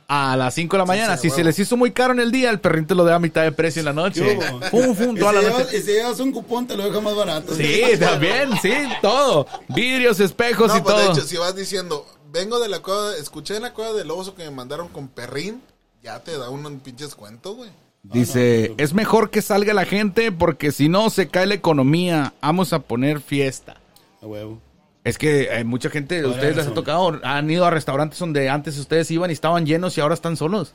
a 0.08 0.36
las 0.36 0.54
5 0.54 0.76
de 0.76 0.78
la 0.78 0.84
mañana. 0.86 1.16
sí, 1.16 1.22
si 1.22 1.26
huevo. 1.28 1.36
se 1.38 1.44
les 1.44 1.58
hizo 1.58 1.76
muy 1.76 1.90
caro 1.90 2.12
en 2.12 2.20
el 2.20 2.30
día, 2.30 2.50
el 2.50 2.60
Perrín 2.60 2.86
te 2.86 2.94
lo 2.94 3.02
da 3.04 3.16
a 3.16 3.18
mitad 3.18 3.42
de 3.42 3.50
precio 3.50 3.80
en 3.80 3.86
la 3.86 3.92
noche. 3.92 4.38
Fum, 4.70 4.94
fum, 4.94 5.16
y, 5.16 5.18
toda 5.18 5.30
si 5.32 5.36
la 5.36 5.42
llevas, 5.42 5.58
noche. 5.64 5.78
y 5.78 5.82
si 5.82 5.90
llevas 5.92 6.20
un 6.20 6.30
cupón, 6.32 6.66
te 6.68 6.76
lo 6.76 6.84
deja 6.84 7.00
más 7.00 7.16
barato. 7.16 7.54
Sí, 7.56 7.82
también, 7.98 8.50
sí, 8.62 8.72
todo. 9.02 9.48
Vidrios, 9.68 10.20
espejos 10.20 10.68
No, 10.68 10.76
y 10.76 10.80
pues 10.82 10.94
todo. 10.94 11.04
de 11.06 11.12
hecho, 11.18 11.26
si 11.26 11.36
vas 11.38 11.56
diciendo, 11.56 12.06
vengo 12.30 12.60
de 12.60 12.68
la 12.68 12.80
cueva, 12.82 13.16
escuché 13.16 13.56
en 13.56 13.62
la 13.62 13.72
cueva 13.72 13.94
del 13.94 14.08
oso 14.12 14.36
que 14.36 14.44
me 14.44 14.50
mandaron 14.52 14.86
con 14.88 15.08
perrín, 15.08 15.60
ya 16.06 16.22
te 16.22 16.38
da 16.38 16.48
un 16.50 16.80
pinche 16.80 17.04
descuento, 17.04 17.54
güey. 17.56 17.70
Dice, 18.04 18.72
es 18.78 18.94
mejor 18.94 19.30
que 19.30 19.42
salga 19.42 19.74
la 19.74 19.84
gente 19.84 20.30
porque 20.30 20.70
si 20.70 20.88
no 20.88 21.10
se 21.10 21.26
cae 21.28 21.46
la 21.46 21.54
economía. 21.54 22.34
Vamos 22.40 22.72
a 22.72 22.78
poner 22.78 23.20
fiesta. 23.20 23.80
A 24.22 24.26
huevo. 24.26 24.60
Es 25.02 25.18
que 25.18 25.50
hay 25.50 25.64
mucha 25.64 25.90
gente, 25.90 26.18
Ahora 26.20 26.30
ustedes 26.30 26.56
les 26.56 26.66
ha 26.68 26.74
tocado, 26.74 27.18
han 27.24 27.50
ido 27.50 27.64
a 27.64 27.70
restaurantes 27.70 28.18
donde 28.20 28.48
antes 28.48 28.78
ustedes 28.78 29.10
iban 29.10 29.30
y 29.30 29.32
estaban 29.32 29.66
llenos 29.66 29.96
y 29.98 30.00
ahora 30.00 30.14
están 30.14 30.36
solos. 30.36 30.72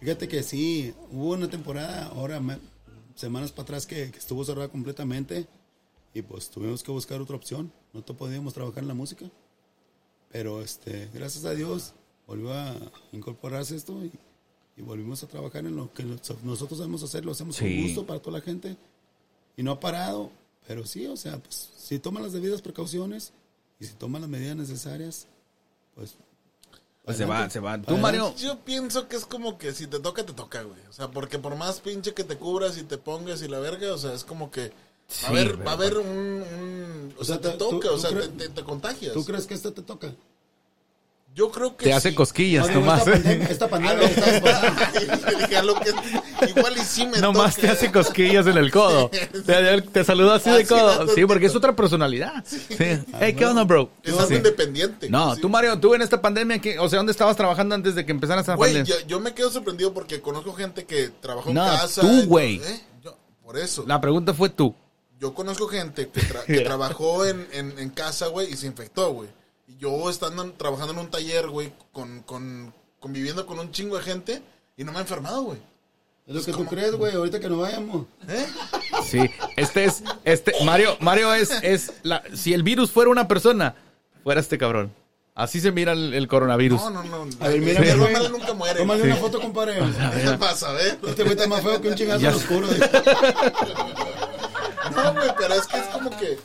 Fíjate 0.00 0.26
que 0.28 0.42
sí, 0.42 0.94
hubo 1.12 1.32
una 1.32 1.48
temporada, 1.48 2.06
ahora 2.14 2.40
semanas 3.14 3.52
para 3.52 3.64
atrás 3.64 3.86
que, 3.86 4.10
que 4.10 4.18
estuvo 4.18 4.42
cerrada 4.44 4.68
completamente 4.68 5.46
y 6.14 6.22
pues 6.22 6.48
tuvimos 6.50 6.82
que 6.82 6.90
buscar 6.90 7.20
otra 7.20 7.36
opción. 7.36 7.70
No 7.92 8.00
to- 8.02 8.16
podíamos 8.16 8.54
trabajar 8.54 8.82
en 8.82 8.88
la 8.88 8.94
música, 8.94 9.26
pero 10.32 10.62
este, 10.62 11.08
gracias 11.12 11.44
a 11.44 11.52
Dios 11.54 11.92
volvió 12.26 12.52
a 12.54 12.74
incorporarse 13.12 13.76
esto 13.76 13.92
y, 14.04 14.10
y 14.80 14.82
volvimos 14.82 15.22
a 15.22 15.26
trabajar 15.28 15.66
en 15.66 15.76
lo 15.76 15.92
que 15.92 16.02
nos- 16.04 16.42
nosotros 16.42 16.78
sabemos 16.78 17.02
hacer, 17.02 17.24
lo 17.24 17.32
hacemos 17.32 17.56
Sí. 17.56 17.64
con 17.64 17.82
gusto 17.84 18.06
para 18.06 18.20
toda 18.20 18.38
la 18.38 18.44
gente 18.44 18.76
y 19.56 19.62
no 19.62 19.72
ha 19.72 19.80
parado, 19.80 20.30
pero 20.66 20.86
sí, 20.86 21.06
o 21.06 21.16
sea, 21.16 21.38
pues 21.38 21.68
si 21.76 21.98
toman 21.98 22.22
las 22.22 22.32
debidas 22.32 22.62
precauciones 22.62 23.32
y 23.78 23.84
si 23.84 23.92
toman 23.94 24.22
las 24.22 24.30
medidas 24.30 24.56
necesarias, 24.56 25.26
pues... 25.94 26.14
Pues 27.04 27.16
se 27.16 27.24
va, 27.24 27.36
adelante. 27.36 27.52
se 27.54 27.60
va. 27.60 27.80
Tú. 27.80 27.96
Mario, 27.96 28.34
Yo 28.36 28.58
pienso 28.60 29.08
que 29.08 29.16
es 29.16 29.24
como 29.24 29.56
que 29.58 29.72
si 29.72 29.86
te 29.86 29.98
toca, 30.00 30.24
te 30.24 30.34
toca, 30.34 30.62
güey. 30.62 30.78
O 30.88 30.92
sea, 30.92 31.10
porque 31.10 31.38
por 31.38 31.56
más 31.56 31.80
pinche 31.80 32.12
que 32.14 32.24
te 32.24 32.36
cubras 32.36 32.76
y 32.78 32.82
te 32.84 32.98
pongas 32.98 33.42
y 33.42 33.48
la 33.48 33.58
verga, 33.58 33.92
o 33.94 33.98
sea, 33.98 34.12
es 34.12 34.22
como 34.22 34.50
que 34.50 34.68
va 34.68 34.74
Sí, 35.08 35.24
a 35.26 35.28
haber, 35.30 35.52
pero- 35.52 35.64
va 35.64 35.70
a 35.70 35.74
haber 35.74 35.96
un, 35.96 36.06
un- 36.08 37.14
o, 37.18 37.22
O 37.22 37.24
sea, 37.24 37.40
te 37.40 37.48
toca, 37.52 37.88
tú 37.88 37.94
o 37.94 37.98
sea, 37.98 38.10
te, 38.10 38.28
te- 38.28 38.48
te 38.50 38.62
contagias. 38.62 39.12
¿Tú 39.14 39.24
crees 39.24 39.46
que 39.46 39.54
esto 39.54 39.72
te 39.72 39.82
toca? 39.82 40.14
Yo 41.32 41.50
creo 41.50 41.76
que 41.76 41.84
te 41.84 41.92
hace 41.92 42.10
sí. 42.10 42.14
cosquillas 42.14 42.66
No, 42.66 42.74
digo, 42.74 42.80
nomás. 42.80 43.06
Esta 43.06 43.12
pandemia, 43.12 43.48
esta 43.48 43.68
pandemia 43.68 44.04
está 44.06 45.62
lo 45.62 45.74
que- 45.76 45.94
igual 46.48 46.74
y 46.76 46.80
sí 46.80 47.06
me 47.06 47.18
Nomás 47.18 47.56
te 47.56 47.68
hace 47.68 47.92
cosquillas 47.92 48.46
en 48.48 48.58
el 48.58 48.70
codo. 48.72 49.10
Te, 49.10 49.80
te 49.82 50.00
así 50.00 50.50
de 50.50 50.66
codo. 50.66 51.06
Sí, 51.14 51.24
porque 51.26 51.46
es 51.46 51.54
otra 51.54 51.74
personalidad. 51.76 52.44
Sí. 52.44 52.58
Hey, 53.20 53.34
¿qué 53.36 53.46
onda, 53.46 53.64
bro? 53.64 53.90
Es 54.02 54.18
algo 54.18 54.34
independiente. 54.34 55.08
No, 55.08 55.36
tú, 55.36 55.48
Mario, 55.48 55.78
tú 55.78 55.94
en 55.94 56.02
esta 56.02 56.20
pandemia, 56.20 56.58
¿qué- 56.58 56.78
o 56.78 56.88
sea, 56.88 56.98
¿dónde 56.98 57.12
estabas 57.12 57.36
trabajando 57.36 57.74
antes 57.74 57.94
de 57.94 58.04
que 58.04 58.10
empezara 58.12 58.40
esta 58.40 58.56
Güey, 58.56 58.74
pandemia? 58.74 59.00
yo, 59.02 59.06
yo 59.06 59.20
me 59.20 59.32
quedo 59.32 59.50
sorprendido 59.50 59.94
porque 59.94 60.20
conozco 60.20 60.52
gente 60.52 60.84
que 60.84 61.10
trabajó 61.20 61.50
en 61.50 61.54
No, 61.54 61.64
casa. 61.64 62.00
tú, 62.02 62.24
güey. 62.26 62.56
¿eh? 62.56 62.80
Yo- 63.02 63.16
Por 63.44 63.56
eso. 63.56 63.84
La 63.86 64.00
pregunta 64.00 64.34
fue 64.34 64.48
tú. 64.50 64.74
Yo 65.20 65.32
conozco 65.34 65.68
gente 65.68 66.08
que, 66.08 66.20
tra- 66.22 66.44
que 66.44 66.60
trabajó 66.64 67.24
en, 67.24 67.46
en, 67.52 67.78
en 67.78 67.90
casa, 67.90 68.26
güey, 68.26 68.52
y 68.52 68.56
se 68.56 68.66
infectó, 68.66 69.12
güey. 69.12 69.28
Yo 69.80 70.10
estando 70.10 70.44
trabajando 70.52 70.92
en 70.92 70.98
un 70.98 71.10
taller, 71.10 71.48
güey, 71.48 71.72
con, 71.90 72.20
con, 72.24 72.74
conviviendo 73.00 73.46
con 73.46 73.58
un 73.58 73.72
chingo 73.72 73.96
de 73.96 74.02
gente 74.02 74.42
y 74.76 74.84
no 74.84 74.92
me 74.92 74.98
he 74.98 75.00
enfermado, 75.00 75.42
güey. 75.42 75.58
Es 76.26 76.34
lo 76.34 76.44
que 76.44 76.52
tú 76.52 76.66
crees, 76.66 76.94
güey, 76.94 77.14
ahorita 77.14 77.40
que 77.40 77.48
nos 77.48 77.60
vayamos. 77.60 78.04
Sí, 79.06 79.18
este 79.56 79.86
es, 79.86 80.02
este, 80.24 80.52
Mario, 80.64 80.98
Mario 81.00 81.32
es, 81.32 81.50
es 81.62 81.94
la, 82.02 82.22
si 82.34 82.52
el 82.52 82.62
virus 82.62 82.90
fuera 82.90 83.10
una 83.10 83.26
persona, 83.26 83.74
fuera 84.22 84.42
este 84.42 84.58
cabrón. 84.58 84.92
Así 85.34 85.60
se 85.60 85.72
mira 85.72 85.92
el, 85.92 86.12
el 86.12 86.28
coronavirus. 86.28 86.78
No, 86.82 86.90
no, 86.90 87.02
no. 87.02 87.28
A 87.40 87.48
ver, 87.48 87.60
mira, 87.60 87.80
güey. 87.80 87.96
normal 87.96 88.32
nunca 88.32 88.52
muere. 88.52 88.80
Tómale 88.80 89.02
una 89.04 89.16
foto, 89.16 89.40
compadre. 89.40 89.78
¿Qué 90.22 90.30
pasa, 90.38 90.72
ver? 90.72 90.98
Este 91.08 91.22
güey 91.22 91.34
está 91.34 91.48
más 91.48 91.62
feo 91.62 91.80
que 91.80 91.88
un 91.88 91.94
chingazo 91.94 92.28
oscuro. 92.28 92.68
No, 94.90 95.12
güey, 95.14 95.30
pero 95.38 95.54
es 95.54 95.66
que 95.68 95.78
es 95.78 95.86
como 95.86 96.10
que 96.10 96.36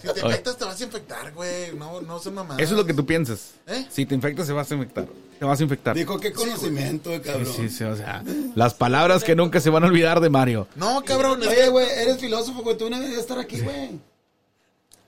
si 0.00 0.08
te 0.12 0.20
infectas 0.20 0.56
te 0.56 0.64
vas 0.64 0.80
a 0.80 0.84
infectar, 0.84 1.32
güey. 1.32 1.74
No, 1.76 2.00
no 2.00 2.18
se 2.18 2.30
mamá. 2.30 2.54
Eso 2.58 2.72
es 2.74 2.78
lo 2.78 2.84
que 2.86 2.94
tú 2.94 3.04
piensas. 3.06 3.52
¿Eh? 3.66 3.86
Si 3.90 4.06
te 4.06 4.14
infectas, 4.14 4.46
se 4.46 4.52
vas 4.52 4.70
a 4.70 4.74
infectar. 4.74 5.06
Te 5.38 5.44
vas 5.44 5.60
a 5.60 5.62
infectar. 5.62 5.94
Dijo, 5.94 6.18
qué 6.18 6.32
conocimiento, 6.32 7.12
Sí, 7.14 7.20
cabrón. 7.20 7.52
sí, 7.54 7.68
sí, 7.68 7.84
o 7.84 7.96
sea, 7.96 8.24
las 8.56 8.74
palabras 8.74 9.22
que 9.22 9.36
nunca 9.36 9.60
se 9.60 9.70
van 9.70 9.84
a 9.84 9.86
olvidar 9.86 10.20
de 10.20 10.30
Mario. 10.30 10.66
No, 10.74 11.02
cabrón, 11.04 11.40
Oye, 11.42 11.68
güey, 11.68 11.86
eres 11.88 12.18
filósofo, 12.18 12.62
güey, 12.62 12.76
tú 12.76 12.90
no 12.90 12.98
debes 13.00 13.18
estar 13.18 13.38
aquí, 13.38 13.60
güey. 13.60 14.00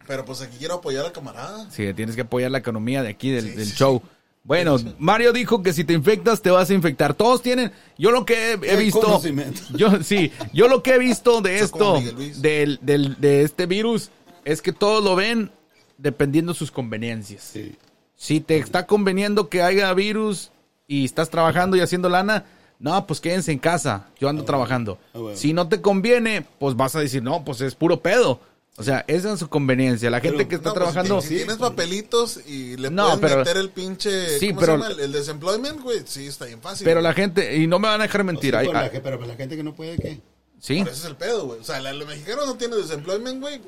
Pero 0.06 0.24
pues 0.24 0.40
aquí 0.40 0.56
quiero 0.58 0.74
apoyar 0.74 1.04
al 1.04 1.12
camarada. 1.12 1.68
Sí, 1.70 1.92
tienes 1.94 2.14
que 2.16 2.22
apoyar 2.22 2.50
la 2.50 2.58
economía 2.58 3.02
de 3.02 3.08
aquí 3.10 3.30
del, 3.30 3.54
del 3.56 3.72
show. 3.72 4.02
Bueno, 4.42 4.76
Mario 4.98 5.32
dijo 5.32 5.62
que 5.62 5.72
si 5.72 5.84
te 5.84 5.92
infectas 5.92 6.40
te 6.40 6.50
vas 6.50 6.70
a 6.70 6.74
infectar. 6.74 7.12
Todos 7.14 7.42
tienen, 7.42 7.72
yo 7.98 8.10
lo 8.10 8.24
que 8.24 8.52
he, 8.52 8.72
he 8.72 8.76
visto, 8.76 9.00
conocimiento. 9.00 9.60
yo 9.76 10.02
sí, 10.02 10.32
yo 10.52 10.66
lo 10.66 10.82
que 10.82 10.94
he 10.94 10.98
visto 10.98 11.42
de 11.42 11.60
esto, 11.60 12.00
del, 12.38 12.78
del, 12.80 13.20
de 13.20 13.42
este 13.42 13.66
virus, 13.66 14.10
es 14.44 14.62
que 14.62 14.72
todos 14.72 15.02
lo 15.02 15.16
ven 15.16 15.50
dependiendo 15.98 16.52
de 16.52 16.58
sus 16.58 16.70
conveniencias. 16.70 17.42
Sí. 17.42 17.76
Si 18.16 18.40
te 18.40 18.58
está 18.58 18.86
conveniendo 18.86 19.48
que 19.48 19.62
haya 19.62 19.92
virus 19.94 20.50
y 20.86 21.04
estás 21.04 21.30
trabajando 21.30 21.76
y 21.76 21.80
haciendo 21.80 22.08
lana, 22.08 22.44
no, 22.78 23.06
pues 23.06 23.20
quédense 23.20 23.52
en 23.52 23.58
casa, 23.58 24.08
yo 24.18 24.28
ando 24.28 24.44
trabajando. 24.44 24.98
Ah, 25.14 25.18
bueno. 25.18 25.36
Si 25.36 25.52
no 25.52 25.68
te 25.68 25.80
conviene, 25.80 26.46
pues 26.58 26.76
vas 26.76 26.96
a 26.96 27.00
decir, 27.00 27.22
no, 27.22 27.44
pues 27.44 27.60
es 27.60 27.74
puro 27.74 28.00
pedo. 28.00 28.40
O 28.76 28.82
sea, 28.82 29.04
esa 29.08 29.32
es 29.34 29.40
su 29.40 29.48
conveniencia. 29.50 30.08
La 30.10 30.20
gente 30.20 30.38
Pero, 30.38 30.48
que 30.48 30.54
está 30.54 30.68
No, 30.70 30.74
pues, 30.74 30.86
si 30.86 30.92
trabajando... 30.92 31.18
tienes- 31.20 31.28
Si, 31.28 31.34
tienes 31.36 31.56
papelitos 31.58 32.40
y 32.46 32.76
le 32.78 32.90
No, 32.90 33.04
puedes 33.04 33.20
pero- 33.20 33.36
meter 33.40 33.56
el 33.58 33.68
pinche. 33.70 34.38
Sí, 34.38 34.48
¿cómo 34.48 34.60
pero- 34.60 34.72
se 34.76 34.78
llama? 34.82 34.94
El, 34.94 35.00
el 35.00 35.12
desemployment, 35.12 35.80
güey. 35.82 36.00
Sí, 36.06 36.26
está 36.26 36.46
bien 36.46 36.62
fácil. 36.62 36.84
Pero 36.86 37.00
güey. 37.00 37.10
la 37.10 37.12
gente, 37.14 37.56
y 37.56 37.66
no 37.66 37.78
me 37.78 37.88
van 37.88 38.00
a 38.00 38.04
dejar 38.04 38.24
mentir, 38.24 38.52
Sí, 38.52 38.56
hay- 38.56 38.66
pero, 38.68 38.78
la, 38.78 38.84
hay- 38.86 39.00
pero 39.02 39.18
para 39.18 39.32
la 39.32 39.36
gente 39.36 39.56
que 39.56 39.62
no 39.62 39.74
puede, 39.74 39.96
¿qué? 39.98 40.20
sí, 40.60 40.78
Pero 40.78 40.90
ese 40.92 41.00
es 41.00 41.04
el 41.04 41.16
pedo, 41.16 41.46
güey. 41.46 41.60
O 41.60 41.64
sea, 41.64 41.80
la- 41.80 41.92
los 41.92 42.08
mexicanos 42.08 42.46
no 42.46 42.54
tienen 42.56 42.80
desemployment, 42.80 43.40
güey. 43.42 43.60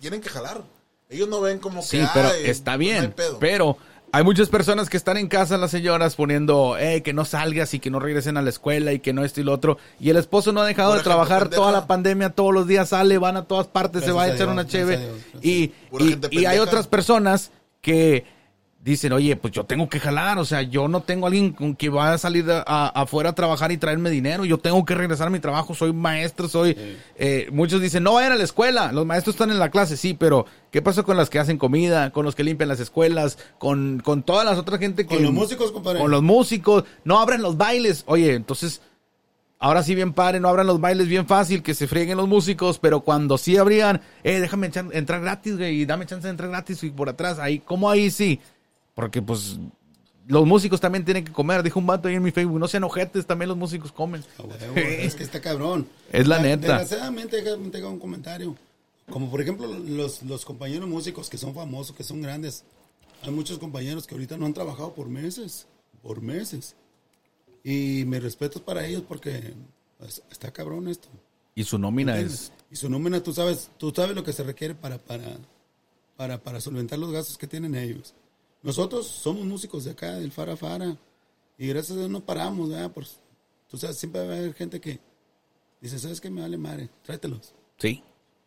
Tienen 0.00 0.20
que 0.20 0.28
jalar. 0.28 0.62
Ellos 1.08 1.28
no 1.28 1.40
ven 1.40 1.58
como 1.58 1.80
que. 1.80 1.86
sí, 1.86 2.02
pero 2.14 2.28
"Ay, 2.28 2.42
está 2.50 2.76
pues, 2.76 2.88
no 2.88 2.94
hay 2.94 3.00
bien, 3.00 3.12
pedo". 3.12 3.38
pero 3.38 3.78
hay 4.12 4.24
muchas 4.24 4.48
personas 4.48 4.88
que 4.90 4.96
están 4.96 5.16
en 5.16 5.28
casa, 5.28 5.56
las 5.56 5.70
señoras, 5.70 6.16
poniendo, 6.16 6.76
eh, 6.78 7.02
que 7.02 7.12
no 7.12 7.24
salgas 7.24 7.74
y 7.74 7.80
que 7.80 7.90
no 7.90 8.00
regresen 8.00 8.36
a 8.36 8.42
la 8.42 8.50
escuela 8.50 8.92
y 8.92 8.98
que 9.00 9.12
no 9.12 9.24
esto 9.24 9.40
y 9.40 9.44
lo 9.44 9.52
otro, 9.52 9.78
y 10.00 10.10
el 10.10 10.16
esposo 10.16 10.52
no 10.52 10.60
ha 10.62 10.66
dejado 10.66 10.90
Pura 10.90 10.98
de 10.98 11.04
trabajar 11.04 11.48
toda 11.48 11.70
la 11.72 11.86
pandemia, 11.86 12.30
todos 12.30 12.52
los 12.54 12.66
días 12.66 12.88
sale, 12.90 13.18
van 13.18 13.36
a 13.36 13.44
todas 13.44 13.66
partes, 13.68 14.04
se 14.04 14.12
va 14.12 14.22
a 14.24 14.26
echar 14.28 14.38
Dios, 14.46 14.52
una 14.52 14.66
cheve, 14.66 14.96
Dios, 14.98 15.44
y, 15.44 15.72
y- 16.00 16.18
y 16.40 16.44
hay 16.46 16.58
otras 16.58 16.86
personas 16.88 17.50
que 17.80 18.24
dicen, 18.86 19.12
oye, 19.12 19.34
pues 19.36 19.52
yo 19.52 19.64
tengo 19.64 19.88
que 19.88 19.98
jalar, 20.00 20.38
o 20.38 20.44
sea, 20.44 20.62
yo 20.62 20.86
no 20.88 21.02
tengo 21.02 21.26
alguien 21.26 21.52
con 21.52 21.74
que 21.76 21.88
vaya 21.90 22.14
a 22.14 22.18
salir 22.18 22.50
a- 22.50 22.62
a- 22.64 22.88
afuera 22.88 23.30
a 23.30 23.34
trabajar 23.34 23.72
y 23.72 23.76
traerme 23.78 24.08
dinero, 24.10 24.44
yo 24.44 24.58
tengo 24.58 24.84
que 24.84 24.94
regresar 24.94 25.26
a 25.26 25.30
mi 25.30 25.40
trabajo, 25.40 25.74
soy 25.74 25.92
maestro, 25.92 26.48
soy... 26.48 26.76
eh, 27.16 27.48
muchos 27.52 27.80
dicen, 27.82 28.04
no 28.04 28.14
vayan 28.14 28.32
a 28.32 28.36
la 28.36 28.44
escuela, 28.44 28.92
los 28.92 29.04
maestros 29.04 29.34
están 29.34 29.50
en 29.50 29.58
la 29.58 29.70
clase, 29.70 29.96
sí, 29.96 30.14
pero 30.14 30.46
¿qué 30.70 30.80
pasa 30.82 31.02
con 31.02 31.16
las 31.16 31.28
que 31.30 31.38
hacen 31.40 31.58
comida, 31.58 32.10
con 32.12 32.24
los 32.24 32.34
que 32.36 32.44
limpian 32.44 32.68
las 32.68 32.78
escuelas, 32.80 33.38
con, 33.58 34.00
con 34.04 34.22
todas 34.22 34.44
las 34.46 34.56
otras 34.56 34.78
gente 34.78 35.04
que... 35.04 35.16
Con 35.16 35.24
los 35.24 35.32
músicos, 35.32 35.72
compadre. 35.72 35.98
Con 36.00 36.10
los 36.12 36.22
músicos, 36.22 36.84
no 37.04 37.18
abran 37.18 37.42
los 37.42 37.56
bailes, 37.56 38.04
oye, 38.06 38.34
entonces... 38.34 38.80
Ahora 39.58 39.82
sí 39.82 39.94
bien 39.94 40.12
padre, 40.12 40.38
no 40.38 40.48
abran 40.48 40.66
los 40.66 40.80
bailes 40.82 41.08
bien 41.08 41.26
fácil, 41.26 41.62
que 41.62 41.72
se 41.72 41.86
frieguen 41.88 42.18
los 42.18 42.28
músicos, 42.28 42.78
pero 42.78 43.00
cuando 43.00 43.38
sí 43.38 43.56
abrían, 43.56 44.02
eh, 44.22 44.38
déjame 44.38 44.70
entrar 44.92 45.22
gratis, 45.22 45.56
güey, 45.56 45.80
y 45.80 45.86
dame 45.86 46.04
chance 46.04 46.26
de 46.26 46.30
entrar 46.32 46.50
gratis 46.50 46.84
y 46.84 46.90
por 46.90 47.08
atrás, 47.08 47.38
ahí, 47.38 47.60
¿cómo 47.60 47.88
ahí 47.90 48.10
sí? 48.10 48.38
Porque 48.96 49.20
pues 49.20 49.60
los 50.26 50.46
músicos 50.46 50.80
también 50.80 51.04
tienen 51.04 51.22
que 51.22 51.30
comer, 51.30 51.62
dijo 51.62 51.78
un 51.78 51.86
vato 51.86 52.08
ahí 52.08 52.14
en 52.14 52.22
mi 52.22 52.30
Facebook, 52.30 52.58
no 52.58 52.66
sean 52.66 52.82
ojetes, 52.82 53.26
también 53.26 53.50
los 53.50 53.58
músicos 53.58 53.92
comen. 53.92 54.24
Es 54.74 55.14
que 55.14 55.22
está 55.22 55.38
cabrón. 55.38 55.86
Es 56.10 56.26
la 56.26 56.40
neta. 56.40 56.78
Desgraciadamente, 56.78 57.42
déjame 57.42 57.68
te 57.68 57.84
un 57.84 57.98
comentario. 57.98 58.56
Como 59.10 59.30
por 59.30 59.42
ejemplo, 59.42 59.68
los, 59.68 60.22
los 60.22 60.46
compañeros 60.46 60.88
músicos 60.88 61.28
que 61.28 61.36
son 61.36 61.54
famosos, 61.54 61.94
que 61.94 62.04
son 62.04 62.22
grandes. 62.22 62.64
Hay 63.22 63.30
muchos 63.32 63.58
compañeros 63.58 64.06
que 64.06 64.14
ahorita 64.14 64.38
no 64.38 64.46
han 64.46 64.54
trabajado 64.54 64.94
por 64.94 65.08
meses. 65.08 65.66
Por 66.02 66.22
meses. 66.22 66.74
Y 67.62 68.04
mi 68.06 68.18
respeto 68.18 68.60
es 68.60 68.64
para 68.64 68.86
ellos 68.86 69.02
porque 69.06 69.52
pues, 69.98 70.22
está 70.30 70.50
cabrón 70.52 70.88
esto. 70.88 71.08
Y 71.54 71.64
su 71.64 71.78
nómina 71.78 72.18
es... 72.18 72.50
Y 72.70 72.76
su 72.76 72.88
nómina, 72.88 73.22
tú 73.22 73.34
sabes, 73.34 73.70
tú 73.76 73.92
sabes 73.94 74.16
lo 74.16 74.24
que 74.24 74.32
se 74.32 74.42
requiere 74.42 74.74
para, 74.74 74.96
para, 74.96 75.36
para, 76.16 76.42
para 76.42 76.60
solventar 76.62 76.98
los 76.98 77.12
gastos 77.12 77.36
que 77.36 77.46
tienen 77.46 77.74
ellos. 77.74 78.14
Nosotros 78.66 79.06
somos 79.06 79.44
músicos 79.44 79.84
de 79.84 79.92
acá, 79.92 80.14
del 80.16 80.32
Fara 80.32 80.56
Fara, 80.56 80.96
y 81.56 81.68
gracias 81.68 81.96
a 81.96 82.00
Dios 82.00 82.10
no 82.10 82.20
paramos, 82.20 82.68
¿verdad? 82.68 82.90
Pues, 82.92 83.16
tú 83.70 83.78
sabes, 83.78 83.96
siempre 83.96 84.26
va 84.26 84.34
a 84.34 84.36
haber 84.38 84.54
gente 84.54 84.80
que 84.80 84.98
dice, 85.80 85.98
¿sabes 85.98 86.20
qué? 86.20 86.28
Me 86.30 86.40
vale 86.42 86.58
madre, 86.58 86.88
tráetelos. 87.04 87.52
Sí, 87.78 88.02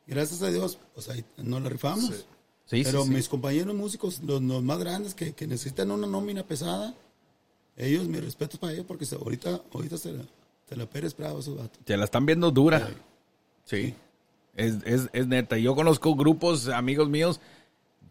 Y 0.06 0.12
gracias 0.12 0.42
a 0.42 0.50
Dios, 0.52 0.78
pues 0.94 1.08
ahí 1.10 1.24
nos 1.38 1.62
la 1.62 1.70
rifamos. 1.70 2.06
Sí. 2.10 2.24
sí, 2.66 2.82
Pero 2.84 3.04
sí, 3.04 3.08
sí. 3.10 3.14
mis 3.16 3.30
compañeros 3.30 3.74
músicos, 3.76 4.22
los, 4.24 4.42
los 4.42 4.62
más 4.64 4.78
grandes 4.80 5.16
que, 5.16 5.34
que 5.34 5.48
necesitan 5.48 5.90
una 5.92 6.06
nómina 6.06 6.44
pesada, 6.44 6.94
ellos, 7.78 8.08
mi 8.08 8.20
respeto 8.20 8.58
para 8.60 8.74
ellos, 8.74 8.86
porque 8.86 9.06
se- 9.06 9.16
ahorita, 9.16 9.62
ahorita 9.74 9.98
se 9.98 10.12
la, 10.12 10.24
se 10.68 10.76
la 10.76 10.86
Pérez 10.86 11.16
Bravo 11.16 11.40
esos 11.40 11.56
vatos. 11.58 11.80
Te 11.86 11.96
la 11.96 12.04
están 12.06 12.26
viendo 12.26 12.52
dura. 12.52 12.90
Sí. 13.64 13.94
Es, 14.56 14.76
es, 14.86 15.08
es 15.14 15.28
neta. 15.28 15.58
Yo 15.58 15.74
conozco 15.76 16.14
grupos, 16.16 16.68
amigos 16.68 17.08
míos, 17.08 17.40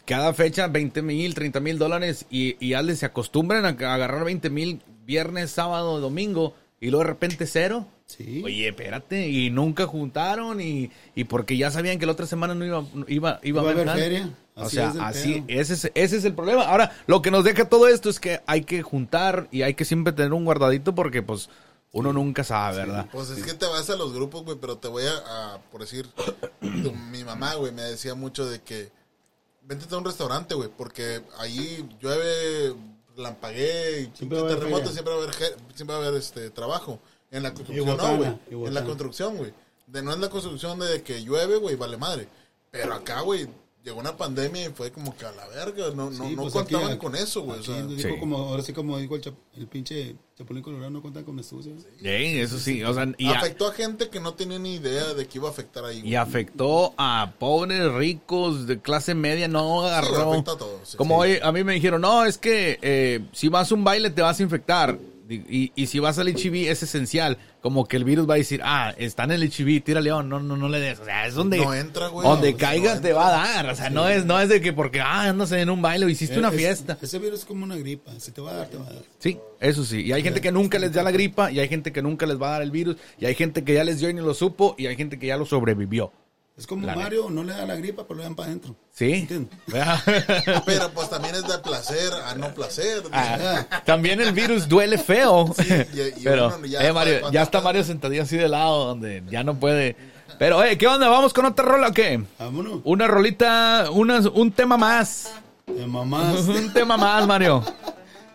cada 0.09 0.33
fecha 0.35 0.67
20 0.67 1.03
mil, 1.03 1.35
30 1.35 1.61
mil 1.61 1.79
dólares 1.79 2.25
y, 2.31 2.57
y 2.65 2.71
ya 2.71 2.83
les 2.83 2.99
se 3.01 3.07
acostumbran 3.07 3.65
a, 3.67 3.69
a 3.89 3.95
agarrar 3.95 4.25
20 4.25 4.49
mil 4.51 4.83
viernes, 5.05 5.51
sábado, 5.51 6.01
domingo 6.01 6.55
y 6.81 6.89
luego 6.91 7.05
de 7.05 7.11
repente 7.11 7.47
cero. 7.47 7.87
Sí. 8.07 8.41
Oye, 8.45 8.69
espérate, 8.69 9.29
y 9.29 9.51
nunca 9.51 9.87
juntaron 9.87 10.61
y, 10.63 10.91
y 11.15 11.25
porque 11.25 11.57
ya 11.59 11.71
sabían 11.71 11.99
que 11.99 12.07
la 12.07 12.13
otra 12.13 12.27
semana 12.27 12.55
no 12.55 12.65
iba, 12.65 12.83
no 12.95 13.05
iba, 13.07 13.39
iba, 13.43 13.61
Iba 13.61 13.61
a 13.61 13.71
haber 13.71 13.91
feria. 13.91 14.31
O 14.55 14.69
sea, 14.71 14.89
es 14.91 14.97
así, 14.97 15.43
pedo. 15.47 15.61
ese 15.61 15.75
es, 15.75 15.93
ese 15.95 16.17
es 16.17 16.25
el 16.25 16.33
problema. 16.35 16.63
Ahora, 16.63 16.91
lo 17.07 17.21
que 17.23 17.31
nos 17.31 17.45
deja 17.45 17.69
todo 17.69 17.87
esto 17.87 18.09
es 18.11 18.19
que 18.19 18.41
hay 18.47 18.63
que 18.63 18.83
juntar 18.83 19.47
y 19.53 19.63
hay 19.63 19.75
que 19.75 19.85
siempre 19.85 20.13
tener 20.15 20.33
un 20.33 20.45
guardadito 20.47 20.95
porque 20.95 21.23
pues 21.23 21.49
uno 21.93 22.13
nunca 22.13 22.45
sabe, 22.45 22.79
¿verdad? 22.79 23.07
Pues 23.13 23.31
es 23.31 23.45
que 23.45 23.55
te 23.55 23.67
vas 23.67 23.89
a 23.91 23.97
los 23.97 24.13
grupos, 24.15 24.45
güey, 24.45 24.57
pero 24.61 24.79
te 24.79 24.89
voy 24.89 25.05
a, 25.05 25.55
a, 25.55 25.59
por 25.71 25.83
decir, 25.83 26.09
tu- 26.61 26.93
mi 27.13 27.25
mamá, 27.25 27.55
güey, 27.55 27.73
me 27.73 27.83
decía 27.83 28.15
mucho 28.15 28.47
de 28.49 28.61
que 28.63 28.89
vente 29.69 29.95
a 29.95 29.99
un 29.99 30.05
restaurante, 30.05 30.55
güey, 30.55 30.71
porque 30.75 31.23
ahí 31.39 31.87
llueve, 32.01 32.75
lampagué, 33.17 34.01
y 34.01 34.17
Siempre 34.17 34.43
terremoto, 34.43 34.91
siempre 34.91 35.15
va 35.15 35.21
a 35.21 35.23
haber, 35.25 35.35
siempre 35.75 35.97
va 35.97 36.05
a 36.05 36.07
haber 36.07 36.19
este 36.19 36.51
trabajo. 36.51 36.99
En 37.31 37.43
la 37.43 37.53
construcción 37.53 37.87
botana, 37.87 38.13
no, 38.13 38.17
güey. 38.17 38.69
En 38.69 38.75
la 38.75 38.85
construcción, 38.85 39.37
güey. 39.37 39.53
De 39.87 40.03
no 40.03 40.13
es 40.13 40.19
la 40.19 40.31
construcción 40.31 40.79
de 40.79 41.03
que 41.03 41.23
llueve, 41.23 41.59
güey, 41.59 41.77
vale 41.77 41.99
madre. 41.99 42.29
Pero 42.71 42.95
acá, 42.95 43.21
güey, 43.21 43.47
llegó 43.85 44.01
una 44.01 44.17
pandemia 44.17 44.67
y 44.67 44.69
fue 44.71 44.91
como 44.93 45.17
que 45.17 45.25
a 45.25 45.33
la 45.33 45.47
verga, 45.49 45.87
no, 45.95 46.11
no, 46.11 46.27
Sí, 46.29 46.35
no 46.35 46.43
pues 46.43 46.53
contaban 46.55 46.89
aquí- 46.91 46.99
con 46.99 47.15
eso, 47.17 47.43
güey. 47.43 47.61
o 47.61 47.63
sea, 47.63 47.87
Sí. 47.97 48.09
como, 48.21 48.37
ahora 48.37 48.63
sí 48.63 48.73
como 48.73 48.99
dijo 48.99 49.15
el, 49.17 49.23
chap- 49.23 49.37
el 49.57 49.67
pinche 49.67 50.17
Chapulín 50.37 50.63
Colorado, 50.63 50.91
no 50.91 51.01
cuentan 51.01 51.25
con 51.25 51.39
astucia. 51.39 51.73
Sí, 52.01 52.07
eso 52.07 52.59
sí, 52.59 52.83
o 52.85 52.93
sea, 52.93 53.07
y, 53.19 53.27
a- 53.29 53.39
afectó 53.39 53.67
a 53.67 53.73
gente 53.73 54.09
que 54.09 54.21
no 54.21 54.35
tenía 54.35 54.59
ni 54.59 54.75
idea 54.75 55.15
de 55.15 55.27
que 55.27 55.39
iba 55.39 55.49
a 55.49 55.51
afectar 55.53 55.85
ahí. 55.85 56.01
güey. 56.01 56.13
y 56.13 56.17
afectó 56.17 56.93
a 56.99 57.33
pobres 57.39 57.91
ricos 57.93 58.67
de 58.67 58.81
clase 58.81 59.15
media, 59.15 59.49
no 59.49 59.83
agarró. 59.85 60.33
afecta 60.33 60.53
a 60.53 60.59
todos, 60.59 60.89
sí, 60.91 60.97
Como 60.97 61.23
sí. 61.25 61.31
hoy 61.33 61.39
a 61.43 61.51
mí 61.53 61.65
me 61.65 61.75
dijeron, 61.75 62.01
no, 62.03 62.25
es 62.25 62.37
que 62.39 62.79
eh, 62.83 63.21
si 63.33 63.49
vas 63.49 63.73
a 63.73 63.75
un 63.75 63.85
baile 63.85 64.11
te 64.11 64.23
vas 64.23 64.39
a 64.39 64.43
infectar. 64.43 64.99
Y, 65.31 65.73
y 65.75 65.87
si 65.89 65.99
vas 65.99 66.19
al 66.19 66.29
HIV 66.29 66.71
es 66.71 66.83
esencial. 66.83 67.37
Como 67.61 67.87
que 67.87 67.97
el 67.97 68.05
virus 68.05 68.29
va 68.29 68.35
a 68.35 68.37
decir, 68.39 68.61
ah, 68.65 68.95
está 68.97 69.25
en 69.25 69.33
el 69.33 69.43
HIV, 69.43 69.83
tira 69.85 70.01
león, 70.01 70.29
no, 70.29 70.41
no, 70.41 70.57
no 70.57 70.69
le 70.69 70.81
des. 70.81 70.99
O 71.01 71.05
sea, 71.05 71.27
es 71.27 71.35
donde, 71.35 71.59
No 71.59 71.75
entra, 71.75 72.09
güey. 72.09 72.27
donde 72.27 72.53
No, 72.53 72.59
caiga 72.59 72.95
no 72.95 73.01
te 73.01 73.13
va 73.13 73.29
a 73.29 73.31
dar. 73.33 73.67
O 73.71 73.75
sea, 73.77 73.91
no 73.91 74.09
es, 74.09 74.25
no 74.25 74.41
es 74.41 74.49
de 74.49 74.61
que 74.61 74.73
porque, 74.73 75.01
ah, 75.03 75.33
no 75.33 75.47
sé, 75.47 75.61
en 75.61 75.69
un 75.71 75.83
baile 75.83 76.07
o 76.07 76.09
hiciste 76.09 76.39
una 76.39 76.49
Es- 76.49 76.55
fiesta. 76.57 76.97
Ese 77.03 77.19
virus 77.19 77.41
es 77.41 77.45
como 77.45 77.65
una 77.65 77.77
gripa. 77.77 78.13
Si 78.19 78.31
te 78.33 78.41
va 78.41 78.53
a 78.53 78.55
dar, 78.55 78.69
te 78.69 78.77
va 78.79 78.87
a 78.87 78.93
dar. 78.93 79.03
Sí, 79.19 79.39
eso 79.61 79.85
sí. 79.85 80.01
Y 80.03 80.13
hay 80.13 80.23
gente 80.23 80.41
que 80.41 80.53
nunca 80.53 80.79
les 80.79 80.93
da 80.93 81.03
la 81.03 81.11
gripa, 81.11 81.51
y 81.51 81.59
hay 81.61 81.69
gente 81.69 81.93
que 81.93 82.01
nunca 82.01 82.25
les 82.25 82.41
va 82.41 82.49
a 82.49 82.53
dar 82.53 82.63
el 82.63 82.71
virus, 82.71 82.97
y 83.21 83.27
hay 83.27 83.35
gente 83.35 83.65
que 83.65 83.75
ya 83.75 83.85
les 83.85 83.99
dio 84.01 84.09
y 84.09 84.15
ni 84.15 84.21
lo 84.21 84.33
supo, 84.35 84.77
y 84.79 84.87
hay 84.87 84.97
gente 84.97 85.19
que 85.19 85.27
ya 85.27 85.37
lo 85.37 85.45
sobrevivió. 85.45 86.13
Es 86.59 86.67
como 86.67 86.85
La 86.85 86.97
Mario, 86.97 87.31
no 87.31 87.45
le 87.45 87.53
da 87.53 87.65
la 87.65 87.77
gripa, 87.77 88.05
pero 88.07 88.19
le 88.19 88.25
dan 88.25 88.35
para 88.35 88.49
adentro. 88.49 88.75
¿Sí? 88.93 89.29
Vea. 89.69 90.03
Pero 90.67 90.91
pues 90.91 91.09
también 91.09 91.37
es 91.37 91.47
de 91.47 91.57
placer 91.59 92.13
a 92.27 92.35
no 92.35 92.53
placer. 92.53 93.05
Ah, 93.13 93.65
también 93.87 94.21
el 94.21 94.33
virus 94.33 94.69
duele 94.69 94.99
feo. 94.99 95.55
y- 95.57 96.01
y 96.01 96.13
Pero, 96.25 96.61
ya 96.65 96.81
eh, 96.83 96.93
Mario, 96.93 97.31
ya 97.31 97.43
está 97.43 97.61
Mario 97.61 97.85
sentadillo 97.85 98.25
así 98.25 98.37
de 98.37 98.49
lado, 98.49 98.87
donde 98.87 99.23
ya 99.31 99.45
no 99.45 99.55
puede. 99.61 99.95
Pero, 100.41 100.63
eh, 100.65 100.77
¿qué 100.77 100.89
onda? 100.89 101.09
¿Vamos 101.09 101.33
con 101.33 101.45
otra 101.47 101.65
rola 101.65 101.89
o 101.89 101.93
qué? 101.93 102.23
Vámonos. 102.41 102.81
Una 102.85 103.07
rolita, 103.07 103.87
una, 103.93 104.19
un 104.19 104.51
tema 104.51 104.77
más. 104.77 105.31
De 105.67 105.87
mamás. 105.87 106.41
Un 106.49 106.73
tema 106.73 106.97
más, 106.97 107.25
Mario. 107.27 107.63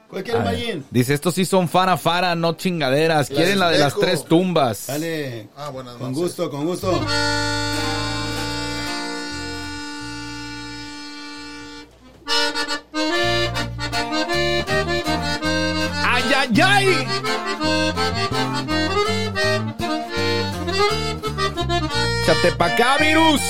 ¿Cuál. 0.10 0.44
Mayín? 0.44 0.86
Dice, 0.92 1.16
estos 1.16 1.34
sí 1.34 1.44
son 1.44 1.68
fara 1.68 1.98
fara, 1.98 2.36
no 2.36 2.54
chingaderas. 2.54 3.30
Quieren 3.30 3.58
la 3.58 3.72
de 3.72 3.80
las 3.80 3.96
tres 3.98 4.24
tumbas. 4.24 4.86
Dale. 4.88 5.50
Ah, 5.58 5.70
buenas 5.70 5.96
Con 5.96 6.12
noches. 6.12 6.18
gusto, 6.24 6.50
con 6.52 6.66
gusto. 6.68 6.92
¡Ay, 16.56 16.62
ay, 16.62 16.88
ay! 16.88 17.08
¡Chate 22.26 22.52
pa' 22.58 22.66
acá, 22.68 22.98
virus! 23.00 23.42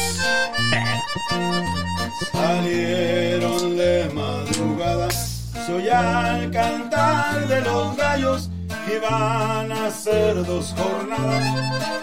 Salieron 2.32 3.78
de 3.78 4.10
madrugada, 4.14 5.10
se 5.12 5.74
oía 5.74 6.40
el 6.40 6.52
cantar 6.52 7.48
de 7.48 7.62
los 7.62 7.96
gallos 7.98 8.50
y 8.88 8.98
van 9.00 9.72
a 9.72 9.88
hacer 9.88 10.46
dos 10.46 10.74
jornadas. 10.78 11.44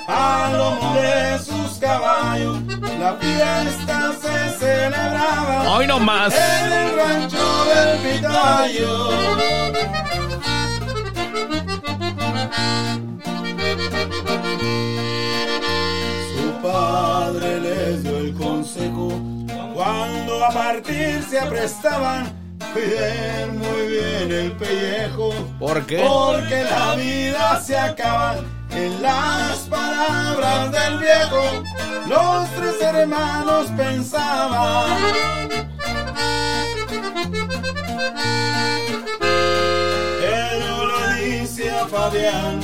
A 0.06 0.50
lomo 0.56 0.94
de 1.00 1.38
sus 1.38 1.78
caballos, 1.78 2.58
la 2.98 3.14
fiesta 3.14 4.12
se 4.20 4.58
celebraba 4.58 5.70
¡Hoy 5.72 5.86
no 5.86 5.98
más! 5.98 6.34
en 6.34 6.72
el 6.72 6.96
rancho 6.96 7.64
del 7.64 7.98
Pitayo. 7.98 9.10
Su 16.34 16.62
padre 16.62 17.60
les 17.60 18.02
dio 18.02 18.18
el 18.18 18.34
consejo 18.34 19.20
cuando 19.74 20.44
a 20.44 20.50
partir 20.50 21.22
se 21.28 21.38
aprestaban. 21.38 22.38
Cuiden 22.72 23.58
muy 23.58 23.88
bien 23.88 24.30
el 24.30 24.52
pellejo. 24.52 25.32
¿Por 25.58 25.84
qué? 25.86 26.04
Porque 26.06 26.64
la 26.64 26.94
vida 26.94 27.60
se 27.60 27.76
acaba 27.76 28.36
en 28.70 29.02
las 29.02 29.58
palabras 29.68 30.70
del 30.70 30.98
viejo. 30.98 31.62
Los 32.08 32.50
tres 32.54 32.80
hermanos 32.82 33.66
pensaban. 33.76 34.98
Fabián, 41.90 42.60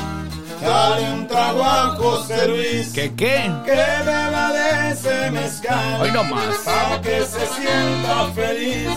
dale 0.60 1.12
un 1.12 1.26
trago 1.26 1.64
a 1.64 1.96
José 1.96 2.46
Luis. 2.46 2.92
¿Qué 2.92 3.12
qué? 3.16 3.50
Que 3.64 3.72
beba 3.72 4.52
de 4.52 4.90
ese 4.92 5.30
mezcal. 5.32 6.00
Hoy 6.00 6.12
no 6.12 6.22
más. 6.22 6.58
Pa' 6.64 7.00
que 7.02 7.24
se 7.24 7.44
sienta 7.46 8.26
feliz. 8.36 8.88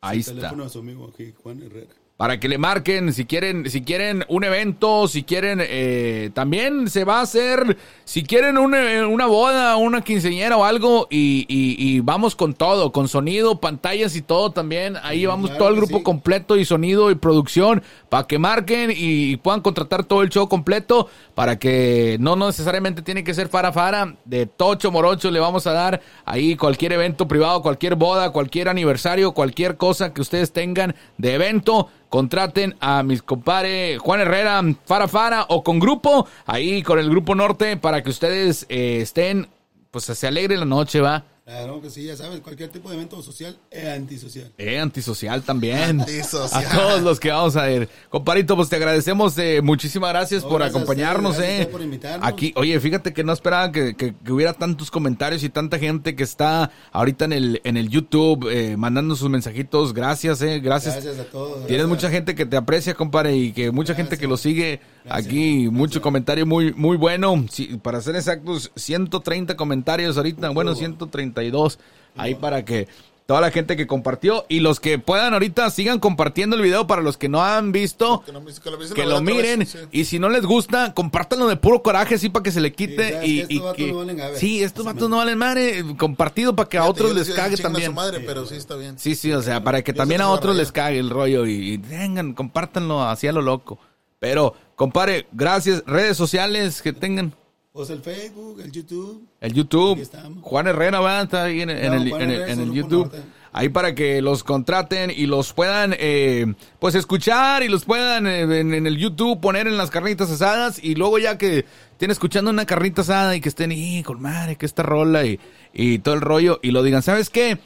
Ahí 0.03 0.17
El 0.17 0.21
está. 0.21 0.35
teléfono 0.35 0.65
de 0.65 0.71
su 0.71 0.79
amigo 0.81 1.11
aquí, 1.15 1.33
Juan 1.43 1.63
Herrera. 1.63 1.95
Para 2.17 2.41
que 2.41 2.49
le 2.49 2.57
marquen, 2.57 3.13
si 3.13 3.27
quieren, 3.27 3.69
si 3.69 3.83
quieren 3.83 4.25
un 4.29 4.43
evento, 4.43 5.07
si 5.07 5.23
quieren, 5.23 5.59
eh, 5.63 6.31
también 6.33 6.89
se 6.89 7.05
va 7.05 7.19
a 7.19 7.23
hacer, 7.23 7.77
si 8.05 8.23
quieren 8.23 8.57
una, 8.57 9.07
una 9.07 9.27
boda, 9.27 9.77
una 9.77 10.01
quinceañera 10.01 10.57
o 10.57 10.65
algo, 10.65 11.09
y, 11.11 11.45
y- 11.47 11.77
y 11.79 12.01
vamos 12.01 12.35
con 12.35 12.55
todo, 12.55 12.91
con 12.91 13.09
sonido, 13.09 13.61
pantallas 13.61 14.17
y 14.17 14.23
todo 14.23 14.51
también. 14.51 14.97
Ahí 15.03 15.27
vamos 15.27 15.51
claro 15.51 15.59
todo 15.59 15.69
el 15.69 15.77
grupo 15.77 15.99
sí. 15.99 16.05
completo 16.05 16.57
y 16.57 16.65
sonido 16.65 17.11
y 17.11 17.17
producción, 17.17 17.83
para 18.09 18.27
que 18.27 18.39
marquen 18.39 18.95
y, 18.97 19.37
puedan 19.37 19.61
contratar 19.61 20.05
todo 20.05 20.23
el 20.23 20.31
show 20.31 20.49
completo, 20.49 21.11
para 21.35 21.59
que 21.59 22.17
no 22.19 22.35
necesariamente 22.35 23.03
tiene 23.03 23.25
que 23.25 23.35
ser 23.35 23.49
fara 23.51 23.73
fara, 23.73 24.17
de 24.25 24.47
tocho 24.47 24.91
morocho 24.91 25.31
le 25.31 25.39
vamos 25.39 25.67
a 25.67 25.73
dar 25.73 26.01
ahí 26.25 26.57
cualquier 26.57 26.95
evento 26.95 27.29
privado, 27.29 27.61
cualquier 27.61 27.95
boda, 27.95 28.31
cualquier 28.31 28.71
aniversario, 28.71 29.33
cualquier 29.33 29.77
cosa 29.77 30.15
que 30.15 30.23
ustedes 30.23 30.51
tengan 30.55 30.95
de 31.19 31.35
evento 31.35 31.91
contraten 32.09 32.77
a 32.81 33.03
mis 33.03 33.23
compadres 33.23 33.99
Juan 33.99 34.21
Herrera, 34.21 34.63
Fara 34.85 35.09
Fara 35.09 35.47
o 35.49 35.63
con 35.63 35.79
grupo, 35.79 36.27
ahí 36.47 36.83
con 36.83 36.99
el 36.99 37.11
grupo 37.11 37.35
norte 37.35 37.77
para 37.77 38.03
que 38.03 38.11
ustedes 38.11 38.67
eh, 38.69 39.01
estén, 39.01 39.49
pues 39.91 40.05
se 40.05 40.27
alegre 40.27 40.57
la 40.57 40.65
noche, 40.65 41.01
va. 41.01 41.25
Claro 41.47 41.81
que 41.81 41.91
sí, 41.91 42.03
ya 42.03 42.17
sabes, 42.17 42.41
cualquier 42.41 42.71
tipo 42.71 42.89
de 42.91 42.97
evento 42.97 43.23
social 43.23 43.57
es 43.71 43.87
antisocial. 43.87 44.51
Eh, 44.59 44.81
antisocial 44.81 45.43
también. 45.45 46.01
Antisocial. 46.01 46.67
A 46.67 46.69
todos 46.77 47.03
los 47.03 47.21
que 47.21 47.31
vamos 47.31 47.55
a 47.55 47.71
ir. 47.71 47.89
Comparito, 48.11 48.57
pues 48.57 48.69
te 48.69 48.75
agradecemos. 48.75 49.39
eh, 49.39 49.61
muchísimas 49.63 50.11
gracias 50.11 50.43
No, 50.43 50.49
por 50.49 50.59
gracias 50.59 50.75
acompañarnos. 50.83 51.37
gracias 51.37 51.61
eh. 51.61 51.67
por 51.71 51.83
invitarnos. 51.83 52.29
Aquí, 52.29 52.53
oye, 52.57 52.81
fíjate 52.81 53.13
que 53.13 53.23
no 53.23 53.33
esperaba 53.33 53.71
que, 53.71 53.95
que- 53.95 54.13
que 54.17 54.33
hubiera 54.33 54.55
tantos 54.55 54.91
comentarios 54.91 55.45
y 55.45 55.49
tanta 55.49 55.79
gente 55.79 56.17
que 56.17 56.25
está 56.25 56.73
ahorita 56.91 57.27
en 57.27 57.33
el, 57.33 57.61
en 57.63 57.77
el 57.77 57.91
YouTube 57.91 58.49
eh, 58.51 58.77
mandando 58.77 59.15
sus 59.15 59.31
mensajitos. 59.31 59.95
Gracias, 59.95 60.43
eh. 60.43 60.59
Gracias. 60.59 60.95
Gracias 60.95 61.19
a 61.21 61.31
todos. 61.31 61.65
Tienes 61.69 61.87
gracias. 61.87 61.89
mucha 61.89 62.11
gente 62.11 62.35
que 62.35 62.45
te 62.47 62.57
aprecia, 62.57 62.95
compadre, 62.95 63.37
y 63.37 63.53
que 63.53 63.71
mucha 63.71 63.95
gente 63.95 64.19
que 64.19 64.27
lo 64.27 64.37
sigue. 64.37 64.81
Aquí. 65.09 65.69
Mucho 65.71 66.01
comentario 66.03 66.47
muy 66.47 66.73
muy 66.75 66.97
bueno. 66.97 67.45
Sí, 67.51 67.79
para 67.83 68.01
ser 68.01 68.17
exactos, 68.17 68.71
130 68.77 69.57
comentarios 69.57 70.17
ahorita. 70.17 70.51
Bueno, 70.51 70.75
132. 70.75 71.79
Ahí 72.17 72.35
para 72.35 72.65
que 72.65 72.89
toda 73.27 73.41
la 73.41 73.51
gente 73.51 73.77
que 73.77 73.89
compartió 73.89 74.47
y 74.49 74.61
los 74.61 74.79
que 74.79 75.01
puedan 75.01 75.33
ahorita 75.33 75.69
sigan 75.71 75.99
compartiendo 75.99 76.55
el 76.55 76.63
video 76.63 76.87
para 76.87 77.03
los 77.03 77.17
que 77.19 77.29
no 77.29 77.43
han 77.43 77.73
visto. 77.73 78.23
Que, 78.25 78.31
no 78.33 78.41
me- 78.41 78.53
que 78.55 78.71
lo, 78.71 78.79
Que 78.95 79.05
ver 79.05 79.21
miren 79.23 79.59
vez, 79.61 79.69
sí. 79.71 79.79
y 79.91 80.05
si 80.05 80.19
no 80.21 80.29
les 80.29 80.45
gusta, 80.47 80.95
compártanlo 80.95 81.49
de 81.49 81.57
puro 81.57 81.83
coraje 81.83 82.15
así 82.15 82.29
para 82.29 82.45
que 82.45 82.53
se 82.53 82.61
le 82.61 82.69
Sí, 82.69 82.75
quite 82.77 83.27
y, 83.27 83.37
que 83.37 83.41
estos 83.43 83.51
y 83.51 83.59
vatos 83.59 83.77
que 83.77 83.93
no 83.93 83.99
valen 83.99 84.17
gabe. 84.17 84.39
sí, 84.39 84.63
estos 84.63 84.85
vatos 84.87 85.11
no 85.11 85.17
valen 85.17 85.37
madre, 85.39 85.85
compartido 85.99 86.55
para 86.55 86.69
que 86.69 86.79
a 86.79 86.85
otros 86.85 87.15
les 87.17 87.29
cague 87.31 87.57
también. 87.57 87.87
su 87.91 87.95
madre, 87.95 88.21
pero 88.21 88.47
sí 88.47 88.55
está 88.55 88.77
bien. 88.77 88.97
Sí, 88.97 89.17
sí, 89.17 89.33
o 89.33 89.43
sea, 89.43 89.63
para 89.65 89.83
que 89.83 89.93
Yo 89.93 89.97
también 89.97 90.21
a 90.21 90.31
otros 90.31 90.55
les 90.55 90.71
cague 90.71 91.01
el 91.01 91.11
rollo 91.11 91.47
y, 91.47 91.73
y 91.73 91.77
vengan, 91.79 92.33
compártanlo 92.33 93.03
así 93.03 93.27
a 93.27 93.33
lo 93.33 93.43
loco. 93.43 93.79
Pero, 94.21 94.55
compadre, 94.77 95.27
gracias. 95.33 95.83
Redes 95.87 96.17
sociales 96.17 96.81
que 96.83 96.93
tengan. 96.93 97.33
Pues 97.73 97.91
el 97.91 98.01
Facebook, 98.01 98.61
el 98.65 98.73
YouTube. 98.73 99.27
El 99.41 99.53
YouTube. 99.53 100.09
Juan 100.43 100.67
Herrera 100.69 101.01
va 101.01 101.19
a 101.21 101.23
estar 101.25 101.47
ahí 101.47 101.61
en, 101.61 101.69
en 101.71 101.87
No, 101.91 101.95
el, 101.95 102.23
en 102.23 102.31
el- 102.31 102.49
en 102.49 102.73
YouTube. 102.73 103.11
Ahí 103.53 103.71
para 103.71 103.95
que 103.95 104.21
los 104.21 104.45
contraten 104.45 105.11
y 105.11 105.25
los 105.25 105.55
puedan, 105.55 105.95
eh, 105.99 106.45
pues, 106.79 106.95
escuchar 106.95 107.63
y 107.63 107.69
los 107.69 107.87
puedan 107.87 108.27
eh, 108.27 108.41
en, 108.61 108.87
el 108.87 108.99
YouTube 108.99 109.41
poner 109.41 109.67
en 109.67 109.79
las 109.79 109.91
carnitas 109.91 110.31
asadas. 110.31 110.79
Y 110.83 110.95
luego 110.95 111.19
ya 111.19 111.39
que 111.39 111.65
estén 111.93 112.11
escuchando 112.11 112.51
una 112.51 112.67
carnita 112.67 113.01
asada 113.01 113.35
y 113.35 113.41
que 113.41 113.49
estén, 113.49 113.73
y 113.73 114.03
con 114.03 114.21
madre, 114.21 114.57
que 114.57 114.67
esta 114.67 114.83
rola 114.83 115.25
y, 115.25 115.41
y 115.73 116.01
todo 116.01 116.15
el 116.15 116.21
rollo. 116.21 116.61
Y 116.63 116.71
lo 116.71 116.83
digan, 116.83 117.03
¿sabes 117.03 117.31
qué? 117.31 117.59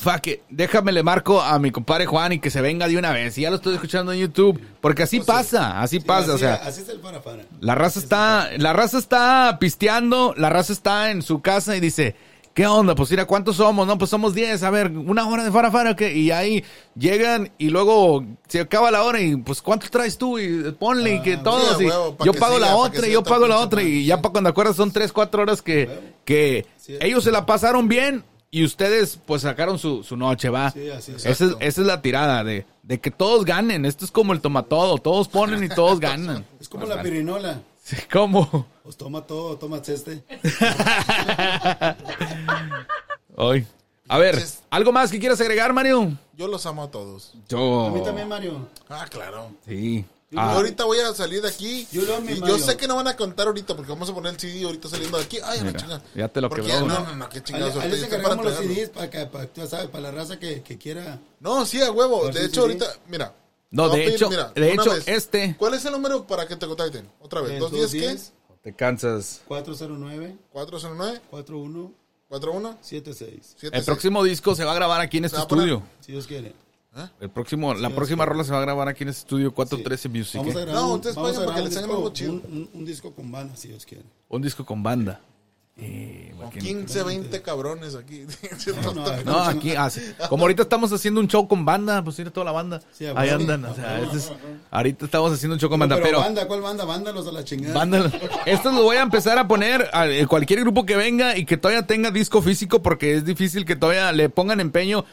Fuck 0.00 0.26
it, 0.28 0.40
déjame 0.48 0.92
le 0.92 1.02
marco 1.02 1.40
a 1.40 1.58
mi 1.58 1.70
compadre 1.72 2.06
Juan 2.06 2.32
y 2.32 2.38
que 2.38 2.50
se 2.50 2.60
venga 2.60 2.86
de 2.86 2.96
una 2.96 3.10
vez. 3.12 3.36
Y 3.36 3.42
ya 3.42 3.50
lo 3.50 3.56
estoy 3.56 3.74
escuchando 3.74 4.12
en 4.12 4.20
YouTube. 4.20 4.60
Porque 4.80 5.02
así 5.02 5.18
pasa, 5.20 5.80
así 5.80 5.98
Sí, 5.98 6.04
pasa. 6.06 6.26
así, 6.26 6.30
o 6.34 6.38
sea, 6.38 6.54
así 6.54 6.82
es 6.82 6.88
el 6.88 7.00
farafara. 7.00 7.42
la 7.60 7.74
raza 7.74 7.98
está, 7.98 8.48
la 8.58 8.72
raza 8.72 8.98
está 8.98 9.56
pisteando, 9.60 10.34
la 10.36 10.50
raza 10.50 10.72
está 10.72 11.10
en 11.10 11.22
su 11.22 11.40
casa 11.42 11.76
y 11.76 11.80
dice, 11.80 12.14
¿qué 12.54 12.64
onda? 12.68 12.94
Pues 12.94 13.10
mira, 13.10 13.24
¿cuántos 13.24 13.56
somos? 13.56 13.88
No, 13.88 13.98
pues 13.98 14.08
somos 14.10 14.34
10, 14.34 14.62
a 14.62 14.70
ver, 14.70 14.90
una 14.92 15.28
hora 15.28 15.42
de 15.42 15.50
fara 15.50 15.72
fara, 15.72 15.96
¿qué? 15.96 16.12
Y 16.16 16.30
ahí 16.30 16.62
llegan 16.96 17.50
y 17.58 17.70
luego 17.70 18.24
se 18.46 18.60
acaba 18.60 18.92
la 18.92 19.02
hora 19.02 19.20
y 19.20 19.34
pues 19.36 19.60
¿cuántos 19.62 19.90
traes 19.90 20.16
tú? 20.16 20.38
Y 20.38 20.70
ponle 20.78 21.14
y 21.16 21.22
que 21.22 21.34
Ah, 21.34 21.42
todos. 21.42 21.80
y 21.82 21.86
yo 21.86 22.32
que 22.32 22.38
pago 22.38 22.54
siga, 22.54 22.66
la 22.68 22.76
otra 22.76 23.08
y 23.08 23.12
yo 23.12 23.24
pago 23.24 23.48
la 23.48 23.58
otra 23.58 23.82
y 23.82 24.06
ya 24.06 24.18
para 24.22 24.30
cuando 24.30 24.50
acuerdas 24.50 24.76
son 24.76 24.92
3, 24.92 25.12
4 25.12 25.42
horas 25.42 25.60
que, 25.60 26.14
que 26.24 26.66
ellos 27.00 27.24
se 27.24 27.32
la 27.32 27.44
pasaron 27.46 27.88
bien 27.88 28.22
y 28.50 28.64
ustedes 28.64 29.18
pues 29.26 29.42
sacaron 29.42 29.78
su, 29.78 30.02
su 30.02 30.16
noche, 30.16 30.48
va. 30.48 30.70
Sí, 30.70 30.88
así 30.90 31.12
es. 31.12 31.26
esa, 31.26 31.44
es, 31.44 31.56
esa 31.60 31.80
es 31.80 31.86
la 31.86 32.00
tirada 32.00 32.42
de, 32.44 32.66
de 32.82 33.00
que 33.00 33.10
todos 33.10 33.44
ganen. 33.44 33.84
Esto 33.84 34.04
es 34.04 34.10
como 34.10 34.32
el 34.32 34.40
tomatodo, 34.40 34.96
todos 34.98 35.28
ponen 35.28 35.62
y 35.64 35.68
todos 35.68 36.00
ganan. 36.00 36.44
Es 36.60 36.68
como 36.68 36.86
la 36.86 37.02
pirinola. 37.02 37.60
Sí, 37.82 37.96
¿Cómo? 38.12 38.66
Pues 38.82 38.96
toma 38.96 39.22
todo, 39.22 39.56
toma 39.56 39.80
este. 39.86 40.22
Hoy. 43.36 43.66
A 44.08 44.18
ver, 44.18 44.42
¿algo 44.70 44.90
más 44.90 45.10
que 45.10 45.18
quieras 45.18 45.40
agregar, 45.40 45.72
Mario? 45.72 46.12
Yo 46.34 46.48
los 46.48 46.64
amo 46.64 46.84
a 46.84 46.90
todos. 46.90 47.34
Yo. 47.48 47.86
A 47.86 47.90
mí 47.90 48.02
también, 48.02 48.28
Mario. 48.28 48.66
Ah, 48.88 49.06
claro. 49.10 49.50
Sí. 49.66 50.04
Ah. 50.36 50.50
Yo 50.52 50.58
ahorita 50.58 50.84
voy 50.84 50.98
a 50.98 51.14
salir 51.14 51.40
de 51.40 51.48
aquí. 51.48 51.88
Me, 51.90 52.02
y 52.32 52.34
yo 52.36 52.40
Mario. 52.40 52.58
sé 52.58 52.76
que 52.76 52.86
no 52.86 52.96
van 52.96 53.08
a 53.08 53.16
contar 53.16 53.46
ahorita 53.46 53.74
porque 53.74 53.90
vamos 53.90 54.10
a 54.10 54.14
poner 54.14 54.34
el 54.34 54.38
CD 54.38 54.62
ahorita 54.64 54.88
saliendo 54.88 55.16
de 55.16 55.24
aquí. 55.24 55.38
Ay, 55.42 55.60
me 55.60 55.68
Mira, 55.68 55.80
chinga. 55.80 56.02
ya 56.14 56.28
te 56.28 56.40
lo 56.42 56.50
quebró, 56.50 56.80
No, 56.80 56.86
¿no? 56.86 57.00
no, 57.06 57.16
no, 57.16 57.28
qué 57.30 57.42
chingados. 57.42 57.76
ahí 57.76 57.90
ahorita 57.90 58.22
para 58.22 58.34
los. 58.42 58.54
CDs 58.58 58.90
para 58.90 59.08
que, 59.10 59.24
para, 59.26 59.46
tú 59.46 59.66
sabes, 59.66 59.86
para 59.88 60.02
la 60.02 60.10
raza 60.10 60.38
que, 60.38 60.62
que 60.62 60.76
quiera. 60.76 61.18
No, 61.40 61.64
sí, 61.64 61.80
a 61.80 61.90
huevo. 61.90 62.28
De 62.28 62.44
hecho, 62.44 62.60
ahorita, 62.62 62.86
mira. 63.08 63.34
No, 63.70 63.88
de 63.88 63.96
pedir, 63.98 64.14
hecho- 64.14 64.28
mira, 64.30 64.52
de 64.54 64.72
hecho, 64.72 64.90
vez. 64.92 65.08
este- 65.08 65.54
¿Cuál 65.58 65.74
es 65.74 65.84
el 65.86 65.92
número 65.92 66.26
para 66.26 66.46
que 66.46 66.56
te 66.56 66.66
contacten? 66.66 67.08
Otra 67.20 67.40
vez. 67.40 67.58
¿Dos 67.58 67.70
días 67.72 67.90
qué? 67.92 68.00
210 68.00 68.32
Te 68.62 68.74
cansas. 68.74 69.40
409 69.46 70.36
409 70.52 71.20
41 71.30 71.92
41 72.28 72.78
76. 72.82 73.56
El 73.72 73.84
próximo 73.84 74.22
disco 74.24 74.54
se 74.54 74.64
va 74.64 74.72
a 74.72 74.74
grabar 74.74 75.00
aquí 75.00 75.16
en 75.18 75.24
este 75.26 75.38
estudio. 75.38 75.82
Si 76.00 76.12
Dios 76.12 76.26
quiere. 76.26 76.54
El 77.20 77.30
próximo, 77.30 77.74
la 77.74 77.88
Sí, 77.88 77.94
próxima 77.94 78.24
sí. 78.24 78.28
rola 78.30 78.44
se 78.44 78.52
va 78.52 78.58
a 78.58 78.62
grabar 78.62 78.88
aquí 78.88 79.02
en 79.04 79.10
este 79.10 79.20
estudio 79.20 79.52
413 79.54 80.08
Music. 80.08 80.36
Vamos 80.40 80.56
a 80.56 80.58
¿eh? 80.60 80.64
grabar, 80.64 80.82
No, 80.82 80.94
ustedes 80.94 81.14
vamos 81.16 81.30
a 81.30 81.32
vayan 81.40 81.46
para 81.46 81.56
que 81.64 81.70
grabar 81.70 81.72
les 81.72 81.76
un 81.78 81.84
algo 81.90 82.10
disco- 82.10 82.12
chido. 82.14 82.32
Un, 82.32 82.42
un- 82.52 82.70
un 82.74 82.84
disco 82.84 83.12
con 83.14 83.30
banda, 83.32 83.56
si 83.56 83.68
Dios 83.68 83.84
quiere. 83.86 84.04
Un 84.28 84.42
disco 84.42 84.64
con 84.64 84.82
banda. 84.82 85.20
Eh, 85.80 86.34
Con 86.36 86.48
aquí- 86.48 86.58
15, 86.58 87.04
20 87.04 87.40
cabrones 87.40 87.94
aquí. 87.94 88.24
No, 88.84 88.92
no, 88.94 89.22
No, 89.22 89.38
aquí, 89.44 89.76
ah, 89.76 89.88
sí. 89.88 90.00
como 90.28 90.42
ahorita 90.42 90.62
estamos 90.62 90.92
haciendo 90.92 91.20
un 91.20 91.28
show 91.28 91.46
con 91.46 91.64
banda, 91.64 92.02
pues 92.02 92.18
mira 92.18 92.32
toda 92.32 92.46
la 92.46 92.50
banda. 92.50 92.80
Sí, 92.92 93.06
a 93.06 93.12
Ahí 93.16 93.28
andan, 93.30 93.64
o 93.64 93.72
sea, 93.76 94.00
este 94.00 94.16
es- 94.16 94.32
ahorita 94.72 95.04
estamos 95.04 95.32
haciendo 95.32 95.54
un 95.54 95.60
show 95.60 95.70
con 95.70 95.78
No, 95.78 95.82
banda, 95.84 95.94
pero, 95.94 96.06
pero, 96.08 96.18
banda, 96.20 96.48
¿cuál 96.48 96.62
banda? 96.62 96.84
Vándalos 96.84 97.28
a 97.28 97.30
la 97.32 97.44
chingada. 97.44 97.74
banda, 97.74 98.10
esto 98.44 98.72
lo 98.72 98.82
voy 98.82 98.96
a 98.96 99.02
empezar 99.02 99.38
a 99.38 99.46
poner 99.46 99.88
a 99.92 100.08
eh, 100.08 100.26
cualquier 100.26 100.62
grupo 100.62 100.84
que 100.84 100.96
venga 100.96 101.36
y 101.36 101.44
que 101.44 101.56
todavía 101.56 101.86
tenga 101.86 102.10
disco 102.10 102.42
físico 102.42 102.82
porque 102.82 103.14
es 103.14 103.24
difícil 103.24 103.64
que 103.64 103.76
todavía 103.76 104.10
le 104.10 104.30
pongan 104.30 104.58
empeño. 104.58 105.04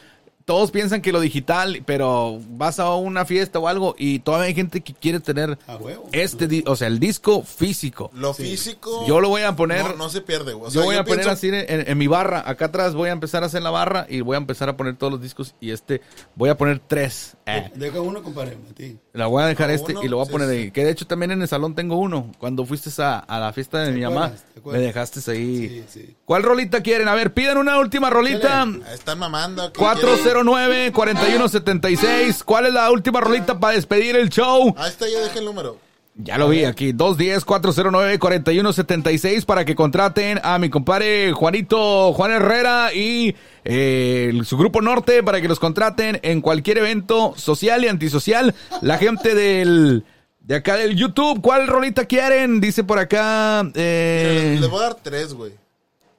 Todos 0.46 0.70
piensan 0.70 1.02
que 1.02 1.10
lo 1.10 1.18
digital, 1.18 1.82
pero 1.84 2.38
vas 2.50 2.78
a 2.78 2.94
una 2.94 3.24
fiesta 3.24 3.58
o 3.58 3.66
algo 3.66 3.96
y 3.98 4.20
todavía 4.20 4.46
hay 4.46 4.54
gente 4.54 4.80
que 4.80 4.94
quiere 4.94 5.18
tener 5.18 5.58
A 5.66 5.74
huevo. 5.76 6.08
este, 6.12 6.46
di- 6.46 6.62
o 6.68 6.76
sea, 6.76 6.86
el 6.86 7.00
disco 7.00 7.42
físico. 7.42 8.12
Lo 8.14 8.32
físico. 8.32 9.04
Yo 9.08 9.20
lo 9.20 9.28
voy 9.28 9.42
a 9.42 9.56
poner. 9.56 9.84
No, 9.84 9.96
no 9.96 10.08
se 10.08 10.20
pierde, 10.20 10.52
güey. 10.52 10.70
O 10.70 10.72
yo 10.72 10.84
voy 10.84 10.94
a 10.94 11.02
poner 11.04 11.24
pienso- 11.26 11.30
así 11.32 11.48
en, 11.48 11.90
en 11.90 11.98
mi 11.98 12.06
barra. 12.06 12.48
Acá 12.48 12.66
atrás 12.66 12.94
voy 12.94 13.08
a 13.08 13.12
empezar 13.12 13.42
a 13.42 13.46
hacer 13.46 13.60
la 13.60 13.70
barra 13.70 14.06
y 14.08 14.20
voy 14.20 14.36
a 14.36 14.38
empezar 14.38 14.68
a 14.68 14.76
poner 14.76 14.94
todos 14.96 15.12
los 15.14 15.20
discos. 15.20 15.56
Y 15.60 15.72
este, 15.72 16.00
voy 16.36 16.48
a 16.48 16.56
poner 16.56 16.78
tres. 16.78 17.35
Eh, 17.48 17.70
Deja 17.76 18.00
uno, 18.00 18.24
compadre, 18.24 18.56
a 18.70 18.74
ti. 18.74 18.96
la 19.12 19.28
voy 19.28 19.44
a 19.44 19.46
dejar 19.46 19.70
este 19.70 19.92
uno, 19.92 20.02
y 20.02 20.08
lo 20.08 20.16
voy 20.16 20.24
a 20.24 20.26
sí, 20.26 20.32
poner 20.32 20.48
sí. 20.48 20.54
ahí. 20.56 20.70
Que 20.72 20.84
de 20.84 20.90
hecho 20.90 21.06
también 21.06 21.30
en 21.30 21.42
el 21.42 21.46
salón 21.46 21.76
tengo 21.76 21.96
uno. 21.96 22.32
Cuando 22.38 22.66
fuiste 22.66 22.90
a, 23.00 23.20
a 23.20 23.38
la 23.38 23.52
fiesta 23.52 23.78
de 23.82 23.92
mi 23.92 24.00
mamá, 24.00 24.32
me 24.64 24.78
dejaste 24.78 25.20
ahí. 25.30 25.68
Sí, 25.68 25.84
sí. 25.88 26.16
¿Cuál 26.24 26.42
rolita 26.42 26.82
quieren? 26.82 27.06
A 27.06 27.14
ver, 27.14 27.32
pidan 27.32 27.58
una 27.58 27.78
última 27.78 28.10
rolita. 28.10 28.66
Están 28.92 29.20
mamando. 29.20 29.72
¿qué 29.72 29.78
quieren? 29.78 30.44
409-4176. 30.44 32.42
¿Cuál 32.44 32.66
es 32.66 32.72
la 32.72 32.90
última 32.90 33.20
rolita 33.20 33.60
para 33.60 33.74
despedir 33.74 34.16
el 34.16 34.28
show? 34.28 34.74
Ahí 34.76 34.90
está, 34.90 35.08
ya 35.08 35.20
deja 35.20 35.38
el 35.38 35.44
número. 35.44 35.78
Ya 36.18 36.38
lo 36.38 36.48
vi 36.48 36.64
aquí, 36.64 36.94
210-409-4176 36.94 39.44
para 39.44 39.66
que 39.66 39.74
contraten 39.74 40.40
a 40.42 40.58
mi 40.58 40.70
compadre 40.70 41.32
Juanito 41.32 42.14
Juan 42.14 42.30
Herrera 42.32 42.94
y 42.94 43.36
eh, 43.68 44.32
su 44.44 44.56
grupo 44.56 44.80
norte 44.80 45.22
para 45.22 45.40
que 45.40 45.48
los 45.48 45.58
contraten 45.58 46.18
en 46.22 46.40
cualquier 46.40 46.78
evento 46.78 47.34
social 47.36 47.84
y 47.84 47.88
antisocial. 47.88 48.54
La 48.80 48.96
gente 48.98 49.34
del 49.34 50.04
de 50.40 50.54
acá 50.54 50.76
del 50.76 50.94
YouTube, 50.96 51.40
¿cuál 51.42 51.66
rolita 51.66 52.04
quieren? 52.04 52.60
Dice 52.60 52.84
por 52.84 52.98
acá. 53.00 53.68
eh, 53.74 54.56
Les 54.60 54.70
voy 54.70 54.78
a 54.80 54.82
dar 54.84 54.94
tres, 54.94 55.34
güey. 55.34 55.52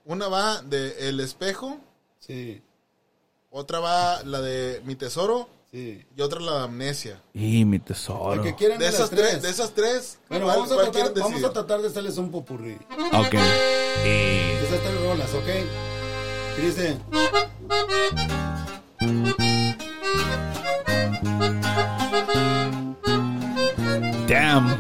Una 0.06 0.28
va 0.28 0.62
de 0.62 1.10
El 1.10 1.20
Espejo. 1.22 1.80
Sí, 2.20 2.62
Otra 3.50 3.80
va 3.80 4.22
la 4.24 4.42
de 4.42 4.82
Mi 4.86 4.96
Tesoro. 4.96 5.48
sí. 5.72 6.04
Y 6.16 6.22
otra 6.22 6.40
la 6.42 6.58
de 6.60 6.64
Amnesia. 6.66 7.22
y 7.34 7.64
mi 7.66 7.80
tesoro. 7.80 8.42
Que 8.44 8.54
De 8.70 8.78
de, 8.78 8.88
esas 8.88 9.10
tres, 9.10 9.30
tres. 9.30 9.42
de 9.42 9.50
esas 9.50 9.72
tres. 9.72 10.18
Bueno, 10.30 10.46
¿cuál- 10.46 10.58
vamos, 10.60 10.72
a 10.72 10.76
tratar, 10.76 10.92
quieren 10.94 11.14
vamos 11.14 11.30
a 11.30 11.34
decidir? 11.36 11.54
tratar 11.54 11.82
de 11.82 11.88
hacerles 11.88 12.18
un 12.18 12.30
popurrí. 12.32 12.78
Ok. 13.14 13.34
Y- 13.34 14.52
Esas 14.66 14.80
tres 14.82 15.02
rolas, 15.02 15.34
¿ok? 15.34 15.50
Dice, 16.58 16.98
Damn. 24.28 24.76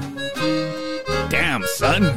Damn, 1.29 1.63
son. 1.77 2.11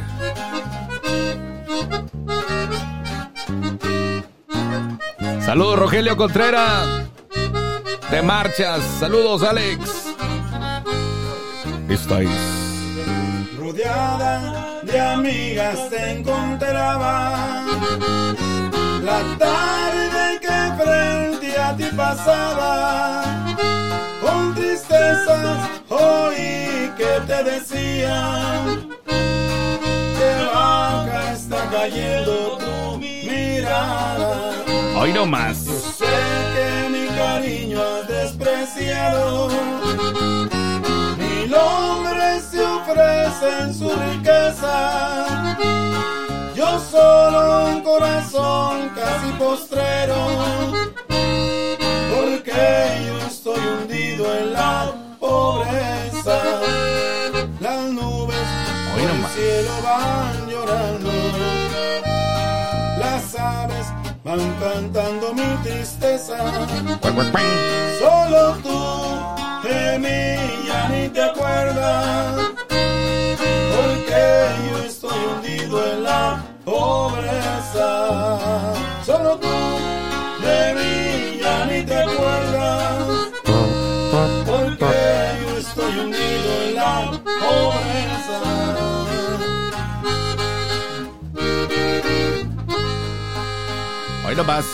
Saludos, 5.45 5.79
Rogelio 5.79 6.17
Contreras. 6.17 6.87
Te 8.09 8.21
marchas. 8.21 8.81
Saludos, 8.99 9.43
Alex. 9.43 9.79
Estáis. 11.87 12.29
rodeada 13.59 14.81
de 14.83 14.99
amigas 14.99 15.89
te 15.89 16.11
encontraba. 16.11 17.51
La 19.01 19.19
tarde 19.39 20.39
que 20.39 20.83
frente 20.83 21.59
a 21.59 21.75
ti 21.75 21.85
pasaba, 21.97 23.23
con 24.21 24.53
tristeza 24.53 25.69
oí 25.89 26.91
que 26.95 27.19
te 27.25 27.43
decían 27.43 28.89
que 29.05 30.45
baja 30.53 31.33
está 31.33 31.67
cayendo 31.71 32.57
tu 32.59 32.97
mirada. 32.99 34.51
Hoy 34.95 35.13
no 35.13 35.25
más. 35.25 35.57
Sé 35.57 36.05
que 36.53 36.89
mi 36.89 37.07
cariño 37.17 37.81
has 37.81 38.07
despreciado. 38.07 39.49
Mil 41.17 41.55
hombres 41.55 42.43
se 42.51 42.63
ofrecen 42.63 43.73
su 43.73 43.89
riqueza. 43.89 45.57
Solo 46.91 47.67
un 47.67 47.81
corazón 47.83 48.89
casi 48.93 49.31
postrero. 49.39 50.15
Porque 52.13 52.51
yo 53.07 53.17
estoy 53.27 53.59
hundido 53.59 54.25
en 54.37 54.51
la 54.51 54.91
pobreza. 55.17 56.37
Las 57.61 57.81
nubes 57.91 58.47
por 58.91 58.99
el 58.99 59.25
cielo 59.33 59.71
van 59.85 60.49
llorando. 60.49 61.11
Las 62.99 63.35
aves 63.39 63.87
van 64.25 64.53
cantando 64.59 65.33
mi 65.33 65.47
tristeza. 65.63 66.37
Solo 67.99 68.57
tú 68.63 69.67
de 69.69 69.97
mí 69.97 70.67
ya 70.67 70.89
ni 70.89 71.07
te 71.07 71.23
acuerdas. 71.23 72.35
Porque 72.67 74.21
yo 74.69 74.83
estoy 74.83 75.19
hundido 75.33 75.85
en 75.85 76.03
la 76.03 76.19
pobreza. 76.19 76.50
Solo 79.05 79.37
tú 79.39 79.47
mí 80.75 81.39
ya 81.41 81.65
ni 81.65 81.83
te 81.83 81.95
acuerdas. 81.95 83.07
Porque 84.45 84.85
yo 85.41 85.57
estoy 85.57 85.99
hundido 85.99 86.61
en 86.67 86.75
la 86.75 87.11
pobreza. 87.39 88.39
Hoy 94.27 94.35
no 94.35 94.43
más. 94.43 94.65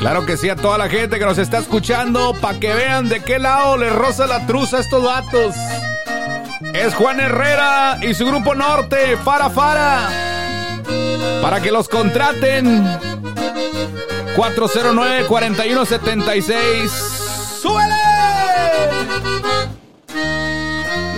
Claro 0.00 0.26
que 0.26 0.36
sí, 0.36 0.50
a 0.50 0.56
toda 0.56 0.78
la 0.78 0.88
gente 0.88 1.18
que 1.18 1.24
nos 1.24 1.38
está 1.38 1.58
escuchando, 1.58 2.34
para 2.40 2.58
que 2.58 2.74
vean 2.74 3.08
de 3.08 3.22
qué 3.22 3.38
lado 3.38 3.76
les 3.76 3.92
roza 3.92 4.26
la 4.26 4.46
truza 4.46 4.78
a 4.78 4.80
estos 4.80 5.04
vatos. 5.04 5.54
Es 6.74 6.94
Juan 6.94 7.20
Herrera 7.20 7.98
y 8.02 8.14
su 8.14 8.26
grupo 8.26 8.54
norte, 8.54 9.16
Fara 9.18 9.50
Fara. 9.50 10.08
Para 11.42 11.60
que 11.60 11.70
los 11.70 11.86
contraten. 11.88 12.82
409-4176. 14.36 16.88
¡Súbele! 17.60 17.94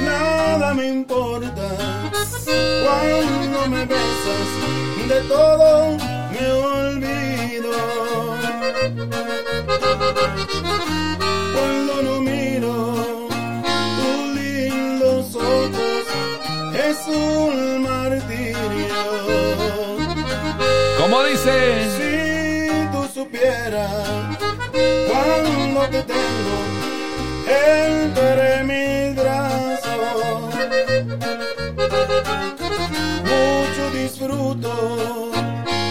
Nada 0.04 0.74
me 0.74 0.88
importa 0.88 1.68
cuando 2.84 3.68
me 3.68 3.86
besas, 3.86 4.48
de 5.08 5.20
todo 5.28 5.96
me 6.32 6.52
olvido. 6.52 7.70
azul 17.04 17.80
martirio. 17.80 18.56
¿Cómo 20.98 21.22
dice? 21.24 21.54
Si 21.96 22.88
tú 22.92 23.06
supieras 23.12 24.38
cuando 25.08 25.80
te 25.90 26.02
tengo 26.02 26.56
entre 27.46 28.64
mis 28.64 29.16
brazos, 29.16 30.54
mucho 33.30 33.90
disfruto 33.92 35.30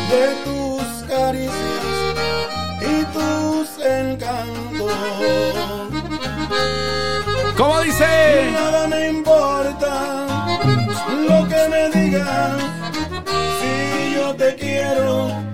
de 0.09 0.25
tus 0.43 0.83
caricias 1.07 2.15
y 2.81 3.05
tus 3.13 3.85
encantos. 3.85 4.93
¿Cómo 7.55 7.81
dice? 7.81 8.51
Nada 8.51 8.87
me 8.87 9.09
importa 9.09 10.32
lo 11.27 11.47
que 11.47 11.69
me 11.69 11.89
digas, 11.89 12.61
si 13.59 14.15
yo 14.15 14.35
te 14.35 14.55
quiero. 14.55 15.52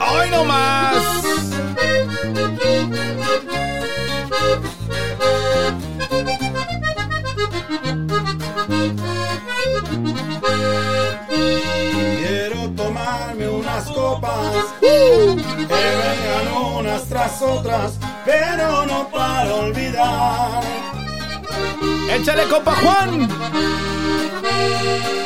¡Ay, 0.00 0.30
no 0.30 0.44
más! 0.44 1.02
Quiero 12.18 12.70
tomarme 12.70 13.48
unas 13.48 13.84
copas 13.90 14.64
que 14.80 15.36
vengan 15.68 16.76
unas 16.76 17.04
tras 17.04 17.42
otras, 17.42 17.92
pero 18.24 18.86
no 18.86 19.08
para 19.08 19.54
olvidar 19.54 20.62
¡Échale, 22.12 22.44
compa 22.48 22.74
Juan! 22.76 23.28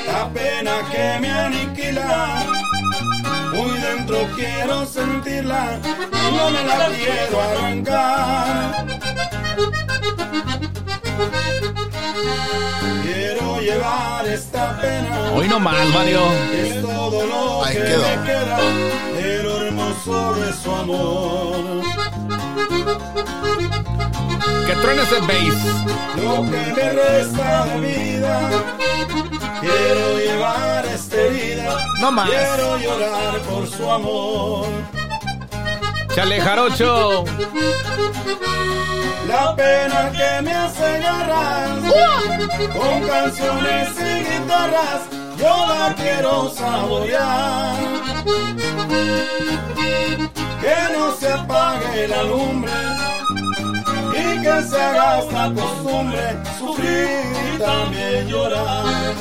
la 0.06 0.28
pena 0.32 0.72
que 0.90 1.18
me 1.20 1.30
aniquila. 1.30 2.44
Muy 3.54 3.78
dentro 3.78 4.18
quiero 4.36 4.84
sentirla, 4.86 5.78
no 6.32 6.50
me 6.50 6.64
la 6.64 6.88
quiero 6.88 7.40
arrancar. 7.40 8.86
Quiero 13.02 13.60
llevar 13.60 14.26
esta 14.26 14.80
pena. 14.80 15.32
Hoy 15.34 15.48
no 15.48 15.60
más, 15.60 15.86
Mario. 15.90 16.20
Es 16.52 16.80
todo 16.82 17.26
lo 17.26 17.64
Ahí 17.64 17.76
que 17.76 17.82
quedó. 17.84 18.02
me 18.02 18.26
queda 18.26 18.58
de 19.16 19.42
lo 19.42 19.66
hermoso 19.66 20.34
de 20.34 20.52
su 20.52 20.70
amor. 20.74 21.82
Que 24.66 24.74
truene 24.76 25.02
ese 25.02 25.20
bass. 25.20 25.58
Lo 26.22 26.36
que 26.50 26.72
me 26.76 26.92
resta 26.92 27.64
de 27.66 27.80
vida, 27.80 28.50
quiero 29.60 30.18
llevar 30.18 30.86
esta 30.86 31.16
herida. 31.16 31.76
No 32.00 32.10
más. 32.12 32.28
Quiero 32.28 32.78
llorar 32.78 33.38
por 33.48 33.66
su 33.68 33.90
amor. 33.90 34.66
Chale, 36.14 36.40
jarocho. 36.40 37.24
La 39.28 39.56
pena 39.56 40.12
que 40.12 40.42
me 40.42 40.52
hace 40.52 41.00
llorar 41.00 41.70
con 42.72 43.08
canciones 43.08 43.88
y 43.98 44.24
guitarras, 44.30 45.02
yo 45.36 45.66
la 45.66 45.94
quiero 45.96 46.50
saborear. 46.50 47.74
Que 50.64 50.94
no 50.94 51.14
se 51.16 51.28
apague 51.28 52.08
la 52.08 52.22
lumbre 52.22 52.72
y 54.12 54.40
que 54.40 54.62
se 54.62 54.80
haga 54.80 55.18
esta 55.18 55.52
costumbre 55.52 56.42
sufrir 56.58 57.20
y 57.54 57.58
también 57.58 58.28
llorar. 58.28 59.14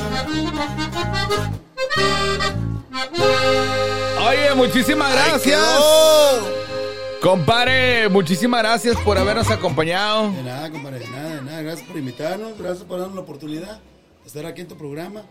Oye, 4.26 4.54
muchísimas 4.54 5.12
gracias. 5.12 5.60
quedó. 5.60 6.64
Compadre, 7.20 8.08
muchísimas 8.08 8.62
gracias 8.62 8.96
por 9.02 9.18
habernos 9.18 9.50
acompañado. 9.50 10.30
De 10.30 10.42
nada, 10.44 10.70
compadre, 10.70 11.00
de 11.00 11.08
nada, 11.08 11.36
de 11.36 11.42
nada. 11.42 11.60
Gracias 11.60 11.86
por 11.86 11.98
invitarnos, 11.98 12.58
gracias 12.58 12.84
por 12.84 12.98
darnos 12.98 13.16
la 13.16 13.20
oportunidad 13.20 13.82
de 14.22 14.26
estar 14.26 14.46
aquí 14.46 14.62
en 14.62 14.68
tu 14.68 14.78
programa. 14.78 15.26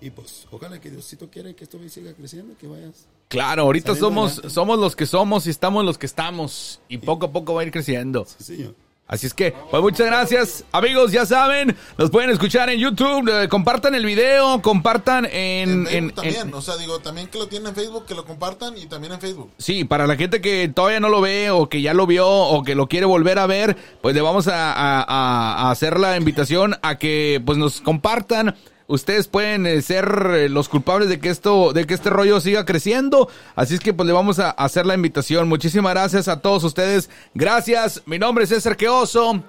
Y 0.00 0.10
pues, 0.10 0.46
ojalá 0.52 0.80
que 0.80 0.90
Diosito 0.90 1.28
quiera 1.28 1.52
que 1.54 1.64
esto 1.64 1.80
siga 1.88 2.14
creciendo, 2.14 2.56
que 2.56 2.68
vayas. 2.68 3.08
Claro, 3.28 3.62
ahorita 3.62 3.94
somos, 3.96 4.40
somos 4.48 4.78
los 4.78 4.94
que 4.94 5.04
somos 5.06 5.46
y 5.46 5.50
estamos 5.50 5.84
los 5.84 5.98
que 5.98 6.06
estamos. 6.06 6.80
Y 6.88 6.98
poco 6.98 7.26
a 7.26 7.32
poco 7.32 7.54
va 7.54 7.62
a 7.62 7.64
ir 7.64 7.72
creciendo. 7.72 8.24
Sí, 8.38 8.44
señor. 8.44 8.74
Así 9.08 9.28
es 9.28 9.34
que, 9.34 9.54
pues 9.70 9.80
muchas 9.80 10.06
gracias. 10.08 10.64
Amigos, 10.72 11.12
ya 11.12 11.24
saben, 11.26 11.76
nos 11.96 12.10
pueden 12.10 12.28
escuchar 12.30 12.70
en 12.70 12.80
YouTube. 12.80 13.28
eh, 13.28 13.48
compartan 13.48 13.94
el 13.94 14.04
video, 14.04 14.60
compartan 14.62 15.26
en... 15.26 15.86
En 15.86 15.94
en- 15.94 16.10
también, 16.10 16.48
en- 16.48 16.54
o 16.54 16.60
sea, 16.60 16.76
digo, 16.76 16.98
también 16.98 17.28
que 17.28 17.38
lo 17.38 17.46
tienen 17.46 17.68
en 17.68 17.74
Facebook, 17.76 18.04
que 18.04 18.16
lo 18.16 18.24
compartan 18.24 18.76
y 18.76 18.86
también 18.86 19.12
en 19.12 19.20
Facebook. 19.20 19.52
Sí, 19.58 19.84
para 19.84 20.08
la 20.08 20.16
gente 20.16 20.40
que 20.40 20.68
todavía 20.74 20.98
no 20.98 21.08
lo 21.08 21.20
ve 21.20 21.50
o 21.52 21.68
que 21.68 21.82
ya 21.82 21.94
lo 21.94 22.08
vio 22.08 22.28
o 22.28 22.64
que 22.64 22.74
lo 22.74 22.88
quiere 22.88 23.06
volver 23.06 23.38
a 23.38 23.46
ver, 23.46 23.76
pues 24.02 24.12
le 24.16 24.22
vamos 24.22 24.48
a- 24.48 24.72
a- 24.72 25.02
a 25.02 25.70
hacer 25.70 26.00
la 26.00 26.16
invitación 26.16 26.74
a 26.82 26.98
que 26.98 27.40
pues 27.46 27.58
nos 27.58 27.80
compartan. 27.80 28.56
Ustedes 28.88 29.26
pueden 29.26 29.66
eh, 29.66 29.82
ser 29.82 30.30
eh, 30.34 30.48
los 30.48 30.68
culpables 30.68 31.08
de 31.08 31.18
que 31.18 31.28
esto, 31.28 31.72
de 31.72 31.86
que 31.86 31.94
este 31.94 32.10
rollo 32.10 32.40
siga 32.40 32.64
creciendo. 32.64 33.28
Así 33.56 33.74
es 33.74 33.80
que 33.80 33.92
pues 33.92 34.06
le 34.06 34.12
vamos 34.12 34.38
a 34.38 34.50
hacer 34.50 34.86
la 34.86 34.94
invitación. 34.94 35.48
Muchísimas 35.48 35.92
gracias 35.92 36.28
a 36.28 36.40
todos 36.40 36.62
ustedes. 36.62 37.10
Gracias. 37.34 38.02
Mi 38.06 38.18
nombre 38.18 38.44
es 38.44 38.50
César 38.50 38.76
Queoso 38.76 39.42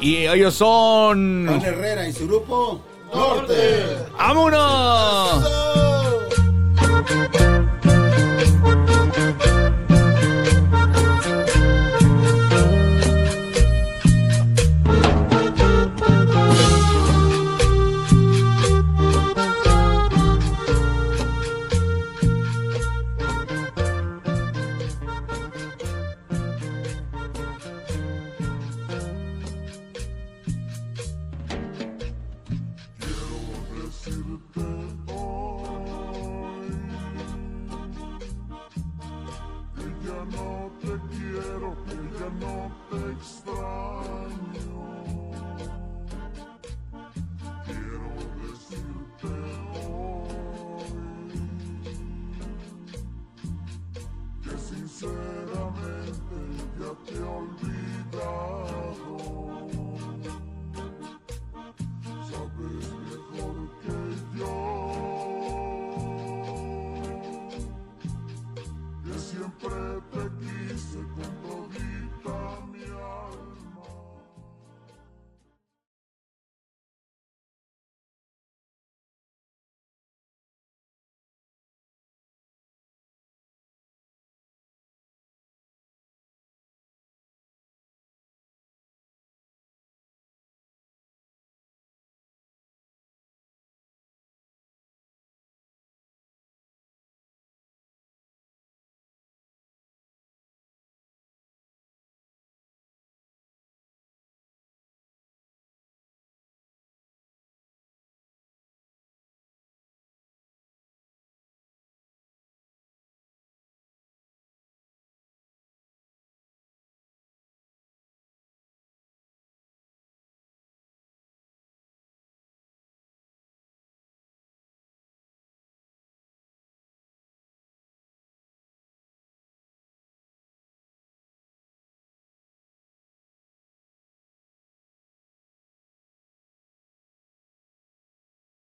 y 0.00 0.26
ellos 0.26 0.54
son. 0.54 1.46
Juan 1.46 1.64
Herrera 1.64 2.08
y 2.08 2.12
su 2.12 2.26
grupo 2.26 2.82
Norte. 3.12 3.84
¡Vámonos! 4.18 5.44